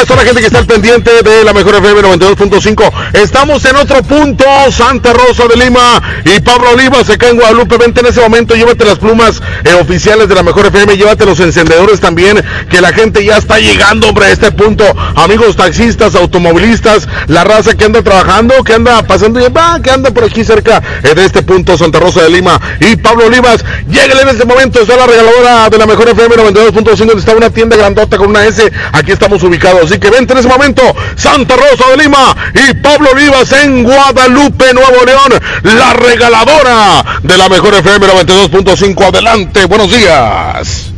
A 0.00 0.04
toda 0.04 0.22
la 0.22 0.24
gente 0.24 0.40
que 0.40 0.46
está 0.46 0.58
al 0.58 0.66
pendiente 0.66 1.10
de 1.22 1.44
la 1.44 1.52
mejor 1.52 1.74
FM 1.74 2.00
92.5. 2.02 2.92
Estamos 3.12 3.64
en 3.64 3.76
otro 3.76 4.02
punto, 4.02 4.44
Santa 4.70 5.12
Rosa 5.12 5.46
de 5.46 5.56
Lima 5.56 6.02
y 6.24 6.40
Pablo 6.40 6.70
Olivas 6.70 7.10
acá 7.10 7.28
en 7.28 7.36
Guadalupe. 7.36 7.76
Vente 7.76 8.00
en 8.00 8.06
ese 8.06 8.20
momento, 8.20 8.54
llévate 8.54 8.84
las 8.84 8.98
plumas 8.98 9.42
eh, 9.64 9.74
oficiales 9.74 10.28
de 10.28 10.34
la 10.34 10.42
mejor 10.42 10.66
FM, 10.66 10.96
llévate 10.96 11.26
los 11.26 11.40
encendedores 11.40 12.00
también, 12.00 12.42
que 12.70 12.80
la 12.80 12.92
gente 12.92 13.24
ya 13.24 13.36
está 13.36 13.58
llegando, 13.58 14.08
hombre, 14.08 14.26
a 14.26 14.30
este 14.30 14.50
punto. 14.52 14.84
Amigos 15.16 15.56
taxistas, 15.56 16.14
automovilistas, 16.14 17.06
la 17.26 17.44
raza 17.44 17.74
que 17.74 17.84
anda 17.84 18.02
trabajando, 18.02 18.64
que 18.64 18.74
anda 18.74 19.02
pasando, 19.02 19.40
y 19.40 19.50
va, 19.50 19.80
que 19.82 19.90
anda 19.90 20.10
por 20.10 20.24
aquí 20.24 20.42
cerca 20.42 20.82
eh, 21.02 21.14
de 21.14 21.24
este 21.24 21.42
punto, 21.42 21.76
Santa 21.76 22.00
Rosa 22.00 22.22
de 22.22 22.30
Lima 22.30 22.58
y 22.80 22.96
Pablo 22.96 23.26
Olivas. 23.26 23.64
Lléguenle 23.88 24.22
en 24.22 24.28
este 24.30 24.46
momento, 24.46 24.80
está 24.80 24.96
la 24.96 25.06
regaladora 25.06 25.68
de 25.68 25.78
la 25.78 25.86
mejor 25.86 26.08
FM 26.08 26.36
92.5, 26.36 26.96
donde 26.96 27.18
está 27.18 27.34
una 27.34 27.50
tienda 27.50 27.76
grandota 27.76 28.16
con 28.16 28.30
una 28.30 28.46
S. 28.46 28.72
Aquí 28.92 29.12
estamos 29.12 29.42
ubicados. 29.42 29.81
Así 29.82 29.98
que 29.98 30.10
vente 30.10 30.32
en 30.32 30.38
ese 30.38 30.48
momento, 30.48 30.82
Santa 31.16 31.56
Rosa 31.56 31.90
de 31.90 32.04
Lima 32.04 32.36
y 32.54 32.74
Pablo 32.74 33.10
Olivas 33.10 33.50
en 33.52 33.82
Guadalupe, 33.82 34.72
Nuevo 34.72 35.04
León, 35.04 35.32
la 35.64 35.92
regaladora 35.94 37.04
de 37.22 37.36
la 37.36 37.48
mejor 37.48 37.74
FM 37.74 38.06
92.5. 38.06 39.08
Adelante, 39.08 39.64
buenos 39.64 39.90
días. 39.90 40.92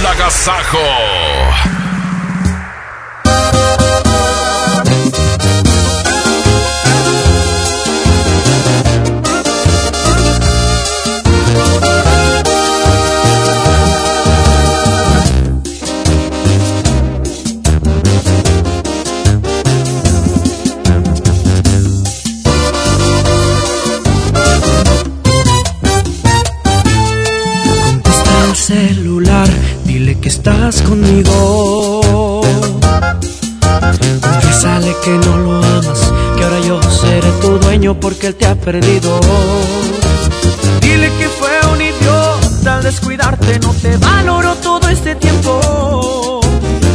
El 0.00 0.06
agasajo. 0.06 1.27
Tu 37.48 37.58
dueño 37.58 37.98
porque 37.98 38.26
él 38.26 38.34
te 38.34 38.46
ha 38.46 38.54
perdido. 38.54 39.20
Dile 40.82 41.08
que 41.18 41.28
fue 41.38 41.54
un 41.72 41.80
idiota 41.80 42.76
al 42.76 42.82
descuidarte, 42.82 43.58
no 43.60 43.72
te 43.72 43.96
valoró 43.96 44.54
todo 44.56 44.86
este 44.88 45.14
tiempo. 45.14 46.40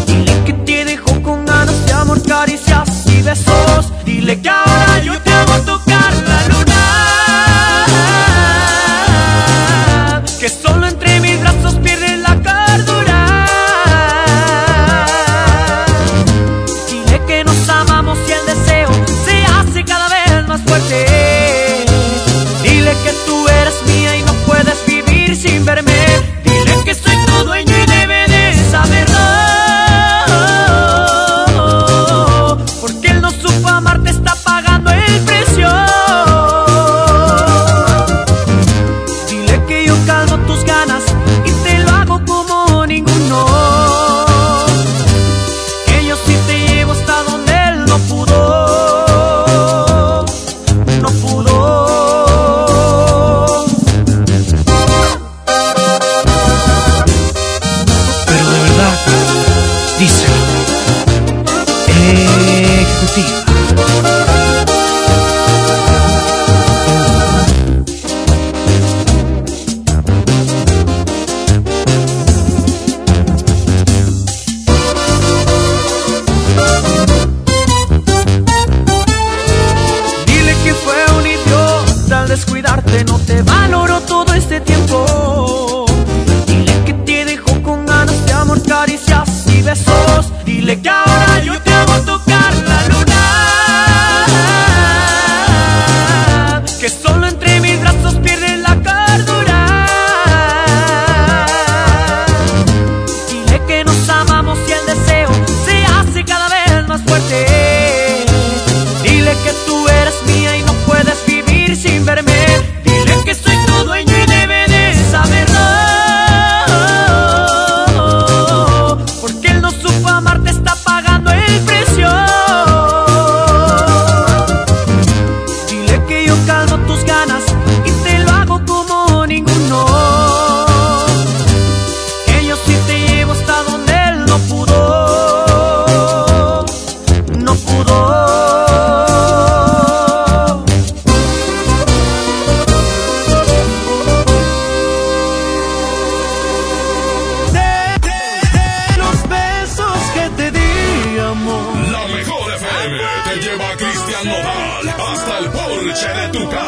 Dile 0.06 0.44
que 0.46 0.54
te 0.54 0.86
dejó 0.86 1.22
con 1.24 1.46
ganas 1.46 1.86
de 1.88 1.94
amor, 1.94 2.22
caricias 2.22 2.88
y 3.08 3.22
besos. 3.24 3.92
Dile 4.06 4.40
que 4.42 4.50
ahora 4.50 5.04
yo 5.04 5.20
te 5.22 5.32
hago 5.32 5.53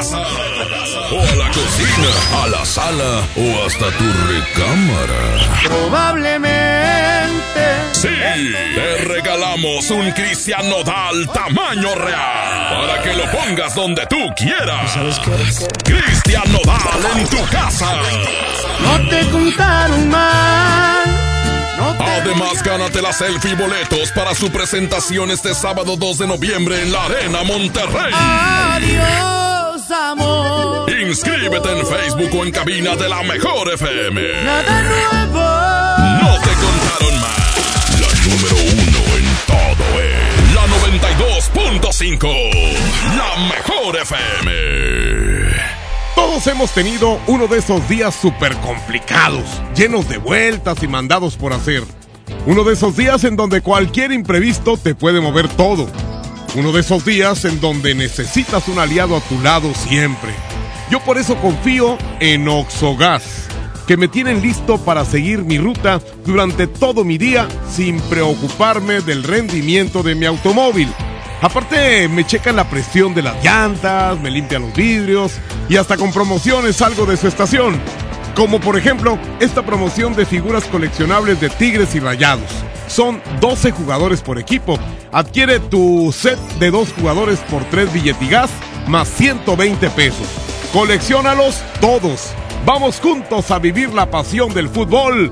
casa. 0.06 0.22
O 1.12 1.20
a 1.20 1.36
la 1.36 1.48
cocina, 1.50 2.10
a 2.44 2.48
la 2.48 2.66
sala 2.66 3.24
o 3.36 3.66
hasta 3.66 3.92
tu 3.92 4.04
recámara. 4.28 5.60
Probablemente. 5.64 7.34
Sí, 7.94 8.10
te 8.76 8.98
regalamos 9.06 9.90
un 9.92 10.12
Cristian 10.12 10.70
Nodal 10.70 11.28
tamaño 11.34 11.96
real 11.96 12.82
para 12.82 13.02
que 13.02 13.14
lo 13.14 13.30
pongas 13.32 13.74
donde 13.76 14.06
tú 14.08 14.18
quieras. 14.36 14.94
¿Sabes 14.94 15.20
qué? 15.20 15.32
Cristian 15.94 16.52
Nodal 16.52 17.18
en 17.18 17.28
tu 17.28 17.44
casa. 17.48 18.02
No 18.82 19.10
te 19.10 19.30
contaron 19.30 20.10
mal. 20.10 21.26
Además, 22.00 22.64
gánate 22.64 23.02
la 23.02 23.14
selfie 23.14 23.52
y 23.52 23.56
boletos 23.56 24.12
para 24.12 24.34
su 24.34 24.52
presentación 24.52 25.32
este 25.32 25.54
sábado 25.54 25.96
2 25.96 26.18
de 26.20 26.28
noviembre 26.28 26.82
en 26.82 26.92
la 26.92 27.06
Arena 27.06 27.44
Monterrey. 27.44 28.12
Adiós, 28.14 29.55
Inscríbete 29.88 31.70
en 31.72 31.86
Facebook 31.86 32.40
o 32.40 32.44
en 32.44 32.52
cabina 32.52 32.96
de 32.96 33.08
la 33.08 33.22
Mejor 33.22 33.72
FM. 33.72 34.44
Nada 34.44 34.82
nuevo. 34.82 35.44
No 36.22 36.34
te 36.42 36.50
contaron 36.56 37.22
más. 37.22 38.00
La 38.02 38.10
número 38.26 38.56
uno 38.74 39.00
en 39.18 39.26
todo 39.46 39.86
es 40.02 40.54
la 40.56 40.66
92.5. 41.84 42.34
La 43.16 43.30
Mejor 43.48 43.96
FM. 43.98 44.52
Todos 46.16 46.48
hemos 46.48 46.72
tenido 46.72 47.20
uno 47.28 47.46
de 47.48 47.60
esos 47.60 47.88
días 47.88 48.16
súper 48.16 48.56
complicados, 48.58 49.62
llenos 49.76 50.10
de 50.10 50.18
vueltas 50.18 50.82
y 50.82 50.88
mandados 50.88 51.36
por 51.36 51.54
hacer. 51.54 51.84
Uno 52.48 52.64
de 52.64 52.74
esos 52.74 52.98
días 52.98 53.24
en 53.24 53.36
donde 53.36 53.62
cualquier 53.62 54.12
imprevisto 54.12 54.78
te 54.78 54.96
puede 54.96 55.22
mover 55.22 55.48
todo. 55.50 55.88
Uno 56.56 56.72
de 56.72 56.80
esos 56.80 57.04
días 57.04 57.44
en 57.44 57.60
donde 57.60 57.94
necesitas 57.94 58.70
un 58.70 58.80
aliado 58.80 59.18
a 59.18 59.20
tu 59.20 59.42
lado 59.42 59.74
siempre. 59.74 60.32
Yo 60.90 61.02
por 61.02 61.18
eso 61.18 61.36
confío 61.36 61.98
en 62.22 62.48
Oxogas, 62.48 63.48
que 63.86 63.98
me 63.98 64.08
tienen 64.08 64.42
listo 64.42 64.78
para 64.78 65.04
seguir 65.04 65.44
mi 65.44 65.58
ruta 65.58 66.00
durante 66.26 66.68
todo 66.68 67.04
mi 67.04 67.18
día 67.18 67.50
sin 67.70 68.00
preocuparme 68.02 69.02
del 69.02 69.24
rendimiento 69.24 70.02
de 70.02 70.16
mi 70.16 70.26
automóvil. 70.26 70.88
Aparte, 71.42 72.08
me 72.08 72.26
checan 72.26 72.56
la 72.56 72.70
presión 72.70 73.14
de 73.14 73.24
las 73.24 73.44
llantas, 73.44 74.18
me 74.22 74.32
limpian 74.32 74.62
los 74.62 74.74
vidrios 74.74 75.34
y 75.68 75.76
hasta 75.76 75.98
con 75.98 76.14
promociones 76.14 76.78
salgo 76.78 77.06
de 77.06 77.18
su 77.18 77.28
estación. 77.28 77.82
Como 78.34 78.62
por 78.62 78.78
ejemplo, 78.78 79.20
esta 79.42 79.66
promoción 79.66 80.16
de 80.16 80.26
figuras 80.26 80.64
coleccionables 80.66 81.42
de 81.42 81.50
Tigres 81.50 81.96
y 81.96 82.00
Rayados. 82.00 82.50
Son 82.88 83.22
12 83.42 83.72
jugadores 83.72 84.22
por 84.22 84.40
equipo. 84.40 84.78
Adquiere 85.12 85.60
tu 85.60 86.12
set 86.12 86.40
de 86.60 86.72
dos 86.72 86.94
jugadores 86.94 87.40
por 87.50 87.64
3 87.66 87.92
billetigas 87.94 88.50
más 88.88 89.08
120 89.08 89.90
pesos. 89.92 90.28
Colecciónalos 90.74 91.62
todos. 91.80 92.34
Vamos 92.66 93.00
juntos 93.00 93.52
a 93.52 93.60
vivir 93.60 93.94
la 93.94 94.10
pasión 94.10 94.54
del 94.54 94.70
fútbol 94.70 95.32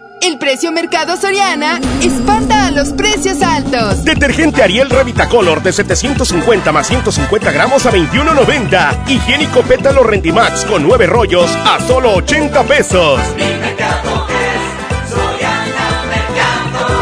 El 0.21 0.37
precio 0.37 0.71
Mercado 0.71 1.17
Soriana 1.17 1.81
espanta 1.99 2.67
a 2.67 2.71
los 2.71 2.89
precios 2.89 3.41
altos. 3.41 4.05
Detergente 4.05 4.61
Ariel 4.61 4.89
Revitacolor 4.89 5.63
de 5.63 5.73
750 5.73 6.71
más 6.71 6.87
150 6.87 7.51
gramos 7.51 7.87
a 7.87 7.91
21.90. 7.91 9.09
Higiénico 9.09 9.63
Pétalo 9.63 10.03
Rendimax 10.03 10.65
con 10.65 10.83
9 10.83 11.07
rollos 11.07 11.49
a 11.65 11.79
solo 11.87 12.13
80 12.17 12.63
pesos. 12.65 13.19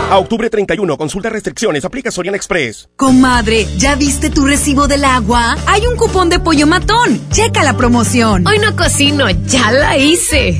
A 0.10 0.18
octubre 0.18 0.50
31, 0.50 0.98
consulta 0.98 1.30
restricciones, 1.30 1.84
aplica 1.86 2.12
Soriana 2.12 2.38
Express. 2.38 2.90
Comadre, 2.96 3.68
¿ya 3.78 3.96
viste 3.96 4.30
tu 4.30 4.46
recibo 4.46 4.88
del 4.88 5.04
agua? 5.04 5.56
Hay 5.68 5.86
un 5.86 5.98
cupón 5.98 6.30
de 6.30 6.40
pollo 6.40 6.66
matón. 6.66 7.22
Checa 7.32 7.64
la 7.64 7.76
promoción. 7.76 8.48
Hoy 8.48 8.58
no 8.60 8.76
cocino, 8.76 9.30
ya 9.30 9.72
la 9.72 9.98
hice. 9.98 10.60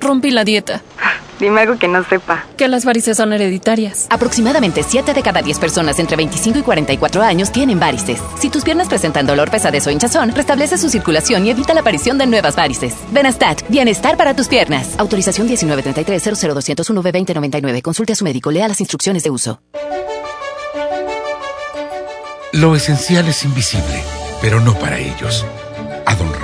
rompí 0.00 0.30
la 0.30 0.44
dieta. 0.44 0.82
Dime 1.40 1.62
algo 1.62 1.78
que 1.78 1.88
no 1.88 2.04
sepa. 2.04 2.44
Que 2.58 2.68
las 2.68 2.84
varices 2.84 3.16
son 3.16 3.32
hereditarias. 3.32 4.06
Aproximadamente 4.10 4.82
7 4.82 5.14
de 5.14 5.22
cada 5.22 5.40
10 5.40 5.58
personas 5.58 5.98
entre 5.98 6.16
25 6.18 6.58
y 6.58 6.62
44 6.62 7.22
años 7.22 7.50
tienen 7.50 7.80
varices. 7.80 8.20
Si 8.38 8.50
tus 8.50 8.62
piernas 8.62 8.88
presentan 8.88 9.26
dolor, 9.26 9.50
pesadez 9.50 9.86
o 9.86 9.90
hinchazón, 9.90 10.34
restablece 10.34 10.76
su 10.76 10.90
circulación 10.90 11.46
y 11.46 11.50
evita 11.50 11.72
la 11.72 11.80
aparición 11.80 12.18
de 12.18 12.26
nuevas 12.26 12.56
varices. 12.56 12.94
Benastat, 13.10 13.62
bienestar 13.68 14.18
para 14.18 14.36
tus 14.36 14.48
piernas. 14.48 14.98
Autorización 14.98 15.46
1933 15.46 16.22
00201 16.22 17.00
v 17.00 17.12
2099 17.12 17.82
Consulte 17.82 18.12
a 18.12 18.16
su 18.16 18.24
médico. 18.24 18.50
Lea 18.50 18.68
las 18.68 18.80
instrucciones 18.80 19.22
de 19.22 19.30
uso. 19.30 19.62
Lo 22.52 22.74
esencial 22.74 23.28
es 23.28 23.44
invisible, 23.44 24.02
pero 24.42 24.60
no 24.60 24.74
para 24.74 24.98
ellos. 24.98 25.46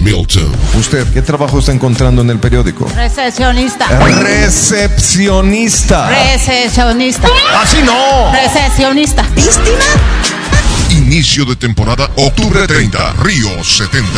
Milton. 0.00 0.50
¿Usted 0.78 1.06
qué 1.12 1.22
trabajo 1.22 1.58
está 1.58 1.72
encontrando 1.72 2.22
en 2.22 2.30
el 2.30 2.38
periódico? 2.38 2.86
Recepcionista. 2.94 3.86
Recepcionista. 3.98 6.08
Recepcionista. 6.08 7.28
Así 7.60 7.78
no. 7.84 8.32
Recepcionista. 8.32 9.22
¿Víctima? 9.34 9.84
Inicio 10.90 11.44
de 11.44 11.56
temporada 11.56 12.10
octubre 12.16 12.66
30, 12.66 13.12
Río 13.22 13.62
70. 13.62 14.08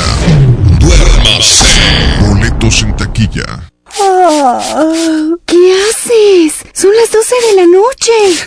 Duérmase. 0.79 1.65
Boletos 2.21 2.83
en 2.83 2.97
taquilla. 2.97 3.72
¿Qué 5.47 5.75
haces? 5.91 6.65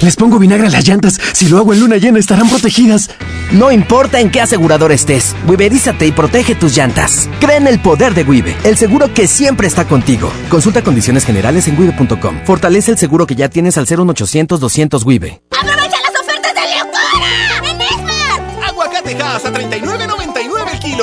Les 0.01 0.15
pongo 0.15 0.40
vinagre 0.40 0.67
a 0.67 0.69
las 0.69 0.88
llantas. 0.88 1.19
Si 1.33 1.48
lo 1.48 1.57
hago 1.57 1.74
en 1.74 1.80
luna 1.80 1.98
llena, 1.98 2.19
estarán 2.19 2.49
protegidas. 2.49 3.09
No 3.51 3.72
importa 3.72 4.19
en 4.19 4.32
qué 4.32 4.41
asegurador 4.41 4.91
estés, 4.91 5.35
Wiberízate 5.48 6.07
y 6.07 6.11
protege 6.11 6.56
tus 6.56 6.75
llantas. 6.75 7.30
Cree 7.40 7.57
en 7.57 7.67
el 7.67 7.80
poder 7.80 8.14
de 8.14 8.24
Wibe, 8.24 8.56
el 8.64 8.77
seguro 8.77 9.14
que 9.14 9.27
siempre 9.27 9.67
está 9.67 9.85
contigo. 9.88 10.32
Consulta 10.49 10.83
condiciones 10.83 11.25
generales 11.25 11.67
en 11.67 11.80
wibe.com. 11.80 12.41
Fortalece 12.45 12.91
el 12.91 12.98
seguro 12.98 13.27
que 13.27 13.35
ya 13.35 13.49
tienes 13.49 13.77
al 13.77 13.85
01800 13.85 14.59
200 14.59 15.03
Wibe. 15.06 15.41
¡Aprovecha 15.51 15.98
las 16.01 16.22
ofertas 16.22 16.53
de 16.53 16.61
locura! 16.80 17.69
¡En 17.69 17.82
Esmar! 17.82 18.67
Aguacate 18.67 19.15
a 19.22 19.40
39.99 19.40 19.74
el 19.74 19.94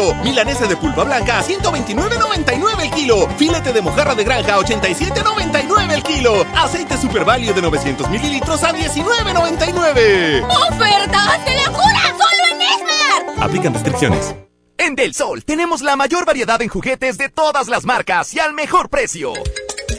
kilo. 0.03 0.15
Milanesa 0.23 0.67
de 0.67 0.77
pulpa 0.77 1.05
blanca 1.05 1.39
a 1.39 1.45
129.99 1.45 2.83
el 2.83 2.91
kilo. 2.91 3.29
Filete 3.37 3.73
de 3.73 3.83
mojarra 3.83 4.15
de 4.15 4.25
granja 4.25 4.55
a 4.55 4.59
87.99 4.59 5.93
el 5.93 6.03
kilo. 6.03 6.45
Aceite 6.55 6.97
Super 6.97 7.25
Value 7.25 7.53
de 7.53 7.63
900 7.63 8.09
mililitros 8.11 8.63
a 8.65 8.73
19.99. 8.73 10.45
¡Ofertas 10.45 11.45
de 11.45 11.55
locura! 11.65 12.03
¡Solo 12.19 12.45
en 12.51 12.63
Esmar! 12.63 13.45
Aplican 13.45 13.75
restricciones. 13.75 14.35
En 14.79 14.97
Del 14.97 15.15
Sol 15.15 15.45
tenemos 15.45 15.83
la 15.83 15.97
mayor 15.97 16.25
variedad 16.25 16.61
en 16.61 16.69
juguetes 16.69 17.17
de 17.19 17.29
todas 17.29 17.69
las 17.69 17.85
marcas 17.85 18.35
y 18.35 18.41
al 18.41 18.53
mejor 18.53 18.89
precio. 18.89 19.33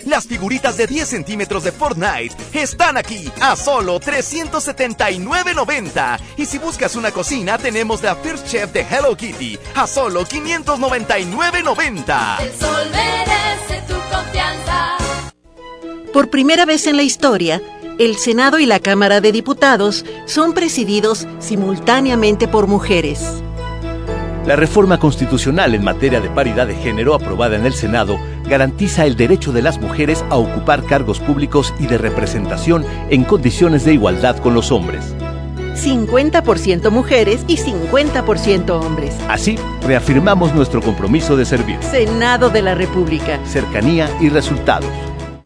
Las 0.06 0.28
figuritas 0.28 0.78
de 0.78 0.86
10 0.88 1.08
centímetros 1.08 1.64
de 1.64 1.72
Fortnite 1.72 2.36
están 2.54 2.98
aquí 2.98 3.32
a 3.42 3.56
solo 3.56 4.00
379.90. 4.00 6.20
Y 6.38 6.46
si 6.46 6.58
buscas 6.58 6.96
una 6.96 7.12
cocina, 7.12 7.58
tenemos 7.58 8.02
la 8.04 8.16
First 8.16 8.48
Chef 8.48 8.72
de 8.74 8.82
Hello 8.82 9.16
Kitty 9.16 9.58
a 9.76 9.88
solo 9.88 10.26
599.90. 10.26 12.42
El 12.42 12.52
sol 12.54 12.90
merece 12.92 13.82
tu 13.88 13.94
confianza. 14.14 14.98
Por 16.12 16.30
primera 16.30 16.66
vez 16.66 16.86
en 16.88 16.98
la 16.98 17.04
historia, 17.04 17.62
el 17.98 18.18
Senado 18.18 18.60
y 18.60 18.66
la 18.66 18.80
Cámara 18.80 19.22
de 19.22 19.32
Diputados 19.32 20.04
son 20.26 20.54
presididos 20.54 21.26
simultáneamente 21.40 22.48
por 22.48 22.68
mujeres. 22.68 23.42
La 24.46 24.56
reforma 24.58 25.00
constitucional 25.00 25.74
en 25.74 25.86
materia 25.86 26.20
de 26.20 26.30
paridad 26.30 26.68
de 26.68 26.76
género 26.76 27.14
aprobada 27.14 27.56
en 27.56 27.66
el 27.66 27.74
Senado 27.74 28.20
garantiza 28.48 29.06
el 29.06 29.16
derecho 29.16 29.52
de 29.52 29.62
las 29.62 29.80
mujeres 29.80 30.24
a 30.30 30.36
ocupar 30.36 30.84
cargos 30.84 31.20
públicos 31.20 31.74
y 31.80 31.88
de 31.88 31.98
representación 31.98 32.86
en 33.10 33.24
condiciones 33.24 33.86
de 33.86 33.94
igualdad 33.94 34.38
con 34.38 34.54
los 34.54 34.72
hombres. 34.72 35.14
50% 35.76 36.92
mujeres 36.92 37.42
y 37.48 37.58
50% 37.58 38.70
hombres. 38.70 39.16
Así, 39.28 39.58
reafirmamos 39.86 40.54
nuestro 40.54 40.82
compromiso 40.82 41.36
de 41.36 41.46
servir. 41.46 41.78
Senado 41.82 42.50
de 42.50 42.62
la 42.62 42.76
República. 42.76 43.40
Cercanía 43.46 44.10
y 44.20 44.30
resultados. 44.30 44.90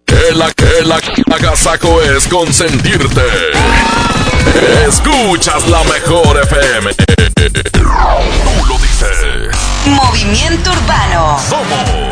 Que 0.06 0.36
la 0.36 0.52
que 0.52 0.84
la 0.86 1.00
agasaco 1.36 2.02
es 2.02 2.28
consentirte. 2.28 3.22
Escuchas 4.88 5.68
la 5.70 5.84
mejor 5.84 6.40
FM. 6.44 6.94
Tú 6.94 7.84
lo 8.68 8.78
dices. 8.80 9.56
Movimiento 9.86 10.72
Urbano. 10.72 11.38
Somos 11.40 12.07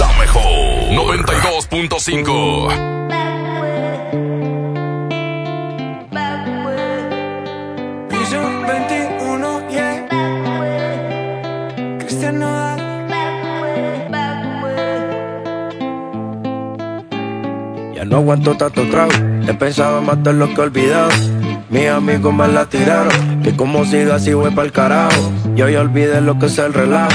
la 0.00 0.08
mejor. 0.18 0.42
92.5. 0.90 2.72
Prisión 8.08 8.66
21, 8.66 9.68
yeah. 9.68 10.08
Cristian 11.98 12.40
Nodal. 12.40 12.80
Ya 17.94 18.04
no 18.06 18.16
aguanto 18.16 18.56
tanto 18.56 18.82
trago. 18.90 19.12
He 19.46 19.54
pensado 19.54 20.00
de 20.16 20.32
lo 20.32 20.48
que 20.48 20.54
he 20.54 20.60
olvidado. 20.60 21.10
Mis 21.68 21.88
amigos 21.88 22.34
me 22.34 22.48
la 22.48 22.66
tiraron. 22.66 23.42
Que 23.42 23.54
como 23.54 23.84
siga 23.84 24.14
así 24.16 24.32
voy 24.32 24.50
pa'l 24.52 24.72
carajo. 24.72 25.30
Yo 25.54 25.68
ya 25.68 25.82
olvidé 25.82 26.22
lo 26.22 26.38
que 26.38 26.46
es 26.46 26.56
el 26.58 26.72
relajo. 26.72 27.10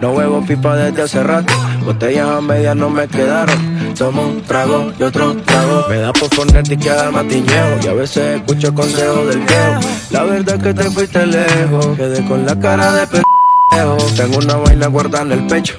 No 0.00 0.12
huevo 0.12 0.44
pipa 0.46 0.76
desde 0.76 1.02
hace 1.02 1.24
rato. 1.24 1.52
Botellas 1.88 2.28
a 2.28 2.40
medias 2.42 2.76
no 2.76 2.90
me 2.90 3.08
quedaron. 3.08 3.94
Tomo 3.96 4.20
un 4.28 4.42
trago 4.42 4.92
y 4.98 5.02
otro 5.02 5.34
trago. 5.36 5.86
Me 5.88 5.96
da 5.96 6.12
por 6.12 6.28
ponerte 6.28 6.74
y 6.74 6.76
quedar 6.76 7.10
matiñeo. 7.10 7.78
Y 7.82 7.86
a 7.86 7.94
veces 7.94 8.36
escucho 8.36 8.74
consejos 8.74 9.26
del 9.28 9.38
viejo. 9.38 9.80
La 10.10 10.24
verdad 10.24 10.56
es 10.56 10.62
que 10.62 10.74
te 10.74 10.90
fuiste 10.90 11.24
lejos. 11.24 11.96
Quedé 11.96 12.22
con 12.28 12.44
la 12.44 12.60
cara 12.60 12.92
de 12.92 13.06
pendejo. 13.06 13.96
Tengo 14.14 14.36
una 14.36 14.56
vaina 14.56 14.86
guardada 14.88 15.24
en 15.24 15.32
el 15.32 15.46
pecho. 15.46 15.76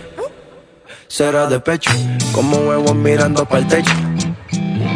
Será 1.08 1.46
de 1.46 1.60
pecho. 1.60 1.92
Como 2.32 2.58
huevos 2.58 2.96
mirando 2.96 3.46
para 3.46 3.60
el 3.60 3.68
techo. 3.68 3.94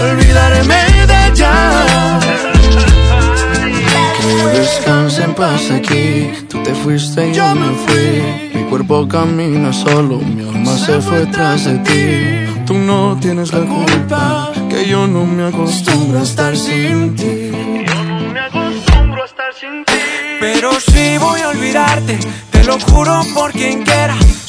Olvidarme 0.00 1.06
de 1.06 1.26
ella. 1.28 2.20
Que 4.20 4.58
descanse 4.58 5.22
en 5.24 5.34
paz 5.34 5.70
aquí. 5.70 6.32
Tú 6.48 6.62
te 6.62 6.74
fuiste 6.74 7.28
y 7.28 7.34
yo 7.34 7.54
me 7.54 7.70
fui. 7.84 8.22
Mi 8.54 8.64
cuerpo 8.70 9.06
camina 9.06 9.72
solo, 9.72 10.18
mi 10.18 10.42
alma 10.48 10.76
se 10.76 11.00
fue 11.00 11.26
tras 11.26 11.64
de 11.64 11.78
ti. 11.78 12.64
Tú 12.66 12.74
no 12.74 13.18
tienes 13.20 13.52
la 13.52 13.60
culpa, 13.60 14.52
que 14.68 14.86
yo 14.86 15.06
no 15.06 15.26
me 15.26 15.44
acostumbro 15.44 16.20
a 16.20 16.22
estar 16.22 16.56
sin 16.56 17.14
ti. 17.16 17.50
Pero 20.40 20.72
si 20.80 21.18
voy 21.18 21.40
a 21.42 21.48
olvidarte, 21.48 22.18
te 22.50 22.64
lo 22.64 22.78
juro 22.80 23.20
por 23.34 23.52
quien 23.52 23.82
quiera. 23.82 24.16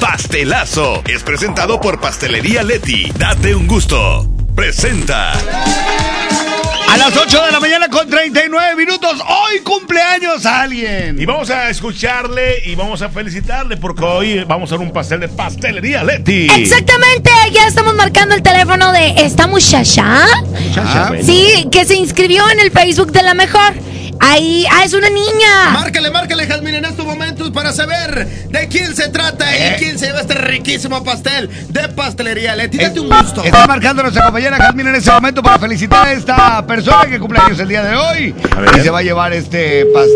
Pastelazo 0.00 1.02
es 1.06 1.22
presentado 1.22 1.80
por 1.80 2.00
Pastelería 2.00 2.62
Leti. 2.62 3.12
Date 3.16 3.54
un 3.54 3.66
gusto. 3.66 4.26
Presenta. 4.56 5.32
A 5.32 6.96
las 6.96 7.16
8 7.16 7.44
de 7.44 7.52
la 7.52 7.60
mañana 7.60 7.88
con 7.88 8.08
39 8.08 8.76
minutos, 8.76 9.20
hoy 9.20 9.60
cumpleaños 9.60 10.44
a 10.46 10.62
alguien. 10.62 11.20
Y 11.20 11.26
vamos 11.26 11.50
a 11.50 11.68
escucharle 11.68 12.62
y 12.64 12.74
vamos 12.74 13.02
a 13.02 13.10
felicitarle 13.10 13.76
porque 13.76 14.04
hoy 14.04 14.44
vamos 14.44 14.72
a 14.72 14.74
hacer 14.74 14.86
un 14.86 14.92
pastel 14.92 15.20
de 15.20 15.28
pastelería 15.28 16.02
Leti. 16.02 16.48
Exactamente, 16.50 17.30
ya 17.52 17.68
estamos 17.68 17.94
marcando 17.94 18.34
el 18.34 18.42
teléfono 18.42 18.92
de 18.92 19.10
esta 19.18 19.46
muchacha. 19.46 20.24
Muchacha, 20.50 21.08
bueno. 21.08 21.24
Sí, 21.24 21.68
que 21.70 21.84
se 21.84 21.94
inscribió 21.94 22.48
en 22.50 22.58
el 22.58 22.70
Facebook 22.72 23.12
de 23.12 23.22
la 23.22 23.34
mejor. 23.34 23.74
Ahí, 24.22 24.66
ah, 24.70 24.84
es 24.84 24.92
una 24.92 25.08
niña. 25.08 25.70
Márcale, 25.72 26.10
márcale, 26.10 26.46
Jazmín, 26.46 26.74
en 26.74 26.84
estos 26.84 27.06
momentos 27.06 27.50
para 27.52 27.72
saber 27.72 28.26
de 28.50 28.68
quién 28.68 28.94
se 28.94 29.08
trata 29.08 29.50
Eh. 29.56 29.74
y 29.76 29.78
quién 29.82 29.98
se 29.98 30.06
lleva 30.06 30.20
este 30.20 30.34
riquísimo 30.34 31.02
pastel 31.02 31.48
de 31.70 31.88
pastelería 31.88 32.54
Leti. 32.54 32.76
Date 32.78 33.00
un 33.00 33.08
gusto. 33.08 33.42
Está 33.42 33.66
marcando 33.66 34.02
nuestra 34.02 34.24
compañera 34.24 34.58
Jazmín 34.58 34.88
en 34.88 34.96
este 34.96 35.10
momento 35.10 35.42
para 35.42 35.58
felicitar 35.58 36.06
a 36.06 36.12
esta 36.12 36.66
persona 36.66 37.06
que 37.06 37.18
cumple 37.18 37.38
años 37.40 37.58
el 37.60 37.68
día 37.68 37.82
de 37.82 37.96
hoy. 37.96 38.34
A 38.54 38.60
ver. 38.60 38.76
Y 38.76 38.80
se 38.80 38.90
va 38.90 38.98
a 38.98 39.02
llevar 39.02 39.32
este 39.32 39.86
pastel. 39.86 40.14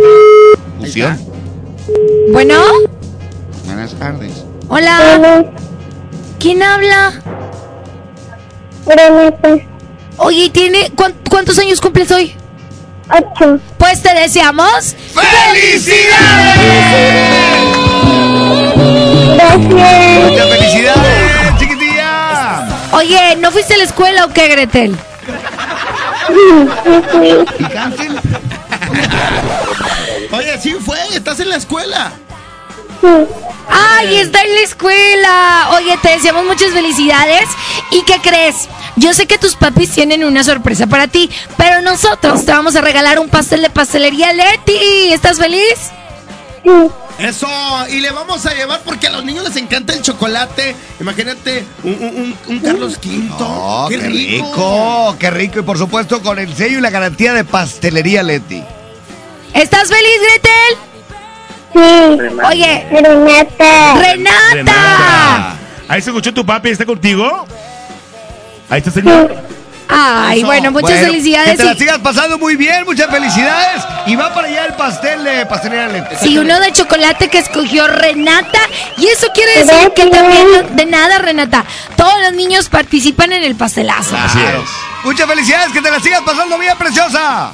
Fusión. 0.80 1.18
Bueno, 2.32 2.62
Buenas 3.64 3.94
tardes. 3.94 4.44
hola. 4.68 5.44
¿Quién 6.38 6.62
habla? 6.62 7.12
Oye, 10.18 10.50
¿tiene 10.50 10.90
cuán- 10.94 11.14
¿cuántos 11.30 11.58
años 11.58 11.80
cumples 11.80 12.10
hoy? 12.10 12.34
Ocho. 13.10 13.60
Pues 13.78 14.02
te 14.02 14.14
deseamos 14.14 14.96
Muchas 20.20 20.48
felicidades, 20.48 21.58
chiquitilla. 21.58 22.66
Oye, 22.92 23.36
¿no 23.36 23.50
fuiste 23.50 23.74
a 23.74 23.78
la 23.78 23.84
escuela 23.84 24.24
o 24.24 24.32
qué, 24.32 24.48
Gretel? 24.48 24.96
¿Y 27.58 27.76
Hansel? 27.76 28.20
Oye, 30.32 30.58
sí 30.60 30.74
fue, 30.74 30.98
estás 31.14 31.40
en 31.40 31.50
la 31.50 31.56
escuela. 31.56 32.12
¡Ay, 33.68 34.16
está 34.16 34.42
en 34.42 34.54
la 34.54 34.60
escuela! 34.60 35.68
Oye, 35.76 35.96
te 36.02 36.10
deseamos 36.10 36.44
muchas 36.44 36.72
felicidades. 36.72 37.48
¿Y 37.90 38.02
qué 38.02 38.18
crees? 38.22 38.68
Yo 38.96 39.12
sé 39.14 39.26
que 39.26 39.38
tus 39.38 39.56
papis 39.56 39.90
tienen 39.90 40.24
una 40.24 40.44
sorpresa 40.44 40.86
para 40.86 41.08
ti, 41.08 41.30
pero 41.56 41.80
nosotros 41.82 42.44
te 42.44 42.52
vamos 42.52 42.76
a 42.76 42.80
regalar 42.80 43.18
un 43.18 43.28
pastel 43.28 43.62
de 43.62 43.70
pastelería 43.70 44.32
Leti. 44.32 45.12
¿Estás 45.12 45.38
feliz? 45.38 45.90
Eso, 47.18 47.46
y 47.90 48.00
le 48.00 48.10
vamos 48.10 48.44
a 48.46 48.54
llevar 48.54 48.80
porque 48.84 49.06
a 49.06 49.10
los 49.10 49.24
niños 49.24 49.44
les 49.44 49.56
encanta 49.56 49.92
el 49.92 50.02
chocolate. 50.02 50.74
Imagínate 51.00 51.64
un, 51.82 51.92
un- 51.92 52.16
un- 52.16 52.38
un 52.48 52.58
Carlos 52.60 52.98
V. 53.04 53.28
Oh, 53.38 53.86
qué, 53.88 53.98
qué, 53.98 54.06
rico. 54.06 54.46
rico, 54.46 55.16
qué 55.18 55.30
rico. 55.30 55.58
Y 55.60 55.62
por 55.62 55.78
supuesto 55.78 56.22
con 56.22 56.38
el 56.38 56.54
sello 56.56 56.78
y 56.78 56.80
la 56.80 56.90
garantía 56.90 57.32
de 57.34 57.44
pastelería 57.44 58.22
Leti. 58.22 58.62
¿Estás 59.52 59.88
feliz, 59.88 60.20
Gretel? 60.20 60.93
Sí. 61.74 62.40
Oye, 62.48 62.86
Renata. 62.90 63.94
Renata. 64.00 64.52
Renata. 64.52 65.56
Ahí 65.88 66.00
se 66.00 66.10
escuchó 66.10 66.32
tu 66.32 66.46
papi, 66.46 66.70
¿está 66.70 66.86
contigo? 66.86 67.46
Ahí 68.70 68.78
está, 68.78 68.90
señor. 68.90 69.34
Ay, 69.86 70.38
Eso. 70.38 70.46
bueno, 70.46 70.70
muchas 70.70 70.90
Bueno, 70.92 71.06
felicidades. 71.08 71.50
Que 71.50 71.56
te 71.58 71.64
la 71.64 71.74
sigas 71.74 71.98
pasando 71.98 72.38
muy 72.38 72.56
bien, 72.56 72.84
muchas 72.84 73.10
felicidades. 73.10 73.82
Y 74.06 74.16
va 74.16 74.32
para 74.32 74.48
allá 74.48 74.64
el 74.64 74.72
pastel 74.74 75.22
de 75.22 75.44
pastelería 75.44 75.88
Leti. 75.88 76.16
Sí, 76.22 76.38
uno 76.38 76.58
de 76.58 76.72
chocolate 76.72 77.28
que 77.28 77.38
escogió 77.38 77.86
Renata. 77.86 78.60
Y 78.96 79.06
eso 79.08 79.26
quiere 79.34 79.62
decir 79.64 79.92
que 79.94 80.06
también, 80.06 80.74
de 80.74 80.86
nada, 80.86 81.18
Renata, 81.18 81.64
todos 81.96 82.14
los 82.22 82.32
niños 82.32 82.70
participan 82.70 83.32
en 83.34 83.44
el 83.44 83.56
pastelazo. 83.56 84.16
Así 84.16 84.38
es. 84.38 85.04
Muchas 85.04 85.28
felicidades, 85.28 85.70
que 85.70 85.82
te 85.82 85.90
la 85.90 86.00
sigas 86.00 86.22
pasando 86.22 86.58
bien, 86.58 86.76
preciosa. 86.78 87.52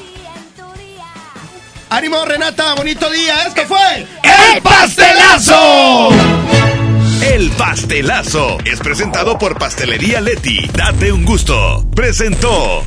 Ánimo, 1.90 2.24
Renata, 2.24 2.74
bonito 2.74 3.10
día. 3.10 3.48
Esto 3.48 3.62
fue 3.66 4.06
¡El 4.22 4.62
pastelazo! 4.62 6.08
El 7.20 7.50
pastelazo 7.50 8.58
es 8.64 8.78
presentado 8.78 9.36
por 9.36 9.58
Pastelería 9.58 10.20
Leti. 10.20 10.68
Date 10.72 11.10
un 11.10 11.24
gusto. 11.24 11.84
Presentó. 11.94 12.86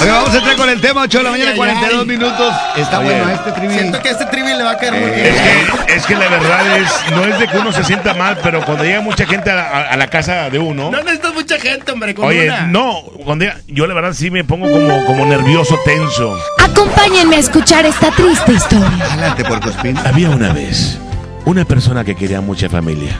Oye, 0.00 0.10
vamos 0.10 0.30
a 0.34 0.36
entrar 0.38 0.56
con 0.56 0.68
el 0.68 0.80
tema 0.80 1.02
8 1.02 1.18
de 1.18 1.24
la 1.24 1.30
mañana, 1.30 1.50
Ay, 1.50 1.52
ay, 1.52 1.56
42 1.58 2.00
ay. 2.00 2.06
minutos. 2.06 2.54
Está 2.76 2.98
Oye. 3.00 3.08
bueno 3.20 3.30
este 3.32 3.52
trivi. 3.52 3.74
Siento 3.74 4.00
que 4.02 4.08
este 4.10 4.26
trivi 4.26 4.48
le 4.54 4.62
va 4.62 4.70
a 4.72 4.76
caer 4.78 4.92
muy 4.92 5.02
Es 5.10 5.14
bien. 5.14 5.34
que, 5.86 5.94
es 5.94 6.06
que 6.06 6.14
la 6.16 6.28
verdad 6.28 6.76
es, 6.78 6.90
no 7.12 7.24
es 7.24 7.38
de 7.38 7.48
que 7.48 7.58
uno 7.58 7.72
se 7.72 7.84
sienta 7.84 8.14
mal, 8.14 8.38
pero 8.42 8.62
cuando 8.64 8.84
llega 8.84 9.00
mucha 9.00 9.26
gente 9.26 9.50
a, 9.50 9.54
la- 9.54 9.80
a 9.90 9.96
la 9.96 10.06
casa 10.08 10.50
de 10.50 10.58
uno. 10.58 10.90
No 10.90 10.98
necesitas 11.02 11.34
mucha 11.34 11.58
gente, 11.58 11.90
hombre, 11.92 12.14
con 12.14 12.26
Oye, 12.26 12.46
una. 12.48 12.66
no, 12.66 13.02
cuando 13.24 13.44
llega- 13.44 13.58
yo 13.66 13.86
la 13.86 13.94
verdad 13.94 14.12
sí 14.12 14.30
me 14.30 14.44
pongo 14.44 14.70
como, 14.70 15.04
como 15.06 15.26
nervioso, 15.26 15.78
tenso. 15.84 16.38
Acompáñenme 16.62 17.36
a 17.36 17.40
escuchar 17.40 17.84
esta 17.86 18.10
triste 18.12 18.52
historia. 18.52 18.88
Adelante, 19.12 19.44
Puercospín. 19.44 19.98
Había 19.98 20.30
una 20.30 20.52
vez 20.52 20.98
una 21.44 21.64
persona 21.64 22.04
que 22.04 22.14
quería 22.14 22.40
mucha 22.40 22.68
familia. 22.68 23.18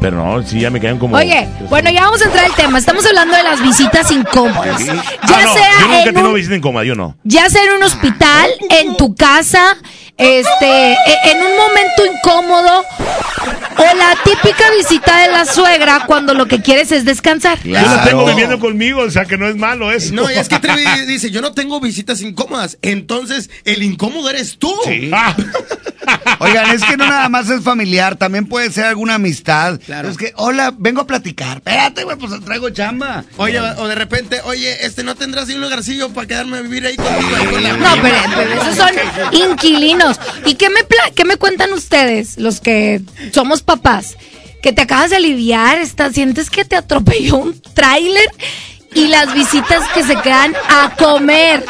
Pero 0.00 0.16
no, 0.22 0.42
sí 0.46 0.60
ya 0.60 0.70
me 0.70 0.78
quedan 0.80 0.98
como. 0.98 1.16
Oye, 1.16 1.48
bueno, 1.70 1.90
ya 1.90 2.02
vamos 2.02 2.20
a 2.22 2.26
entrar 2.26 2.44
al 2.44 2.54
tema. 2.54 2.78
Estamos 2.78 3.04
hablando 3.06 3.34
de 3.36 3.42
las 3.42 3.62
visitas 3.62 4.10
incómodas. 4.10 4.84
Ya 4.84 4.92
Ah, 4.92 5.42
no, 5.44 5.54
sea 5.54 5.70
yo 5.80 5.86
nunca 5.88 6.02
en 6.08 6.14
tengo 6.14 6.28
un- 6.28 6.34
visita 6.34 6.54
incómoda, 6.54 6.84
yo 6.84 6.94
no. 6.94 7.16
ya 7.24 7.48
sea 7.48 7.64
en 7.64 7.72
un 7.72 7.82
hospital, 7.82 8.50
en 8.70 8.96
tu 8.96 9.14
casa, 9.14 9.76
este, 10.18 10.92
e- 10.92 10.96
en 11.24 11.38
un 11.38 11.56
momento 11.56 12.06
incómodo, 12.14 12.84
o 13.78 13.96
la 13.96 14.16
típica 14.22 14.70
visita 14.76 15.22
de 15.22 15.28
la 15.28 15.44
suegra 15.46 16.04
cuando 16.06 16.34
lo 16.34 16.46
que 16.46 16.60
quieres 16.60 16.92
es 16.92 17.04
descansar. 17.04 17.58
Yo 17.64 17.72
la 17.72 18.04
tengo 18.04 18.26
viviendo 18.26 18.58
conmigo, 18.60 19.00
o 19.02 19.10
sea 19.10 19.24
que 19.24 19.36
no 19.38 19.48
es 19.48 19.56
malo 19.56 19.90
eso. 19.92 20.14
No, 20.14 20.30
y 20.30 20.34
es 20.34 20.48
que 20.48 20.58
Trevi 20.58 20.84
dice, 21.06 21.30
yo 21.30 21.40
no 21.40 21.52
tengo 21.52 21.80
visitas 21.80 22.20
incómodas. 22.20 22.78
Entonces, 22.82 23.50
el 23.64 23.82
incómodo 23.82 24.28
eres 24.30 24.58
tú. 24.58 24.72
Ah, 25.12 25.34
Oigan, 26.38 26.70
es 26.74 26.84
que 26.84 26.96
no 26.96 27.06
nada 27.06 27.28
más 27.28 27.48
es 27.50 27.62
familiar, 27.62 28.16
también 28.16 28.46
puede 28.46 28.70
ser 28.70 28.84
alguna 28.84 29.14
amistad. 29.14 29.80
Es 30.04 30.16
que, 30.16 30.32
hola, 30.36 30.72
vengo 30.76 31.00
a 31.02 31.06
platicar. 31.06 31.58
Espérate, 31.58 32.04
güey, 32.04 32.16
pues 32.16 32.32
traigo 32.44 32.70
chamba. 32.70 33.24
Oye, 33.36 33.58
o 33.60 33.88
de 33.88 33.94
repente, 33.94 34.40
oye, 34.44 34.84
este, 34.86 35.02
¿no 35.02 35.14
tendrás 35.14 35.48
un 35.48 35.60
lugarcillo 35.60 36.10
para 36.10 36.26
quedarme 36.26 36.58
a 36.58 36.60
vivir 36.62 36.86
ahí 36.86 36.96
conmigo? 36.96 37.36
ahí 37.36 37.46
con 37.46 37.62
la 37.62 37.72
No, 37.76 38.02
pero, 38.02 38.16
pero 38.34 38.62
esos 38.62 38.76
son 38.76 38.90
inquilinos. 39.32 40.18
¿Y 40.44 40.54
qué 40.54 40.70
me, 40.70 40.84
pla- 40.84 41.10
qué 41.14 41.24
me 41.24 41.36
cuentan 41.36 41.72
ustedes, 41.72 42.36
los 42.38 42.60
que 42.60 43.00
somos 43.32 43.62
papás? 43.62 44.16
Que 44.62 44.72
te 44.72 44.82
acabas 44.82 45.10
de 45.10 45.16
aliviar, 45.16 45.78
estás, 45.78 46.14
sientes 46.14 46.50
que 46.50 46.64
te 46.64 46.76
atropelló 46.76 47.36
un 47.36 47.60
tráiler 47.74 48.28
y 48.96 49.08
las 49.08 49.34
visitas 49.34 49.86
que 49.92 50.02
se 50.02 50.16
quedan 50.16 50.54
a 50.68 50.94
comer. 50.96 51.64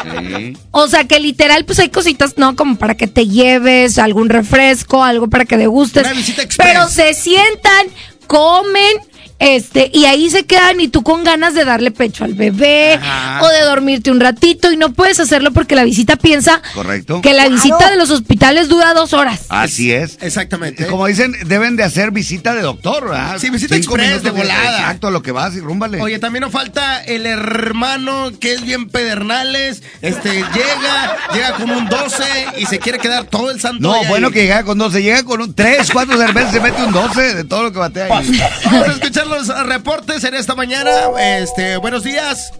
O 0.71 0.87
sea, 0.87 1.03
que 1.03 1.19
literal, 1.19 1.65
pues 1.65 1.77
hay 1.79 1.89
cositas, 1.89 2.37
¿no? 2.37 2.55
Como 2.55 2.77
para 2.77 2.95
que 2.95 3.07
te 3.07 3.27
lleves 3.27 3.99
algún 3.99 4.29
refresco, 4.29 5.03
algo 5.03 5.27
para 5.27 5.43
que 5.43 5.57
degustes. 5.57 6.03
Una 6.05 6.13
visita 6.13 6.41
express. 6.41 6.69
Pero 6.69 6.87
se 6.87 7.13
sientan, 7.13 7.87
comen 8.27 8.97
Este, 9.39 9.91
y 9.93 10.05
ahí 10.05 10.29
se 10.31 10.45
quedan 10.45 10.79
y 10.81 10.87
tú 10.87 11.03
con 11.03 11.23
ganas 11.23 11.53
de 11.53 11.63
darle 11.63 11.91
pecho 11.91 12.23
al 12.23 12.33
bebé 12.33 12.99
o 13.41 13.47
de 13.47 13.61
dormirte 13.61 14.09
un 14.09 14.19
ratito 14.19 14.71
y 14.71 14.77
no 14.77 14.93
puedes 14.93 15.19
hacerlo 15.19 15.51
porque 15.51 15.75
la 15.75 15.83
visita 15.83 16.15
piensa 16.15 16.61
Correcto. 16.73 17.21
que 17.21 17.33
la 17.33 17.47
visita 17.47 17.89
de 17.91 17.97
los 17.97 18.09
hospitales 18.09 18.67
dura 18.67 18.93
dos 18.95 19.13
horas. 19.13 19.41
Así 19.49 19.91
es. 19.91 20.17
Exactamente. 20.21 20.87
Como 20.87 21.05
dicen, 21.05 21.35
deben 21.45 21.75
de 21.75 21.83
hacer 21.83 22.09
visita 22.11 22.55
de 22.55 22.61
doctor, 22.61 23.09
¿verdad? 23.09 23.37
Sí, 23.39 23.49
visita 23.51 23.75
Cinco 23.75 23.95
express 23.95 24.23
de 24.23 24.31
volada. 24.31 24.79
Exacto, 24.79 25.11
lo 25.11 25.21
que 25.21 25.31
vas 25.31 25.55
y 25.55 25.59
rúmbale. 25.59 26.01
Oye, 26.01 26.17
también 26.17 26.41
nos 26.41 26.51
falta 26.51 27.03
el 27.03 27.25
hermano 27.25 28.31
que 28.39 28.53
es 28.53 28.61
bien 28.65 28.89
pedernales. 28.89 29.83
Este 30.01 30.31
llega, 30.33 31.17
llega 31.33 31.51
con 31.53 31.69
un 31.69 31.87
12 31.87 32.23
y 32.57 32.65
se 32.65 32.79
quiere 32.79 32.97
quedar 32.99 33.25
todo 33.25 33.51
el 33.51 33.59
santo. 33.61 33.81
no, 33.87 33.99
día 33.99 34.09
bueno 34.09 34.27
ahí. 34.27 34.33
que 34.33 34.41
llega 34.43 34.63
con 34.63 34.77
12, 34.77 35.01
llega 35.03 35.23
con 35.23 35.41
un 35.41 35.53
3, 35.53 35.91
4 35.91 36.17
cervezas, 36.17 36.51
se 36.51 36.59
mete 36.59 36.83
un 36.83 36.91
12 36.91 37.35
de 37.35 37.43
todo 37.43 37.63
lo 37.63 37.71
que 37.71 37.79
batea 37.79 38.05
ahí. 38.17 38.41
Vamos 38.65 38.87
a 38.87 38.91
escuchar 38.93 39.26
los 39.29 39.67
reportes 39.67 40.23
en 40.23 40.33
esta 40.35 40.55
mañana. 40.55 40.91
Este, 41.19 41.77
buenos 41.77 42.03
días. 42.03 42.51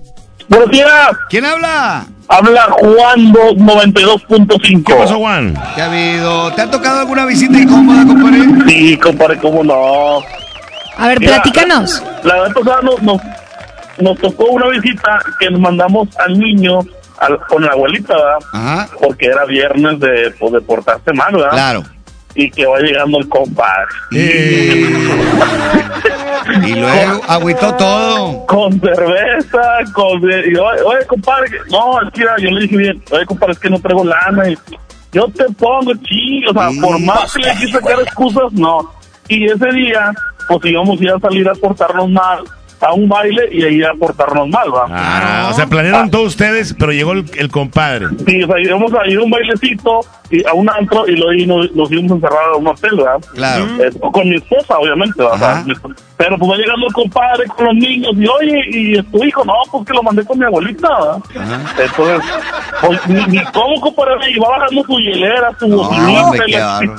Buenos 0.49 0.69
días. 0.71 0.89
¿Quién 1.29 1.45
habla? 1.45 2.05
Habla 2.29 2.63
Juan 2.79 3.33
92.5. 3.33 4.83
¿Qué 4.85 4.93
pasó, 4.95 5.17
Juan? 5.17 5.53
¿Qué 5.75 5.81
ha 5.81 5.85
habido? 5.85 6.51
¿Te 6.53 6.61
ha 6.61 6.71
tocado 6.71 6.99
alguna 7.01 7.25
visita 7.25 7.57
incómoda, 7.57 8.05
compadre? 8.05 8.39
Sí, 8.67 8.97
compadre, 8.97 9.37
cómo 9.39 9.63
no. 9.63 10.19
A 10.97 11.07
ver, 11.09 11.19
Mira, 11.19 11.33
platícanos. 11.41 12.03
La 12.23 12.41
vez 12.43 12.53
pasada 12.53 12.81
nos, 12.81 13.01
nos, 13.01 13.21
nos 13.99 14.17
tocó 14.19 14.45
una 14.45 14.67
visita 14.69 15.19
que 15.39 15.49
nos 15.49 15.59
mandamos 15.59 16.07
al 16.17 16.37
niño 16.39 16.79
al- 17.19 17.39
con 17.47 17.63
la 17.63 17.71
abuelita, 17.71 18.13
¿verdad? 18.53 18.87
Porque 19.01 19.27
era 19.27 19.45
viernes 19.45 19.99
de, 19.99 20.33
pues, 20.39 20.53
de 20.53 20.61
portarse 20.61 21.13
mal, 21.13 21.33
¿verdad? 21.33 21.51
Claro. 21.51 21.83
Y 22.35 22.51
que 22.51 22.65
va 22.65 22.79
llegando 22.79 23.19
el 23.19 23.29
compadre. 23.29 23.87
Y 24.11 24.83
luego 26.75 27.21
agüitó 27.27 27.73
todo. 27.75 28.45
Con 28.45 28.79
cerveza, 28.79 29.61
con... 29.93 30.21
Y, 30.21 30.55
oye, 30.55 30.81
oye, 30.85 31.05
compadre, 31.07 31.49
no, 31.71 32.01
es 32.01 32.11
que 32.13 32.23
yo 32.43 32.51
le 32.51 32.61
dije 32.61 32.77
bien, 32.77 33.03
oye, 33.11 33.25
compadre, 33.25 33.53
es 33.53 33.59
que 33.59 33.69
no 33.69 33.79
traigo 33.79 34.05
lana. 34.05 34.49
Y 34.49 34.57
yo 35.11 35.27
te 35.29 35.45
pongo, 35.57 35.93
chido, 36.03 36.51
o 36.51 36.53
sea, 36.53 36.69
por 36.81 36.99
más 36.99 37.33
que 37.33 37.41
le 37.41 37.55
quise 37.55 37.71
sacar 37.71 37.99
excusas, 38.01 38.51
no. 38.53 38.91
Y 39.27 39.45
ese 39.45 39.69
día, 39.71 40.11
pues 40.47 40.59
íbamos 40.65 40.99
a 40.99 41.03
ir 41.03 41.11
a 41.11 41.19
salir 41.19 41.49
a 41.49 41.53
portarnos 41.53 42.09
mal, 42.09 42.43
a 42.79 42.93
un 42.93 43.09
baile 43.09 43.49
y 43.51 43.63
ahí 43.63 43.83
a 43.83 43.93
portarnos 43.93 44.47
mal, 44.47 44.73
¿va? 44.73 44.85
Ah, 44.89 45.49
o 45.51 45.53
sea, 45.53 45.65
planearon 45.65 46.11
todos 46.11 46.27
ustedes, 46.27 46.75
pero 46.77 46.91
llegó 46.91 47.13
el, 47.13 47.25
el 47.37 47.49
compadre. 47.49 48.07
Sí, 48.25 48.43
o 48.43 48.47
sea, 48.47 48.59
íbamos 48.59 48.93
a 48.93 49.07
ir 49.07 49.17
a 49.17 49.23
un 49.23 49.31
bailecito, 49.31 50.01
y 50.29 50.45
a 50.45 50.53
un 50.53 50.69
antro, 50.69 51.07
y 51.07 51.15
luego 51.15 51.55
nos, 51.55 51.75
nos 51.75 51.91
íbamos 51.91 52.11
a 52.11 52.15
encerrar 52.15 52.43
a 52.53 52.57
un 52.57 52.67
hotel, 52.67 52.95
¿verdad? 52.95 53.19
Claro. 53.33 53.65
Eh, 53.83 53.91
con 54.11 54.29
mi 54.29 54.35
esposa, 54.35 54.77
obviamente, 54.77 55.23
¿verdad? 55.23 55.65
Pero 56.17 56.37
pues 56.37 56.51
va 56.51 56.55
llegando 56.55 56.87
el 56.87 56.93
compadre 56.93 57.45
con 57.45 57.65
los 57.65 57.75
niños, 57.75 58.11
y 58.15 58.27
oye, 58.27 58.63
¿y 58.69 59.03
tu 59.03 59.23
hijo? 59.23 59.45
No, 59.45 59.53
pues 59.71 59.85
que 59.85 59.93
lo 59.93 60.03
mandé 60.03 60.25
con 60.25 60.39
mi 60.39 60.45
abuelita, 60.45 60.89
¿verdad? 60.89 61.61
Entonces, 61.79 62.31
pues 62.81 63.07
ni, 63.07 63.25
ni 63.37 63.43
cómo, 63.51 63.79
compadre, 63.81 64.31
y 64.31 64.39
va 64.39 64.49
bajando 64.49 64.83
su 64.83 64.97
hielera, 64.99 65.51
su 65.59 65.67
bocinita, 65.67 66.23
bárbaro. 66.23 66.95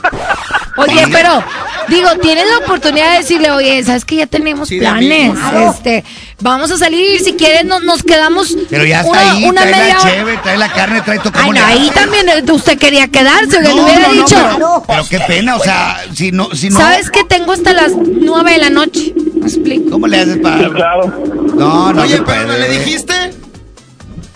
Oye, 0.79 1.05
pero 1.11 1.43
digo, 1.89 2.09
tienes 2.23 2.45
la 2.49 2.59
oportunidad 2.59 3.13
de 3.13 3.19
decirle, 3.19 3.51
oye, 3.51 3.83
sabes 3.83 4.05
que 4.05 4.17
ya 4.17 4.27
tenemos 4.27 4.69
planes. 4.69 5.37
Claro. 5.37 5.71
este, 5.71 6.05
vamos 6.41 6.71
a 6.71 6.79
salir, 6.79 7.21
si 7.21 7.35
quieres 7.35 7.65
nos, 7.65 7.83
nos 7.83 8.03
quedamos 8.03 8.57
Pero 8.71 8.85
ya 8.85 9.01
está 9.01 9.11
una, 9.11 9.33
ahí, 9.33 9.45
una 9.45 9.63
trae 9.63 9.73
media 9.73 9.95
la 9.95 10.01
cheve, 10.01 10.39
trae 10.43 10.57
la 10.57 10.73
carne, 10.73 11.01
trae 11.03 11.19
todo. 11.19 11.33
Ay, 11.35 11.41
¿cómo 11.41 11.53
no, 11.55 11.67
ahí 11.67 11.91
también 11.93 12.29
eh, 12.29 12.53
usted 12.53 12.79
quería 12.79 13.09
quedarse, 13.19 13.57
que 13.63 13.69
No, 13.69 13.75
le 13.77 13.83
hubiera 13.83 14.01
no, 14.01 14.15
no, 14.15 14.23
dicho. 14.23 14.37
pero, 14.55 14.83
pero 14.87 15.05
qué 15.09 15.21
pena, 15.21 15.57
o 15.57 15.61
sea, 15.61 16.01
si 16.15 16.31
no, 16.33 16.49
si 16.55 16.71
no. 16.71 16.79
¿Sabes 16.79 17.11
que 17.11 17.25
tengo 17.25 17.53
hasta 17.53 17.73
las 17.73 17.93
nueve 17.97 18.53
de 18.53 18.59
la 18.59 18.71
noche? 18.71 19.15
¿Me 19.35 19.47
explico? 19.47 19.91
¿Cómo 19.91 20.07
le 20.07 20.21
haces 20.21 20.39
para.? 20.39 20.69
Claro. 20.71 21.13
No, 21.55 21.93
no. 21.93 22.03
Oye, 22.03 22.21
pero 22.25 22.47
¿no 22.47 22.57
le 22.57 22.69
dijiste? 22.69 23.13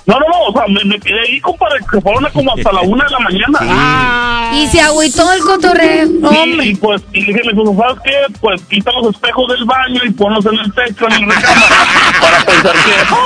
No, 0.05 0.19
no, 0.19 0.27
no, 0.29 0.41
o 0.49 0.53
sea, 0.53 0.63
me, 0.69 0.85
me 0.85 0.99
quedé 0.99 1.21
ahí, 1.21 1.41
compadre, 1.41 1.79
que 1.91 2.01
fueron 2.01 2.25
como 2.33 2.53
hasta 2.55 2.73
la 2.73 2.81
una 2.81 3.05
de 3.05 3.11
la 3.11 3.19
mañana. 3.21 4.51
Y 4.55 4.67
se 4.67 4.81
agüitó 4.81 5.33
el 5.33 5.41
cotorreo, 5.41 6.09
hombre. 6.25 6.67
Y, 6.67 6.71
y 6.71 6.75
pues, 6.75 7.03
y 7.13 7.25
dije, 7.25 7.41
¿sabes 7.45 7.99
qué? 8.05 8.35
Pues 8.41 8.61
quita 8.69 8.91
los 9.01 9.15
espejos 9.15 9.49
del 9.53 9.65
baño 9.65 10.01
y 10.05 10.11
ponlos 10.11 10.45
en 10.47 10.59
el 10.59 10.73
techo, 10.75 11.07
en 11.07 11.13
el 11.13 11.21
recámara, 11.31 11.77
para 12.21 12.45
pensar 12.45 12.73
que... 12.73 13.11
No, 13.11 13.17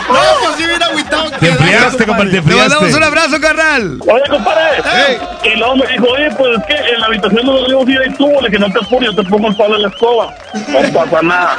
pues 0.45 0.57
sí, 0.59 0.65
mira, 0.73 0.87
agüitado. 0.87 1.31
Te 1.41 1.49
enfriaste, 1.49 2.07
compadre, 2.07 2.31
te 2.31 2.43
Te 2.43 2.43
mandamos 2.43 2.73
enfriaste. 2.75 2.97
un 2.97 3.03
abrazo, 3.03 3.41
carnal. 3.41 3.99
Oye, 4.03 4.23
compadre. 4.31 5.19
Y 5.45 5.59
luego 5.59 5.77
me 5.77 5.87
dijo, 5.87 6.07
oye, 6.07 6.31
pues 6.37 6.59
es 6.59 6.65
que 6.67 6.95
en 6.95 7.01
la 7.01 7.07
habitación 7.07 7.47
donde 7.47 7.63
debemos 7.63 7.89
ir 7.89 7.99
ahí 8.01 8.15
tú, 8.17 8.31
le 8.43 8.51
que 8.51 8.59
no 8.59 8.71
te 8.71 8.79
apures, 8.85 9.11
yo 9.15 9.23
te 9.23 9.29
pongo 9.29 9.49
el 9.49 9.57
palo 9.57 9.75
de 9.77 9.83
la 9.83 9.89
escoba. 9.89 10.35
No 10.69 10.93
pasa 10.93 11.23
nada. 11.23 11.57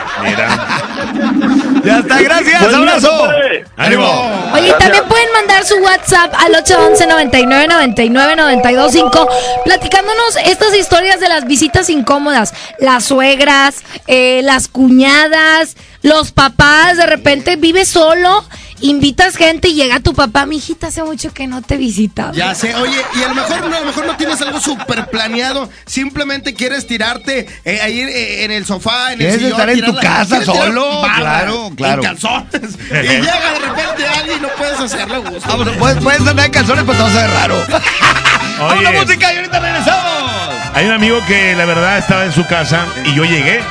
Ya 1.84 2.00
está, 2.00 2.22
gracias, 2.22 2.62
Buen 2.62 2.72
día, 2.72 2.80
abrazo. 2.80 3.10
compadre. 3.18 3.66
Ánimo. 3.78 4.52
Oye, 4.54 4.68
y 4.70 4.72
también 4.72 5.04
pueden 5.08 5.32
mandar 5.34 5.66
su 5.66 5.76
WhatsApp 5.78 6.34
al 6.38 6.56
811 6.56 7.08
99 7.08 7.68
99 7.68 8.36
925 8.36 9.28
platicándonos 9.66 10.36
estas 10.46 10.76
historias 10.76 11.20
de 11.20 11.30
las 11.30 11.46
visitas 11.46 11.90
incómodas. 11.90 12.54
Las 12.80 13.06
suegras, 13.06 13.76
eh, 14.08 14.42
las 14.44 14.68
cuñadas, 14.68 15.76
los 16.02 16.32
papás, 16.32 16.98
de 16.98 17.06
repente 17.06 17.56
vives 17.56 17.88
solo, 17.88 18.44
invitas 18.82 19.36
gente 19.36 19.70
y 19.70 19.74
llega 19.74 20.00
tu 20.00 20.14
papá, 20.14 20.46
mi 20.46 20.58
hijita, 20.58 20.88
hace 20.88 21.04
mucho 21.04 21.34
que 21.34 21.48
no 21.48 21.62
te 21.62 21.78
visitaba. 21.78 22.32
Ya 22.34 22.54
sé, 22.56 22.76
oye, 22.76 22.98
y 23.20 23.24
a 23.24 23.30
lo 23.30 23.36
mejor 23.36 23.60
no, 23.70 23.76
a 23.76 23.80
lo 23.80 23.86
mejor 23.88 24.06
no 24.06 24.18
tienes 24.18 24.42
algo 24.42 24.60
súper 24.60 25.08
planeado, 25.08 25.70
simplemente 25.86 26.54
quieres 26.54 26.86
tirarte 26.88 27.48
eh, 27.66 27.80
ahí 27.82 28.00
eh, 28.02 28.46
en 28.46 28.52
el 28.52 28.66
sofá, 28.66 29.14
en 29.14 29.22
el 29.22 29.34
sillón. 29.34 29.52
estar 29.52 29.70
en 29.70 29.84
tu 29.86 29.94
la- 29.94 30.02
casa 30.02 30.44
solo, 30.46 31.02
barra 31.02 31.18
claro, 31.20 31.72
claro. 31.76 32.02
En 32.04 32.08
calzones. 32.10 32.78
y 32.90 32.94
llega 32.94 33.52
de 33.52 33.60
repente 33.60 34.08
alguien 34.08 34.38
y 34.38 34.42
no 34.42 34.50
puedes 34.58 34.80
hacerlo 34.80 35.16
a 35.16 35.18
gusto. 35.20 35.78
Puedes, 35.80 35.98
puedes 36.04 36.20
andar 36.28 36.46
en 36.46 36.52
calzones, 36.52 36.84
pero 36.86 36.98
todo 36.98 37.10
se 37.10 37.16
ve 37.16 37.28
raro. 37.28 37.66
Vamos 38.60 38.86
a 38.86 38.90
Oye. 38.90 39.00
música 39.06 39.34
y 39.34 39.38
ahorita 39.38 39.60
regresamos. 39.60 40.32
Hay 40.74 40.86
un 40.86 40.92
amigo 40.92 41.18
que 41.28 41.56
la 41.56 41.66
verdad 41.66 41.98
estaba 41.98 42.26
en 42.26 42.32
su 42.32 42.46
casa 42.46 42.86
y 43.06 43.14
yo 43.16 43.24
llegué 43.24 43.62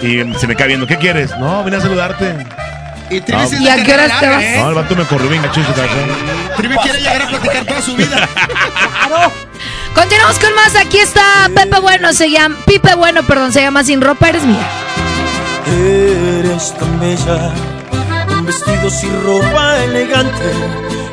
y 0.00 0.38
se 0.38 0.46
me 0.46 0.54
cae 0.56 0.68
viendo. 0.68 0.86
¿Qué 0.86 0.96
quieres? 0.96 1.36
No, 1.38 1.62
vine 1.64 1.76
a 1.76 1.80
saludarte. 1.80 2.34
Y 3.12 3.20
Trivi 3.20 3.42
No. 3.42 3.48
sí 3.48 3.56
¿Y 3.60 3.68
a 3.68 3.84
qué 3.84 3.92
horas 3.94 4.20
te 4.20 4.28
vas? 4.28 4.42
¿eh? 4.42 4.56
No, 4.58 4.68
el 4.70 4.74
vato 4.74 4.96
me 4.96 5.04
corrió 5.04 5.28
bien 5.28 5.42
gacho 5.42 5.60
en 5.60 5.66
su 5.66 5.72
casa. 5.74 5.94
Trivi 6.56 6.76
quiere 6.78 6.98
llegar 7.00 7.22
a 7.22 7.28
platicar 7.28 7.64
toda 7.66 7.82
su 7.82 7.94
vida. 7.94 8.28
Continuamos 9.94 10.38
con 10.38 10.54
más, 10.54 10.74
aquí 10.74 10.98
está 10.98 11.50
Pepe 11.54 11.78
Bueno, 11.80 12.14
se 12.14 12.30
llama, 12.30 12.56
Pipe 12.66 12.94
Bueno, 12.94 13.22
perdón, 13.24 13.52
se 13.52 13.60
llama 13.60 13.84
Sin 13.84 14.00
Ropa 14.00 14.30
Eres 14.30 14.42
Mía. 14.44 14.66
Eres 15.66 16.74
tan 16.78 16.98
bella, 16.98 17.52
con 18.26 18.46
vestidos 18.46 19.04
y 19.04 19.10
ropa 19.24 19.78
elegante, 19.84 20.50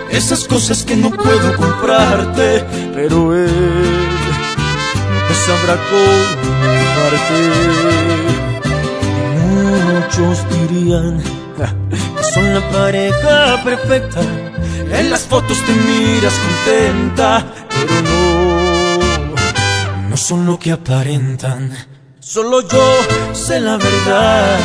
esas 0.10 0.46
cosas 0.46 0.84
que 0.84 0.96
no 0.96 1.12
puedo 1.12 1.56
comprarte, 1.56 2.66
pero 2.96 3.36
él 3.36 4.08
te 5.28 5.36
sabrá 5.36 5.76
comparte. 5.90 7.60
Muchos 10.10 10.42
dirían 10.50 11.22
que 11.56 11.68
son 12.34 12.52
la 12.52 12.62
pareja 12.72 13.62
perfecta, 13.64 14.22
en 14.92 15.12
las 15.12 15.22
fotos 15.22 15.56
te 15.68 15.72
miras 15.72 16.34
contenta, 16.34 17.46
pero 17.70 18.02
no, 18.02 18.98
no 20.10 20.18
son 20.18 20.48
lo 20.48 20.58
que 20.58 20.72
aparentan. 20.72 21.78
Solo 22.20 22.68
yo 22.68 22.98
sé 23.34 23.60
la 23.60 23.78
verdad. 23.78 24.58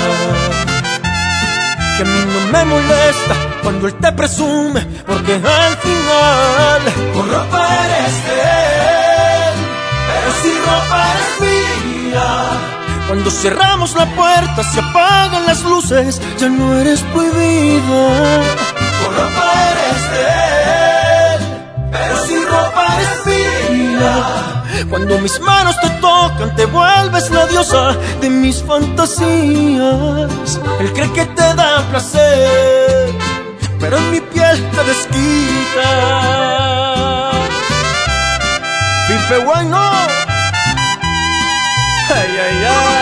Que 1.99 2.05
a 2.05 2.07
mí 2.07 2.25
no 2.27 2.41
me 2.51 2.65
molesta 2.65 3.35
cuando 3.63 3.89
él 3.89 3.95
te 3.97 4.13
presume, 4.13 4.81
porque 5.07 5.35
al 5.35 5.77
final 5.77 6.81
con 7.13 7.31
ropa 7.31 7.69
eres 7.85 8.25
de 8.25 8.41
él, 8.41 9.57
pero 10.09 10.33
si 10.41 10.55
ropa 10.59 11.07
eres 11.13 11.39
mía. 11.43 12.74
Cuando 13.07 13.31
cerramos 13.31 13.95
la 13.95 14.07
puerta, 14.07 14.63
se 14.65 14.81
apagan 14.81 15.47
las 15.47 15.63
luces, 15.63 16.21
ya 16.39 16.49
no 16.49 16.75
eres 16.77 17.01
prohibida. 17.13 18.43
Con 19.03 19.15
ropa 19.15 19.53
eres 19.71 20.11
de 20.11 20.25
él, 21.35 21.41
pero 21.93 22.27
si 22.27 22.45
ropa 22.45 22.87
eres 22.97 23.27
mía. 23.71 24.15
Cuando 24.89 25.19
mis 25.19 25.39
manos 25.41 25.79
te 25.81 25.91
tocan, 26.01 26.57
te 26.57 26.65
vuelves 26.67 27.31
la 27.31 27.47
diosa 27.47 27.97
de 28.21 28.31
mis 28.31 28.63
fantasías. 28.63 30.61
Él 30.81 30.93
cree 30.95 31.13
que 31.13 31.27
te 31.27 31.55
da 31.55 31.83
placer, 31.91 33.13
pero 33.79 33.99
en 33.99 34.11
mi 34.11 34.21
piel 34.21 34.71
te 34.71 34.85
desquita. 34.85 35.91
Pipe 39.07 39.39
bueno. 39.45 40.14
Ay, 42.11 42.31
ay, 42.47 42.65
ay. 42.69 42.95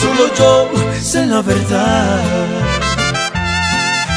Solo 0.00 0.24
yo 0.34 0.70
sé 1.02 1.26
la 1.26 1.42
verdad. 1.42 2.20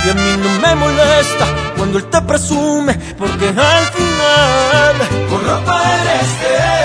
Y 0.05 0.09
a 0.09 0.13
mí 0.13 0.37
no 0.43 0.49
me 0.65 0.75
molesta 0.75 1.45
cuando 1.77 1.97
él 1.97 2.05
te 2.05 2.21
presume, 2.21 2.93
porque 3.17 3.47
al 3.49 3.85
final 3.97 4.95
Con 5.29 5.45
ropa 5.45 5.81
eres 5.95 6.31
de 6.41 6.53
él, 6.55 6.82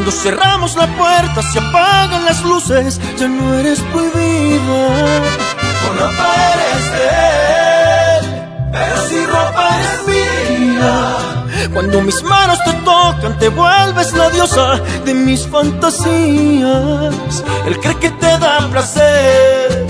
Cuando 0.00 0.16
cerramos 0.16 0.76
la 0.76 0.86
puerta, 0.96 1.42
se 1.42 1.58
apagan 1.58 2.24
las 2.24 2.42
luces, 2.42 2.98
ya 3.18 3.28
no 3.28 3.52
eres 3.52 3.80
prohibida. 3.92 4.88
Con 5.84 5.98
ropa 5.98 6.36
eres 6.54 6.92
de 6.94 7.04
él, 8.16 8.24
pero 8.72 8.96
sin 9.10 9.26
ropa 9.26 9.68
eres 9.78 10.00
mía. 10.08 10.94
Cuando 11.74 12.00
mis 12.00 12.22
manos 12.22 12.58
te 12.64 12.72
tocan, 12.72 13.38
te 13.38 13.50
vuelves 13.50 14.14
la 14.14 14.30
diosa 14.30 14.80
de 15.04 15.12
mis 15.12 15.46
fantasías. 15.46 17.14
Él 17.66 17.78
cree 17.82 17.96
que 17.96 18.08
te 18.08 18.38
da 18.38 18.66
placer, 18.72 19.86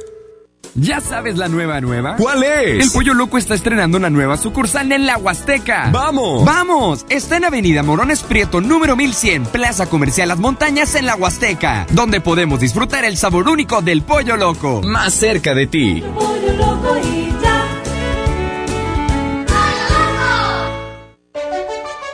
¿Ya 0.75 1.01
sabes 1.01 1.37
la 1.37 1.49
nueva 1.49 1.81
nueva? 1.81 2.15
¿Cuál 2.15 2.43
es? 2.43 2.85
El 2.85 2.91
Pollo 2.91 3.13
Loco 3.13 3.37
está 3.37 3.55
estrenando 3.55 3.97
una 3.97 4.09
nueva 4.09 4.37
sucursal 4.37 4.91
en 4.91 5.05
la 5.05 5.17
Huasteca. 5.17 5.89
¡Vamos! 5.91 6.45
¡Vamos! 6.45 7.05
Está 7.09 7.37
en 7.37 7.45
Avenida 7.45 7.83
Morones 7.83 8.23
Prieto, 8.23 8.61
número 8.61 8.95
1100, 8.95 9.47
Plaza 9.47 9.87
Comercial 9.87 10.29
Las 10.29 10.39
Montañas 10.39 10.95
en 10.95 11.05
la 11.05 11.15
Huasteca, 11.15 11.85
donde 11.91 12.21
podemos 12.21 12.61
disfrutar 12.61 13.03
el 13.03 13.17
sabor 13.17 13.49
único 13.49 13.81
del 13.81 14.01
Pollo 14.01 14.37
Loco. 14.37 14.81
Más 14.81 15.13
cerca 15.13 15.53
de 15.53 15.67
ti. 15.67 16.03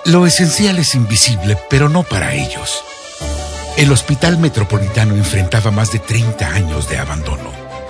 Lo 0.06 0.26
esencial 0.26 0.80
es 0.80 0.96
invisible, 0.96 1.58
pero 1.70 1.90
no 1.90 2.02
para 2.04 2.34
ellos. 2.34 2.84
El 3.78 3.92
Hospital 3.92 4.40
Metropolitano 4.40 5.16
enfrentaba 5.16 5.70
más 5.70 5.92
de 5.92 6.00
30 6.00 6.48
años 6.48 6.90
de 6.90 6.98
abandono. 6.98 7.57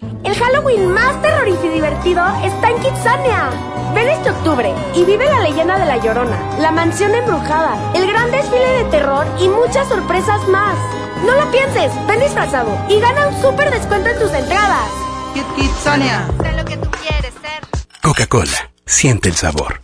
El 0.00 0.34
Halloween 0.34 0.92
más 0.92 1.20
terrorífico 1.22 1.66
y 1.66 1.70
divertido 1.70 2.24
está 2.44 2.70
en 2.70 2.78
Kitsania. 2.80 3.50
Ven 3.94 4.08
este 4.08 4.30
octubre 4.30 4.72
y 4.94 5.04
vive 5.04 5.24
la 5.24 5.40
leyenda 5.40 5.78
de 5.78 5.86
La 5.86 5.96
Llorona, 5.96 6.38
la 6.60 6.70
mansión 6.70 7.14
embrujada, 7.14 7.92
el 7.94 8.06
gran 8.06 8.30
desfile 8.30 8.68
de 8.78 8.84
terror 8.90 9.26
y 9.40 9.48
muchas 9.48 9.88
sorpresas 9.88 10.46
más. 10.48 10.76
No 11.24 11.34
lo 11.34 11.50
pienses, 11.50 11.90
ven 12.06 12.20
disfrazado 12.20 12.70
y 12.88 13.00
gana 13.00 13.28
un 13.28 13.42
súper 13.42 13.70
descuento 13.70 14.08
en 14.10 14.18
tus 14.18 14.32
entradas. 14.32 14.88
Kit 15.34 15.46
Kitsania. 15.56 16.28
Sé 16.42 16.52
lo 16.52 16.64
que 16.64 16.76
tú 16.76 16.90
quieres 16.90 17.34
ser. 17.34 18.00
Coca-Cola. 18.02 18.70
Siente 18.86 19.28
el 19.28 19.34
sabor. 19.34 19.82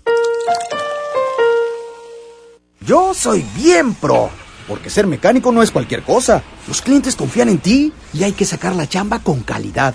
Yo 2.81 3.15
soy 3.15 3.45
bien 3.57 3.95
pro, 3.95 4.31
porque 4.69 4.91
ser 4.91 5.07
mecánico 5.07 5.53
no 5.53 5.63
es 5.63 5.71
cualquier 5.71 6.03
cosa. 6.03 6.43
Los 6.69 6.83
clientes 6.83 7.17
confían 7.17 7.49
en 7.49 7.59
ti 7.59 7.93
y 8.13 8.25
hay 8.25 8.33
que 8.33 8.45
sacar 8.45 8.75
la 8.77 8.87
chamba 8.87 9.19
con 9.19 9.41
calidad. 9.41 9.95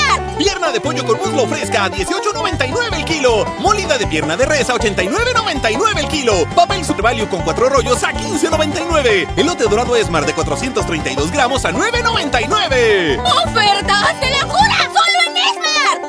Pierna 0.41 0.71
de 0.71 0.81
pollo 0.81 1.05
con 1.05 1.19
muslo 1.19 1.45
fresca 1.45 1.83
a 1.83 1.91
18.99 1.91 2.95
el 2.95 3.05
kilo. 3.05 3.45
Molida 3.59 3.99
de 3.99 4.07
pierna 4.07 4.35
de 4.35 4.47
res 4.47 4.71
a 4.71 4.73
89.99 4.73 5.99
el 5.99 6.07
kilo. 6.07 6.47
Papel 6.55 6.83
Super 6.83 7.03
Value 7.03 7.29
con 7.29 7.43
cuatro 7.43 7.69
rollos 7.69 8.03
a 8.03 8.11
15.99. 8.11 9.37
Elote 9.37 9.65
dorado 9.65 9.95
Esmar 9.95 10.25
de 10.25 10.33
432 10.33 11.31
gramos 11.31 11.63
a 11.63 11.71
9.99. 11.71 13.21
¡Ofertas 13.45 14.19
de 14.19 14.31
locura! 14.41 14.77
¡Solo 14.85 14.89
en 14.89 14.89
Esmar! 14.89 15.10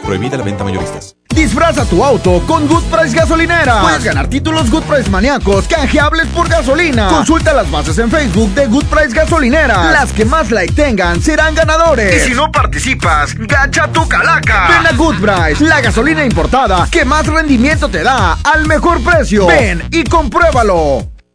Prohibida 0.04 0.36
la 0.36 0.44
venta 0.44 0.64
mayoristas. 0.64 1.16
Disfraza 1.34 1.84
tu 1.86 2.04
auto 2.04 2.42
con 2.46 2.66
Good 2.68 2.84
Price 2.84 3.16
Gasolinera. 3.16 3.80
Puedes 3.80 4.04
ganar 4.04 4.28
títulos 4.28 4.70
Good 4.70 4.82
Price 4.82 5.08
maníacos 5.08 5.66
canjeables 5.66 6.26
por 6.26 6.48
gasolina. 6.48 7.08
Consulta 7.08 7.54
las 7.54 7.70
bases 7.70 7.96
en 7.98 8.10
Facebook 8.10 8.52
de 8.54 8.66
Good 8.66 8.84
Price 8.84 9.14
Gasolinera. 9.14 9.90
Las 9.92 10.12
que 10.12 10.24
más 10.24 10.50
like 10.50 10.74
tengan 10.74 11.22
serán 11.22 11.54
ganadores. 11.54 12.22
Y 12.26 12.28
si 12.28 12.34
no 12.34 12.52
participas, 12.52 13.34
gacha 13.34 13.88
tu 13.88 14.06
calaca. 14.06 14.68
Ven 14.68 14.86
a 14.86 14.92
Good 14.92 15.20
Price, 15.20 15.64
la 15.64 15.80
gasolina 15.80 16.24
importada 16.24 16.86
que 16.90 17.04
más 17.04 17.26
rendimiento 17.26 17.88
te 17.88 18.02
da 18.02 18.38
al 18.44 18.66
mejor 18.66 19.02
precio. 19.02 19.46
Ven 19.46 19.82
y 19.90 20.04
compruébalo. 20.04 21.11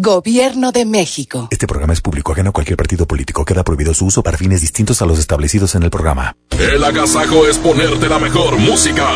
Gobierno 0.00 0.70
de 0.70 0.84
México. 0.84 1.48
Este 1.50 1.66
programa 1.66 1.92
es 1.92 2.00
público 2.00 2.30
ajeno 2.30 2.50
a 2.50 2.52
cualquier 2.52 2.76
partido 2.76 3.04
político. 3.04 3.44
Queda 3.44 3.64
prohibido 3.64 3.92
su 3.94 4.06
uso 4.06 4.22
para 4.22 4.38
fines 4.38 4.60
distintos 4.60 5.02
a 5.02 5.06
los 5.06 5.18
establecidos 5.18 5.74
en 5.74 5.82
el 5.82 5.90
programa. 5.90 6.36
El 6.50 6.84
agasajo 6.84 7.48
es 7.48 7.58
ponerte 7.58 8.08
la 8.08 8.20
mejor 8.20 8.56
música. 8.58 9.08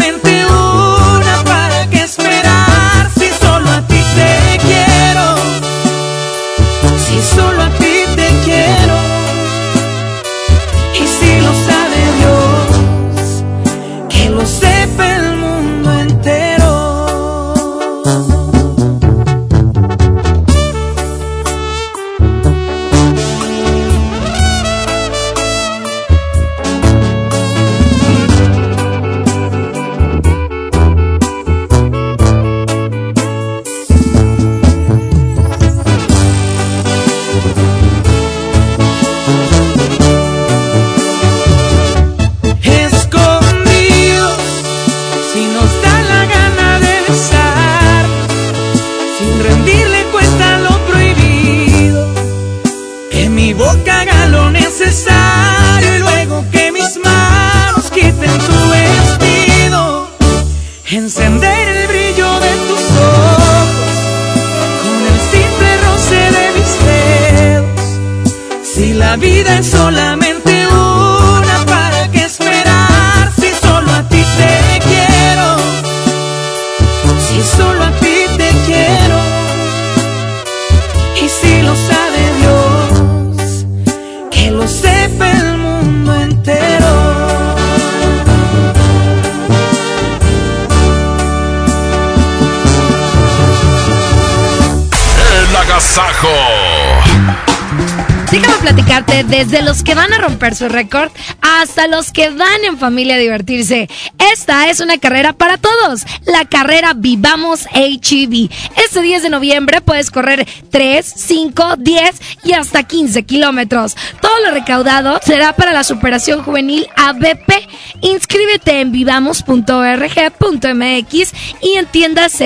que 99.83 99.95
van 99.95 100.13
a 100.13 100.17
romper 100.17 100.55
su 100.55 100.69
récord 100.69 101.11
hasta 101.41 101.87
los 101.87 102.11
que 102.11 102.29
van 102.29 102.63
en 102.65 102.77
familia 102.77 103.15
a 103.15 103.19
divertirse. 103.19 103.89
Esta 104.33 104.69
es 104.69 104.79
una 104.79 104.97
carrera 104.97 105.33
para 105.33 105.57
todos, 105.57 106.03
la 106.25 106.45
carrera 106.45 106.93
Vivamos 106.93 107.65
HEV. 107.73 108.49
Este 108.83 109.01
10 109.01 109.23
de 109.23 109.29
noviembre 109.29 109.81
puedes 109.81 110.11
correr 110.11 110.47
3, 110.69 111.13
5, 111.15 111.75
10 111.77 112.21
y 112.43 112.53
hasta 112.53 112.83
15 112.83 113.23
kilómetros. 113.23 113.95
Todo 114.21 114.39
lo 114.45 114.51
recaudado 114.51 115.19
será 115.25 115.53
para 115.53 115.73
la 115.73 115.83
superación 115.83 116.43
juvenil 116.43 116.87
ABP. 116.95 117.67
Inscríbete 118.01 118.81
en 118.81 118.91
vivamos.org.mx 118.91 121.33
y 121.61 121.73
en 121.73 121.85
tiendas. 121.87 122.41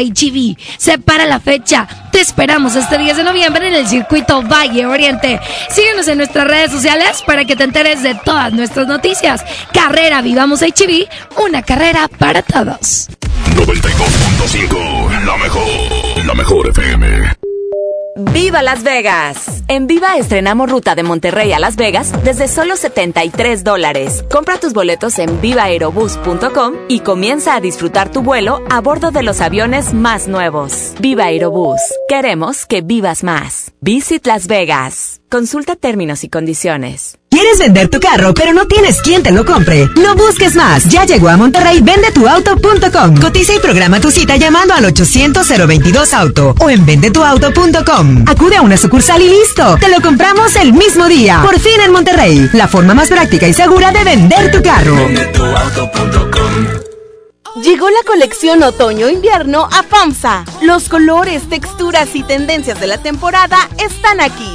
Separa 0.77 1.25
la 1.25 1.39
fecha. 1.39 2.04
Te 2.15 2.21
esperamos 2.21 2.77
este 2.77 2.97
10 2.97 3.17
de 3.17 3.23
noviembre 3.25 3.67
en 3.67 3.75
el 3.75 3.87
circuito 3.89 4.41
Valle 4.41 4.85
Oriente. 4.85 5.37
Síguenos 5.69 6.07
en 6.07 6.19
nuestras 6.19 6.47
redes 6.47 6.71
sociales 6.71 7.21
para 7.27 7.43
que 7.43 7.57
te 7.57 7.65
enteres 7.65 8.03
de 8.03 8.15
todas 8.15 8.53
nuestras 8.53 8.87
noticias. 8.87 9.43
Carrera 9.73 10.21
Vivamos 10.21 10.61
HEV, 10.61 11.09
una 11.45 11.61
carrera 11.61 12.07
para 12.07 12.41
todos. 12.41 13.09
92.5, 13.53 15.25
la 15.25 15.35
mejor, 15.35 16.25
la 16.25 16.33
mejor 16.33 16.69
FM. 16.69 17.44
¡Viva 18.17 18.61
Las 18.61 18.83
Vegas! 18.83 19.63
En 19.67 19.87
Viva 19.87 20.15
estrenamos 20.15 20.71
ruta 20.71 20.95
de 20.95 21.03
Monterrey 21.03 21.51
a 21.51 21.59
Las 21.59 21.75
Vegas 21.75 22.13
desde 22.23 22.47
solo 22.47 22.77
73 22.77 23.65
dólares. 23.65 24.23
Compra 24.31 24.57
tus 24.57 24.71
boletos 24.71 25.19
en 25.19 25.41
vivaerobus.com 25.41 26.75
y 26.87 27.01
comienza 27.01 27.55
a 27.55 27.59
disfrutar 27.59 28.13
tu 28.13 28.21
vuelo 28.21 28.63
a 28.69 28.79
bordo 28.79 29.11
de 29.11 29.21
los 29.21 29.41
aviones 29.41 29.93
más 29.93 30.29
nuevos. 30.29 30.93
Viva 31.01 31.25
Aerobus. 31.25 31.81
Queremos 32.07 32.65
que 32.65 32.79
vivas 32.79 33.21
más. 33.25 33.73
Visit 33.81 34.25
Las 34.25 34.47
Vegas. 34.47 35.19
Consulta 35.29 35.75
términos 35.75 36.23
y 36.23 36.29
condiciones. 36.29 37.17
¿Quieres 37.29 37.57
vender 37.57 37.89
tu 37.89 37.99
carro, 37.99 38.33
pero 38.33 38.53
no 38.53 38.67
tienes 38.67 39.01
quien 39.01 39.23
te 39.23 39.31
lo 39.31 39.43
compre? 39.43 39.89
No 39.95 40.15
busques 40.15 40.55
más. 40.55 40.85
Ya 40.85 41.03
llegó 41.05 41.27
a 41.29 41.35
Monterrey 41.35 41.81
vendetuauto.com. 41.81 43.17
Cotiza 43.19 43.55
y 43.55 43.59
programa 43.59 43.99
tu 43.99 44.11
cita 44.11 44.37
llamando 44.37 44.73
al 44.73 44.85
800-022-AUTO 44.85 46.55
o 46.59 46.69
en 46.69 46.85
vendetuauto.com. 46.85 48.25
Acude 48.27 48.55
a 48.55 48.61
una 48.61 48.77
sucursal 48.77 49.21
y 49.21 49.29
listo. 49.29 49.77
Te 49.79 49.89
lo 49.89 49.99
compramos 49.99 50.55
el 50.55 50.71
mismo 50.71 51.07
día. 51.07 51.41
Por 51.43 51.59
fin 51.59 51.81
en 51.83 51.91
Monterrey. 51.91 52.49
La 52.53 52.67
forma 52.67 52.93
más 52.93 53.09
práctica 53.09 53.47
y 53.47 53.53
segura 53.53 53.91
de 53.91 54.03
vender 54.03 54.51
tu 54.51 54.61
carro. 54.61 54.95
Llegó 57.61 57.89
la 57.89 58.03
colección 58.05 58.63
otoño-invierno 58.63 59.67
a 59.71 59.83
FAMSA. 59.83 60.45
Los 60.61 60.87
colores, 60.87 61.49
texturas 61.49 62.15
y 62.15 62.23
tendencias 62.23 62.79
de 62.79 62.87
la 62.87 62.99
temporada 62.99 63.69
están 63.79 64.21
aquí. 64.21 64.54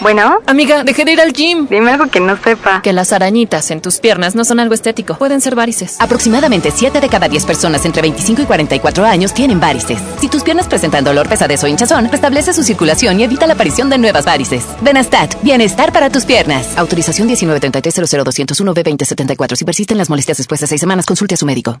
Bueno. 0.00 0.38
Amiga, 0.46 0.82
dejé 0.84 1.04
de 1.04 1.12
ir 1.12 1.20
al 1.20 1.32
gym. 1.32 1.66
Dime 1.68 1.90
algo 1.90 2.06
que 2.06 2.20
no 2.20 2.36
sepa. 2.42 2.80
Que 2.82 2.92
las 2.92 3.12
arañitas 3.12 3.70
en 3.70 3.80
tus 3.80 3.98
piernas 3.98 4.34
no 4.34 4.44
son 4.44 4.60
algo 4.60 4.74
estético. 4.74 5.14
Pueden 5.14 5.40
ser 5.40 5.54
varices. 5.54 5.96
Aproximadamente 6.00 6.70
7 6.74 7.00
de 7.00 7.08
cada 7.08 7.28
10 7.28 7.44
personas 7.44 7.84
entre 7.84 8.02
25 8.02 8.42
y 8.42 8.44
44 8.46 9.04
años 9.04 9.34
tienen 9.34 9.60
varices. 9.60 10.00
Si 10.20 10.28
tus 10.28 10.42
piernas 10.42 10.68
presentan 10.68 11.04
dolor, 11.04 11.28
pesadez 11.28 11.62
o 11.64 11.66
hinchazón, 11.66 12.10
restablece 12.10 12.52
su 12.52 12.62
circulación 12.62 13.20
y 13.20 13.24
evita 13.24 13.46
la 13.46 13.54
aparición 13.54 13.90
de 13.90 13.98
nuevas 13.98 14.24
varices. 14.24 14.64
Benastat, 14.80 15.42
bienestar 15.42 15.92
para 15.92 16.10
tus 16.10 16.24
piernas. 16.24 16.76
Autorización 16.78 17.26
1933 17.26 18.10
b 18.10 18.24
2074 18.24 19.56
Si 19.56 19.64
persisten 19.64 19.98
las 19.98 20.08
molestias 20.08 20.38
después 20.38 20.60
de 20.60 20.66
6 20.66 20.80
semanas, 20.80 21.06
consulte 21.06 21.34
a 21.34 21.38
su 21.38 21.46
médico. 21.46 21.80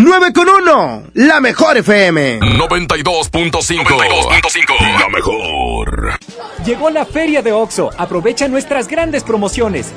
9 0.00 0.32
con 0.32 0.48
1, 0.48 1.02
la 1.14 1.40
mejor 1.40 1.76
FM. 1.76 2.38
92.5. 2.38 4.96
La 4.96 5.08
mejor. 5.08 6.20
Llegó 6.64 6.88
la 6.88 7.04
feria 7.04 7.42
de 7.42 7.50
OXO. 7.50 7.90
Aprovecha 7.98 8.46
nuestras 8.46 8.86
grandes 8.86 9.24
promociones. 9.24 9.90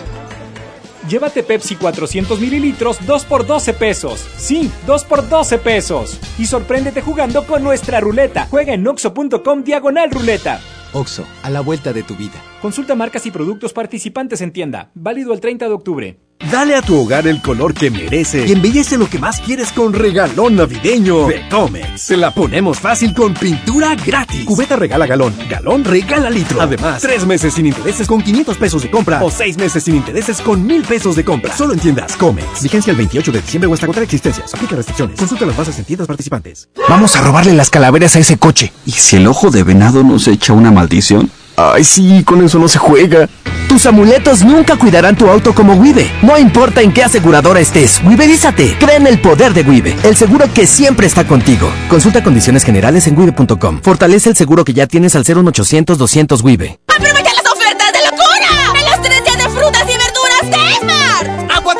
Llévate 1.07 1.43
Pepsi 1.43 1.75
400 1.75 2.39
mililitros 2.39 2.97
2 3.05 3.25
por 3.25 3.45
12 3.45 3.73
pesos. 3.73 4.27
Sí, 4.38 4.71
2 4.88 5.03
por 5.03 5.30
12 5.30 5.59
pesos. 5.59 6.19
Y 6.39 6.47
sorpréndete 6.47 7.03
jugando 7.03 7.45
con 7.45 7.63
nuestra 7.63 7.99
ruleta. 7.99 8.47
Juega 8.49 8.73
en 8.73 8.88
oxo.com 8.88 9.63
diagonal 9.63 10.09
ruleta. 10.09 10.61
OXO, 10.93 11.27
a 11.43 11.51
la 11.51 11.61
vuelta 11.61 11.93
de 11.93 12.01
tu 12.01 12.15
vida. 12.15 12.41
Consulta 12.59 12.95
marcas 12.95 13.27
y 13.27 13.31
productos 13.31 13.71
participantes 13.71 14.41
en 14.41 14.51
tienda. 14.51 14.89
Válido 14.95 15.31
el 15.31 15.39
30 15.39 15.67
de 15.67 15.73
octubre. 15.73 16.17
Dale 16.49 16.75
a 16.75 16.81
tu 16.81 16.97
hogar 16.97 17.27
el 17.27 17.41
color 17.41 17.73
que 17.73 17.91
merece 17.91 18.47
y 18.47 18.51
embellece 18.51 18.97
lo 18.97 19.07
que 19.07 19.19
más 19.19 19.39
quieres 19.39 19.71
con 19.71 19.93
regalón 19.93 20.55
navideño 20.55 21.27
de 21.27 21.47
Comex. 21.49 22.01
Se 22.01 22.17
la 22.17 22.33
ponemos 22.33 22.79
fácil 22.79 23.13
con 23.13 23.33
pintura 23.35 23.95
gratis. 23.95 24.45
Cubeta 24.45 24.75
regala 24.75 25.05
galón, 25.05 25.35
galón 25.49 25.83
regala 25.83 26.29
litro. 26.29 26.59
Además, 26.59 27.01
tres 27.01 27.25
meses 27.25 27.53
sin 27.53 27.67
intereses 27.67 28.07
con 28.07 28.21
500 28.21 28.57
pesos 28.57 28.81
de 28.81 28.89
compra 28.89 29.23
o 29.23 29.29
seis 29.29 29.57
meses 29.57 29.83
sin 29.83 29.95
intereses 29.95 30.41
con 30.41 30.65
mil 30.65 30.81
pesos 30.83 31.15
de 31.15 31.23
compra. 31.23 31.55
Solo 31.55 31.73
en 31.73 31.79
tiendas 31.79 32.15
Comex. 32.17 32.63
Vigencia 32.63 32.91
el 32.91 32.97
28 32.97 33.31
de 33.31 33.41
diciembre 33.41 33.69
o 33.69 33.73
hasta 33.73 33.85
contra 33.85 34.03
existencias. 34.03 34.53
Aplica 34.53 34.75
restricciones. 34.75 35.19
Consulta 35.19 35.45
las 35.45 35.57
bases 35.57 35.77
en 35.77 35.85
tiendas 35.85 36.07
participantes. 36.07 36.69
Vamos 36.89 37.15
a 37.15 37.21
robarle 37.21 37.53
las 37.53 37.69
calaveras 37.69 38.15
a 38.15 38.19
ese 38.19 38.37
coche. 38.37 38.73
¿Y 38.85 38.91
si 38.91 39.17
el 39.17 39.27
ojo 39.27 39.51
de 39.51 39.63
venado 39.63 40.03
nos 40.03 40.27
echa 40.27 40.53
una 40.53 40.71
maldición? 40.71 41.29
Ay, 41.61 41.83
sí, 41.83 42.23
con 42.23 42.43
eso 42.43 42.57
no 42.57 42.67
se 42.67 42.80
juega. 42.80 43.30
Tus 43.69 43.85
amuletos 43.85 44.43
nunca 44.43 44.75
cuidarán 44.77 45.15
tu 45.15 45.30
auto 45.30 45.53
como 45.53 45.75
Wibe. 45.75 46.11
No 46.23 46.38
importa 46.38 46.81
en 46.81 46.91
qué 46.91 47.03
aseguradora 47.03 47.59
estés, 47.59 48.01
Wiberízate. 48.03 48.77
Cree 48.80 48.98
en 48.98 49.07
el 49.07 49.22
poder 49.22 49.53
de 49.53 49.61
Wibe, 49.61 49.95
el 50.03 50.15
seguro 50.15 50.45
que 50.53 50.65
siempre 50.65 51.07
está 51.07 51.25
contigo. 51.25 51.69
Consulta 51.88 52.23
condiciones 52.23 52.64
generales 52.64 53.07
en 53.07 53.17
wibe.com. 53.17 53.80
Fortalece 53.81 54.30
el 54.30 54.35
seguro 54.35 54.65
que 54.65 54.73
ya 54.73 54.88
tienes 54.88 55.15
al 55.15 55.23
01800 55.23 55.98
200 55.98 56.41
Wibe. 56.41 56.80
¡Aprovecha 56.88 57.10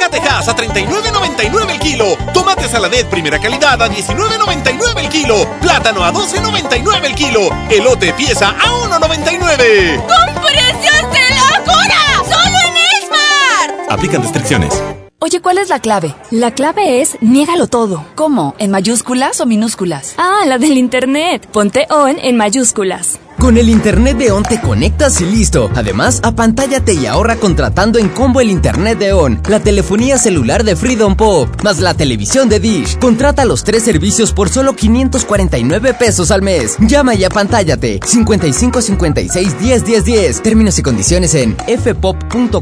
Esmar! 0.02 0.42
Aguacatejas 0.42 0.48
a 0.48 0.56
39.99 0.56 1.72
el 1.72 1.80
kilo. 1.80 2.18
Tomate 2.34 2.68
saladet 2.68 3.08
primera 3.08 3.40
calidad 3.40 3.82
a 3.82 3.90
19.99 3.90 5.00
el 5.00 5.10
kilo. 5.10 5.48
Plátano 5.62 6.04
a 6.04 6.12
12.99 6.12 7.06
el 7.06 7.16
kilo. 7.16 7.50
Elote 7.70 8.14
pieza 8.14 8.50
a 8.50 8.90
1.99. 8.90 9.98
¡Con 10.02 10.42
precios 10.42 11.02
de 11.12 11.26
locura! 11.38 12.24
¡Solo 12.24 12.58
en 12.68 12.78
Esmar! 13.04 13.92
Aplican 13.92 14.22
restricciones. 14.22 14.82
Oye, 15.24 15.40
¿cuál 15.40 15.60
es 15.60 15.70
la 15.70 15.78
clave? 15.80 16.16
La 16.32 16.50
clave 16.50 17.00
es 17.00 17.16
niégalo 17.22 17.68
todo. 17.68 18.04
¿Cómo? 18.16 18.56
¿En 18.58 18.72
mayúsculas 18.72 19.40
o 19.40 19.46
minúsculas? 19.46 20.16
Ah, 20.18 20.46
la 20.48 20.58
del 20.58 20.80
internet. 20.80 21.48
Ponte 21.52 21.86
ON 21.92 22.16
en 22.18 22.38
mayúsculas. 22.38 23.20
Con 23.38 23.56
el 23.60 23.70
internet 23.70 24.18
de 24.18 24.32
ON 24.32 24.42
te 24.42 24.60
conectas 24.60 25.22
y 25.22 25.26
listo. 25.26 25.70
Además, 25.76 26.22
apantállate 26.24 26.96
y 26.96 27.06
ahorra 27.06 27.36
contratando 27.36 28.00
en 28.00 28.10
combo 28.10 28.42
el 28.42 28.50
internet 28.50 28.98
de 28.98 29.14
ON, 29.14 29.40
la 29.48 29.60
telefonía 29.60 30.18
celular 30.18 30.64
de 30.64 30.76
Freedom 30.76 31.16
Pop, 31.16 31.50
más 31.64 31.78
la 31.78 31.94
televisión 31.94 32.50
de 32.50 32.60
Dish. 32.60 32.98
Contrata 32.98 33.46
los 33.46 33.64
tres 33.64 33.84
servicios 33.84 34.34
por 34.34 34.50
solo 34.50 34.76
549 34.76 35.94
pesos 35.94 36.32
al 36.32 36.42
mes. 36.42 36.78
Llama 36.80 37.14
y 37.14 37.26
apantállate. 37.26 38.00
55 38.04 38.82
56 38.82 39.60
10 39.60 39.86
10 39.86 40.04
10. 40.04 40.42
Términos 40.42 40.80
y 40.80 40.82
condiciones 40.82 41.36
en 41.36 41.56
fpop.com.mx. 41.68 42.62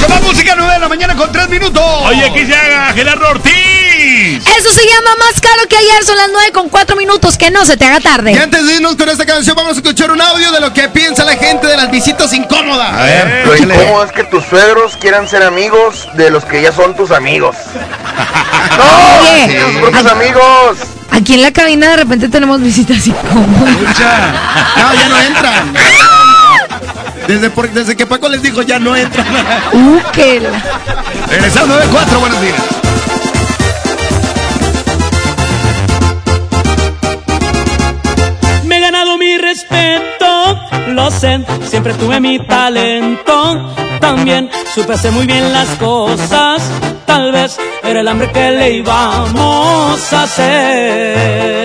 Con 0.00 0.10
la 0.10 0.20
música 0.20 0.54
9 0.56 0.72
de 0.74 0.78
la 0.78 0.88
mañana 0.88 1.14
con 1.16 1.30
3 1.30 1.48
minutos. 1.48 1.82
Oye, 2.04 2.24
aquí 2.24 2.46
se 2.46 2.54
haga 2.54 2.92
Gerardo 2.92 3.28
Ortiz. 3.28 3.52
Eso 4.46 4.70
se 4.72 4.82
llama 4.86 5.10
más 5.18 5.40
caro 5.40 5.68
que 5.68 5.76
ayer, 5.76 6.04
son 6.04 6.16
las 6.16 6.28
9 6.32 6.52
con 6.52 6.68
4 6.68 6.96
minutos, 6.96 7.36
que 7.36 7.50
no 7.50 7.64
se 7.64 7.76
te 7.76 7.84
haga 7.84 8.00
tarde. 8.00 8.32
Y 8.32 8.38
antes 8.38 8.66
de 8.66 8.74
irnos 8.74 8.96
con 8.96 9.08
esta 9.08 9.26
canción, 9.26 9.54
vamos 9.56 9.74
a 9.74 9.80
escuchar 9.80 10.10
un 10.10 10.20
audio 10.20 10.52
de 10.52 10.60
lo 10.60 10.72
que 10.72 10.88
piensa 10.88 11.24
la 11.24 11.36
gente 11.36 11.66
de 11.66 11.76
las 11.76 11.90
visitas 11.90 12.32
incómodas. 12.32 12.92
A 12.92 13.02
ver, 13.04 13.46
Lo 13.46 13.56
incómodo 13.56 14.04
es 14.04 14.12
que 14.12 14.24
tus 14.24 14.44
suegros 14.44 14.96
quieran 14.96 15.28
ser 15.28 15.42
amigos 15.42 16.08
de 16.14 16.30
los 16.30 16.44
que 16.44 16.62
ya 16.62 16.72
son 16.72 16.94
tus 16.94 17.10
amigos. 17.10 17.56
¡No! 18.78 19.32
Oye, 19.32 19.60
tus 19.60 19.80
propios 19.80 20.06
amigos. 20.06 20.78
Aquí 21.10 21.34
en 21.34 21.42
la 21.42 21.52
cabina 21.52 21.90
de 21.90 21.96
repente 21.96 22.28
tenemos 22.28 22.60
visitas 22.60 23.06
incómodas. 23.06 23.74
No, 23.74 24.94
ya 24.94 25.08
no 25.08 25.20
entran. 25.20 25.74
Desde, 27.26 27.50
por- 27.50 27.70
desde 27.70 27.96
que 27.96 28.06
Paco 28.06 28.28
les 28.28 28.42
dijo, 28.42 28.62
ya 28.62 28.78
no 28.78 28.96
entran. 28.96 29.26
Uh, 29.72 29.98
que 30.12 30.40
la- 30.40 30.62
Regresando 31.28 31.76
de 31.76 31.86
4, 31.86 32.20
buenos 32.20 32.40
días. 32.40 32.56
Me 38.64 38.76
he 38.76 38.80
ganado 38.80 39.16
mi 39.18 39.36
respeto, 39.38 40.56
lo 40.88 41.10
sé, 41.10 41.44
siempre 41.68 41.94
tuve 41.94 42.20
mi 42.20 42.38
talento. 42.46 43.74
También 44.00 44.48
supe 44.74 44.92
hacer 44.94 45.12
muy 45.12 45.26
bien 45.26 45.52
las 45.52 45.68
cosas, 45.76 46.62
tal 47.06 47.32
vez 47.32 47.58
era 47.82 48.00
el 48.00 48.08
hambre 48.08 48.30
que 48.32 48.50
le 48.50 48.70
íbamos 48.76 50.12
a 50.12 50.22
hacer. 50.22 51.60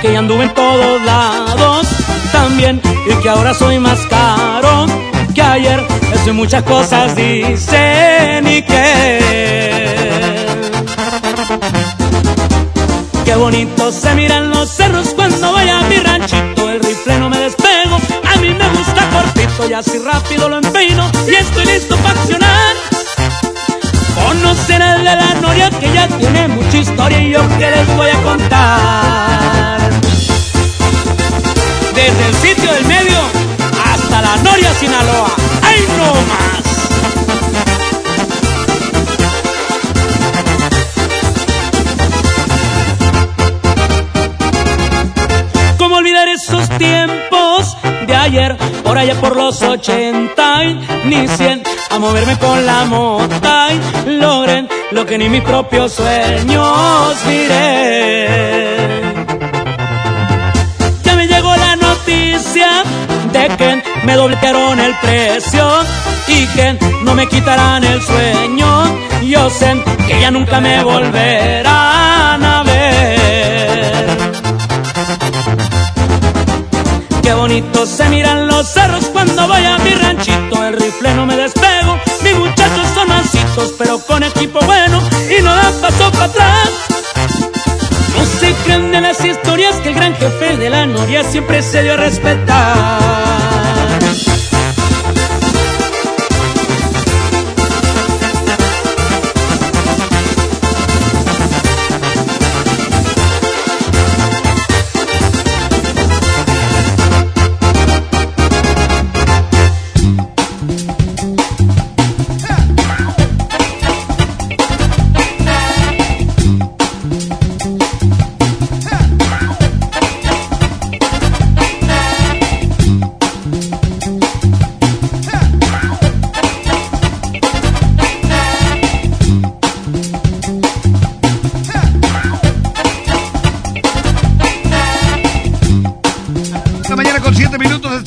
Que 0.00 0.12
ya 0.12 0.18
anduve 0.18 0.44
en 0.44 0.54
todos 0.54 1.02
lados. 1.02 1.86
También, 2.32 2.80
y 3.06 3.14
que 3.22 3.28
ahora 3.28 3.54
soy 3.54 3.78
más 3.78 4.00
caro 4.06 4.86
que 5.34 5.42
ayer. 5.42 5.84
Eso 6.14 6.32
muchas 6.32 6.62
cosas 6.62 7.14
dicen 7.14 8.46
y 8.46 8.62
que. 8.62 9.66
Qué 13.24 13.34
bonito 13.34 13.92
se 13.92 14.14
miran 14.14 14.50
los 14.50 14.70
cerros 14.70 15.08
cuando 15.14 15.52
vaya 15.52 15.78
a 15.78 15.82
mi 15.82 15.96
ranchito. 15.96 16.70
El 16.70 16.80
rifle 16.80 17.18
no 17.18 17.28
me 17.28 17.38
despego, 17.38 17.96
a 18.32 18.36
mí 18.40 18.50
me 18.50 18.68
gusta 18.70 19.10
cortito 19.10 19.68
y 19.68 19.72
así 19.72 19.98
rápido 19.98 20.48
lo 20.48 20.58
empeino 20.58 21.10
y 21.28 21.34
estoy 21.34 21.66
listo 21.66 21.96
para 21.96 22.20
accionar. 22.20 22.74
Conocer 24.14 24.80
al 24.82 25.04
de 25.04 25.16
la 25.16 25.34
noria 25.42 25.70
que 25.70 25.92
ya 25.92 26.08
tiene 26.08 26.48
mucha 26.48 26.78
historia 26.78 27.20
y 27.20 27.32
yo 27.32 27.40
que 27.58 27.70
les 27.70 27.96
voy 27.96 28.10
a 28.10 28.22
contar. 28.22 29.85
Desde 31.96 32.26
el 32.28 32.34
sitio 32.34 32.72
del 32.72 32.84
medio 32.84 33.18
hasta 33.82 34.20
la 34.20 34.36
noria 34.36 34.74
Sinaloa. 34.74 35.30
¡Ay 35.62 35.82
no 35.96 36.12
más! 36.30 36.62
¿Cómo 45.78 45.96
olvidar 45.96 46.28
esos 46.28 46.68
tiempos 46.76 47.76
de 48.06 48.14
ayer? 48.14 48.58
Por 48.84 48.98
allá 48.98 49.14
por 49.14 49.34
los 49.34 49.62
ochenta 49.62 50.64
y 50.64 50.74
ni 51.06 51.26
cien 51.28 51.62
a 51.90 51.98
moverme 51.98 52.38
con 52.38 52.66
la 52.66 52.84
mota 52.84 53.68
y 53.72 54.10
logren 54.10 54.68
lo 54.90 55.06
que 55.06 55.16
ni 55.16 55.30
mis 55.30 55.42
propios 55.42 55.92
sueños 55.92 57.16
miré. 57.26 58.66
Que 63.36 63.82
me 64.04 64.14
dobletearon 64.14 64.80
el 64.80 64.94
precio 64.96 65.68
y 66.26 66.46
que 66.46 66.78
no 67.02 67.14
me 67.14 67.28
quitarán 67.28 67.84
el 67.84 68.00
sueño. 68.02 68.66
Yo 69.22 69.50
sé 69.50 69.76
que 70.06 70.20
ya 70.20 70.30
nunca 70.30 70.60
me 70.60 70.82
volverán 70.82 72.44
a 72.44 72.62
ver. 72.64 74.06
Qué 77.22 77.34
bonito 77.34 77.86
se 77.86 78.08
miran 78.08 78.46
los 78.46 78.68
cerros 78.72 79.04
cuando 79.12 79.46
voy 79.46 79.64
a 79.64 79.78
mi 79.78 79.90
ranchito. 79.90 80.64
El 80.64 80.74
rifle 80.74 81.14
no 81.14 81.26
me 81.26 81.36
despego. 81.36 81.98
Mis 82.22 82.34
muchachos 82.38 82.86
son 82.94 83.08
mancitos, 83.08 83.74
pero 83.78 83.98
con 83.98 84.22
equipo 84.22 84.60
bueno 84.64 85.02
y 85.36 85.42
no 85.42 85.54
dan 85.54 85.74
paso 85.80 86.10
para 86.12 86.24
atrás. 86.24 86.65
De 88.46 89.00
las 89.00 89.24
historias 89.24 89.74
que 89.80 89.88
el 89.88 89.94
gran 89.96 90.14
jefe 90.14 90.56
de 90.56 90.70
la 90.70 90.86
novia 90.86 91.24
siempre 91.24 91.62
se 91.62 91.82
dio 91.82 91.94
a 91.94 91.96
respetar. 91.96 93.85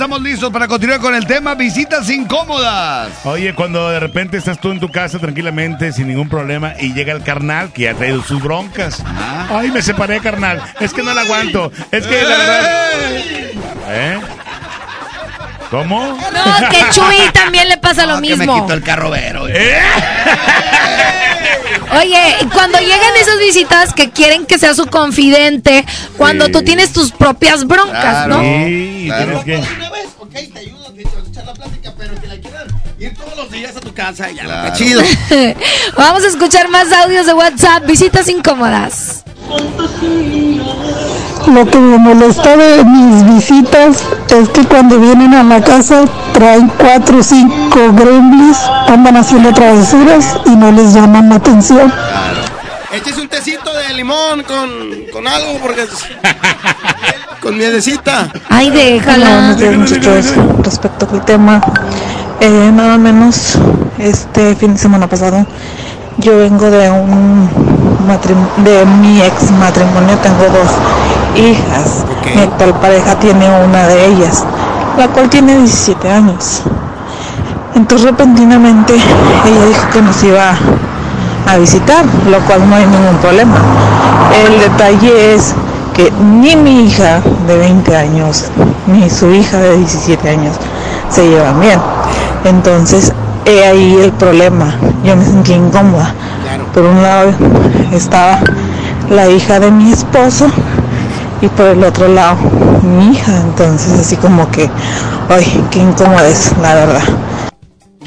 Estamos 0.09 0.27
listos 0.27 0.51
para 0.51 0.67
continuar 0.67 0.99
con 1.01 1.13
el 1.13 1.27
tema 1.27 1.53
visitas 1.53 2.09
incómodas. 2.09 3.09
Oye, 3.25 3.53
cuando 3.53 3.89
de 3.91 3.99
repente 3.99 4.37
estás 4.37 4.59
tú 4.59 4.71
en 4.71 4.79
tu 4.79 4.89
casa 4.89 5.19
tranquilamente, 5.19 5.91
sin 5.93 6.07
ningún 6.07 6.27
problema, 6.27 6.73
y 6.79 6.93
llega 6.93 7.13
el 7.13 7.21
carnal 7.21 7.71
que 7.71 7.87
ha 7.89 7.93
traído 7.93 8.23
sus 8.23 8.41
broncas. 8.41 9.03
Ay, 9.51 9.69
me 9.69 9.83
separé, 9.83 10.19
carnal. 10.19 10.63
Es 10.79 10.93
que 10.93 11.03
no 11.03 11.13
la 11.13 11.21
aguanto. 11.21 11.71
Es 11.91 12.07
que 12.07 12.23
la 12.23 12.37
verdad. 12.37 12.91
¿Eh? 13.89 14.19
¿Cómo? 15.69 16.17
No, 16.33 16.69
que 16.71 16.79
Chuy 16.91 17.29
también 17.31 17.69
le 17.69 17.77
pasa 17.77 18.07
lo 18.07 18.15
Que 18.19 18.29
me 18.31 18.37
mismo. 18.37 18.63
quitó 18.63 18.73
el 18.73 18.81
carro 18.81 19.11
vero. 19.11 19.43
Oye, 19.43 19.51
y 22.41 22.45
cuando 22.45 22.79
llegan 22.79 23.15
esas 23.21 23.37
visitas 23.37 23.93
que 23.93 24.09
quieren 24.09 24.47
que 24.47 24.57
sea 24.57 24.73
su 24.73 24.87
confidente, 24.87 25.85
cuando 26.17 26.47
Sí. 26.47 26.51
tú 26.53 26.63
tienes 26.63 26.91
tus 26.93 27.11
propias 27.11 27.65
broncas, 27.67 28.25
¿no? 28.27 28.41
Sí, 28.41 29.03
Claro. 29.05 29.41
tienes 29.43 29.63
que. 29.65 29.88
Ok, 30.29 30.53
te 30.53 30.59
ayudo, 30.59 30.91
te 30.93 31.01
echo- 31.01 31.23
echar 31.27 31.45
la 31.45 31.53
plática, 31.53 31.91
pero 31.97 32.13
que 32.21 32.27
la 32.27 32.37
quieran 32.37 32.67
ir 32.99 33.15
todos 33.15 33.35
los 33.35 33.51
días 33.51 33.75
a 33.75 33.79
tu 33.79 33.91
casa, 33.93 34.29
ya 34.29 34.43
no 34.43 34.49
está 34.53 34.73
chido. 34.73 35.01
Vamos 35.97 36.23
a 36.23 36.27
escuchar 36.27 36.69
más 36.69 36.91
audios 36.91 37.25
de 37.25 37.33
WhatsApp, 37.33 37.85
visitas 37.87 38.29
incómodas. 38.29 39.23
Lo 41.47 41.65
que 41.65 41.77
me 41.79 41.97
molesta 41.97 42.55
de 42.55 42.83
mis 42.85 43.25
visitas 43.35 44.03
es 44.29 44.49
que 44.49 44.63
cuando 44.65 44.99
vienen 44.99 45.33
a 45.33 45.43
la 45.43 45.61
casa 45.63 46.03
traen 46.33 46.67
cuatro 46.77 47.17
o 47.19 47.23
cinco 47.23 47.79
gremlins, 47.93 48.57
andan 48.87 49.17
haciendo 49.17 49.51
travesuras 49.51 50.37
y 50.45 50.51
no 50.55 50.71
les 50.71 50.93
llaman 50.93 51.29
la 51.29 51.35
atención. 51.35 51.91
Échese 52.91 53.21
un 53.21 53.27
tecito 53.29 53.58
de 53.89 53.95
limón 53.95 54.43
con, 54.43 54.69
con 55.11 55.27
algo, 55.27 55.57
porque. 55.61 55.87
con 57.41 57.57
miedecita. 57.57 58.29
Ay, 58.49 58.69
déjala. 58.69 59.53
Buenos 59.57 59.57
días, 59.57 59.75
muchachos. 59.77 60.33
Respecto 60.63 61.07
a 61.07 61.13
mi 61.13 61.19
tema, 61.21 61.61
eh, 62.39 62.71
nada 62.73 62.97
menos 62.97 63.57
este 63.97 64.55
fin 64.55 64.73
de 64.73 64.79
semana 64.79 65.07
pasado, 65.07 65.45
yo 66.17 66.37
vengo 66.37 66.69
de 66.69 66.89
un 66.91 67.49
matrim- 68.07 68.63
de 68.63 68.85
mi 68.85 69.21
ex 69.21 69.49
matrimonio, 69.51 70.15
tengo 70.21 70.43
dos 70.43 70.69
hijas. 71.35 72.05
Mi 72.35 72.41
actual 72.41 72.73
pareja 72.79 73.15
tiene 73.19 73.49
una 73.65 73.87
de 73.87 74.05
ellas, 74.05 74.43
la 74.97 75.07
cual 75.07 75.29
tiene 75.29 75.57
17 75.57 76.11
años. 76.11 76.61
Entonces 77.75 78.05
repentinamente 78.07 78.93
ella 78.93 79.65
dijo 79.65 79.89
que 79.93 80.01
nos 80.01 80.21
iba 80.23 80.53
a 81.49 81.57
visitar, 81.57 82.05
lo 82.29 82.39
cual 82.41 82.69
no 82.69 82.75
hay 82.75 82.85
ningún 82.85 83.17
problema. 83.21 83.57
El 84.45 84.59
detalle 84.59 85.33
es 85.33 85.55
que 85.95 86.11
ni 86.11 86.55
mi 86.55 86.85
hija 86.85 87.21
de 87.47 87.57
20 87.57 87.95
años 87.95 88.45
ni 88.85 89.09
su 89.09 89.31
hija 89.31 89.57
de 89.57 89.77
17 89.77 90.29
años 90.29 90.55
se 91.09 91.27
llevan 91.27 91.59
bien. 91.59 91.79
Entonces, 92.45 93.13
he 93.45 93.65
ahí 93.65 93.97
el 94.03 94.11
problema. 94.11 94.75
Yo 95.03 95.15
me 95.15 95.25
sentí 95.25 95.53
incómoda. 95.53 96.13
Por 96.73 96.83
un 96.83 97.01
lado 97.01 97.31
estaba 97.91 98.39
la 99.09 99.27
hija 99.27 99.59
de 99.59 99.71
mi 99.71 99.91
esposo 99.91 100.47
y 101.41 101.47
por 101.47 101.65
el 101.65 101.83
otro 101.83 102.07
lado 102.07 102.37
mi 102.83 103.13
hija. 103.13 103.31
Entonces, 103.37 103.99
así 103.99 104.15
como 104.17 104.49
que, 104.51 104.69
ay, 105.29 105.65
qué 105.71 105.79
incómoda 105.79 106.27
es, 106.27 106.51
la 106.61 106.75
verdad. 106.75 107.03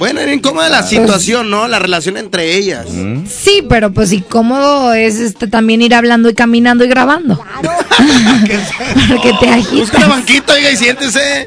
Bueno, 0.02 0.18
era 0.18 0.34
incómoda 0.34 0.68
la 0.68 0.82
situación, 0.82 1.48
¿no? 1.48 1.68
La 1.68 1.78
relación 1.78 2.16
entre 2.16 2.56
ellas. 2.56 2.86
Sí, 2.88 3.64
pero 3.68 3.92
pues 3.92 4.10
incómodo 4.10 4.92
es 4.94 5.20
este 5.20 5.46
también 5.46 5.80
ir 5.80 5.94
hablando 5.94 6.28
y 6.28 6.34
caminando 6.34 6.84
y 6.84 6.88
grabando. 6.88 7.36
Porque 9.08 9.32
te 9.38 9.48
agitas. 9.48 9.78
Busca 9.78 9.98
una 9.98 10.08
banquita, 10.08 10.54
oiga, 10.54 10.72
y 10.72 10.76
siéntese. 10.76 11.46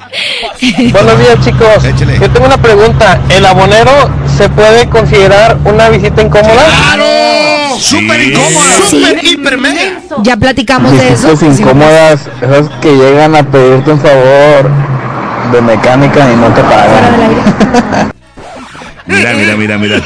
Buenos 0.90 1.20
días, 1.20 1.38
chicos. 1.44 1.84
Yo 2.22 2.32
tengo 2.32 2.46
una 2.46 2.56
pregunta. 2.62 3.20
¿El 3.28 3.46
abonero 3.46 3.92
se 4.38 4.48
puede 4.48 4.88
considerar 4.88 5.58
una 5.66 5.90
visita 5.90 6.22
incómoda? 6.22 6.54
¡Claro! 6.54 7.78
¡Súper 7.78 8.22
incómoda! 8.22 8.74
¡Súper, 8.90 9.26
hiper, 9.26 9.58
mega! 9.58 10.00
Ya 10.24 10.38
platicamos 10.38 10.94
de 10.94 11.10
eso. 11.10 11.32
Visitas 11.32 11.60
incómodas, 11.60 12.22
esas 12.42 12.70
que 12.80 12.96
llegan 12.96 13.36
a 13.36 13.44
pedirte 13.44 13.92
un 13.92 14.00
favor 14.00 14.72
de 15.52 15.62
mecánica 15.62 16.32
y 16.32 16.36
no 16.38 16.48
te 16.54 16.62
pagan. 16.62 18.12
Mira, 19.08 19.34
mira, 19.34 19.56
mira, 19.56 19.78
mira. 19.78 20.04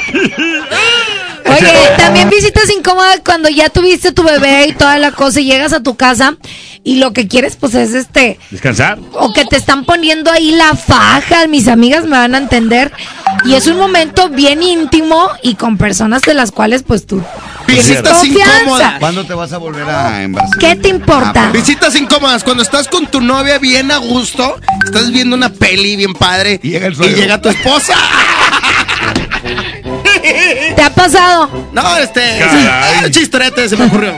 Oye, 1.45 1.73
también 1.97 2.29
visitas 2.29 2.69
incómodas 2.69 3.21
cuando 3.25 3.49
ya 3.49 3.69
tuviste 3.69 4.11
tu 4.11 4.23
bebé 4.23 4.67
y 4.67 4.73
toda 4.73 4.97
la 4.97 5.11
cosa 5.11 5.39
y 5.39 5.45
llegas 5.45 5.73
a 5.73 5.81
tu 5.81 5.95
casa 5.95 6.35
y 6.83 6.95
lo 6.95 7.11
que 7.11 7.27
quieres 7.27 7.55
pues 7.55 7.75
es 7.75 7.93
este 7.93 8.39
Descansar. 8.51 8.99
o 9.13 9.33
que 9.33 9.45
te 9.45 9.55
están 9.55 9.83
poniendo 9.83 10.31
ahí 10.31 10.51
la 10.51 10.75
faja, 10.75 11.47
mis 11.47 11.67
amigas 11.67 12.03
me 12.03 12.11
van 12.11 12.35
a 12.35 12.37
entender 12.37 12.91
y 13.45 13.55
es 13.55 13.67
un 13.67 13.77
momento 13.77 14.29
bien 14.29 14.61
íntimo 14.61 15.29
y 15.41 15.55
con 15.55 15.77
personas 15.77 16.21
de 16.21 16.33
las 16.33 16.51
cuales 16.51 16.83
pues 16.83 17.05
tú 17.05 17.23
Visitas 17.67 18.23
incómodas. 18.23 18.99
¿Cuándo 18.99 19.25
te 19.25 19.33
vas 19.33 19.53
a 19.53 19.57
volver 19.57 19.87
a 19.87 20.23
embarazar? 20.23 20.59
¿Qué 20.59 20.75
te 20.75 20.89
importa? 20.89 21.51
Visitas 21.51 21.95
incómodas. 21.95 22.43
Cuando 22.43 22.63
estás 22.63 22.87
con 22.87 23.07
tu 23.07 23.21
novia 23.21 23.59
bien 23.59 23.91
a 23.91 23.97
gusto, 23.97 24.59
estás 24.85 25.11
viendo 25.11 25.35
una 25.35 25.49
peli 25.49 25.95
bien 25.95 26.13
padre 26.13 26.59
y 26.63 26.69
llega, 26.69 27.41
tu 27.41 27.49
esposa. 27.49 27.95
¿Te 30.75 30.81
ha 30.81 30.89
pasado? 30.89 31.49
No, 31.71 31.97
este. 31.97 32.39
Caray. 32.39 33.05
sí, 33.05 33.11
chistorete 33.11 33.69
se 33.69 33.77
me 33.77 33.85
ocurrió. 33.85 34.13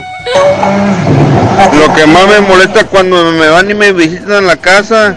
Lo 1.78 1.94
que 1.94 2.06
más 2.06 2.26
me 2.26 2.40
molesta 2.40 2.84
cuando 2.84 3.32
me 3.32 3.48
van 3.48 3.70
y 3.70 3.74
me 3.74 3.92
visitan 3.92 4.38
en 4.38 4.46
la 4.46 4.56
casa 4.56 5.16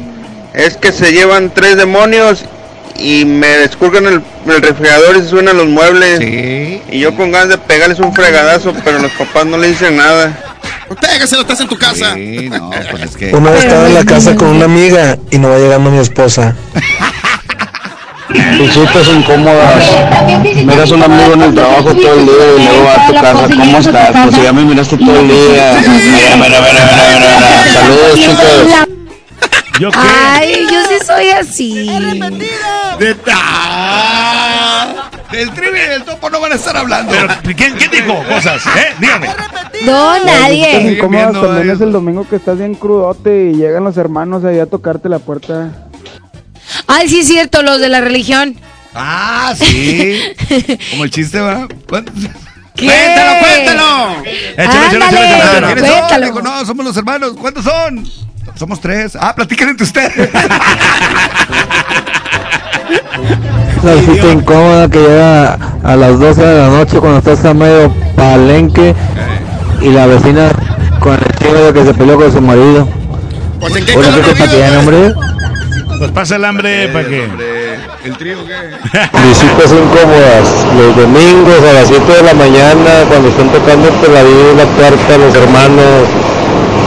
es 0.54 0.78
que 0.78 0.92
se 0.92 1.12
llevan 1.12 1.52
tres 1.54 1.78
demonios 1.78 2.46
y 2.98 3.26
me 3.26 3.48
desculgan 3.48 4.06
el, 4.06 4.22
el 4.48 4.62
refrigerador 4.62 5.18
y 5.18 5.22
se 5.22 5.30
suenan 5.30 5.58
los 5.58 5.68
muebles. 5.68 6.22
Y 6.22 7.00
yo 7.00 7.16
con 7.16 7.32
ganas 7.32 7.50
de 7.50 7.58
pegarles 7.58 8.00
un 8.00 8.14
fregadazo, 8.14 8.74
pero 8.84 9.00
los 9.00 9.12
papás 9.12 9.46
no 9.46 9.58
le 9.58 9.70
dicen 9.70 9.98
nada. 9.98 10.38
Pégaselo, 11.02 11.42
estás 11.42 11.62
en 11.62 11.68
tu 11.68 11.78
casa. 11.78 12.14
Sí, 12.14 12.50
no, 12.50 12.70
pues 12.92 13.04
es 13.04 13.18
que. 13.18 13.34
Una 13.34 13.52
vez 13.52 13.64
estaba 13.64 13.88
en 13.88 13.94
la 13.96 14.06
casa 14.06 14.36
con 14.36 14.50
una 14.50 14.66
amiga 14.66 15.18
y 15.32 15.40
no 15.40 15.50
va 15.50 15.58
llegando 15.58 15.90
mi 15.90 16.00
esposa. 16.00 16.56
Visitas 18.60 19.08
incómodas. 19.08 19.84
Miras 20.66 20.92
a 20.92 20.96
un 20.96 21.04
amigo 21.04 21.34
en 21.34 21.42
el 21.42 21.54
trabajo 21.56 21.84
todo 21.84 22.14
el 22.14 22.26
día 22.26 22.46
y 22.58 22.64
luego 22.66 22.84
va 22.86 22.94
a 23.04 23.08
tu 23.08 23.14
casa. 23.14 23.48
¿Cómo 23.56 23.78
estás? 23.78 24.10
Pues 24.24 24.36
si 24.36 24.42
ya 24.42 24.54
me 24.54 24.64
miraste 24.66 24.98
todo 24.98 25.20
el 25.20 25.28
día. 25.28 25.82
Saludos, 27.74 28.16
chicos. 28.16 28.88
¿Yo 29.80 29.92
qué? 29.92 29.98
Ay, 30.00 30.68
yo 30.72 30.80
sí 30.88 31.06
soy 31.06 31.30
así. 31.30 31.90
De 33.00 33.14
ta- 33.16 35.10
Del 35.32 35.52
trivi 35.52 35.80
y 35.80 35.90
del 35.90 36.04
topo 36.04 36.30
no 36.30 36.40
van 36.40 36.54
a 36.54 36.56
estar 36.56 36.78
hablando. 36.78 37.12
Pero, 37.12 37.28
¿quién, 37.58 37.74
quién 37.76 37.92
dijo 37.92 38.24
cosas? 38.30 38.66
¿Eh? 38.68 38.94
Dígame. 39.00 39.28
No, 39.86 40.18
nadie. 40.24 40.94
incómodas 40.94 41.34
también 41.34 41.70
es 41.72 41.82
el 41.82 41.92
domingo 41.92 42.26
que 42.30 42.38
estás 42.38 42.58
bien 42.58 42.76
crudote 42.76 43.48
y 43.52 43.56
llegan 43.56 43.84
los 43.84 43.98
hermanos 43.98 44.46
ahí 44.46 44.60
a 44.60 44.66
tocarte 44.66 45.10
la 45.10 45.20
puerta. 45.20 45.72
Ay, 46.88 47.10
sí 47.10 47.20
es 47.22 47.28
cierto, 47.28 47.62
los 47.64 47.80
de 47.80 47.90
la 47.90 48.02
religión. 48.02 48.56
Ah, 48.94 49.54
sí. 49.58 50.20
Como 50.92 51.04
el 51.04 51.12
chiste, 51.12 51.40
¿va? 51.40 51.68
¿Cuántos- 51.88 52.14
¿Qué? 52.76 52.86
¡Cuéntalo, 52.88 53.40
cuéntalo! 53.40 54.24
Échale, 54.58 54.88
échale, 54.88 54.98
échale, 54.98 55.38
échale. 55.38 55.66
¿Quiénes 55.68 55.86
son? 55.90 56.00
cuéntalo. 56.00 56.26
Digo, 56.26 56.42
no, 56.42 56.66
somos 56.66 56.86
los 56.86 56.98
hermanos. 56.98 57.34
¿Cuántos 57.40 57.64
son? 57.64 58.06
Somos 58.58 58.82
tres. 58.82 59.18
Ah, 59.20 59.34
platiquen 59.36 59.70
entre 59.70 59.86
ustedes. 59.86 60.30
La 63.84 63.94
visita 63.96 64.32
incómoda 64.32 64.90
que 64.90 65.00
llega 65.00 65.54
a 65.84 65.96
las 65.96 66.20
12 66.20 66.42
de 66.42 66.62
la 66.62 66.70
noche 66.70 66.98
cuando 67.00 67.20
estás 67.20 67.46
a 67.46 67.54
medio 67.54 67.94
palenque 68.16 68.96
y 69.82 69.90
la 69.90 70.08
vecina 70.08 70.50
con 71.00 71.14
el 71.14 71.36
chico 71.38 71.74
que 71.74 71.86
se 71.86 71.94
peleó 71.94 72.18
con 72.18 72.32
su 72.32 72.42
marido. 72.42 72.88
Pues 73.60 73.76
en 73.76 73.86
qué 73.86 73.94
color 73.94 74.22
qué. 74.22 75.14
Pues 75.98 76.12
pasa 76.12 76.36
el 76.36 76.46
hambre 76.46 76.90
para 76.90 77.08
que. 77.08 77.30
¿El 78.04 78.18
trío 78.18 78.38
qué? 78.46 78.54
Visitas 79.28 79.72
incómodas 79.72 80.66
los 80.78 80.96
domingos 80.96 81.60
a 81.70 81.74
las 81.74 81.88
7 81.88 82.04
de 82.12 82.24
la 82.24 82.34
mañana 82.34 83.06
cuando 83.08 83.30
están 83.30 83.50
tocando 83.50 83.90
la 84.14 84.24
vida 84.24 84.52
y 84.54 84.58
la 84.58 84.66
puerta 84.66 85.18
los 85.18 85.34
hermanos 85.36 86.08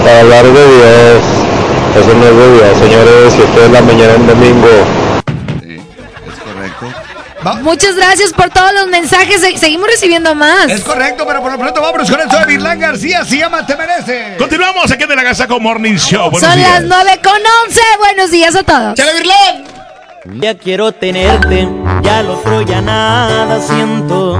para 0.04 0.20
hablar 0.20 0.44
de 0.44 0.52
Dios. 0.52 1.24
Eso 1.96 2.14
no 2.14 2.24
es 2.24 2.36
de 2.36 2.52
Dios, 2.54 2.78
señores, 2.78 3.34
7 3.34 3.60
de 3.60 3.68
la 3.70 3.80
mañana 3.82 4.14
en 4.14 4.26
domingo. 4.26 4.68
Muchas 7.62 7.94
gracias 7.94 8.32
por 8.32 8.50
todos 8.50 8.72
los 8.74 8.88
mensajes. 8.88 9.40
Se- 9.40 9.56
Seguimos 9.58 9.88
recibiendo 9.88 10.34
más. 10.34 10.68
Es 10.68 10.80
correcto, 10.82 11.24
pero 11.26 11.40
por 11.40 11.52
lo 11.52 11.58
pronto 11.58 11.80
vámonos 11.80 12.10
con 12.10 12.20
esto 12.20 12.38
de 12.38 12.44
Virlán 12.46 12.78
García. 12.80 13.24
Se 13.24 13.38
llama 13.38 13.64
Te 13.66 13.76
Merece. 13.76 14.34
Continuamos 14.38 14.90
aquí 14.90 15.04
en 15.04 15.12
el 15.12 15.18
Agasaco 15.18 15.60
Morning 15.60 15.94
Show. 15.96 16.30
Buenos 16.30 16.48
Son 16.48 16.58
días. 16.58 16.82
las 16.82 17.04
9 17.04 17.20
con 17.22 17.40
11. 17.66 17.80
Buenos 17.98 18.30
días 18.30 18.54
a 18.56 18.62
todos. 18.62 18.94
¡Chale, 18.94 19.12
Virlán! 19.14 19.64
Ya 20.40 20.54
quiero 20.56 20.92
tenerte, 20.92 21.66
ya 22.02 22.22
lo 22.22 22.34
otro 22.38 22.60
ya 22.62 22.80
nada 22.82 23.60
siento. 23.62 24.36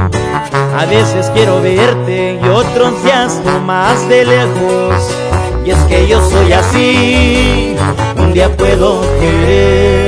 A 0.77 0.85
veces 0.85 1.31
quiero 1.33 1.63
verte 1.63 2.39
y 2.43 2.49
otros 2.49 3.03
días 3.05 3.33
más 3.65 4.07
de 4.09 4.25
lejos. 4.27 4.95
Y 5.65 5.71
es 5.71 5.79
que 5.89 6.07
yo 6.09 6.29
soy 6.31 6.53
así, 6.53 7.77
un 8.17 8.33
día 8.35 8.55
puedo 8.55 9.01
querer, 9.21 10.08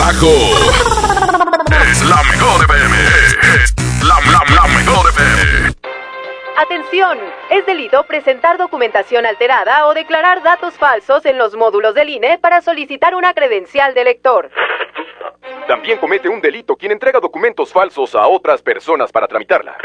Agasajo! 0.00 0.26
Es 1.90 2.02
la 2.04 2.22
mejor 2.24 2.64
FM. 2.64 2.96
Es 3.62 3.74
la, 4.02 4.14
la, 4.30 4.54
la 4.54 4.68
mejor 4.68 5.08
FM. 5.10 5.72
Atención, 6.56 7.18
es 7.50 7.66
delito 7.66 8.04
presentar 8.04 8.56
documentación 8.56 9.26
alterada 9.26 9.86
o 9.86 9.94
declarar 9.94 10.42
datos 10.42 10.74
falsos 10.74 11.26
en 11.26 11.36
los 11.36 11.56
módulos 11.56 11.94
del 11.94 12.08
INE 12.08 12.38
para 12.38 12.60
solicitar 12.62 13.14
una 13.14 13.34
credencial 13.34 13.94
de 13.94 14.04
lector. 14.04 14.50
También 15.66 15.98
comete 15.98 16.28
un 16.28 16.40
delito 16.40 16.76
quien 16.76 16.92
entrega 16.92 17.20
documentos 17.20 17.72
falsos 17.72 18.14
a 18.14 18.26
otras 18.26 18.62
personas 18.62 19.10
para 19.10 19.26
tramitarla. 19.26 19.76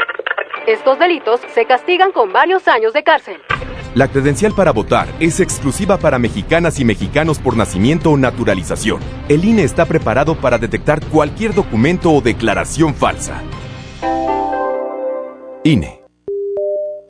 Estos 0.66 0.98
delitos 0.98 1.40
se 1.54 1.64
castigan 1.64 2.12
con 2.12 2.32
varios 2.32 2.68
años 2.68 2.92
de 2.92 3.02
cárcel. 3.02 3.40
La 3.94 4.08
credencial 4.08 4.52
para 4.52 4.72
votar 4.72 5.08
es 5.18 5.40
exclusiva 5.40 5.98
para 5.98 6.18
mexicanas 6.18 6.78
y 6.78 6.84
mexicanos 6.84 7.38
por 7.38 7.56
nacimiento 7.56 8.10
o 8.10 8.16
naturalización. 8.16 9.00
El 9.28 9.44
INE 9.44 9.64
está 9.64 9.86
preparado 9.86 10.34
para 10.36 10.58
detectar 10.58 11.04
cualquier 11.06 11.54
documento 11.54 12.12
o 12.12 12.20
declaración 12.20 12.94
falsa. 12.94 13.42
INE. 15.64 15.97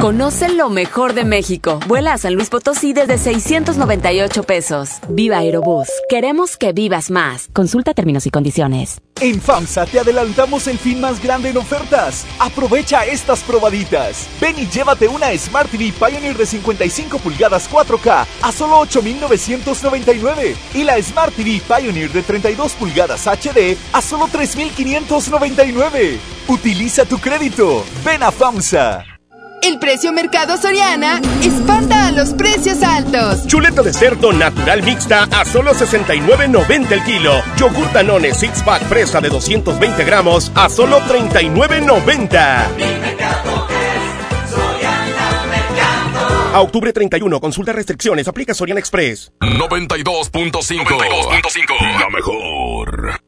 Conoce 0.01 0.49
lo 0.51 0.71
mejor 0.71 1.13
de 1.13 1.25
México. 1.25 1.81
Vuela 1.89 2.13
a 2.13 2.19
San 2.19 2.35
Luis 2.35 2.51
Potosí 2.51 2.93
desde 2.93 3.19
698 3.19 4.45
pesos. 4.45 4.91
Viva 5.09 5.39
Aerobús. 5.39 5.89
Queremos 6.09 6.57
que 6.57 6.73
vivas 6.73 7.11
más. 7.11 7.49
Consulta 7.53 7.95
términos 7.95 8.25
y 8.25 8.31
condiciones. 8.31 9.01
En 9.21 9.41
FAMSA 9.41 9.87
te 9.87 9.99
adelantamos 9.99 10.69
el 10.69 10.79
fin 10.79 11.01
más 11.01 11.21
grande 11.21 11.49
en 11.49 11.57
ofertas. 11.57 12.25
Aprovecha 12.39 13.05
estas 13.07 13.43
probaditas. 13.43 14.29
Ven 14.41 14.57
y 14.57 14.69
llévate 14.69 15.09
una 15.09 15.37
Smart 15.37 15.69
TV 15.69 15.93
Pioneer 15.93 16.37
de 16.37 16.47
55 16.47 17.19
pulgadas 17.19 17.69
4K 17.69 18.25
a 18.41 18.53
solo 18.53 18.79
8,999. 18.79 20.55
Y 20.75 20.85
la 20.85 21.03
Smart 21.03 21.35
TV 21.35 21.61
Pioneer 21.67 22.13
de 22.13 22.23
32 22.23 22.73
pulgadas 22.75 23.27
HD 23.27 23.77
a 23.93 24.01
solo 24.01 24.29
3,599. 24.31 26.21
Utiliza 26.47 27.05
tu 27.05 27.19
crédito. 27.19 27.85
Ven 28.05 28.23
a 28.23 28.31
FAMSA. 28.31 29.08
El 29.63 29.79
precio 29.79 30.13
Mercado 30.13 30.57
Soriana 30.57 31.21
espanta 31.43 32.09
a 32.09 32.13
los 32.13 32.35
precios 32.35 32.83
altos. 32.83 33.47
Chuleta 33.47 33.83
de 33.83 33.93
cerdo 33.93 34.33
natural 34.33 34.83
mixta 34.83 35.29
a 35.31 35.45
solo 35.45 35.75
69.90 35.75 36.93
el 36.93 37.05
kilo. 37.05 37.43
Yogur 37.57 37.93
Danone 37.93 38.35
Six 38.35 38.63
Pack 38.63 38.85
fresa 38.85 39.21
de 39.21 39.29
220 39.29 40.05
gramos 40.05 40.51
a 40.55 40.69
solo 40.69 41.01
39.90. 41.01 42.67
A 46.55 46.61
octubre 46.61 46.93
31, 46.93 47.41
consulta 47.41 47.73
restricciones, 47.73 48.27
aplica 48.27 48.55
Soriana 48.55 48.81
Express. 48.81 49.31
92.5. 49.41 52.01
La 52.01 52.09
mejor. 52.11 53.28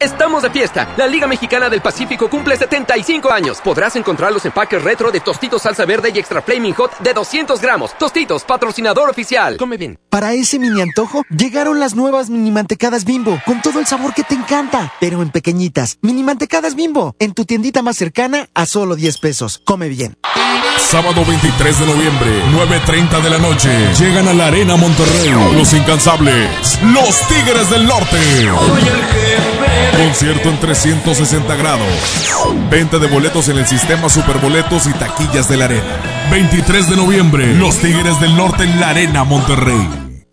Estamos 0.00 0.44
de 0.44 0.50
fiesta. 0.50 0.94
La 0.96 1.08
Liga 1.08 1.26
Mexicana 1.26 1.68
del 1.68 1.80
Pacífico 1.80 2.30
cumple 2.30 2.56
75 2.56 3.32
años. 3.32 3.60
Podrás 3.60 3.96
encontrar 3.96 4.32
los 4.32 4.44
empaques 4.46 4.80
retro 4.84 5.10
de 5.10 5.18
Tostitos 5.18 5.62
Salsa 5.62 5.84
Verde 5.86 6.12
y 6.14 6.18
Extra 6.20 6.40
Flaming 6.40 6.74
Hot 6.74 6.98
de 7.00 7.12
200 7.12 7.60
gramos. 7.60 7.98
Tostitos, 7.98 8.44
patrocinador 8.44 9.10
oficial. 9.10 9.56
Come 9.56 9.76
bien. 9.76 9.98
Para 10.08 10.34
ese 10.34 10.60
mini 10.60 10.82
antojo, 10.82 11.24
llegaron 11.30 11.80
las 11.80 11.96
nuevas 11.96 12.30
mini 12.30 12.52
mantecadas 12.52 13.04
bimbo, 13.04 13.40
con 13.44 13.60
todo 13.60 13.80
el 13.80 13.86
sabor 13.86 14.14
que 14.14 14.22
te 14.22 14.36
encanta, 14.36 14.92
pero 15.00 15.20
en 15.20 15.30
pequeñitas. 15.30 15.98
Mini 16.00 16.22
mantecadas 16.22 16.76
bimbo, 16.76 17.16
en 17.18 17.34
tu 17.34 17.44
tiendita 17.44 17.82
más 17.82 17.96
cercana 17.96 18.48
a 18.54 18.66
solo 18.66 18.94
10 18.94 19.18
pesos. 19.18 19.60
Come 19.64 19.88
bien. 19.88 20.16
Sábado 20.78 21.24
23 21.24 21.80
de 21.80 21.86
noviembre, 21.86 22.42
9.30 22.52 23.20
de 23.20 23.30
la 23.30 23.38
noche. 23.38 23.68
Llegan 23.98 24.28
a 24.28 24.32
la 24.32 24.46
Arena 24.46 24.76
Monterrey. 24.76 25.30
Los 25.56 25.74
incansables. 25.74 26.80
Los 26.82 27.18
Tigres 27.26 27.68
del 27.68 27.84
Norte. 27.84 28.16
Concierto 29.96 30.48
en 30.48 30.58
360 30.58 31.56
grados. 31.56 31.86
Venta 32.70 32.98
de 32.98 33.06
boletos 33.08 33.48
en 33.48 33.58
el 33.58 33.66
sistema 33.66 34.08
Superboletos 34.08 34.86
y 34.86 34.92
taquillas 34.92 35.48
de 35.48 35.56
la 35.56 35.64
arena. 35.66 35.84
23 36.30 36.90
de 36.90 36.96
noviembre, 36.96 37.54
Los 37.54 37.78
Tigres 37.78 38.20
del 38.20 38.36
Norte 38.36 38.64
en 38.64 38.80
la 38.80 38.90
Arena 38.90 39.24
Monterrey. 39.24 40.07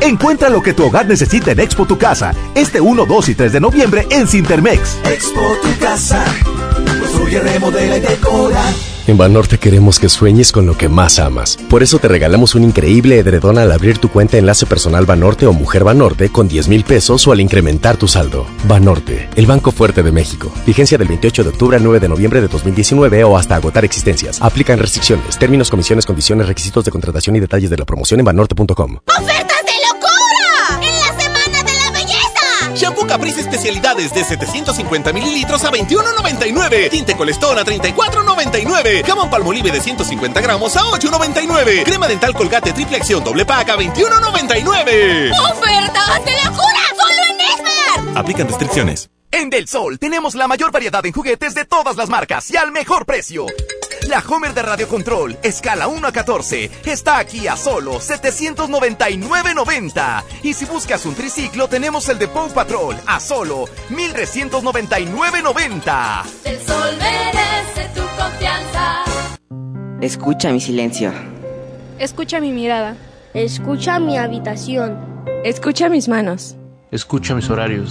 Encuentra 0.00 0.48
lo 0.48 0.62
que 0.62 0.74
tu 0.74 0.84
hogar 0.84 1.06
necesita 1.06 1.52
en 1.52 1.60
Expo 1.60 1.86
Tu 1.86 1.98
Casa, 1.98 2.34
este 2.54 2.80
1, 2.80 3.06
2 3.06 3.28
y 3.28 3.34
3 3.34 3.52
de 3.52 3.60
noviembre 3.60 4.06
en 4.10 4.26
Cintermex. 4.26 4.98
Expo 5.04 5.40
tu 5.62 5.78
casa. 5.78 6.24
Construye, 7.00 7.40
remodela 7.40 7.96
y 7.96 8.00
decora. 8.00 8.62
En 9.06 9.18
Banorte 9.18 9.58
queremos 9.58 10.00
que 10.00 10.08
sueñes 10.08 10.50
con 10.50 10.64
lo 10.64 10.78
que 10.78 10.88
más 10.88 11.18
amas. 11.18 11.58
Por 11.68 11.82
eso 11.82 11.98
te 11.98 12.08
regalamos 12.08 12.54
un 12.54 12.64
increíble 12.64 13.18
edredón 13.18 13.58
al 13.58 13.70
abrir 13.70 13.98
tu 13.98 14.08
cuenta 14.08 14.38
Enlace 14.38 14.64
Personal 14.64 15.04
Banorte 15.04 15.46
o 15.46 15.52
Mujer 15.52 15.84
Banorte 15.84 16.30
con 16.30 16.48
10 16.48 16.68
mil 16.68 16.84
pesos 16.84 17.26
o 17.26 17.32
al 17.32 17.40
incrementar 17.40 17.98
tu 17.98 18.08
saldo. 18.08 18.46
Banorte, 18.66 19.28
el 19.36 19.44
Banco 19.44 19.72
Fuerte 19.72 20.02
de 20.02 20.10
México. 20.10 20.50
Vigencia 20.66 20.96
del 20.96 21.08
28 21.08 21.42
de 21.42 21.50
octubre 21.50 21.76
al 21.76 21.84
9 21.84 22.00
de 22.00 22.08
noviembre 22.08 22.40
de 22.40 22.48
2019 22.48 23.24
o 23.24 23.36
hasta 23.36 23.56
agotar 23.56 23.84
existencias. 23.84 24.40
Aplican 24.40 24.78
restricciones, 24.78 25.38
términos, 25.38 25.68
comisiones, 25.68 26.06
condiciones, 26.06 26.48
requisitos 26.48 26.82
de 26.86 26.90
contratación 26.90 27.36
y 27.36 27.40
detalles 27.40 27.68
de 27.68 27.76
la 27.76 27.84
promoción 27.84 28.20
en 28.20 28.26
banorte.com. 28.26 29.00
¡Ofertas 29.20 29.53
especialidades 33.64 34.12
de 34.12 34.24
750 34.24 35.12
mililitros 35.14 35.64
a 35.64 35.70
21.99. 35.70 36.90
Tinte 36.90 37.16
Colestón 37.16 37.58
a 37.58 37.64
34.99. 37.64 39.06
Jamón 39.06 39.30
Palmolive 39.30 39.70
de 39.70 39.80
150 39.80 40.38
gramos 40.42 40.76
a 40.76 40.82
8.99. 40.82 41.84
Crema 41.84 42.06
dental 42.06 42.34
Colgate 42.34 42.74
triple 42.74 42.98
acción 42.98 43.24
doble 43.24 43.46
pack 43.46 43.70
a 43.70 43.76
21.99. 43.76 45.32
¡Ofertas 45.50 46.24
de 46.26 46.32
locura! 46.44 46.82
¡Solo 46.94 47.22
en 47.30 47.40
Esmer! 47.40 48.18
Aplican 48.18 48.48
restricciones. 48.48 49.08
En 49.30 49.48
Del 49.48 49.66
Sol 49.66 49.98
tenemos 49.98 50.34
la 50.34 50.46
mayor 50.46 50.70
variedad 50.70 51.04
en 51.06 51.12
juguetes 51.12 51.54
de 51.54 51.64
todas 51.64 51.96
las 51.96 52.10
marcas 52.10 52.50
y 52.50 52.58
al 52.58 52.70
mejor 52.70 53.06
precio. 53.06 53.46
La 54.08 54.22
Homer 54.28 54.52
de 54.52 54.60
Radio 54.62 54.86
Control, 54.86 55.38
escala 55.42 55.88
1 55.88 56.06
a 56.06 56.12
14, 56.12 56.70
está 56.84 57.16
aquí 57.18 57.48
a 57.48 57.56
solo 57.56 58.00
799.90. 58.00 60.22
Y 60.42 60.52
si 60.52 60.66
buscas 60.66 61.06
un 61.06 61.14
triciclo, 61.14 61.68
tenemos 61.68 62.06
el 62.10 62.18
de 62.18 62.28
Paw 62.28 62.52
Patrol 62.52 62.96
a 63.06 63.18
solo 63.18 63.64
1399.90. 63.90 66.22
El 66.44 66.60
sol 66.60 66.98
merece 66.98 67.88
tu 67.94 68.02
confianza. 68.20 69.04
Escucha 70.00 70.52
mi 70.52 70.60
silencio. 70.60 71.10
Escucha 71.98 72.40
mi 72.40 72.52
mirada. 72.52 72.96
Escucha 73.32 73.98
mi 74.00 74.18
habitación. 74.18 74.98
Escucha 75.44 75.88
mis 75.88 76.08
manos. 76.08 76.56
Escucha 76.90 77.34
mis 77.34 77.48
horarios. 77.48 77.90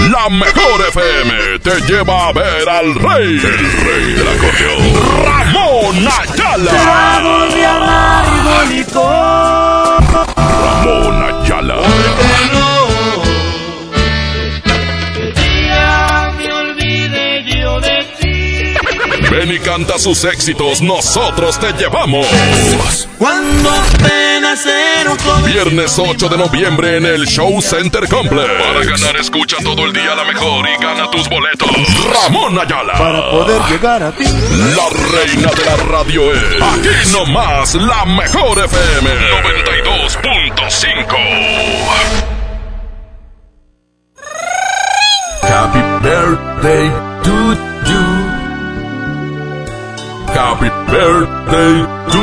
La 0.00 0.28
mejor 0.28 0.80
FM 0.88 1.58
te 1.60 1.80
lleva 1.82 2.28
a 2.28 2.32
ver 2.32 2.68
al 2.68 2.94
rey, 2.94 3.36
el 3.36 3.72
rey 3.84 4.12
del 4.14 4.28
acordeón, 4.28 5.24
Ramón 5.24 6.08
Ayala. 6.08 6.72
Ramón 6.72 7.52
y 19.52 19.60
canta 19.60 19.98
sus 19.98 20.24
éxitos, 20.24 20.80
nosotros 20.80 21.58
te 21.58 21.72
llevamos. 21.72 22.26
Cuando 23.18 23.70
apenas 23.70 24.60
cero 24.62 25.16
Viernes 25.44 25.98
8 25.98 26.28
de 26.28 26.38
noviembre 26.38 26.96
en 26.96 27.04
el 27.06 27.26
Show 27.26 27.60
Center 27.60 28.08
Complex. 28.08 28.48
Para 28.48 28.84
ganar, 28.84 29.16
escucha 29.16 29.56
todo 29.62 29.84
el 29.84 29.92
día 29.92 30.14
la 30.14 30.24
mejor 30.24 30.66
y 30.68 30.76
gana 30.82 31.10
tus 31.10 31.28
boletos. 31.28 31.68
Ramón 32.12 32.58
Ayala. 32.58 32.94
Para 32.94 33.30
poder 33.30 33.60
llegar 33.70 34.02
a 34.02 34.12
ti. 34.12 34.24
La 34.24 34.88
reina 35.10 35.50
de 35.50 35.64
la 35.64 35.76
radio 35.76 36.32
es. 36.32 36.62
Aquí 36.62 36.88
nomás, 37.12 37.74
la 37.74 38.06
mejor 38.06 38.64
FM 38.64 39.10
92.5. 39.82 41.16
Happy 45.42 45.80
birthday 46.02 46.90
to 47.24 47.54
you. 47.54 47.71
Happy 50.34 50.70
birthday 50.90 51.86
to 52.10 52.18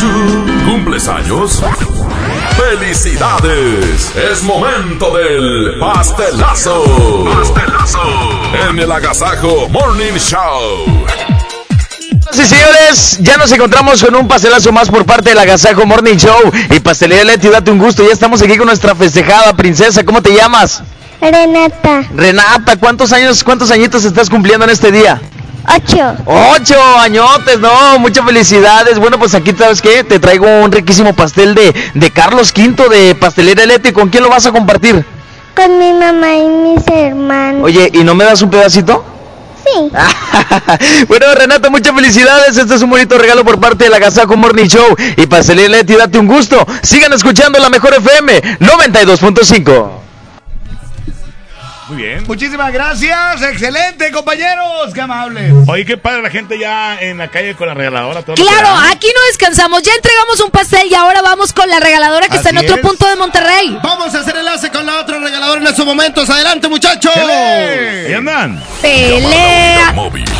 you. 0.00 0.64
¿Cumples 0.64 1.06
años? 1.08 1.62
¡Felicidades! 2.56 4.16
Es 4.16 4.42
momento 4.42 5.14
del 5.16 5.78
pastelazo. 5.78 6.84
Pastelazo. 7.24 8.00
En 8.68 8.78
el 8.78 8.90
Agasajo 8.90 9.68
Morning 9.68 10.14
Show. 10.14 11.06
Sí, 12.32 12.46
señores, 12.46 13.18
ya 13.20 13.36
nos 13.36 13.52
encontramos 13.52 14.02
con 14.02 14.14
un 14.14 14.26
pastelazo 14.26 14.72
más 14.72 14.88
por 14.88 15.04
parte 15.04 15.30
del 15.30 15.38
Agasajo 15.38 15.84
Morning 15.84 16.16
Show 16.16 16.50
y 16.70 16.80
Pastelería 16.80 17.24
Leti, 17.24 17.48
date 17.48 17.70
un 17.70 17.78
gusto. 17.78 18.02
Ya 18.02 18.12
estamos 18.12 18.40
aquí 18.40 18.56
con 18.56 18.66
nuestra 18.66 18.94
festejada 18.94 19.52
princesa. 19.54 20.02
¿Cómo 20.04 20.22
te 20.22 20.34
llamas? 20.34 20.82
Renata. 21.20 22.04
Renata, 22.16 22.76
¿cuántos 22.78 23.12
años, 23.12 23.44
cuántos 23.44 23.70
añitos 23.70 24.04
estás 24.04 24.30
cumpliendo 24.30 24.64
en 24.64 24.70
este 24.70 24.90
día? 24.90 25.20
Ocho. 25.76 26.16
Ocho 26.26 26.98
añotes, 26.98 27.60
no, 27.60 27.98
muchas 27.98 28.24
felicidades. 28.24 28.98
Bueno, 28.98 29.18
pues 29.18 29.34
aquí, 29.34 29.52
¿sabes 29.56 29.80
qué? 29.80 30.02
Te 30.04 30.18
traigo 30.18 30.46
un 30.46 30.72
riquísimo 30.72 31.14
pastel 31.14 31.54
de, 31.54 31.74
de 31.94 32.10
Carlos 32.10 32.52
V 32.56 32.88
de 32.88 33.14
Pastelería 33.14 33.66
Leti. 33.66 33.92
¿Con 33.92 34.08
quién 34.08 34.22
lo 34.22 34.30
vas 34.30 34.46
a 34.46 34.52
compartir? 34.52 35.04
Con 35.54 35.78
mi 35.78 35.92
mamá 35.92 36.34
y 36.34 36.46
mis 36.46 36.86
hermanos. 36.86 37.62
Oye, 37.64 37.90
¿y 37.92 38.02
no 38.02 38.14
me 38.14 38.24
das 38.24 38.42
un 38.42 38.50
pedacito? 38.50 39.04
Sí. 39.64 39.90
bueno, 41.08 41.26
Renata, 41.34 41.70
muchas 41.70 41.94
felicidades. 41.94 42.56
Este 42.56 42.74
es 42.74 42.82
un 42.82 42.90
bonito 42.90 43.18
regalo 43.18 43.44
por 43.44 43.60
parte 43.60 43.84
de 43.84 43.90
la 43.90 43.98
Gazaco 43.98 44.36
Morning 44.36 44.66
Show. 44.66 44.96
Y 45.16 45.26
Pastelería 45.26 45.78
Leti, 45.78 45.94
date 45.94 46.18
un 46.18 46.26
gusto. 46.26 46.66
Sigan 46.82 47.12
escuchando 47.12 47.58
la 47.58 47.70
mejor 47.70 47.94
FM 47.94 48.58
92.5. 48.60 50.00
Muy 51.90 52.04
bien. 52.04 52.24
Muchísimas 52.28 52.72
gracias. 52.72 53.42
Excelente, 53.42 54.12
compañeros. 54.12 54.94
Qué 54.94 55.00
amables. 55.00 55.52
Oye, 55.66 55.84
qué 55.84 55.96
padre 55.96 56.22
la 56.22 56.30
gente 56.30 56.56
ya 56.56 56.96
en 57.00 57.18
la 57.18 57.28
calle 57.28 57.56
con 57.56 57.66
la 57.66 57.74
regaladora. 57.74 58.22
todo 58.22 58.36
Claro, 58.36 58.68
aquí 58.92 59.08
no 59.12 59.20
descansamos. 59.26 59.82
Ya 59.82 59.92
entregamos 59.94 60.38
un 60.38 60.52
pastel 60.52 60.86
y 60.88 60.94
ahora 60.94 61.20
vamos 61.20 61.52
con 61.52 61.68
la 61.68 61.80
regaladora 61.80 62.28
que 62.28 62.36
está 62.36 62.50
en 62.50 62.58
otro 62.58 62.76
es. 62.76 62.80
punto 62.80 63.08
de 63.08 63.16
Monterrey. 63.16 63.76
Vamos 63.82 64.14
a 64.14 64.20
hacer 64.20 64.36
enlace 64.36 64.70
con 64.70 64.86
la 64.86 65.00
otra 65.00 65.18
regaladora 65.18 65.60
en 65.60 65.66
estos 65.66 65.84
momentos. 65.84 66.30
Adelante, 66.30 66.68
muchachos. 66.68 67.12
Ahí 67.16 68.14
andan. 68.14 68.62
Pelea. 68.80 69.90
Móvil. 69.92 70.30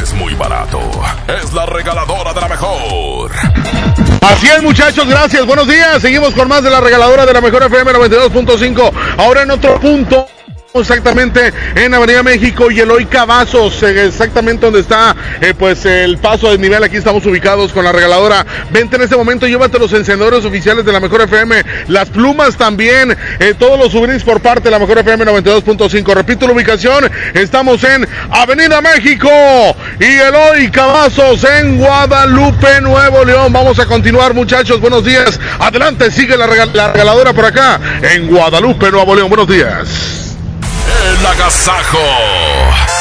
Es 0.00 0.14
muy 0.14 0.32
barato. 0.32 0.80
Es 1.28 1.52
la 1.52 1.66
regaladora 1.66 2.32
de 2.32 2.40
la 2.40 2.48
mejor. 2.48 3.32
Así 4.22 4.46
es, 4.46 4.62
muchachos, 4.62 5.06
gracias. 5.06 5.44
Buenos 5.44 5.68
días. 5.68 6.00
Seguimos 6.00 6.32
con 6.32 6.48
más 6.48 6.62
de 6.62 6.70
la 6.70 6.80
regaladora 6.80 7.26
de 7.26 7.34
la 7.34 7.42
mejor 7.42 7.64
FM 7.64 7.92
92.5. 7.92 8.92
Ahora 9.18 9.42
en 9.42 9.50
otro 9.50 9.78
punto 9.78 10.26
Exactamente 10.80 11.52
en 11.74 11.94
Avenida 11.94 12.22
México 12.22 12.70
y 12.70 12.80
Eloy 12.80 13.06
Cavazos, 13.06 13.82
eh, 13.82 14.06
exactamente 14.06 14.66
donde 14.66 14.80
está 14.80 15.14
eh, 15.40 15.54
pues 15.58 15.84
el 15.84 16.18
paso 16.18 16.50
de 16.50 16.58
nivel. 16.58 16.82
Aquí 16.84 16.96
estamos 16.96 17.24
ubicados 17.26 17.72
con 17.72 17.84
la 17.84 17.92
regaladora. 17.92 18.44
Vente 18.70 18.96
en 18.96 19.02
este 19.02 19.16
momento, 19.16 19.46
llévate 19.46 19.78
los 19.78 19.92
encendedores 19.92 20.44
oficiales 20.44 20.84
de 20.84 20.92
la 20.92 21.00
Mejor 21.00 21.22
FM, 21.22 21.62
las 21.88 22.08
plumas 22.10 22.56
también, 22.56 23.16
eh, 23.38 23.54
todos 23.58 23.78
los 23.78 23.92
souvenirs 23.92 24.22
por 24.22 24.40
parte 24.40 24.64
de 24.64 24.70
la 24.70 24.78
Mejor 24.78 24.98
FM 24.98 25.24
92.5. 25.24 26.14
Repito 26.14 26.46
la 26.46 26.52
ubicación, 26.52 27.10
estamos 27.34 27.82
en 27.84 28.06
Avenida 28.30 28.80
México 28.80 29.30
y 29.98 30.04
Eloy 30.04 30.70
Cavazos 30.70 31.44
en 31.44 31.78
Guadalupe, 31.78 32.80
Nuevo 32.82 33.24
León. 33.24 33.52
Vamos 33.52 33.78
a 33.78 33.86
continuar, 33.86 34.34
muchachos. 34.34 34.80
Buenos 34.80 35.04
días. 35.04 35.40
Adelante, 35.58 36.10
sigue 36.10 36.36
la, 36.36 36.46
la 36.46 36.92
regaladora 36.92 37.32
por 37.32 37.44
acá 37.44 37.80
en 38.02 38.26
Guadalupe, 38.26 38.90
Nuevo 38.90 39.14
León. 39.14 39.28
Buenos 39.28 39.48
días. 39.48 40.25
El 41.06 41.24
agasajo. 41.24 41.98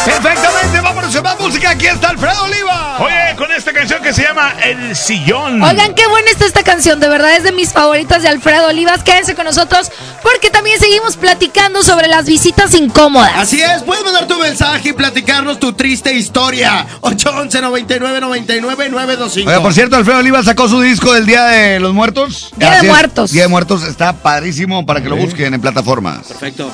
Perfectamente, 0.06 0.80
vámonos 0.80 1.16
a 1.16 1.22
más 1.24 1.40
música. 1.40 1.72
Aquí 1.72 1.88
está 1.88 2.10
Alfredo 2.10 2.44
Oliva. 2.44 2.98
Oye, 3.00 3.36
con 3.36 3.52
esta 3.52 3.74
canción 3.74 4.04
que 4.04 4.14
se 4.14 4.22
llama 4.22 4.54
El 4.64 4.96
Sillón. 4.96 5.62
Oigan, 5.64 5.96
qué 5.96 6.06
buena 6.08 6.30
está 6.30 6.46
esta 6.46 6.64
canción, 6.64 7.00
de 7.00 7.08
verdad 7.08 7.36
es 7.36 7.44
de 7.44 7.52
mis 7.52 7.74
favoritas 7.74 8.22
de 8.22 8.30
Alfredo 8.30 8.68
Olivas. 8.68 9.02
Quédense 9.02 9.34
con 9.34 9.46
nosotros 9.46 9.92
porque 10.22 10.52
también 10.52 10.80
seguimos 10.80 11.18
platicando 11.18 11.84
sobre 11.84 12.08
las 12.08 12.28
visitas 12.28 12.76
incómodas. 12.76 13.32
Así 13.36 13.62
es, 13.62 13.82
puedes 13.82 14.04
mandar 14.04 14.28
tu 14.28 14.38
mensaje 14.40 14.90
y 14.90 14.94
platicarnos 14.94 15.60
tu 15.60 15.74
triste 15.74 16.14
historia. 16.14 16.86
811 17.02 17.62
99 17.62 18.22
99 18.22 18.90
925. 18.90 19.50
Oiga, 19.50 19.62
por 19.64 19.74
cierto, 19.74 19.96
Alfredo 19.96 20.20
Oliva 20.20 20.44
sacó 20.44 20.70
su 20.70 20.80
disco 20.80 21.12
del 21.14 21.26
Día 21.26 21.46
de 21.46 21.80
los 21.80 21.94
Muertos. 21.94 22.52
Día 22.56 22.72
de 22.72 22.78
es, 22.78 22.84
Muertos. 22.84 23.32
Día 23.32 23.44
de 23.44 23.48
Muertos 23.48 23.84
está 23.84 24.14
padrísimo 24.14 24.86
para 24.86 25.02
que 25.02 25.10
lo 25.10 25.16
busquen 25.16 25.56
en 25.56 25.62
plataformas. 25.62 26.28
Perfecto. 26.28 26.72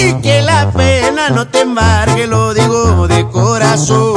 Y 0.00 0.12
que 0.22 0.42
la 0.42 0.70
pena 0.70 1.30
no 1.30 1.48
te 1.48 1.62
embargue, 1.62 2.26
lo 2.28 2.54
digo 2.54 3.08
de 3.08 3.28
corazón. 3.28 4.14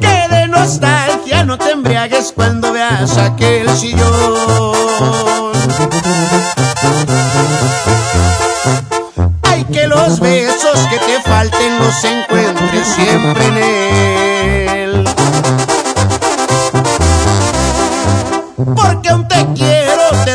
Que 0.00 0.28
de 0.28 0.48
nostalgia 0.48 1.44
no 1.44 1.56
te 1.56 1.70
embriagues 1.70 2.32
cuando 2.34 2.72
veas 2.72 3.16
aquel 3.16 3.70
sillón. 3.76 5.52
Ay, 9.42 9.64
que 9.72 9.86
los 9.86 10.18
besos 10.18 10.78
que 10.90 10.98
te 10.98 11.20
falten 11.22 11.78
los 11.78 12.04
encuentres 12.04 12.88
siempre 12.88 13.46
en 13.46 13.56
él. 13.56 14.75
Porque 18.74 19.08
aún 19.10 19.28
te 19.28 19.46
quiero, 19.54 20.02
te 20.24 20.34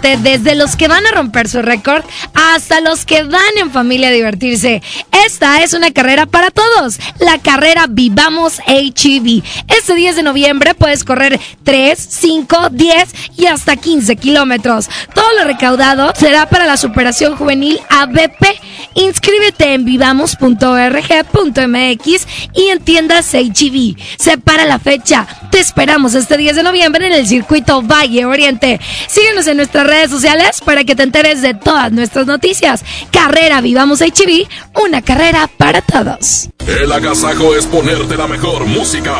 Desde 0.00 0.54
los 0.54 0.76
que 0.76 0.88
van 0.88 1.06
a 1.06 1.10
romper 1.10 1.48
su 1.48 1.60
récord 1.60 2.02
hasta 2.32 2.80
los 2.80 3.04
que 3.04 3.24
van 3.24 3.58
en 3.58 3.70
familia 3.70 4.08
a 4.08 4.12
divertirse. 4.12 4.82
Esta 5.26 5.62
es 5.62 5.74
una 5.74 5.90
carrera 5.90 6.24
para 6.24 6.50
todos, 6.50 6.98
la 7.18 7.38
carrera 7.38 7.86
Vivamos 7.88 8.60
HEV. 8.66 9.42
Este 9.68 9.94
10 9.94 10.16
de 10.16 10.22
noviembre 10.22 10.74
puedes 10.74 11.04
correr 11.04 11.38
3, 11.64 11.98
5, 11.98 12.70
10 12.70 13.14
y 13.36 13.46
hasta 13.46 13.76
15 13.76 14.16
kilómetros. 14.16 14.88
Todo 15.14 15.30
lo 15.38 15.44
recaudado 15.44 16.12
será 16.16 16.48
para 16.48 16.64
la 16.64 16.78
superación 16.78 17.36
juvenil 17.36 17.78
ABP. 17.90 18.60
Inscríbete 18.94 19.74
en 19.74 19.84
vivamos.org.mx 19.84 22.26
y 22.54 22.68
en 22.68 22.80
tiendas 22.80 23.34
HEV. 23.34 23.96
Separa 24.18 24.64
la 24.64 24.78
fecha. 24.78 25.26
Te 25.50 25.60
esperamos 25.60 26.14
este 26.14 26.36
10 26.36 26.56
de 26.56 26.62
noviembre 26.62 27.06
en 27.06 27.12
el 27.12 27.26
circuito 27.26 27.82
Valle 27.82 28.24
Oriente. 28.24 28.80
Síguenos 29.08 29.46
en 29.46 29.58
nuestras 29.58 29.86
redes 29.86 30.10
sociales 30.10 30.60
para 30.64 30.84
que 30.84 30.94
te 30.94 31.02
enteres 31.02 31.42
de 31.42 31.54
todas 31.54 31.92
nuestras 31.92 32.26
noticias. 32.26 32.84
Carrera 33.10 33.60
Vivamos 33.60 34.00
HEV, 34.00 34.46
una 34.82 35.02
carrera 35.02 35.48
para 35.56 35.82
todos. 35.82 36.48
El 36.66 36.90
agasajo 36.90 37.54
es 37.54 37.66
ponerte 37.66 38.16
la 38.16 38.26
mejor 38.26 38.64
música. 38.66 39.14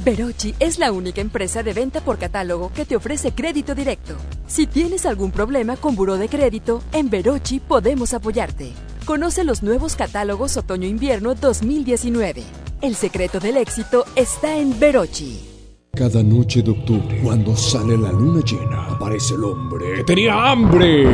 Verochi 0.05 0.53
es 0.59 0.81
la 0.81 0.91
única 0.91 1.21
empresa 1.21 1.63
de 1.63 1.73
venta 1.73 2.01
por 2.01 2.19
catálogo 2.19 2.73
que 2.75 2.85
te 2.85 2.97
ofrece 2.97 3.33
crédito 3.33 3.77
directo. 3.77 4.17
Si 4.49 4.67
tienes 4.67 5.07
algún 5.07 5.31
problema 5.31 5.77
con 5.77 5.95
buró 5.95 6.17
de 6.17 6.29
crédito, 6.29 6.83
en 6.93 7.09
Verochi 7.09 7.61
podemos 7.61 8.15
apoyarte. 8.15 8.73
Conoce 9.05 9.45
los 9.45 9.63
nuevos 9.63 9.95
catálogos 9.95 10.57
otoño-invierno 10.57 11.37
2019. 11.37 12.43
El 12.81 12.97
secreto 12.97 13.39
del 13.39 13.57
éxito 13.57 14.05
está 14.17 14.57
en 14.57 14.81
Verochi. 14.81 15.52
Cada 15.95 16.23
noche 16.23 16.63
de 16.63 16.71
octubre, 16.71 17.21
cuando 17.23 17.55
sale 17.55 17.99
la 17.99 18.11
luna 18.11 18.41
llena, 18.41 18.87
aparece 18.87 19.35
el 19.35 19.45
hombre. 19.45 20.03
¡Tenía 20.05 20.51
hambre! 20.51 21.07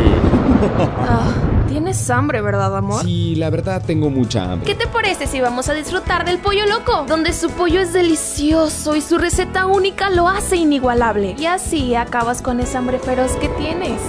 Ah, 1.00 1.32
Tienes 1.66 2.08
hambre, 2.10 2.40
¿verdad, 2.40 2.76
amor? 2.76 3.02
Sí, 3.02 3.34
la 3.34 3.50
verdad 3.50 3.82
tengo 3.84 4.08
mucha 4.08 4.52
hambre. 4.52 4.66
¿Qué 4.72 4.76
te 4.76 4.86
parece 4.86 5.26
si 5.26 5.40
vamos 5.40 5.68
a 5.68 5.74
disfrutar 5.74 6.24
del 6.24 6.38
pollo 6.38 6.64
loco? 6.66 7.04
Donde 7.08 7.32
su 7.32 7.50
pollo 7.50 7.80
es 7.80 7.92
delicioso 7.92 8.94
y 8.94 9.00
su 9.00 9.18
receta 9.18 9.66
única 9.66 10.10
lo 10.10 10.28
hace 10.28 10.54
inigualable. 10.54 11.34
Y 11.36 11.46
así 11.46 11.96
acabas 11.96 12.40
con 12.40 12.60
esa 12.60 12.78
hambre 12.78 13.00
feroz 13.00 13.32
que 13.32 13.48
tienes. 13.48 14.00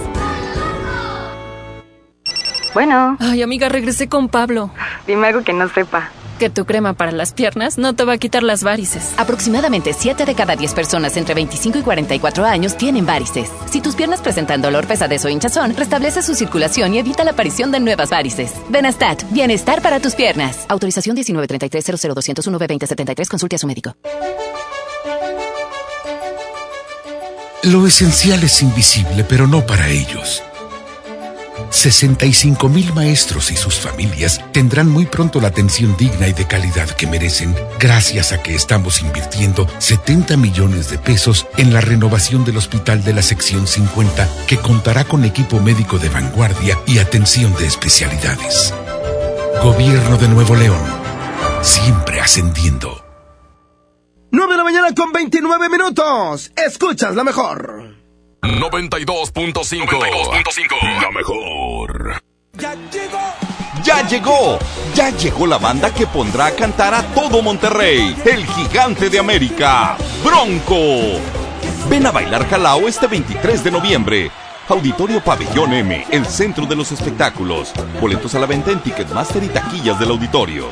Bueno. 2.74 3.16
Ay, 3.18 3.42
amiga, 3.42 3.68
regresé 3.68 4.08
con 4.08 4.28
Pablo. 4.28 4.70
Dime 5.04 5.26
algo 5.26 5.42
que 5.42 5.52
no 5.52 5.68
sepa. 5.68 6.10
Que 6.40 6.48
tu 6.48 6.64
crema 6.64 6.94
para 6.94 7.12
las 7.12 7.34
piernas 7.34 7.76
no 7.76 7.94
te 7.94 8.02
va 8.04 8.14
a 8.14 8.16
quitar 8.16 8.42
las 8.42 8.64
varices. 8.64 9.12
Aproximadamente 9.18 9.92
7 9.92 10.24
de 10.24 10.34
cada 10.34 10.56
10 10.56 10.72
personas 10.72 11.18
entre 11.18 11.34
25 11.34 11.80
y 11.80 11.82
44 11.82 12.46
años 12.46 12.78
tienen 12.78 13.04
varices. 13.04 13.50
Si 13.70 13.82
tus 13.82 13.94
piernas 13.94 14.22
presentan 14.22 14.62
dolor, 14.62 14.86
pesadez 14.86 15.22
o 15.26 15.28
hinchazón, 15.28 15.76
restablece 15.76 16.22
su 16.22 16.34
circulación 16.34 16.94
y 16.94 16.98
evita 16.98 17.24
la 17.24 17.32
aparición 17.32 17.70
de 17.70 17.80
nuevas 17.80 18.08
varices. 18.08 18.54
Benastat, 18.70 19.22
bienestar 19.30 19.82
para 19.82 20.00
tus 20.00 20.14
piernas. 20.14 20.64
Autorización 20.68 21.14
1933 21.14 21.84
00201 21.84 22.58
2073 22.58 23.28
Consulte 23.28 23.56
a 23.56 23.58
su 23.58 23.66
médico. 23.66 23.94
Lo 27.64 27.86
esencial 27.86 28.42
es 28.42 28.62
invisible, 28.62 29.24
pero 29.24 29.46
no 29.46 29.66
para 29.66 29.90
ellos. 29.90 30.42
65 31.70 32.68
mil 32.68 32.92
maestros 32.92 33.50
y 33.50 33.56
sus 33.56 33.78
familias 33.78 34.40
tendrán 34.52 34.88
muy 34.88 35.06
pronto 35.06 35.40
la 35.40 35.48
atención 35.48 35.96
digna 35.96 36.28
y 36.28 36.32
de 36.32 36.46
calidad 36.46 36.90
que 36.90 37.06
merecen 37.06 37.54
gracias 37.78 38.32
a 38.32 38.42
que 38.42 38.54
estamos 38.54 39.02
invirtiendo 39.02 39.66
70 39.78 40.36
millones 40.36 40.90
de 40.90 40.98
pesos 40.98 41.46
en 41.56 41.72
la 41.72 41.80
renovación 41.80 42.44
del 42.44 42.56
hospital 42.56 43.04
de 43.04 43.14
la 43.14 43.22
sección 43.22 43.66
50 43.66 44.28
que 44.46 44.58
contará 44.58 45.04
con 45.04 45.24
equipo 45.24 45.60
médico 45.60 45.98
de 45.98 46.08
vanguardia 46.08 46.78
y 46.86 46.98
atención 46.98 47.54
de 47.54 47.66
especialidades. 47.66 48.74
Gobierno 49.62 50.16
de 50.16 50.28
Nuevo 50.28 50.56
León, 50.56 50.82
siempre 51.62 52.20
ascendiendo. 52.20 53.04
9 54.32 54.52
de 54.52 54.56
la 54.56 54.64
mañana 54.64 54.94
con 54.94 55.12
29 55.12 55.68
minutos. 55.68 56.52
Escuchas 56.56 57.14
la 57.14 57.24
mejor. 57.24 57.79
92.5. 58.42 59.86
92.5. 59.86 61.02
La 61.02 61.10
mejor. 61.10 62.22
Ya 62.54 62.74
llegó. 62.90 63.18
Ya 63.82 64.06
llegó. 64.08 64.58
Ya 64.94 65.10
llegó 65.10 65.46
la 65.46 65.58
banda 65.58 65.92
que 65.92 66.06
pondrá 66.06 66.46
a 66.46 66.50
cantar 66.52 66.94
a 66.94 67.02
todo 67.14 67.42
Monterrey. 67.42 68.16
El 68.24 68.46
gigante 68.46 69.10
de 69.10 69.18
América. 69.18 69.96
Bronco. 70.24 71.20
Ven 71.88 72.06
a 72.06 72.10
bailar 72.10 72.48
Jalao 72.48 72.88
este 72.88 73.06
23 73.06 73.64
de 73.64 73.70
noviembre. 73.70 74.30
Auditorio 74.68 75.20
Pabellón 75.22 75.72
M, 75.72 76.06
el 76.10 76.24
centro 76.26 76.64
de 76.64 76.76
los 76.76 76.92
espectáculos. 76.92 77.72
Boletos 78.00 78.34
a 78.36 78.38
la 78.38 78.46
venta 78.46 78.70
en 78.70 78.80
Ticketmaster 78.80 79.42
y 79.42 79.48
taquillas 79.48 79.98
del 79.98 80.10
auditorio. 80.10 80.68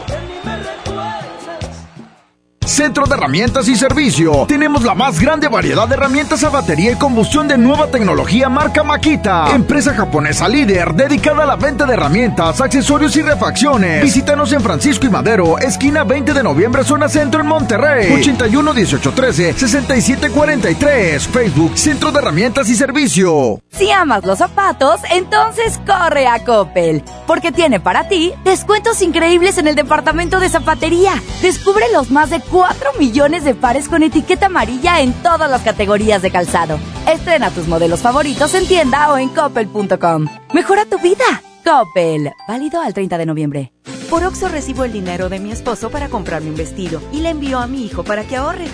Centro 2.78 3.06
de 3.06 3.14
Herramientas 3.16 3.66
y 3.66 3.74
Servicio. 3.74 4.46
Tenemos 4.46 4.84
la 4.84 4.94
más 4.94 5.18
grande 5.18 5.48
variedad 5.48 5.88
de 5.88 5.94
herramientas 5.94 6.44
a 6.44 6.48
batería 6.48 6.92
y 6.92 6.94
combustión 6.94 7.48
de 7.48 7.58
nueva 7.58 7.88
tecnología 7.88 8.48
marca 8.48 8.84
Makita. 8.84 9.50
Empresa 9.52 9.92
japonesa 9.94 10.48
líder 10.48 10.94
dedicada 10.94 11.42
a 11.42 11.46
la 11.46 11.56
venta 11.56 11.86
de 11.86 11.94
herramientas, 11.94 12.60
accesorios 12.60 13.16
y 13.16 13.22
refacciones. 13.22 14.04
Visítanos 14.04 14.52
en 14.52 14.60
Francisco 14.60 15.06
y 15.06 15.08
Madero, 15.10 15.58
esquina 15.58 16.04
20 16.04 16.32
de 16.32 16.42
noviembre, 16.44 16.84
zona 16.84 17.08
centro 17.08 17.40
en 17.40 17.48
Monterrey. 17.48 18.12
81 18.12 18.72
18 18.72 19.12
13 19.12 19.52
67 19.54 20.30
43. 20.30 21.26
Facebook 21.26 21.76
Centro 21.76 22.12
de 22.12 22.20
Herramientas 22.20 22.68
y 22.68 22.76
Servicio. 22.76 23.60
Si 23.72 23.90
amas 23.90 24.24
los 24.24 24.38
zapatos, 24.38 25.00
entonces 25.10 25.80
corre 25.84 26.28
a 26.28 26.44
Coppel, 26.44 27.02
porque 27.26 27.50
tiene 27.50 27.80
para 27.80 28.08
ti 28.08 28.34
descuentos 28.44 29.02
increíbles 29.02 29.58
en 29.58 29.66
el 29.66 29.74
departamento 29.74 30.38
de 30.38 30.48
zapatería. 30.48 31.20
Descubre 31.42 31.84
los 31.92 32.12
más 32.12 32.30
de 32.30 32.38
4 32.38 32.67
millones 32.98 33.44
de 33.44 33.54
pares 33.54 33.88
con 33.88 34.02
etiqueta 34.02 34.46
amarilla 34.46 35.00
en 35.00 35.12
todas 35.12 35.50
las 35.50 35.62
categorías 35.62 36.20
de 36.20 36.30
calzado. 36.30 36.78
Estrena 37.06 37.50
tus 37.50 37.66
modelos 37.68 38.00
favoritos 38.00 38.54
en 38.54 38.66
tienda 38.66 39.12
o 39.12 39.18
en 39.18 39.28
coppel.com. 39.28 40.26
Mejora 40.52 40.84
tu 40.84 40.98
vida. 40.98 41.42
Coppel. 41.64 42.32
Válido 42.46 42.80
al 42.80 42.94
30 42.94 43.18
de 43.18 43.26
noviembre. 43.26 43.72
Por 44.10 44.24
Oxo 44.24 44.48
recibo 44.48 44.84
el 44.84 44.92
dinero 44.92 45.28
de 45.28 45.38
mi 45.38 45.52
esposo 45.52 45.90
para 45.90 46.08
comprarme 46.08 46.50
un 46.50 46.56
vestido 46.56 47.00
y 47.12 47.20
le 47.20 47.30
envío 47.30 47.58
a 47.58 47.66
mi 47.66 47.84
hijo 47.84 48.04
para 48.04 48.24
que 48.24 48.36
ahorre. 48.36 48.66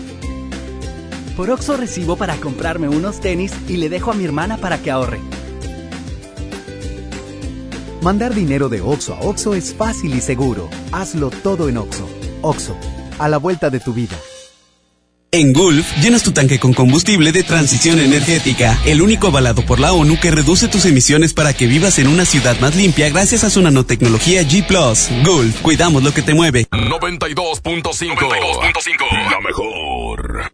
Por 1.37 1.51
Oxo 1.51 1.77
recibo 1.77 2.17
para 2.17 2.37
comprarme 2.37 2.89
unos 2.89 3.21
tenis 3.21 3.53
y 3.69 3.77
le 3.77 3.89
dejo 3.89 4.13
a 4.13 4.15
mi 4.15 4.25
hermana 4.25 4.59
para 4.59 4.79
que 4.79 4.91
ahorre. 4.91 5.21
Mandar 8.01 8.35
dinero 8.35 8.69
de 8.69 8.81
Oxo 8.81 9.15
a 9.15 9.21
Oxo 9.21 9.55
es 9.55 9.75
fácil 9.75 10.15
y 10.15 10.21
seguro. 10.21 10.69
Hazlo 10.93 11.31
todo 11.31 11.69
en 11.69 11.79
Oxo. 11.79 12.07
Oxo, 12.43 12.77
a 13.19 13.29
la 13.29 13.39
vuelta 13.39 13.71
de 13.71 13.81
tu 13.81 13.93
vida. 13.93 14.17
En 15.35 15.53
Gulf, 15.53 15.85
llenas 16.01 16.23
tu 16.23 16.31
tanque 16.31 16.61
con 16.61 16.73
combustible 16.73 17.33
de 17.33 17.43
transición 17.43 17.99
energética, 17.99 18.79
el 18.85 19.03
único 19.03 19.27
avalado 19.27 19.67
por 19.67 19.81
la 19.81 19.93
ONU 19.93 20.21
que 20.21 20.31
reduce 20.31 20.69
tus 20.69 20.85
emisiones 20.85 21.33
para 21.33 21.53
que 21.53 21.67
vivas 21.67 21.99
en 21.99 22.07
una 22.07 22.25
ciudad 22.25 22.57
más 22.61 22.77
limpia 22.77 23.09
gracias 23.09 23.43
a 23.43 23.51
su 23.51 23.61
nanotecnología 23.61 24.43
G⁇ 24.43 24.65
Gulf, 25.25 25.61
cuidamos 25.61 26.05
lo 26.05 26.15
que 26.15 26.23
te 26.23 26.35
mueve. 26.35 26.69
92.5. 26.71 29.29
La 29.29 29.41
mejor. 29.41 30.54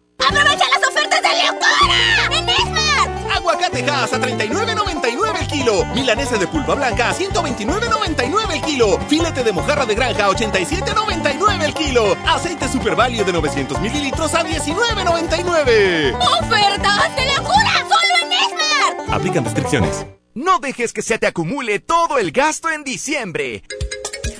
¡Aprovecha 0.31 0.65
las 0.69 0.89
ofertas 0.89 1.21
de 1.21 1.29
locura! 1.45 2.37
¡En 2.37 2.49
Esmar! 2.49 3.35
Aguacatejas 3.35 4.13
a 4.13 4.19
39.99 4.19 5.39
el 5.41 5.47
kilo. 5.47 5.85
Milanesa 5.93 6.37
de 6.37 6.47
pulpa 6.47 6.75
blanca 6.75 7.09
a 7.09 7.13
129.99 7.13 8.53
el 8.53 8.61
kilo. 8.61 8.97
Filete 9.09 9.43
de 9.43 9.51
mojarra 9.51 9.85
de 9.85 9.95
granja 9.95 10.25
a 10.25 10.29
87.99 10.29 11.63
el 11.63 11.73
kilo. 11.73 12.15
Aceite 12.25 12.69
Super 12.69 12.95
Value 12.95 13.25
de 13.25 13.33
900 13.33 13.79
mililitros 13.81 14.33
a 14.33 14.43
19.99. 14.43 16.15
¡Ofertas 16.15 17.15
de 17.15 17.25
locura! 17.35 17.73
¡Solo 17.89 18.15
en 18.23 18.31
Esmar! 18.31 19.15
Aplican 19.15 19.43
restricciones. 19.43 20.05
No 20.33 20.59
dejes 20.59 20.93
que 20.93 21.01
se 21.01 21.17
te 21.19 21.27
acumule 21.27 21.79
todo 21.79 22.17
el 22.17 22.31
gasto 22.31 22.69
en 22.69 22.85
diciembre. 22.85 23.63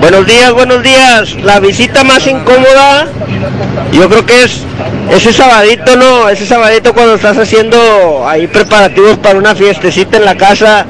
Buenos 0.02 0.28
días, 0.28 0.54
buenos 0.54 0.84
días. 0.84 1.36
La 1.44 1.60
visita 1.60 2.04
más 2.04 2.28
incómoda, 2.28 3.08
yo 3.92 4.10
creo 4.10 4.26
que 4.26 4.44
es 4.44 4.62
ese 5.12 5.34
sabadito, 5.34 5.96
¿no? 5.96 6.30
Ese 6.30 6.46
sabadito 6.46 6.94
cuando 6.94 7.16
estás 7.16 7.38
haciendo 7.38 8.28
ahí 8.28 8.48
preparativos 8.48 9.18
para 9.18 9.40
una 9.40 9.56
fiestecita 9.56 10.18
en 10.18 10.26
la 10.26 10.36
casa, 10.36 10.86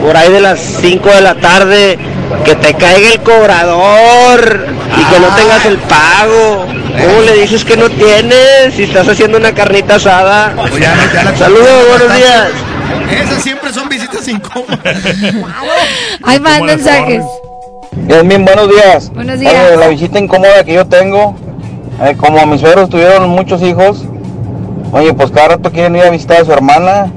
por 0.00 0.16
ahí 0.16 0.30
de 0.30 0.40
las 0.40 0.60
5 0.80 1.08
de 1.08 1.20
la 1.20 1.34
tarde, 1.34 1.98
que 2.44 2.54
te 2.54 2.74
caiga 2.74 3.12
el 3.12 3.20
cobrador 3.20 4.66
y 4.98 5.04
que 5.12 5.20
no 5.20 5.28
tengas 5.34 5.66
el 5.66 5.78
pago. 5.78 6.66
¿Cómo 7.00 7.20
le 7.22 7.34
dices 7.40 7.64
que 7.64 7.76
no 7.76 7.88
tienes 7.90 8.74
si 8.74 8.84
estás 8.84 9.08
haciendo 9.08 9.38
una 9.38 9.52
carnita 9.52 9.96
asada? 9.96 10.54
Saludos, 11.36 11.88
buenos 11.88 12.16
días. 12.16 12.48
Esas 13.10 13.42
siempre 13.42 13.72
son 13.72 13.88
visitas 13.88 14.26
incómodas. 14.28 14.78
Hay 16.22 16.40
más 16.40 16.60
mensajes. 16.62 17.24
Yasmin, 18.08 18.44
buenos 18.44 18.68
días. 18.68 19.10
Buenos 19.12 19.40
días. 19.40 19.78
la 19.78 19.88
visita 19.88 20.18
incómoda 20.18 20.64
que 20.64 20.74
yo 20.74 20.86
tengo, 20.86 21.34
eh, 22.02 22.16
como 22.16 22.44
mis 22.46 22.60
suegros 22.60 22.88
tuvieron 22.88 23.28
muchos 23.30 23.62
hijos, 23.62 24.04
oye, 24.92 25.12
pues 25.14 25.30
cada 25.30 25.48
rato 25.48 25.70
quieren 25.70 25.96
ir 25.96 26.02
a 26.02 26.10
visitar 26.10 26.42
a 26.42 26.44
su 26.44 26.52
hermana 26.52 27.10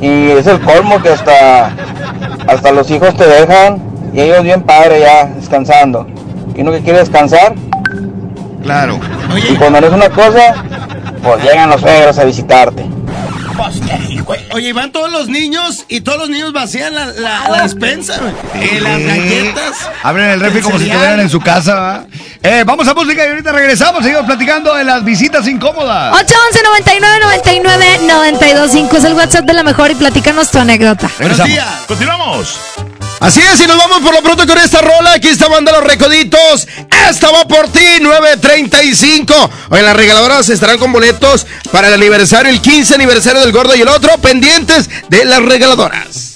y 0.00 0.30
es 0.30 0.46
el 0.46 0.60
colmo 0.60 1.02
que 1.02 1.10
hasta, 1.10 1.72
hasta 2.46 2.72
los 2.72 2.90
hijos 2.90 3.16
te 3.16 3.26
dejan 3.26 3.82
y 4.12 4.20
ellos 4.20 4.42
bien 4.42 4.62
padre 4.62 5.00
ya 5.00 5.26
descansando. 5.26 6.06
Y 6.54 6.62
uno 6.62 6.72
que 6.72 6.80
quiere 6.80 7.00
descansar. 7.00 7.54
Claro. 8.66 9.00
Y 9.48 9.54
cuando 9.54 9.80
no 9.80 9.86
es 9.86 9.92
una 9.92 10.10
cosa, 10.10 10.54
pues 11.22 11.42
llegan 11.44 11.70
los 11.70 11.80
suegros 11.80 12.18
a 12.18 12.24
visitarte. 12.24 12.84
Oye, 14.52 14.68
y 14.68 14.72
van 14.72 14.92
todos 14.92 15.10
los 15.10 15.28
niños 15.28 15.84
y 15.88 16.00
todos 16.00 16.18
los 16.18 16.28
niños 16.28 16.52
vacían 16.52 16.94
la, 16.94 17.06
la, 17.06 17.48
la 17.48 17.62
despensa, 17.62 18.18
güey. 18.18 18.32
Eh, 18.54 18.80
las 18.80 19.00
galletas. 19.00 19.90
Abren 20.02 20.30
el 20.30 20.40
refri 20.40 20.60
como 20.62 20.78
si 20.78 20.86
estuvieran 20.86 21.20
en 21.20 21.30
su 21.30 21.40
casa. 21.40 22.06
Eh, 22.42 22.64
vamos 22.66 22.86
a 22.88 22.94
música 22.94 23.24
y 23.24 23.28
ahorita 23.28 23.52
regresamos. 23.52 24.02
Seguimos 24.02 24.26
platicando 24.26 24.74
de 24.74 24.84
las 24.84 25.04
visitas 25.04 25.46
incómodas. 25.46 26.12
811 26.14 26.62
99 26.64 27.18
99 27.22 27.98
925 28.06 28.96
es 28.96 29.04
el 29.04 29.14
WhatsApp 29.14 29.44
de 29.44 29.52
la 29.52 29.62
mejor 29.62 29.90
y 29.90 29.94
platícanos 29.94 30.50
tu 30.50 30.58
anécdota. 30.58 31.08
Regresamos. 31.18 31.58
Continuamos. 31.86 32.58
Así 33.20 33.40
es, 33.40 33.60
y 33.60 33.66
nos 33.66 33.76
vamos 33.78 34.00
por 34.00 34.14
lo 34.14 34.22
pronto 34.22 34.46
con 34.46 34.58
esta 34.58 34.80
rola. 34.82 35.12
Aquí 35.12 35.28
está 35.28 35.48
banda 35.48 35.72
Los 35.72 35.84
Recoditos. 35.84 36.68
Esta 37.08 37.30
va 37.30 37.48
por 37.48 37.68
ti, 37.68 37.84
9.35. 38.00 39.50
Hoy 39.70 39.80
las 39.82 39.96
regaladoras 39.96 40.48
estarán 40.48 40.78
con 40.78 40.92
boletos 40.92 41.46
para 41.72 41.88
el 41.88 41.94
aniversario, 41.94 42.50
el 42.52 42.60
15 42.60 42.94
aniversario 42.94 43.40
del 43.40 43.52
Gordo 43.52 43.74
y 43.74 43.80
el 43.80 43.88
otro, 43.88 44.18
pendientes 44.18 44.90
de 45.08 45.24
las 45.24 45.42
regaladoras. 45.42 46.35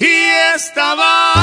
Y 0.00 0.06
estaba 0.54 1.39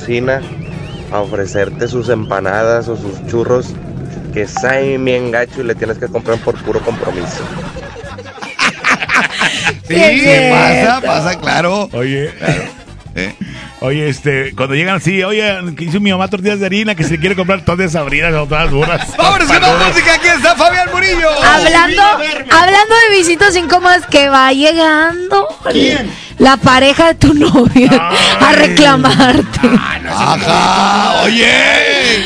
vecina 0.00 0.40
a 1.12 1.20
ofrecerte 1.20 1.86
sus 1.88 2.08
empanadas 2.08 2.88
o 2.88 2.96
sus 2.96 3.26
churros 3.26 3.74
que 4.32 4.46
saben 4.46 5.04
bien 5.04 5.30
gacho 5.30 5.60
y 5.60 5.64
le 5.64 5.74
tienes 5.74 5.98
que 5.98 6.06
comprar 6.06 6.38
por 6.38 6.56
puro 6.62 6.80
compromiso. 6.80 7.44
Sí, 9.86 9.96
Qué 9.96 10.50
pasa, 10.52 11.00
pasa, 11.00 11.40
claro. 11.40 11.88
Oye, 11.92 12.32
eh, 13.16 13.34
Oye, 13.82 14.10
este, 14.10 14.54
cuando 14.54 14.74
llegan 14.74 14.96
así, 14.96 15.22
oye, 15.22 15.58
que 15.76 15.84
hizo 15.84 16.00
mi 16.00 16.10
mamá 16.10 16.28
tortillas 16.28 16.60
de 16.60 16.66
harina, 16.66 16.94
que 16.94 17.02
se 17.02 17.18
quiere 17.18 17.34
comprar 17.34 17.64
todas 17.64 17.78
desabridas 17.78 18.34
o 18.34 18.46
todas 18.46 18.70
duras. 18.70 19.06
Vámonos 19.18 19.48
con 19.48 19.60
más 19.60 19.88
música, 19.88 20.14
aquí 20.14 20.28
está 20.28 20.54
Fabián 20.54 20.90
Murillo. 20.92 21.30
Hablando, 21.42 22.02
hablando 22.02 22.94
de 23.08 23.16
visitas 23.16 23.56
incómodas 23.56 24.06
que 24.06 24.28
va 24.28 24.52
llegando 24.52 25.48
la 26.36 26.58
pareja 26.58 27.08
de 27.08 27.14
tu 27.14 27.32
novia 27.32 27.90
a 28.50 28.52
reclamarte. 28.52 29.70
Ajá, 30.08 31.22
oye, 31.24 31.46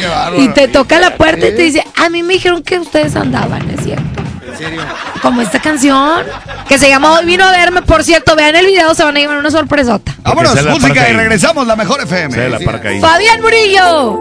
qué. 0.01 0.43
Y 0.43 0.49
te 0.49 0.69
toca 0.69 0.99
la 0.99 1.17
puerta 1.17 1.47
y 1.47 1.55
te 1.55 1.63
dice, 1.63 1.85
a 1.97 2.09
mí 2.09 2.23
me 2.23 2.35
dijeron 2.35 2.63
que 2.63 2.79
ustedes 2.79 3.17
andaban, 3.17 3.69
¿es 3.71 3.85
cierto? 3.85 4.23
¿En 4.47 4.59
serio? 4.59 4.83
Como 5.23 5.41
esta 5.41 5.61
canción, 5.61 6.21
que 6.69 6.79
se 6.79 6.89
llama 6.89 7.13
Hoy 7.13 7.25
vino 7.25 7.45
a 7.45 7.51
verme, 7.51 7.83
por 7.83 8.05
cierto, 8.05 8.37
vean 8.37 8.55
el 8.57 8.67
video, 8.67 8.95
se 8.95 9.05
van 9.05 9.17
a 9.17 9.21
llevar 9.21 9.39
una 9.39 9.51
sorpresota. 9.51 10.15
Vámonos, 10.23 10.55
música 10.67 11.09
y 11.09 11.13
regresamos, 11.13 11.67
la 11.67 11.77
mejor 11.77 12.01
FM. 12.03 12.49
La. 12.49 12.59
Fabián 13.01 13.41
Murillo. 13.41 14.13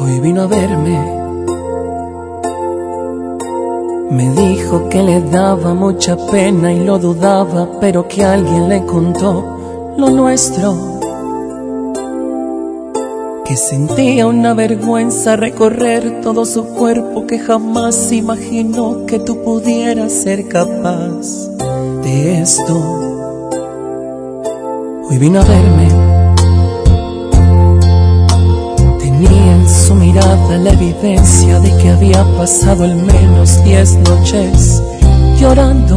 Hoy 0.00 0.20
vino 0.20 0.42
a 0.42 0.46
verme. 0.46 1.18
Me 4.10 4.26
dijo 4.30 4.88
que 4.88 5.02
le 5.02 5.20
daba 5.20 5.74
mucha 5.74 6.16
pena 6.30 6.72
y 6.72 6.84
lo 6.84 6.98
dudaba, 6.98 7.68
pero 7.78 8.08
que 8.08 8.24
alguien 8.24 8.68
le 8.68 8.84
contó 8.86 9.57
lo 9.98 10.10
nuestro. 10.10 11.00
Que 13.44 13.56
sentía 13.56 14.28
una 14.28 14.54
vergüenza 14.54 15.34
recorrer 15.34 16.20
todo 16.22 16.44
su 16.46 16.66
cuerpo, 16.66 17.26
que 17.26 17.40
jamás 17.40 18.12
imaginó 18.12 19.06
que 19.06 19.18
tú 19.18 19.42
pudieras 19.42 20.12
ser 20.12 20.46
capaz 20.46 21.48
de 22.04 22.42
esto. 22.42 22.74
Hoy 25.10 25.18
vino 25.18 25.40
a 25.40 25.44
verme. 25.44 25.88
Tenía 29.00 29.56
en 29.56 29.68
su 29.68 29.94
mirada 29.96 30.58
la 30.58 30.70
evidencia 30.70 31.58
de 31.58 31.76
que 31.78 31.88
había 31.88 32.24
pasado 32.36 32.84
al 32.84 32.94
menos 32.94 33.64
diez 33.64 33.96
noches 33.96 34.80
llorando. 35.40 35.96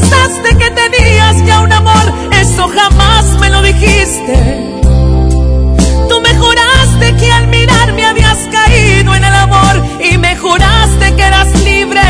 Confesaste 0.00 0.56
que 0.56 0.70
tenías 0.70 1.44
ya 1.44 1.60
un 1.60 1.72
amor, 1.72 2.12
eso 2.32 2.68
jamás 2.68 3.24
me 3.38 3.50
lo 3.50 3.60
dijiste. 3.60 4.80
Tú 6.08 6.20
me 6.22 6.34
juraste 6.36 7.16
que 7.18 7.30
al 7.30 7.46
mirarme 7.48 8.06
habías 8.06 8.38
caído 8.50 9.14
en 9.14 9.24
el 9.24 9.34
amor 9.34 9.82
y 10.00 10.16
me 10.16 10.36
juraste 10.36 11.14
que 11.14 11.22
eras 11.22 11.48
libre. 11.64 12.00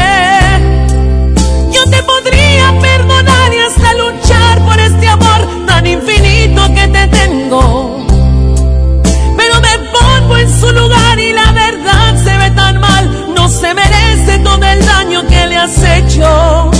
Yo 1.73 1.85
te 1.91 2.02
podría 2.05 2.78
perdonar 2.81 3.55
y 3.55 3.59
hasta 3.59 3.94
luchar 3.94 4.65
por 4.65 4.78
este 4.78 5.09
amor 5.09 5.67
tan 5.67 5.86
infinito 5.86 6.73
que 6.73 6.86
te 6.89 7.09
tengo. 7.09 8.07
Pero 9.36 9.60
me 9.60 9.78
pongo 9.99 10.36
en 10.36 10.60
su 10.60 10.73
lugar 10.73 11.19
y 11.19 11.33
la 11.33 11.51
verdad 11.52 12.17
se 12.23 12.36
ve 12.36 12.51
tan 12.51 12.78
mal. 12.78 13.35
No 13.35 13.49
se 13.49 13.75
merece 13.75 14.39
todo 14.44 14.65
el 14.65 14.86
daño 14.86 15.27
que 15.27 15.47
le 15.49 15.57
has 15.57 15.83
hecho. 15.83 16.80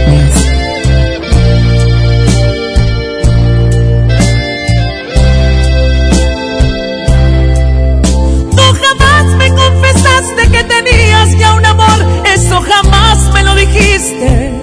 jamás 12.61 13.17
me 13.33 13.43
lo 13.43 13.55
dijiste. 13.55 14.53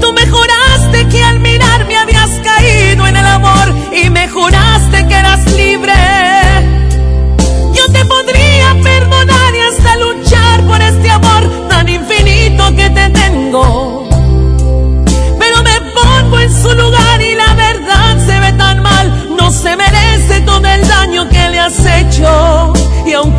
Tú 0.00 0.12
me 0.12 0.26
juraste 0.26 1.08
que 1.08 1.22
al 1.22 1.40
mirarme 1.40 1.96
habías 1.96 2.30
caído 2.44 3.06
en 3.06 3.16
el 3.16 3.26
amor 3.26 3.74
y 3.92 4.10
me 4.10 4.28
juraste 4.28 5.06
que 5.06 5.14
eras 5.14 5.44
libre. 5.52 5.94
Yo 7.74 7.84
te 7.92 8.04
podría 8.04 8.76
perdonar 8.82 9.54
y 9.54 9.60
hasta 9.70 9.96
luchar 9.96 10.60
por 10.66 10.80
este 10.80 11.10
amor 11.10 11.68
tan 11.68 11.88
infinito 11.88 12.74
que 12.76 12.90
te 12.90 13.08
tengo. 13.10 14.08
Pero 15.38 15.62
me 15.62 15.80
pongo 15.94 16.40
en 16.40 16.62
su 16.62 16.70
lugar 16.74 17.20
y 17.20 17.34
la 17.34 17.54
verdad 17.54 18.26
se 18.26 18.40
ve 18.40 18.52
tan 18.52 18.82
mal. 18.82 19.36
No 19.36 19.50
se 19.50 19.76
merece 19.76 20.40
todo 20.42 20.66
el 20.66 20.86
daño 20.86 21.28
que 21.28 21.48
le 21.50 21.60
has 21.60 21.78
hecho. 21.84 22.59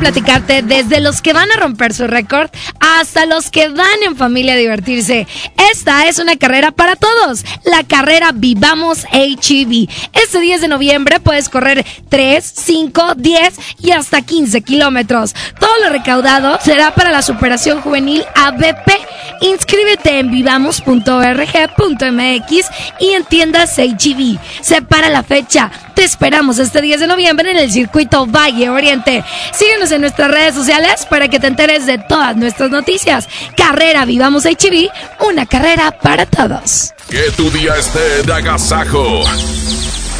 Platicarte 0.00 0.62
desde 0.62 1.00
los 1.00 1.20
que 1.20 1.34
van 1.34 1.52
a 1.52 1.56
romper 1.56 1.92
su 1.92 2.06
récord 2.06 2.48
hasta 2.80 3.26
los 3.26 3.50
que 3.50 3.68
van 3.68 4.02
en 4.04 4.16
familia 4.16 4.54
a 4.54 4.56
divertirse. 4.56 5.26
Esta 5.70 6.06
es 6.06 6.18
una 6.18 6.36
carrera 6.36 6.72
para 6.72 6.96
todos, 6.96 7.44
la 7.64 7.84
carrera 7.84 8.30
Vivamos 8.32 9.04
HEV. 9.12 9.88
Este 10.12 10.40
10 10.40 10.62
de 10.62 10.68
noviembre 10.68 11.20
puedes 11.20 11.50
correr 11.50 11.84
3, 12.08 12.44
5, 12.44 13.14
10 13.16 13.54
y 13.80 13.90
hasta 13.90 14.22
15 14.22 14.62
kilómetros. 14.62 15.34
Todo 15.60 15.78
lo 15.84 15.90
recaudado 15.90 16.58
será 16.64 16.94
para 16.94 17.10
la 17.10 17.20
superación 17.20 17.82
juvenil 17.82 18.24
ABP. 18.34 18.90
Inscríbete 19.42 20.18
en 20.18 20.30
vivamos.org.mx 20.30 22.70
y 23.00 23.10
en 23.10 23.24
tiendas 23.24 23.78
HEV. 23.78 24.38
Separa 24.62 25.10
la 25.10 25.22
fecha. 25.22 25.70
Te 25.94 26.04
esperamos 26.04 26.58
este 26.58 26.80
10 26.80 27.00
de 27.00 27.06
noviembre 27.06 27.50
en 27.50 27.58
el 27.58 27.70
circuito 27.70 28.26
Valle 28.26 28.70
Oriente. 28.70 29.24
Síguenos 29.52 29.90
en 29.92 30.00
nuestras 30.00 30.30
redes 30.30 30.54
sociales 30.54 31.06
para 31.06 31.28
que 31.28 31.40
te 31.40 31.46
enteres 31.46 31.86
de 31.86 31.98
todas 31.98 32.36
nuestras 32.36 32.70
noticias. 32.70 33.28
Carrera 33.56 34.04
Vivamos 34.04 34.44
HEV, 34.44 34.90
una 35.20 35.46
carrera 35.46 35.90
para 35.90 36.26
todos. 36.26 36.92
Que 37.08 37.30
tu 37.36 37.50
día 37.50 37.76
esté 37.76 38.22
de 38.22 38.32
agasajo. 38.32 39.22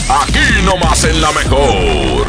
Aquí 0.08 0.64
nomás 0.64 1.04
en 1.04 1.20
la 1.20 1.32
mejor. 1.32 2.26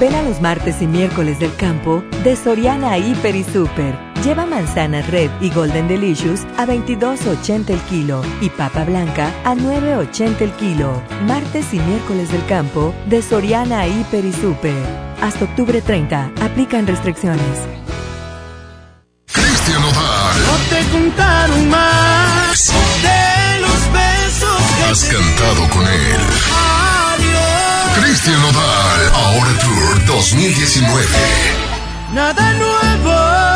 Ven 0.00 0.14
a 0.14 0.22
los 0.22 0.40
martes 0.40 0.76
y 0.80 0.86
miércoles 0.86 1.38
del 1.38 1.54
campo 1.56 2.02
de 2.22 2.36
Soriana 2.36 2.98
Hiper 2.98 3.34
y 3.36 3.44
Super. 3.44 4.05
Lleva 4.26 4.44
manzanas 4.44 5.08
Red 5.08 5.30
y 5.40 5.50
Golden 5.50 5.86
Delicious 5.86 6.40
a 6.56 6.66
22.80 6.66 7.70
el 7.70 7.80
kilo 7.82 8.24
y 8.40 8.50
papa 8.50 8.82
blanca 8.82 9.32
a 9.44 9.54
9.80 9.54 10.40
el 10.40 10.50
kilo. 10.54 11.00
Martes 11.28 11.72
y 11.72 11.78
miércoles 11.78 12.32
del 12.32 12.44
campo 12.46 12.92
de 13.06 13.22
Soriana 13.22 13.86
Hiper 13.86 14.24
y 14.24 14.32
Super. 14.32 14.84
Hasta 15.22 15.44
octubre 15.44 15.80
30. 15.80 16.32
Aplican 16.40 16.88
restricciones. 16.88 17.56
Cristian 19.32 19.84
Odal. 19.84 20.42
No 20.42 20.56
te 20.70 20.90
contaron 20.90 21.70
más 21.70 22.72
de 23.02 23.60
los 23.60 23.92
besos 23.92 24.60
que 24.76 24.84
Has 24.90 25.04
cantado 25.04 25.68
con 25.70 25.86
él. 25.86 26.20
Adiós. 27.14 28.04
Cristian 28.04 28.42
Odal. 28.42 29.08
Ahora 29.14 29.52
Tour 29.60 30.04
2019. 30.06 31.06
Nada 32.12 32.54
nuevo. 32.54 33.55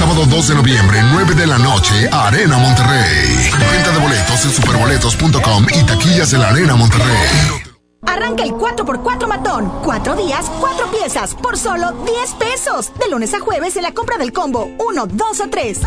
Sábado 0.00 0.24
2 0.24 0.48
de 0.48 0.54
noviembre, 0.54 0.98
9 1.12 1.34
de 1.34 1.46
la 1.46 1.58
noche, 1.58 2.08
Arena 2.10 2.56
Monterrey. 2.56 3.50
Venta 3.70 3.90
de 3.92 3.98
boletos 3.98 4.46
en 4.46 4.50
superboletos.com 4.50 5.66
y 5.78 5.84
taquillas 5.84 6.30
de 6.30 6.38
la 6.38 6.48
Arena 6.48 6.74
Monterrey. 6.74 7.60
Arranca 8.06 8.44
el 8.44 8.52
4x4 8.52 9.26
matón. 9.28 9.70
Cuatro 9.84 10.16
días, 10.16 10.50
cuatro 10.58 10.90
piezas, 10.90 11.34
por 11.34 11.58
solo 11.58 11.92
10 11.92 12.32
pesos. 12.38 12.90
De 12.98 13.10
lunes 13.10 13.34
a 13.34 13.40
jueves 13.40 13.76
en 13.76 13.82
la 13.82 13.92
compra 13.92 14.16
del 14.16 14.32
combo 14.32 14.70
1, 14.78 15.06
2 15.06 15.40
o 15.40 15.50
3. 15.50 15.80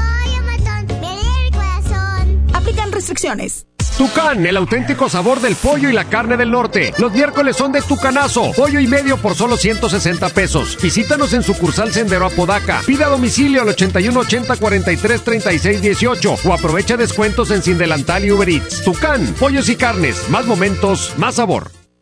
Aplican 2.54 2.92
restricciones. 2.92 3.66
Tucán, 3.98 4.46
el 4.46 4.58
auténtico 4.58 5.08
sabor 5.08 5.40
del 5.40 5.56
pollo 5.56 5.90
y 5.90 5.94
la 5.94 6.06
carne 6.06 6.36
del 6.36 6.52
norte. 6.52 6.94
Los 6.98 7.14
miércoles 7.14 7.56
son 7.56 7.72
de 7.72 7.82
Tucanazo. 7.82 8.52
Pollo 8.54 8.80
y 8.80 8.88
medio 8.88 9.18
por 9.18 9.36
solo 9.36 9.56
160 9.56 10.30
pesos. 10.30 10.78
Visítanos 10.82 11.34
en 11.34 11.44
sucursal 11.44 11.92
Sendero 11.92 12.26
Apodaca. 12.26 12.82
Pida 12.86 13.06
a 13.06 13.10
domicilio 13.10 13.62
al 13.62 13.70
81 13.70 14.20
80 14.20 14.56
43 14.58 15.22
36 15.24 15.82
18 15.82 16.36
o 16.44 16.54
aprovecha 16.54 16.98
descuentos 16.98 17.52
en 17.52 17.62
Sin 17.62 17.78
Delantal 17.78 18.26
y 18.26 18.32
Uber 18.32 18.50
Eats. 18.50 18.84
Tucán, 18.84 19.26
pollos 19.40 19.70
y 19.70 19.76
carnes. 19.76 20.30
Más 20.30 20.46
momentos, 20.46 21.14
más 21.18 21.36
sabor. 21.36 21.83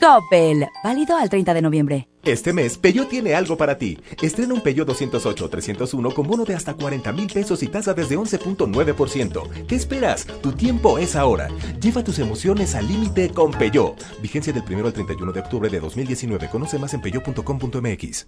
Coppel, 0.00 0.66
válido 0.82 1.16
al 1.16 1.28
30 1.28 1.54
de 1.54 1.62
noviembre. 1.62 2.08
Este 2.24 2.52
mes, 2.52 2.76
Peyo 2.76 3.06
tiene 3.06 3.34
algo 3.34 3.56
para 3.56 3.78
ti. 3.78 3.98
Estrena 4.20 4.52
un 4.52 4.60
Peyo 4.60 4.84
208-301 4.84 6.12
con 6.12 6.26
bono 6.26 6.44
de 6.44 6.54
hasta 6.54 6.74
40 6.74 7.12
mil 7.12 7.32
pesos 7.32 7.62
y 7.62 7.68
tasa 7.68 7.94
desde 7.94 8.18
11.9%. 8.18 9.66
¿Qué 9.66 9.76
esperas? 9.76 10.26
Tu 10.42 10.52
tiempo 10.52 10.98
es 10.98 11.14
ahora. 11.14 11.48
Lleva 11.80 12.02
tus 12.02 12.18
emociones 12.18 12.74
al 12.74 12.88
límite 12.88 13.30
con 13.30 13.52
Peyo. 13.52 13.94
Vigencia 14.20 14.52
del 14.52 14.64
1 14.68 14.86
al 14.86 14.92
31 14.92 15.32
de 15.32 15.40
octubre 15.40 15.70
de 15.70 15.78
2019. 15.78 16.48
Conoce 16.50 16.78
más 16.78 16.94
en 16.94 17.00
peyo.com.mx. 17.00 18.26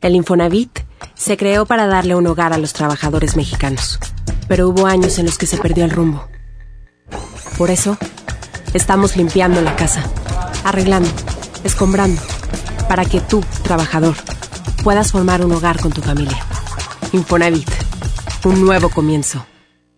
El 0.00 0.14
Infonavit 0.14 0.80
se 1.14 1.36
creó 1.36 1.66
para 1.66 1.86
darle 1.86 2.14
un 2.14 2.26
hogar 2.26 2.52
a 2.52 2.58
los 2.58 2.74
trabajadores 2.74 3.36
mexicanos, 3.36 3.98
pero 4.46 4.68
hubo 4.68 4.86
años 4.86 5.18
en 5.18 5.26
los 5.26 5.38
que 5.38 5.46
se 5.46 5.56
perdió 5.56 5.84
el 5.84 5.90
rumbo. 5.90 6.28
Por 7.56 7.70
eso, 7.70 7.96
estamos 8.74 9.16
limpiando 9.16 9.62
la 9.62 9.74
casa, 9.76 10.02
arreglando, 10.64 11.08
escombrando, 11.64 12.20
para 12.88 13.04
que 13.04 13.20
tú, 13.20 13.42
trabajador, 13.62 14.14
puedas 14.82 15.12
formar 15.12 15.44
un 15.44 15.52
hogar 15.52 15.80
con 15.80 15.92
tu 15.92 16.02
familia. 16.02 16.44
Infonavit, 17.12 17.70
un 18.44 18.64
nuevo 18.64 18.90
comienzo. 18.90 19.46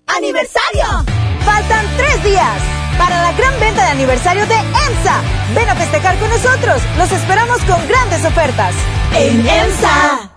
¡Aniversario! 0.07 1.05
Faltan 1.45 1.85
tres 1.97 2.23
días 2.25 2.61
para 2.99 3.23
la 3.23 3.33
gran 3.33 3.59
venta 3.61 3.83
de 3.83 3.91
aniversario 3.91 4.47
de 4.47 4.55
EMSA. 4.55 5.21
Ven 5.55 5.69
a 5.69 5.75
festejar 5.75 6.19
con 6.19 6.31
nosotros. 6.31 6.83
Los 6.97 7.13
esperamos 7.13 7.59
con 7.63 7.89
grandes 7.89 8.25
ofertas. 8.25 8.75
En 9.15 9.41
EMSA. 9.41 10.36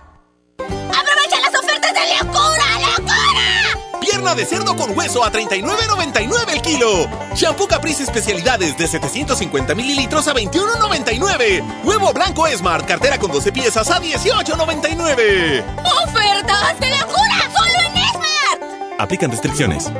Pierna 4.20 4.34
de 4.34 4.44
cerdo 4.44 4.76
con 4.76 4.94
hueso 4.94 5.24
a 5.24 5.32
39.99 5.32 6.52
el 6.52 6.60
kilo. 6.60 7.08
Shampoo 7.34 7.66
Caprice 7.66 8.02
especialidades 8.02 8.76
de 8.76 8.86
750 8.86 9.74
mililitros 9.74 10.28
a 10.28 10.34
21.99. 10.34 11.84
Huevo 11.84 12.12
blanco 12.12 12.46
Smart, 12.54 12.86
cartera 12.86 13.18
con 13.18 13.32
12 13.32 13.50
piezas 13.50 13.90
a 13.90 13.98
18.99. 13.98 15.64
¡Ofertas 16.04 16.80
de 16.80 16.90
locura! 16.90 17.50
¡Solo 17.50 17.78
en 17.78 17.96
Esmar! 17.96 18.98
Aplican 18.98 19.30
restricciones. 19.30 19.90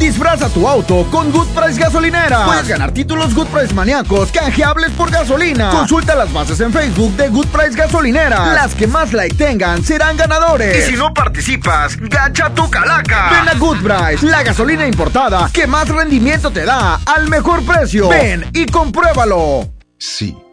Disfraza 0.00 0.48
tu 0.48 0.66
auto 0.66 1.06
con 1.10 1.30
Good 1.30 1.48
Price 1.48 1.78
Gasolinera. 1.78 2.46
Puedes 2.46 2.66
ganar 2.66 2.90
títulos 2.90 3.34
Good 3.34 3.48
Price 3.48 3.74
maníacos 3.74 4.32
canjeables 4.32 4.90
por 4.92 5.10
gasolina. 5.10 5.68
Consulta 5.68 6.14
las 6.14 6.32
bases 6.32 6.58
en 6.60 6.72
Facebook 6.72 7.14
de 7.16 7.28
Good 7.28 7.48
Price 7.48 7.76
Gasolinera. 7.76 8.54
Las 8.54 8.74
que 8.74 8.86
más 8.86 9.12
like 9.12 9.36
tengan 9.36 9.84
serán 9.84 10.16
ganadores. 10.16 10.88
Y 10.88 10.92
si 10.92 10.96
no 10.96 11.12
participas, 11.12 11.98
gacha 11.98 12.48
tu 12.48 12.70
calaca. 12.70 13.30
Ven 13.30 13.48
a 13.50 13.54
Good 13.58 13.82
Price, 13.82 14.26
la 14.26 14.42
gasolina 14.42 14.86
importada 14.86 15.50
que 15.52 15.66
más 15.66 15.86
rendimiento 15.86 16.50
te 16.50 16.64
da 16.64 16.98
al 17.04 17.28
mejor 17.28 17.62
precio. 17.66 18.08
Ven 18.08 18.46
y 18.54 18.64
compruébalo. 18.64 19.68
Sí, 19.98 20.34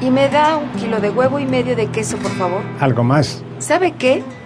Y 0.00 0.10
me 0.10 0.28
da 0.28 0.56
un 0.56 0.68
kilo 0.80 1.00
de 1.00 1.10
huevo 1.10 1.38
y 1.38 1.46
medio 1.46 1.76
de 1.76 1.86
queso, 1.86 2.16
por 2.16 2.32
favor. 2.32 2.62
Algo 2.80 3.04
más. 3.04 3.44
¿Sabe 3.58 3.92
qué? 3.92 4.22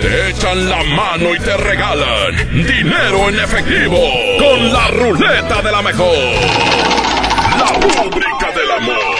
Te 0.00 0.30
echan 0.30 0.68
la 0.68 0.82
mano 0.82 1.34
y 1.34 1.38
te 1.38 1.56
regalan 1.56 2.34
dinero 2.66 3.28
en 3.28 3.38
efectivo 3.38 3.98
con 4.38 4.72
la 4.72 4.88
ruleta 4.88 5.60
de 5.60 5.72
la 5.72 5.82
mejor. 5.82 6.16
La 7.58 7.72
rúbrica 7.80 8.50
del 8.52 8.70
amor. 8.72 9.19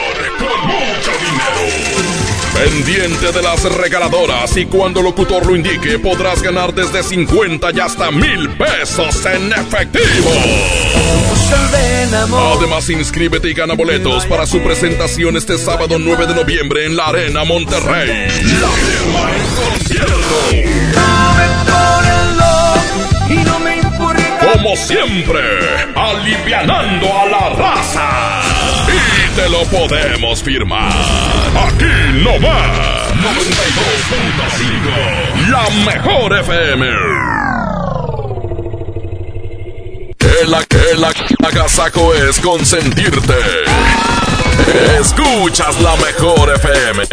Pendiente 2.61 3.31
de 3.31 3.41
las 3.41 3.63
regaladoras 3.63 4.55
y 4.55 4.67
cuando 4.67 4.99
el 4.99 5.07
locutor 5.07 5.43
lo 5.47 5.55
indique 5.55 5.97
podrás 5.97 6.43
ganar 6.43 6.71
desde 6.75 7.01
50 7.01 7.71
y 7.73 7.79
hasta 7.79 8.11
mil 8.11 8.49
pesos 8.51 9.25
en 9.25 9.51
efectivo. 9.51 10.29
Además, 12.55 12.87
inscríbete 12.91 13.49
y 13.49 13.55
gana 13.55 13.73
boletos 13.73 14.27
para 14.27 14.45
su 14.45 14.61
presentación 14.61 15.37
este 15.37 15.57
sábado 15.57 15.97
9 15.97 16.27
de 16.27 16.35
noviembre 16.35 16.85
en 16.85 16.95
la 16.95 17.07
Arena 17.07 17.43
Monterrey. 17.43 18.27
La 18.27 18.69
firma 18.69 19.31
en 19.35 19.47
concierto. 19.55 20.21
Como 24.53 24.75
siempre, 24.75 25.41
alivianando 25.95 27.07
a 27.07 27.25
la 27.25 27.49
raza. 27.49 28.40
Te 29.35 29.49
lo 29.49 29.63
podemos 29.65 30.41
firmar. 30.43 30.91
Aquí 30.91 31.85
no 32.23 32.37
más. 32.39 33.13
92.5. 33.15 35.49
La 35.49 35.69
mejor 35.85 36.37
FM. 36.37 36.87
El, 40.41 40.53
el 40.93 41.03
agasajo 41.45 42.13
es 42.13 42.39
consentirte. 42.39 43.33
Escuchas 44.99 45.79
la 45.81 45.95
mejor 45.97 46.53
FM. 46.55 47.03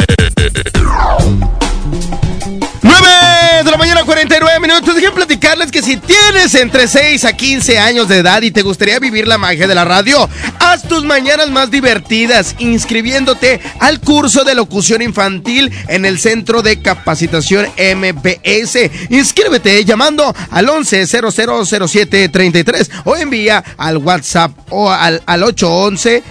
9 2.81 3.63
de 3.63 3.71
la 3.71 3.77
mañana, 3.77 4.03
49 4.05 4.59
minutos. 4.59 4.95
Dejen 4.95 5.13
platicarles 5.13 5.71
que 5.71 5.81
si 5.81 5.97
tienes 5.97 6.55
entre 6.55 6.87
6 6.87 7.25
a 7.25 7.33
15 7.33 7.77
años 7.77 8.07
de 8.07 8.19
edad 8.19 8.41
y 8.41 8.51
te 8.51 8.61
gustaría 8.61 8.99
vivir 8.99 9.27
la 9.27 9.37
magia 9.37 9.67
de 9.67 9.75
la 9.75 9.85
radio, 9.85 10.29
haz 10.59 10.87
tus 10.87 11.03
mañanas 11.03 11.49
más 11.49 11.71
divertidas 11.71 12.55
inscribiéndote 12.59 13.59
al 13.79 13.99
curso 13.99 14.43
de 14.43 14.55
locución 14.55 15.01
infantil 15.01 15.71
en 15.87 16.05
el 16.05 16.19
Centro 16.19 16.61
de 16.61 16.81
Capacitación 16.81 17.67
MBS. 17.77 18.89
Inscríbete 19.09 19.83
llamando 19.83 20.33
al 20.51 20.67
11000733 20.67 22.89
o 23.05 23.15
envía 23.15 23.63
al 23.77 23.97
WhatsApp 23.97 24.51
o 24.69 24.89
al, 24.89 25.21
al 25.25 25.43
811 25.43 26.23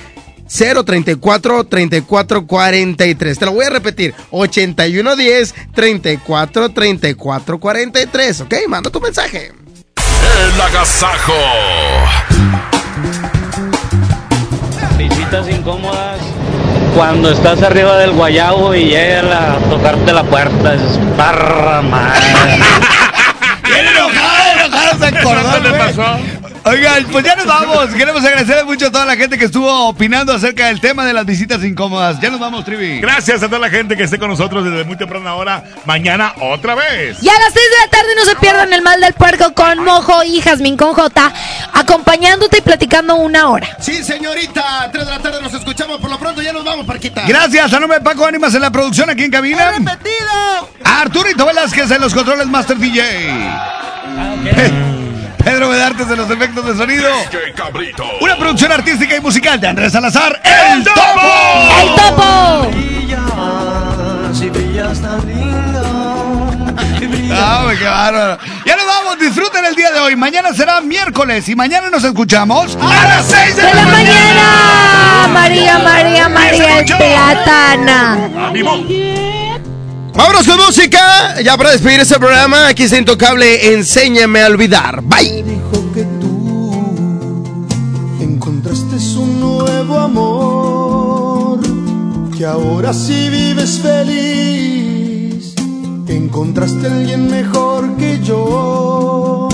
034 0.49 1.65
34 1.65 2.47
43. 2.47 3.39
Te 3.39 3.45
lo 3.45 3.53
voy 3.53 3.67
a 3.67 3.71
repetir. 3.71 4.15
8110 4.31 5.55
34 5.75 6.71
34 6.71 7.61
43. 7.61 8.41
Ok, 8.41 8.55
manda 8.69 8.91
tu 8.91 9.01
mensaje. 9.01 9.53
El 9.97 10.61
agasajo. 10.61 11.35
Visitas 14.97 15.49
incómodas 15.49 16.21
cuando 16.95 17.31
estás 17.31 17.63
arriba 17.63 17.97
del 17.99 18.13
guayabo 18.13 18.75
y 18.75 18.87
llegan 18.87 19.33
a 19.33 19.59
tocarte 19.71 20.13
la 20.13 20.25
puerta. 20.25 20.75
Es 20.75 20.83
parra 21.17 21.83
madre. 21.83 22.27
Bien 23.65 23.87
enojado, 23.87 24.53
enojado 24.65 24.99
se 24.99 25.07
acordó. 25.07 25.63
¿Qué 25.63 25.69
le 25.69 25.79
pasó? 25.79 26.38
Oigan, 26.69 27.05
pues 27.11 27.25
ya 27.25 27.35
nos 27.35 27.47
vamos. 27.47 27.87
Queremos 27.95 28.23
agradecer 28.25 28.65
mucho 28.65 28.87
a 28.89 28.91
toda 28.91 29.07
la 29.07 29.17
gente 29.17 29.39
que 29.39 29.47
estuvo 29.47 29.89
opinando 29.89 30.33
acerca 30.35 30.67
del 30.67 30.81
tema 30.81 31.05
de 31.07 31.13
las 31.13 31.25
visitas 31.25 31.63
incómodas. 31.65 32.21
Ya 32.21 32.31
nos 32.31 32.39
vamos, 32.41 32.65
Trivi. 32.65 33.01
Gracias 33.01 33.43
a 33.43 33.47
toda 33.47 33.59
la 33.59 33.71
gente 33.71 33.97
que 33.97 34.03
esté 34.03 34.19
con 34.19 34.29
nosotros 34.29 34.65
desde 34.65 34.85
muy 34.85 34.97
temprana 34.97 35.35
hora. 35.35 35.65
Mañana 35.87 36.35
otra 36.41 36.75
vez. 36.75 37.23
Y 37.23 37.29
a 37.29 37.33
las 37.33 37.53
6 37.53 37.55
de 37.55 37.87
la 37.87 37.91
tarde 37.91 38.09
no 38.17 38.25
se 38.25 38.37
pierdan 38.37 38.73
el 38.73 38.83
mal 38.83 39.01
del 39.01 39.15
puerco 39.15 39.55
con 39.55 39.83
Mojo 39.83 40.23
y 40.25 40.41
Jazmín 40.41 40.77
con 40.77 40.93
J, 40.93 41.33
acompañándote 41.73 42.59
y 42.59 42.61
platicando 42.61 43.17
una 43.17 43.49
hora. 43.49 43.69
Sí, 43.81 44.03
señorita. 44.05 44.91
3 44.93 45.05
de 45.07 45.11
la 45.11 45.19
tarde 45.21 45.41
nos 45.41 45.55
escuchamos. 45.55 46.01
Por 46.01 46.11
lo 46.11 46.19
pronto 46.19 46.43
ya 46.43 46.53
nos 46.53 46.65
vamos, 46.65 46.85
Parquita. 46.87 47.25
Gracias 47.27 47.73
a 47.73 47.81
nombre 47.81 47.99
de 47.99 48.05
Paco 48.05 48.27
Ánimas 48.27 48.55
en 48.55 48.61
la 48.63 48.71
producción 48.71 49.09
aquí 49.09 49.25
en 49.25 49.31
cabina. 49.31 49.73
A 50.85 51.01
Arturito 51.01 51.47
Velázquez 51.47 51.91
en 51.91 52.01
los 52.01 52.13
controles 52.13 52.47
Master 52.47 52.77
DJ. 52.77 53.01
Pe- 54.55 55.08
Pedro 55.49 55.71
Bedartes 55.71 56.11
en 56.11 56.17
los 56.19 56.31
efectos 56.31 56.67
de 56.67 56.77
sonido. 56.77 57.09
Una 58.21 58.37
producción 58.37 58.71
artística 58.71 59.17
y 59.17 59.21
musical 59.21 59.59
de 59.59 59.69
Andrés 59.69 59.93
Salazar. 59.93 60.39
¡El 60.45 60.85
Topo! 60.85 61.01
¡El 61.81 61.89
Topo! 61.97 62.71
Tan 65.01 65.27
lindo. 65.27 65.81
Ah, 67.33 67.73
qué 67.79 67.85
bárbaro. 67.85 68.39
Ya 68.67 68.77
nos 68.77 68.87
vamos, 68.87 69.19
disfruten 69.19 69.65
el 69.65 69.75
día 69.75 69.91
de 69.91 70.01
hoy. 70.01 70.17
Mañana 70.17 70.53
será 70.53 70.83
miércoles 70.83 71.49
y 71.49 71.57
mañana 71.57 71.89
nos 71.89 72.05
escuchamos 72.05 72.77
a 72.77 73.05
las 73.05 73.25
6 73.25 73.57
de, 73.57 73.63
¡De 73.63 73.75
la 73.75 73.87
mañana! 73.87 75.29
María, 75.33 75.79
María, 75.79 76.29
María, 76.29 76.81
el 76.81 76.85
platana. 76.85 78.19
Vámonos 80.19 80.49
con 80.49 80.57
música. 80.57 81.41
Ya 81.45 81.57
para 81.57 81.71
despedir 81.71 82.01
este 82.01 82.19
programa, 82.19 82.67
aquí 82.67 82.83
está 82.83 82.99
Intocable. 82.99 83.73
Enséñame 83.73 84.43
a 84.43 84.49
olvidar. 84.49 85.01
Bye. 85.01 85.45
Encontraste 88.21 88.97
un 89.17 89.39
nuevo 89.39 89.97
amor 90.01 91.61
que 92.37 92.45
ahora 92.45 92.93
sí 92.93 93.29
vives 93.29 93.79
feliz. 93.79 95.55
Encontraste 96.09 96.89
a 96.89 96.97
alguien 96.97 97.31
mejor 97.31 97.97
que 97.97 98.19
yo, 98.21 99.49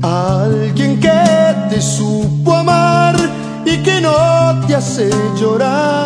alguien 0.00 1.00
que 1.00 1.56
te 1.70 1.82
supo 1.82 2.54
amar 2.54 3.16
y 3.66 3.78
que 3.78 4.00
no 4.00 4.64
te 4.68 4.76
hace 4.76 5.10
llorar 5.40 5.97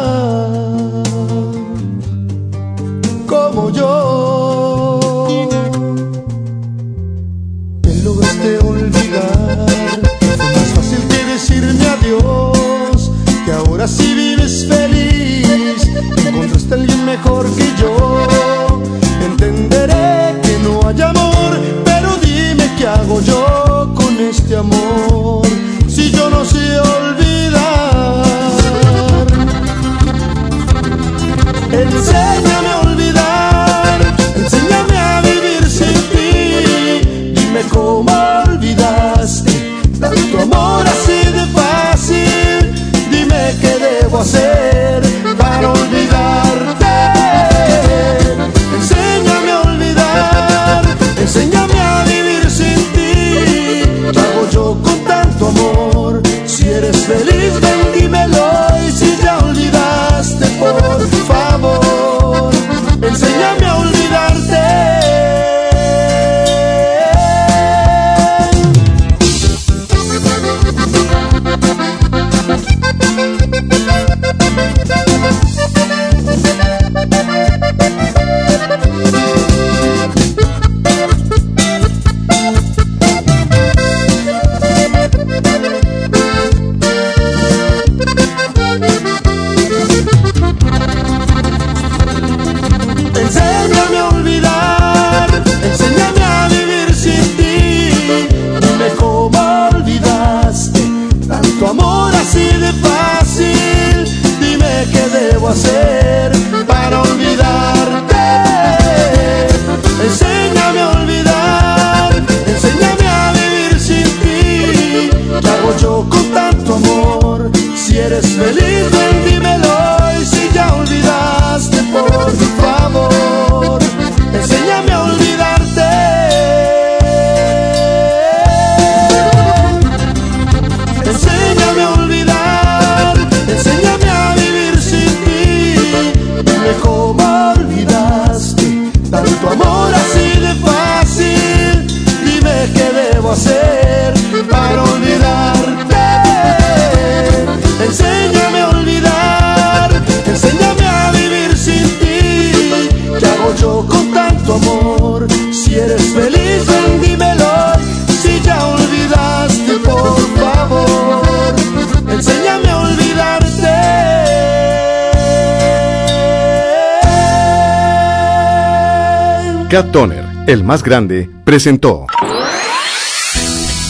Cat 169.73 169.91
Toner, 169.91 170.23
el 170.49 170.65
más 170.65 170.83
grande, 170.83 171.31
presentó. 171.47 172.05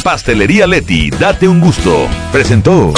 Pastelería 0.04 0.64
Leti, 0.68 1.10
date 1.10 1.48
un 1.48 1.60
gusto. 1.60 2.06
Presentó. 2.30 2.92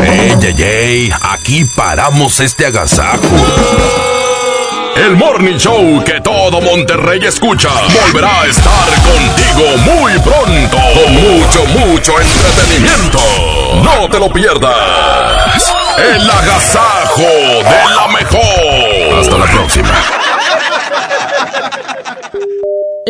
¡Ey, 0.00 0.38
ey, 0.40 0.62
ey! 0.62 1.12
Aquí 1.32 1.64
paramos 1.76 2.38
este 2.38 2.66
agasajo. 2.66 3.18
El 4.94 5.16
Morning 5.16 5.56
Show 5.56 6.04
que 6.04 6.20
todo 6.20 6.60
Monterrey 6.60 7.18
escucha 7.24 7.70
volverá 8.04 8.42
a 8.42 8.46
estar 8.46 8.88
contigo 9.02 9.76
muy 9.78 10.12
pronto 10.20 10.76
con 10.94 11.14
mucho, 11.14 11.64
mucho 11.66 12.12
entretenimiento. 12.20 13.18
No 13.82 14.08
te 14.08 14.20
lo 14.20 14.32
pierdas. 14.32 15.74
El 15.98 16.30
agasajo 16.30 17.22
de 17.22 17.94
la 17.96 18.06
mejor. 18.06 19.18
Hasta 19.18 19.36
la 19.36 19.46
próxima. 19.46 20.19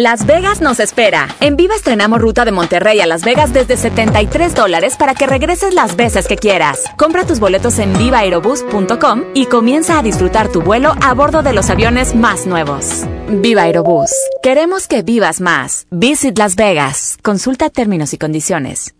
Las 0.00 0.24
Vegas 0.24 0.62
nos 0.62 0.80
espera. 0.80 1.28
En 1.40 1.58
Viva 1.58 1.74
estrenamos 1.74 2.22
ruta 2.22 2.46
de 2.46 2.52
Monterrey 2.52 3.02
a 3.02 3.06
Las 3.06 3.22
Vegas 3.22 3.52
desde 3.52 3.76
73 3.76 4.54
dólares 4.54 4.96
para 4.98 5.14
que 5.14 5.26
regreses 5.26 5.74
las 5.74 5.94
veces 5.94 6.26
que 6.26 6.36
quieras. 6.36 6.84
Compra 6.96 7.26
tus 7.26 7.38
boletos 7.38 7.78
en 7.78 7.92
vivaerobus.com 7.92 9.24
y 9.34 9.44
comienza 9.44 9.98
a 9.98 10.02
disfrutar 10.02 10.48
tu 10.48 10.62
vuelo 10.62 10.94
a 11.02 11.12
bordo 11.12 11.42
de 11.42 11.52
los 11.52 11.68
aviones 11.68 12.14
más 12.14 12.46
nuevos. 12.46 13.04
Viva 13.28 13.64
Aerobús. 13.64 14.10
Queremos 14.42 14.88
que 14.88 15.02
vivas 15.02 15.42
más. 15.42 15.86
Visit 15.90 16.38
Las 16.38 16.56
Vegas. 16.56 17.18
Consulta 17.22 17.68
términos 17.68 18.14
y 18.14 18.16
condiciones. 18.16 18.94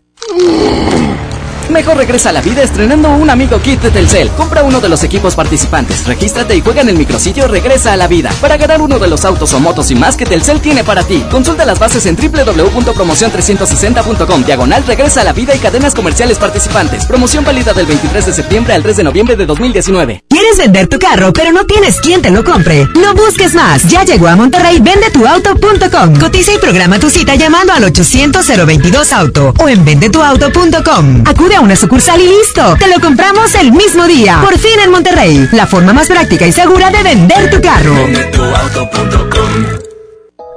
Mejor 1.71 1.95
regresa 1.95 2.29
a 2.29 2.33
la 2.33 2.41
vida 2.41 2.63
estrenando 2.63 3.09
un 3.09 3.29
amigo 3.29 3.61
kit 3.61 3.81
de 3.81 3.91
Telcel. 3.91 4.29
Compra 4.31 4.61
uno 4.61 4.81
de 4.81 4.89
los 4.89 5.03
equipos 5.03 5.35
participantes, 5.35 6.05
regístrate 6.05 6.53
y 6.53 6.61
juega 6.61 6.81
en 6.81 6.89
el 6.89 6.97
micrositio 6.97 7.47
Regresa 7.47 7.93
a 7.93 7.97
la 7.97 8.07
vida 8.07 8.29
para 8.41 8.57
ganar 8.57 8.81
uno 8.81 8.99
de 8.99 9.07
los 9.07 9.23
autos 9.23 9.53
o 9.53 9.59
motos 9.61 9.89
y 9.89 9.95
más 9.95 10.17
que 10.17 10.25
Telcel 10.25 10.59
tiene 10.59 10.83
para 10.83 11.03
ti. 11.03 11.23
Consulta 11.31 11.63
las 11.65 11.79
bases 11.79 12.05
en 12.07 12.17
www.promocion360.com. 12.17 14.43
Diagonal 14.43 14.83
Regresa 14.85 15.21
a 15.21 15.23
la 15.23 15.31
vida 15.31 15.55
y 15.55 15.59
cadenas 15.59 15.95
comerciales 15.95 16.37
participantes. 16.37 17.05
Promoción 17.05 17.45
válida 17.45 17.71
del 17.73 17.85
23 17.85 18.25
de 18.25 18.33
septiembre 18.33 18.73
al 18.73 18.83
3 18.83 18.97
de 18.97 19.03
noviembre 19.05 19.37
de 19.37 19.45
2019. 19.45 20.25
¿Quieres 20.27 20.57
vender 20.57 20.87
tu 20.87 20.99
carro, 20.99 21.31
pero 21.31 21.53
no 21.53 21.65
tienes 21.65 22.01
quien 22.01 22.21
te 22.21 22.31
lo 22.31 22.43
compre? 22.43 22.85
No 22.95 23.13
busques 23.13 23.53
más. 23.53 23.87
Ya 23.87 24.03
llegó 24.03 24.27
a 24.27 24.35
Monterrey 24.35 24.81
vendetuauto.com. 24.81 26.19
Cotiza 26.19 26.51
y 26.53 26.57
programa 26.57 26.99
tu 26.99 27.09
cita 27.09 27.35
llamando 27.35 27.71
al 27.71 27.85
800-022 27.85 29.13
Auto 29.13 29.53
o 29.57 29.69
en 29.69 29.85
vendetuauto.com. 29.85 31.23
Acude 31.25 31.55
a 31.55 31.60
una 31.61 31.75
sucursal 31.75 32.19
y 32.19 32.27
listo. 32.27 32.75
Te 32.77 32.87
lo 32.87 32.99
compramos 32.99 33.53
el 33.55 33.71
mismo 33.71 34.05
día. 34.05 34.39
Por 34.41 34.57
fin 34.57 34.79
en 34.83 34.91
Monterrey. 34.91 35.47
La 35.51 35.67
forma 35.67 35.93
más 35.93 36.07
práctica 36.07 36.47
y 36.47 36.51
segura 36.51 36.89
de 36.89 37.03
vender 37.03 37.49
tu 37.51 37.61
carro. 37.61 37.95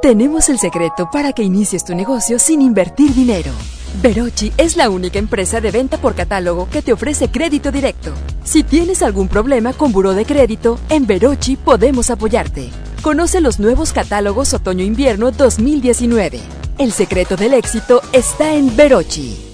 Tenemos 0.01 0.49
el 0.49 0.59
secreto 0.59 1.09
para 1.11 1.33
que 1.33 1.43
inicies 1.43 1.85
tu 1.85 1.95
negocio 1.95 2.39
sin 2.39 2.63
invertir 2.63 3.15
dinero. 3.15 3.53
Verochi 4.03 4.53
es 4.57 4.77
la 4.77 4.91
única 4.91 5.19
empresa 5.19 5.61
de 5.61 5.71
venta 5.71 5.99
por 5.99 6.15
catálogo 6.15 6.69
que 6.71 6.83
te 6.83 6.93
ofrece 6.93 7.29
crédito 7.29 7.71
directo. 7.71 8.13
Si 8.43 8.63
tienes 8.63 9.03
algún 9.03 9.29
problema 9.29 9.73
con 9.73 9.93
buró 9.93 10.15
de 10.15 10.25
crédito, 10.25 10.79
en 10.89 11.07
Verochi 11.07 11.57
podemos 11.57 12.11
apoyarte. 12.11 12.71
Conoce 13.03 13.41
los 13.41 13.61
nuevos 13.61 13.93
catálogos 13.93 14.55
otoño-invierno 14.55 15.31
2019. 15.31 16.41
El 16.79 16.93
secreto 16.93 17.37
del 17.37 17.55
éxito 17.55 18.01
está 18.13 18.55
en 18.55 18.75
Verochi. 18.75 19.54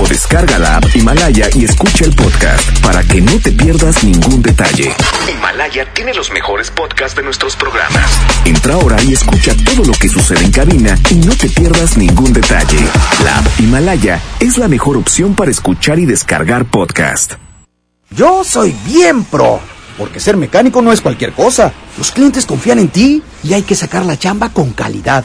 o 0.00 0.06
descarga 0.06 0.58
la 0.58 0.76
app 0.76 0.84
Himalaya 0.94 1.48
y 1.54 1.64
escucha 1.64 2.04
el 2.04 2.14
podcast 2.14 2.80
para 2.80 3.02
que 3.02 3.20
no 3.20 3.38
te 3.38 3.52
pierdas 3.52 4.04
ningún 4.04 4.42
detalle. 4.42 4.92
Himalaya 5.32 5.92
tiene 5.92 6.14
los 6.14 6.30
mejores 6.32 6.70
podcasts 6.70 7.16
de 7.16 7.22
nuestros 7.22 7.56
programas. 7.56 8.10
Entra 8.44 8.74
ahora 8.74 9.02
y 9.02 9.12
escucha 9.12 9.54
todo 9.64 9.84
lo 9.84 9.92
que 9.92 10.08
sucede 10.08 10.44
en 10.44 10.52
cabina 10.52 10.98
y 11.10 11.16
no 11.16 11.34
te 11.34 11.48
pierdas 11.48 11.96
ningún 11.96 12.32
detalle. 12.32 12.78
La 13.24 13.38
app 13.38 13.60
Himalaya 13.60 14.20
es 14.40 14.58
la 14.58 14.68
mejor 14.68 14.96
opción 14.96 15.34
para 15.34 15.50
escuchar 15.50 15.98
y 15.98 16.06
descargar 16.06 16.64
podcast. 16.66 17.34
Yo 18.10 18.44
soy 18.44 18.74
bien 18.84 19.24
pro, 19.24 19.60
porque 19.96 20.20
ser 20.20 20.36
mecánico 20.36 20.82
no 20.82 20.92
es 20.92 21.00
cualquier 21.00 21.32
cosa. 21.32 21.72
Los 21.96 22.10
clientes 22.10 22.46
confían 22.46 22.78
en 22.78 22.88
ti 22.88 23.22
y 23.42 23.54
hay 23.54 23.62
que 23.62 23.74
sacar 23.74 24.04
la 24.04 24.18
chamba 24.18 24.50
con 24.50 24.72
calidad. 24.72 25.24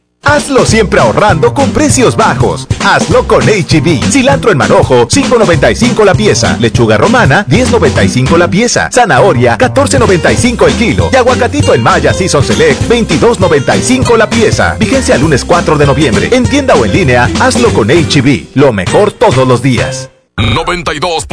Hazlo 0.23 0.65
siempre 0.65 0.99
ahorrando 0.99 1.53
con 1.53 1.71
precios 1.71 2.15
bajos. 2.15 2.67
Hazlo 2.83 3.27
con 3.27 3.43
HB. 3.43 4.03
Cilantro 4.11 4.51
en 4.51 4.57
manojo, 4.57 5.07
5.95 5.07 6.05
la 6.05 6.13
pieza. 6.13 6.57
Lechuga 6.59 6.97
romana, 6.97 7.45
10.95 7.47 8.37
la 8.37 8.47
pieza. 8.47 8.89
Zanahoria, 8.91 9.57
14.95 9.57 10.67
el 10.67 10.73
kilo. 10.75 11.09
Y 11.11 11.15
aguacatito 11.15 11.73
en 11.73 11.83
Maya 11.83 12.13
Season 12.13 12.43
Select, 12.43 12.83
22.95 12.89 14.17
la 14.17 14.29
pieza. 14.29 14.75
Vigencia 14.79 15.15
el 15.15 15.21
lunes 15.21 15.43
4 15.43 15.77
de 15.77 15.85
noviembre. 15.85 16.29
En 16.31 16.43
tienda 16.43 16.75
o 16.75 16.85
en 16.85 16.93
línea, 16.93 17.29
hazlo 17.39 17.73
con 17.73 17.89
HB. 17.89 18.55
Lo 18.55 18.71
mejor 18.71 19.11
todos 19.11 19.47
los 19.47 19.61
días. 19.61 20.09
92. 20.37 21.25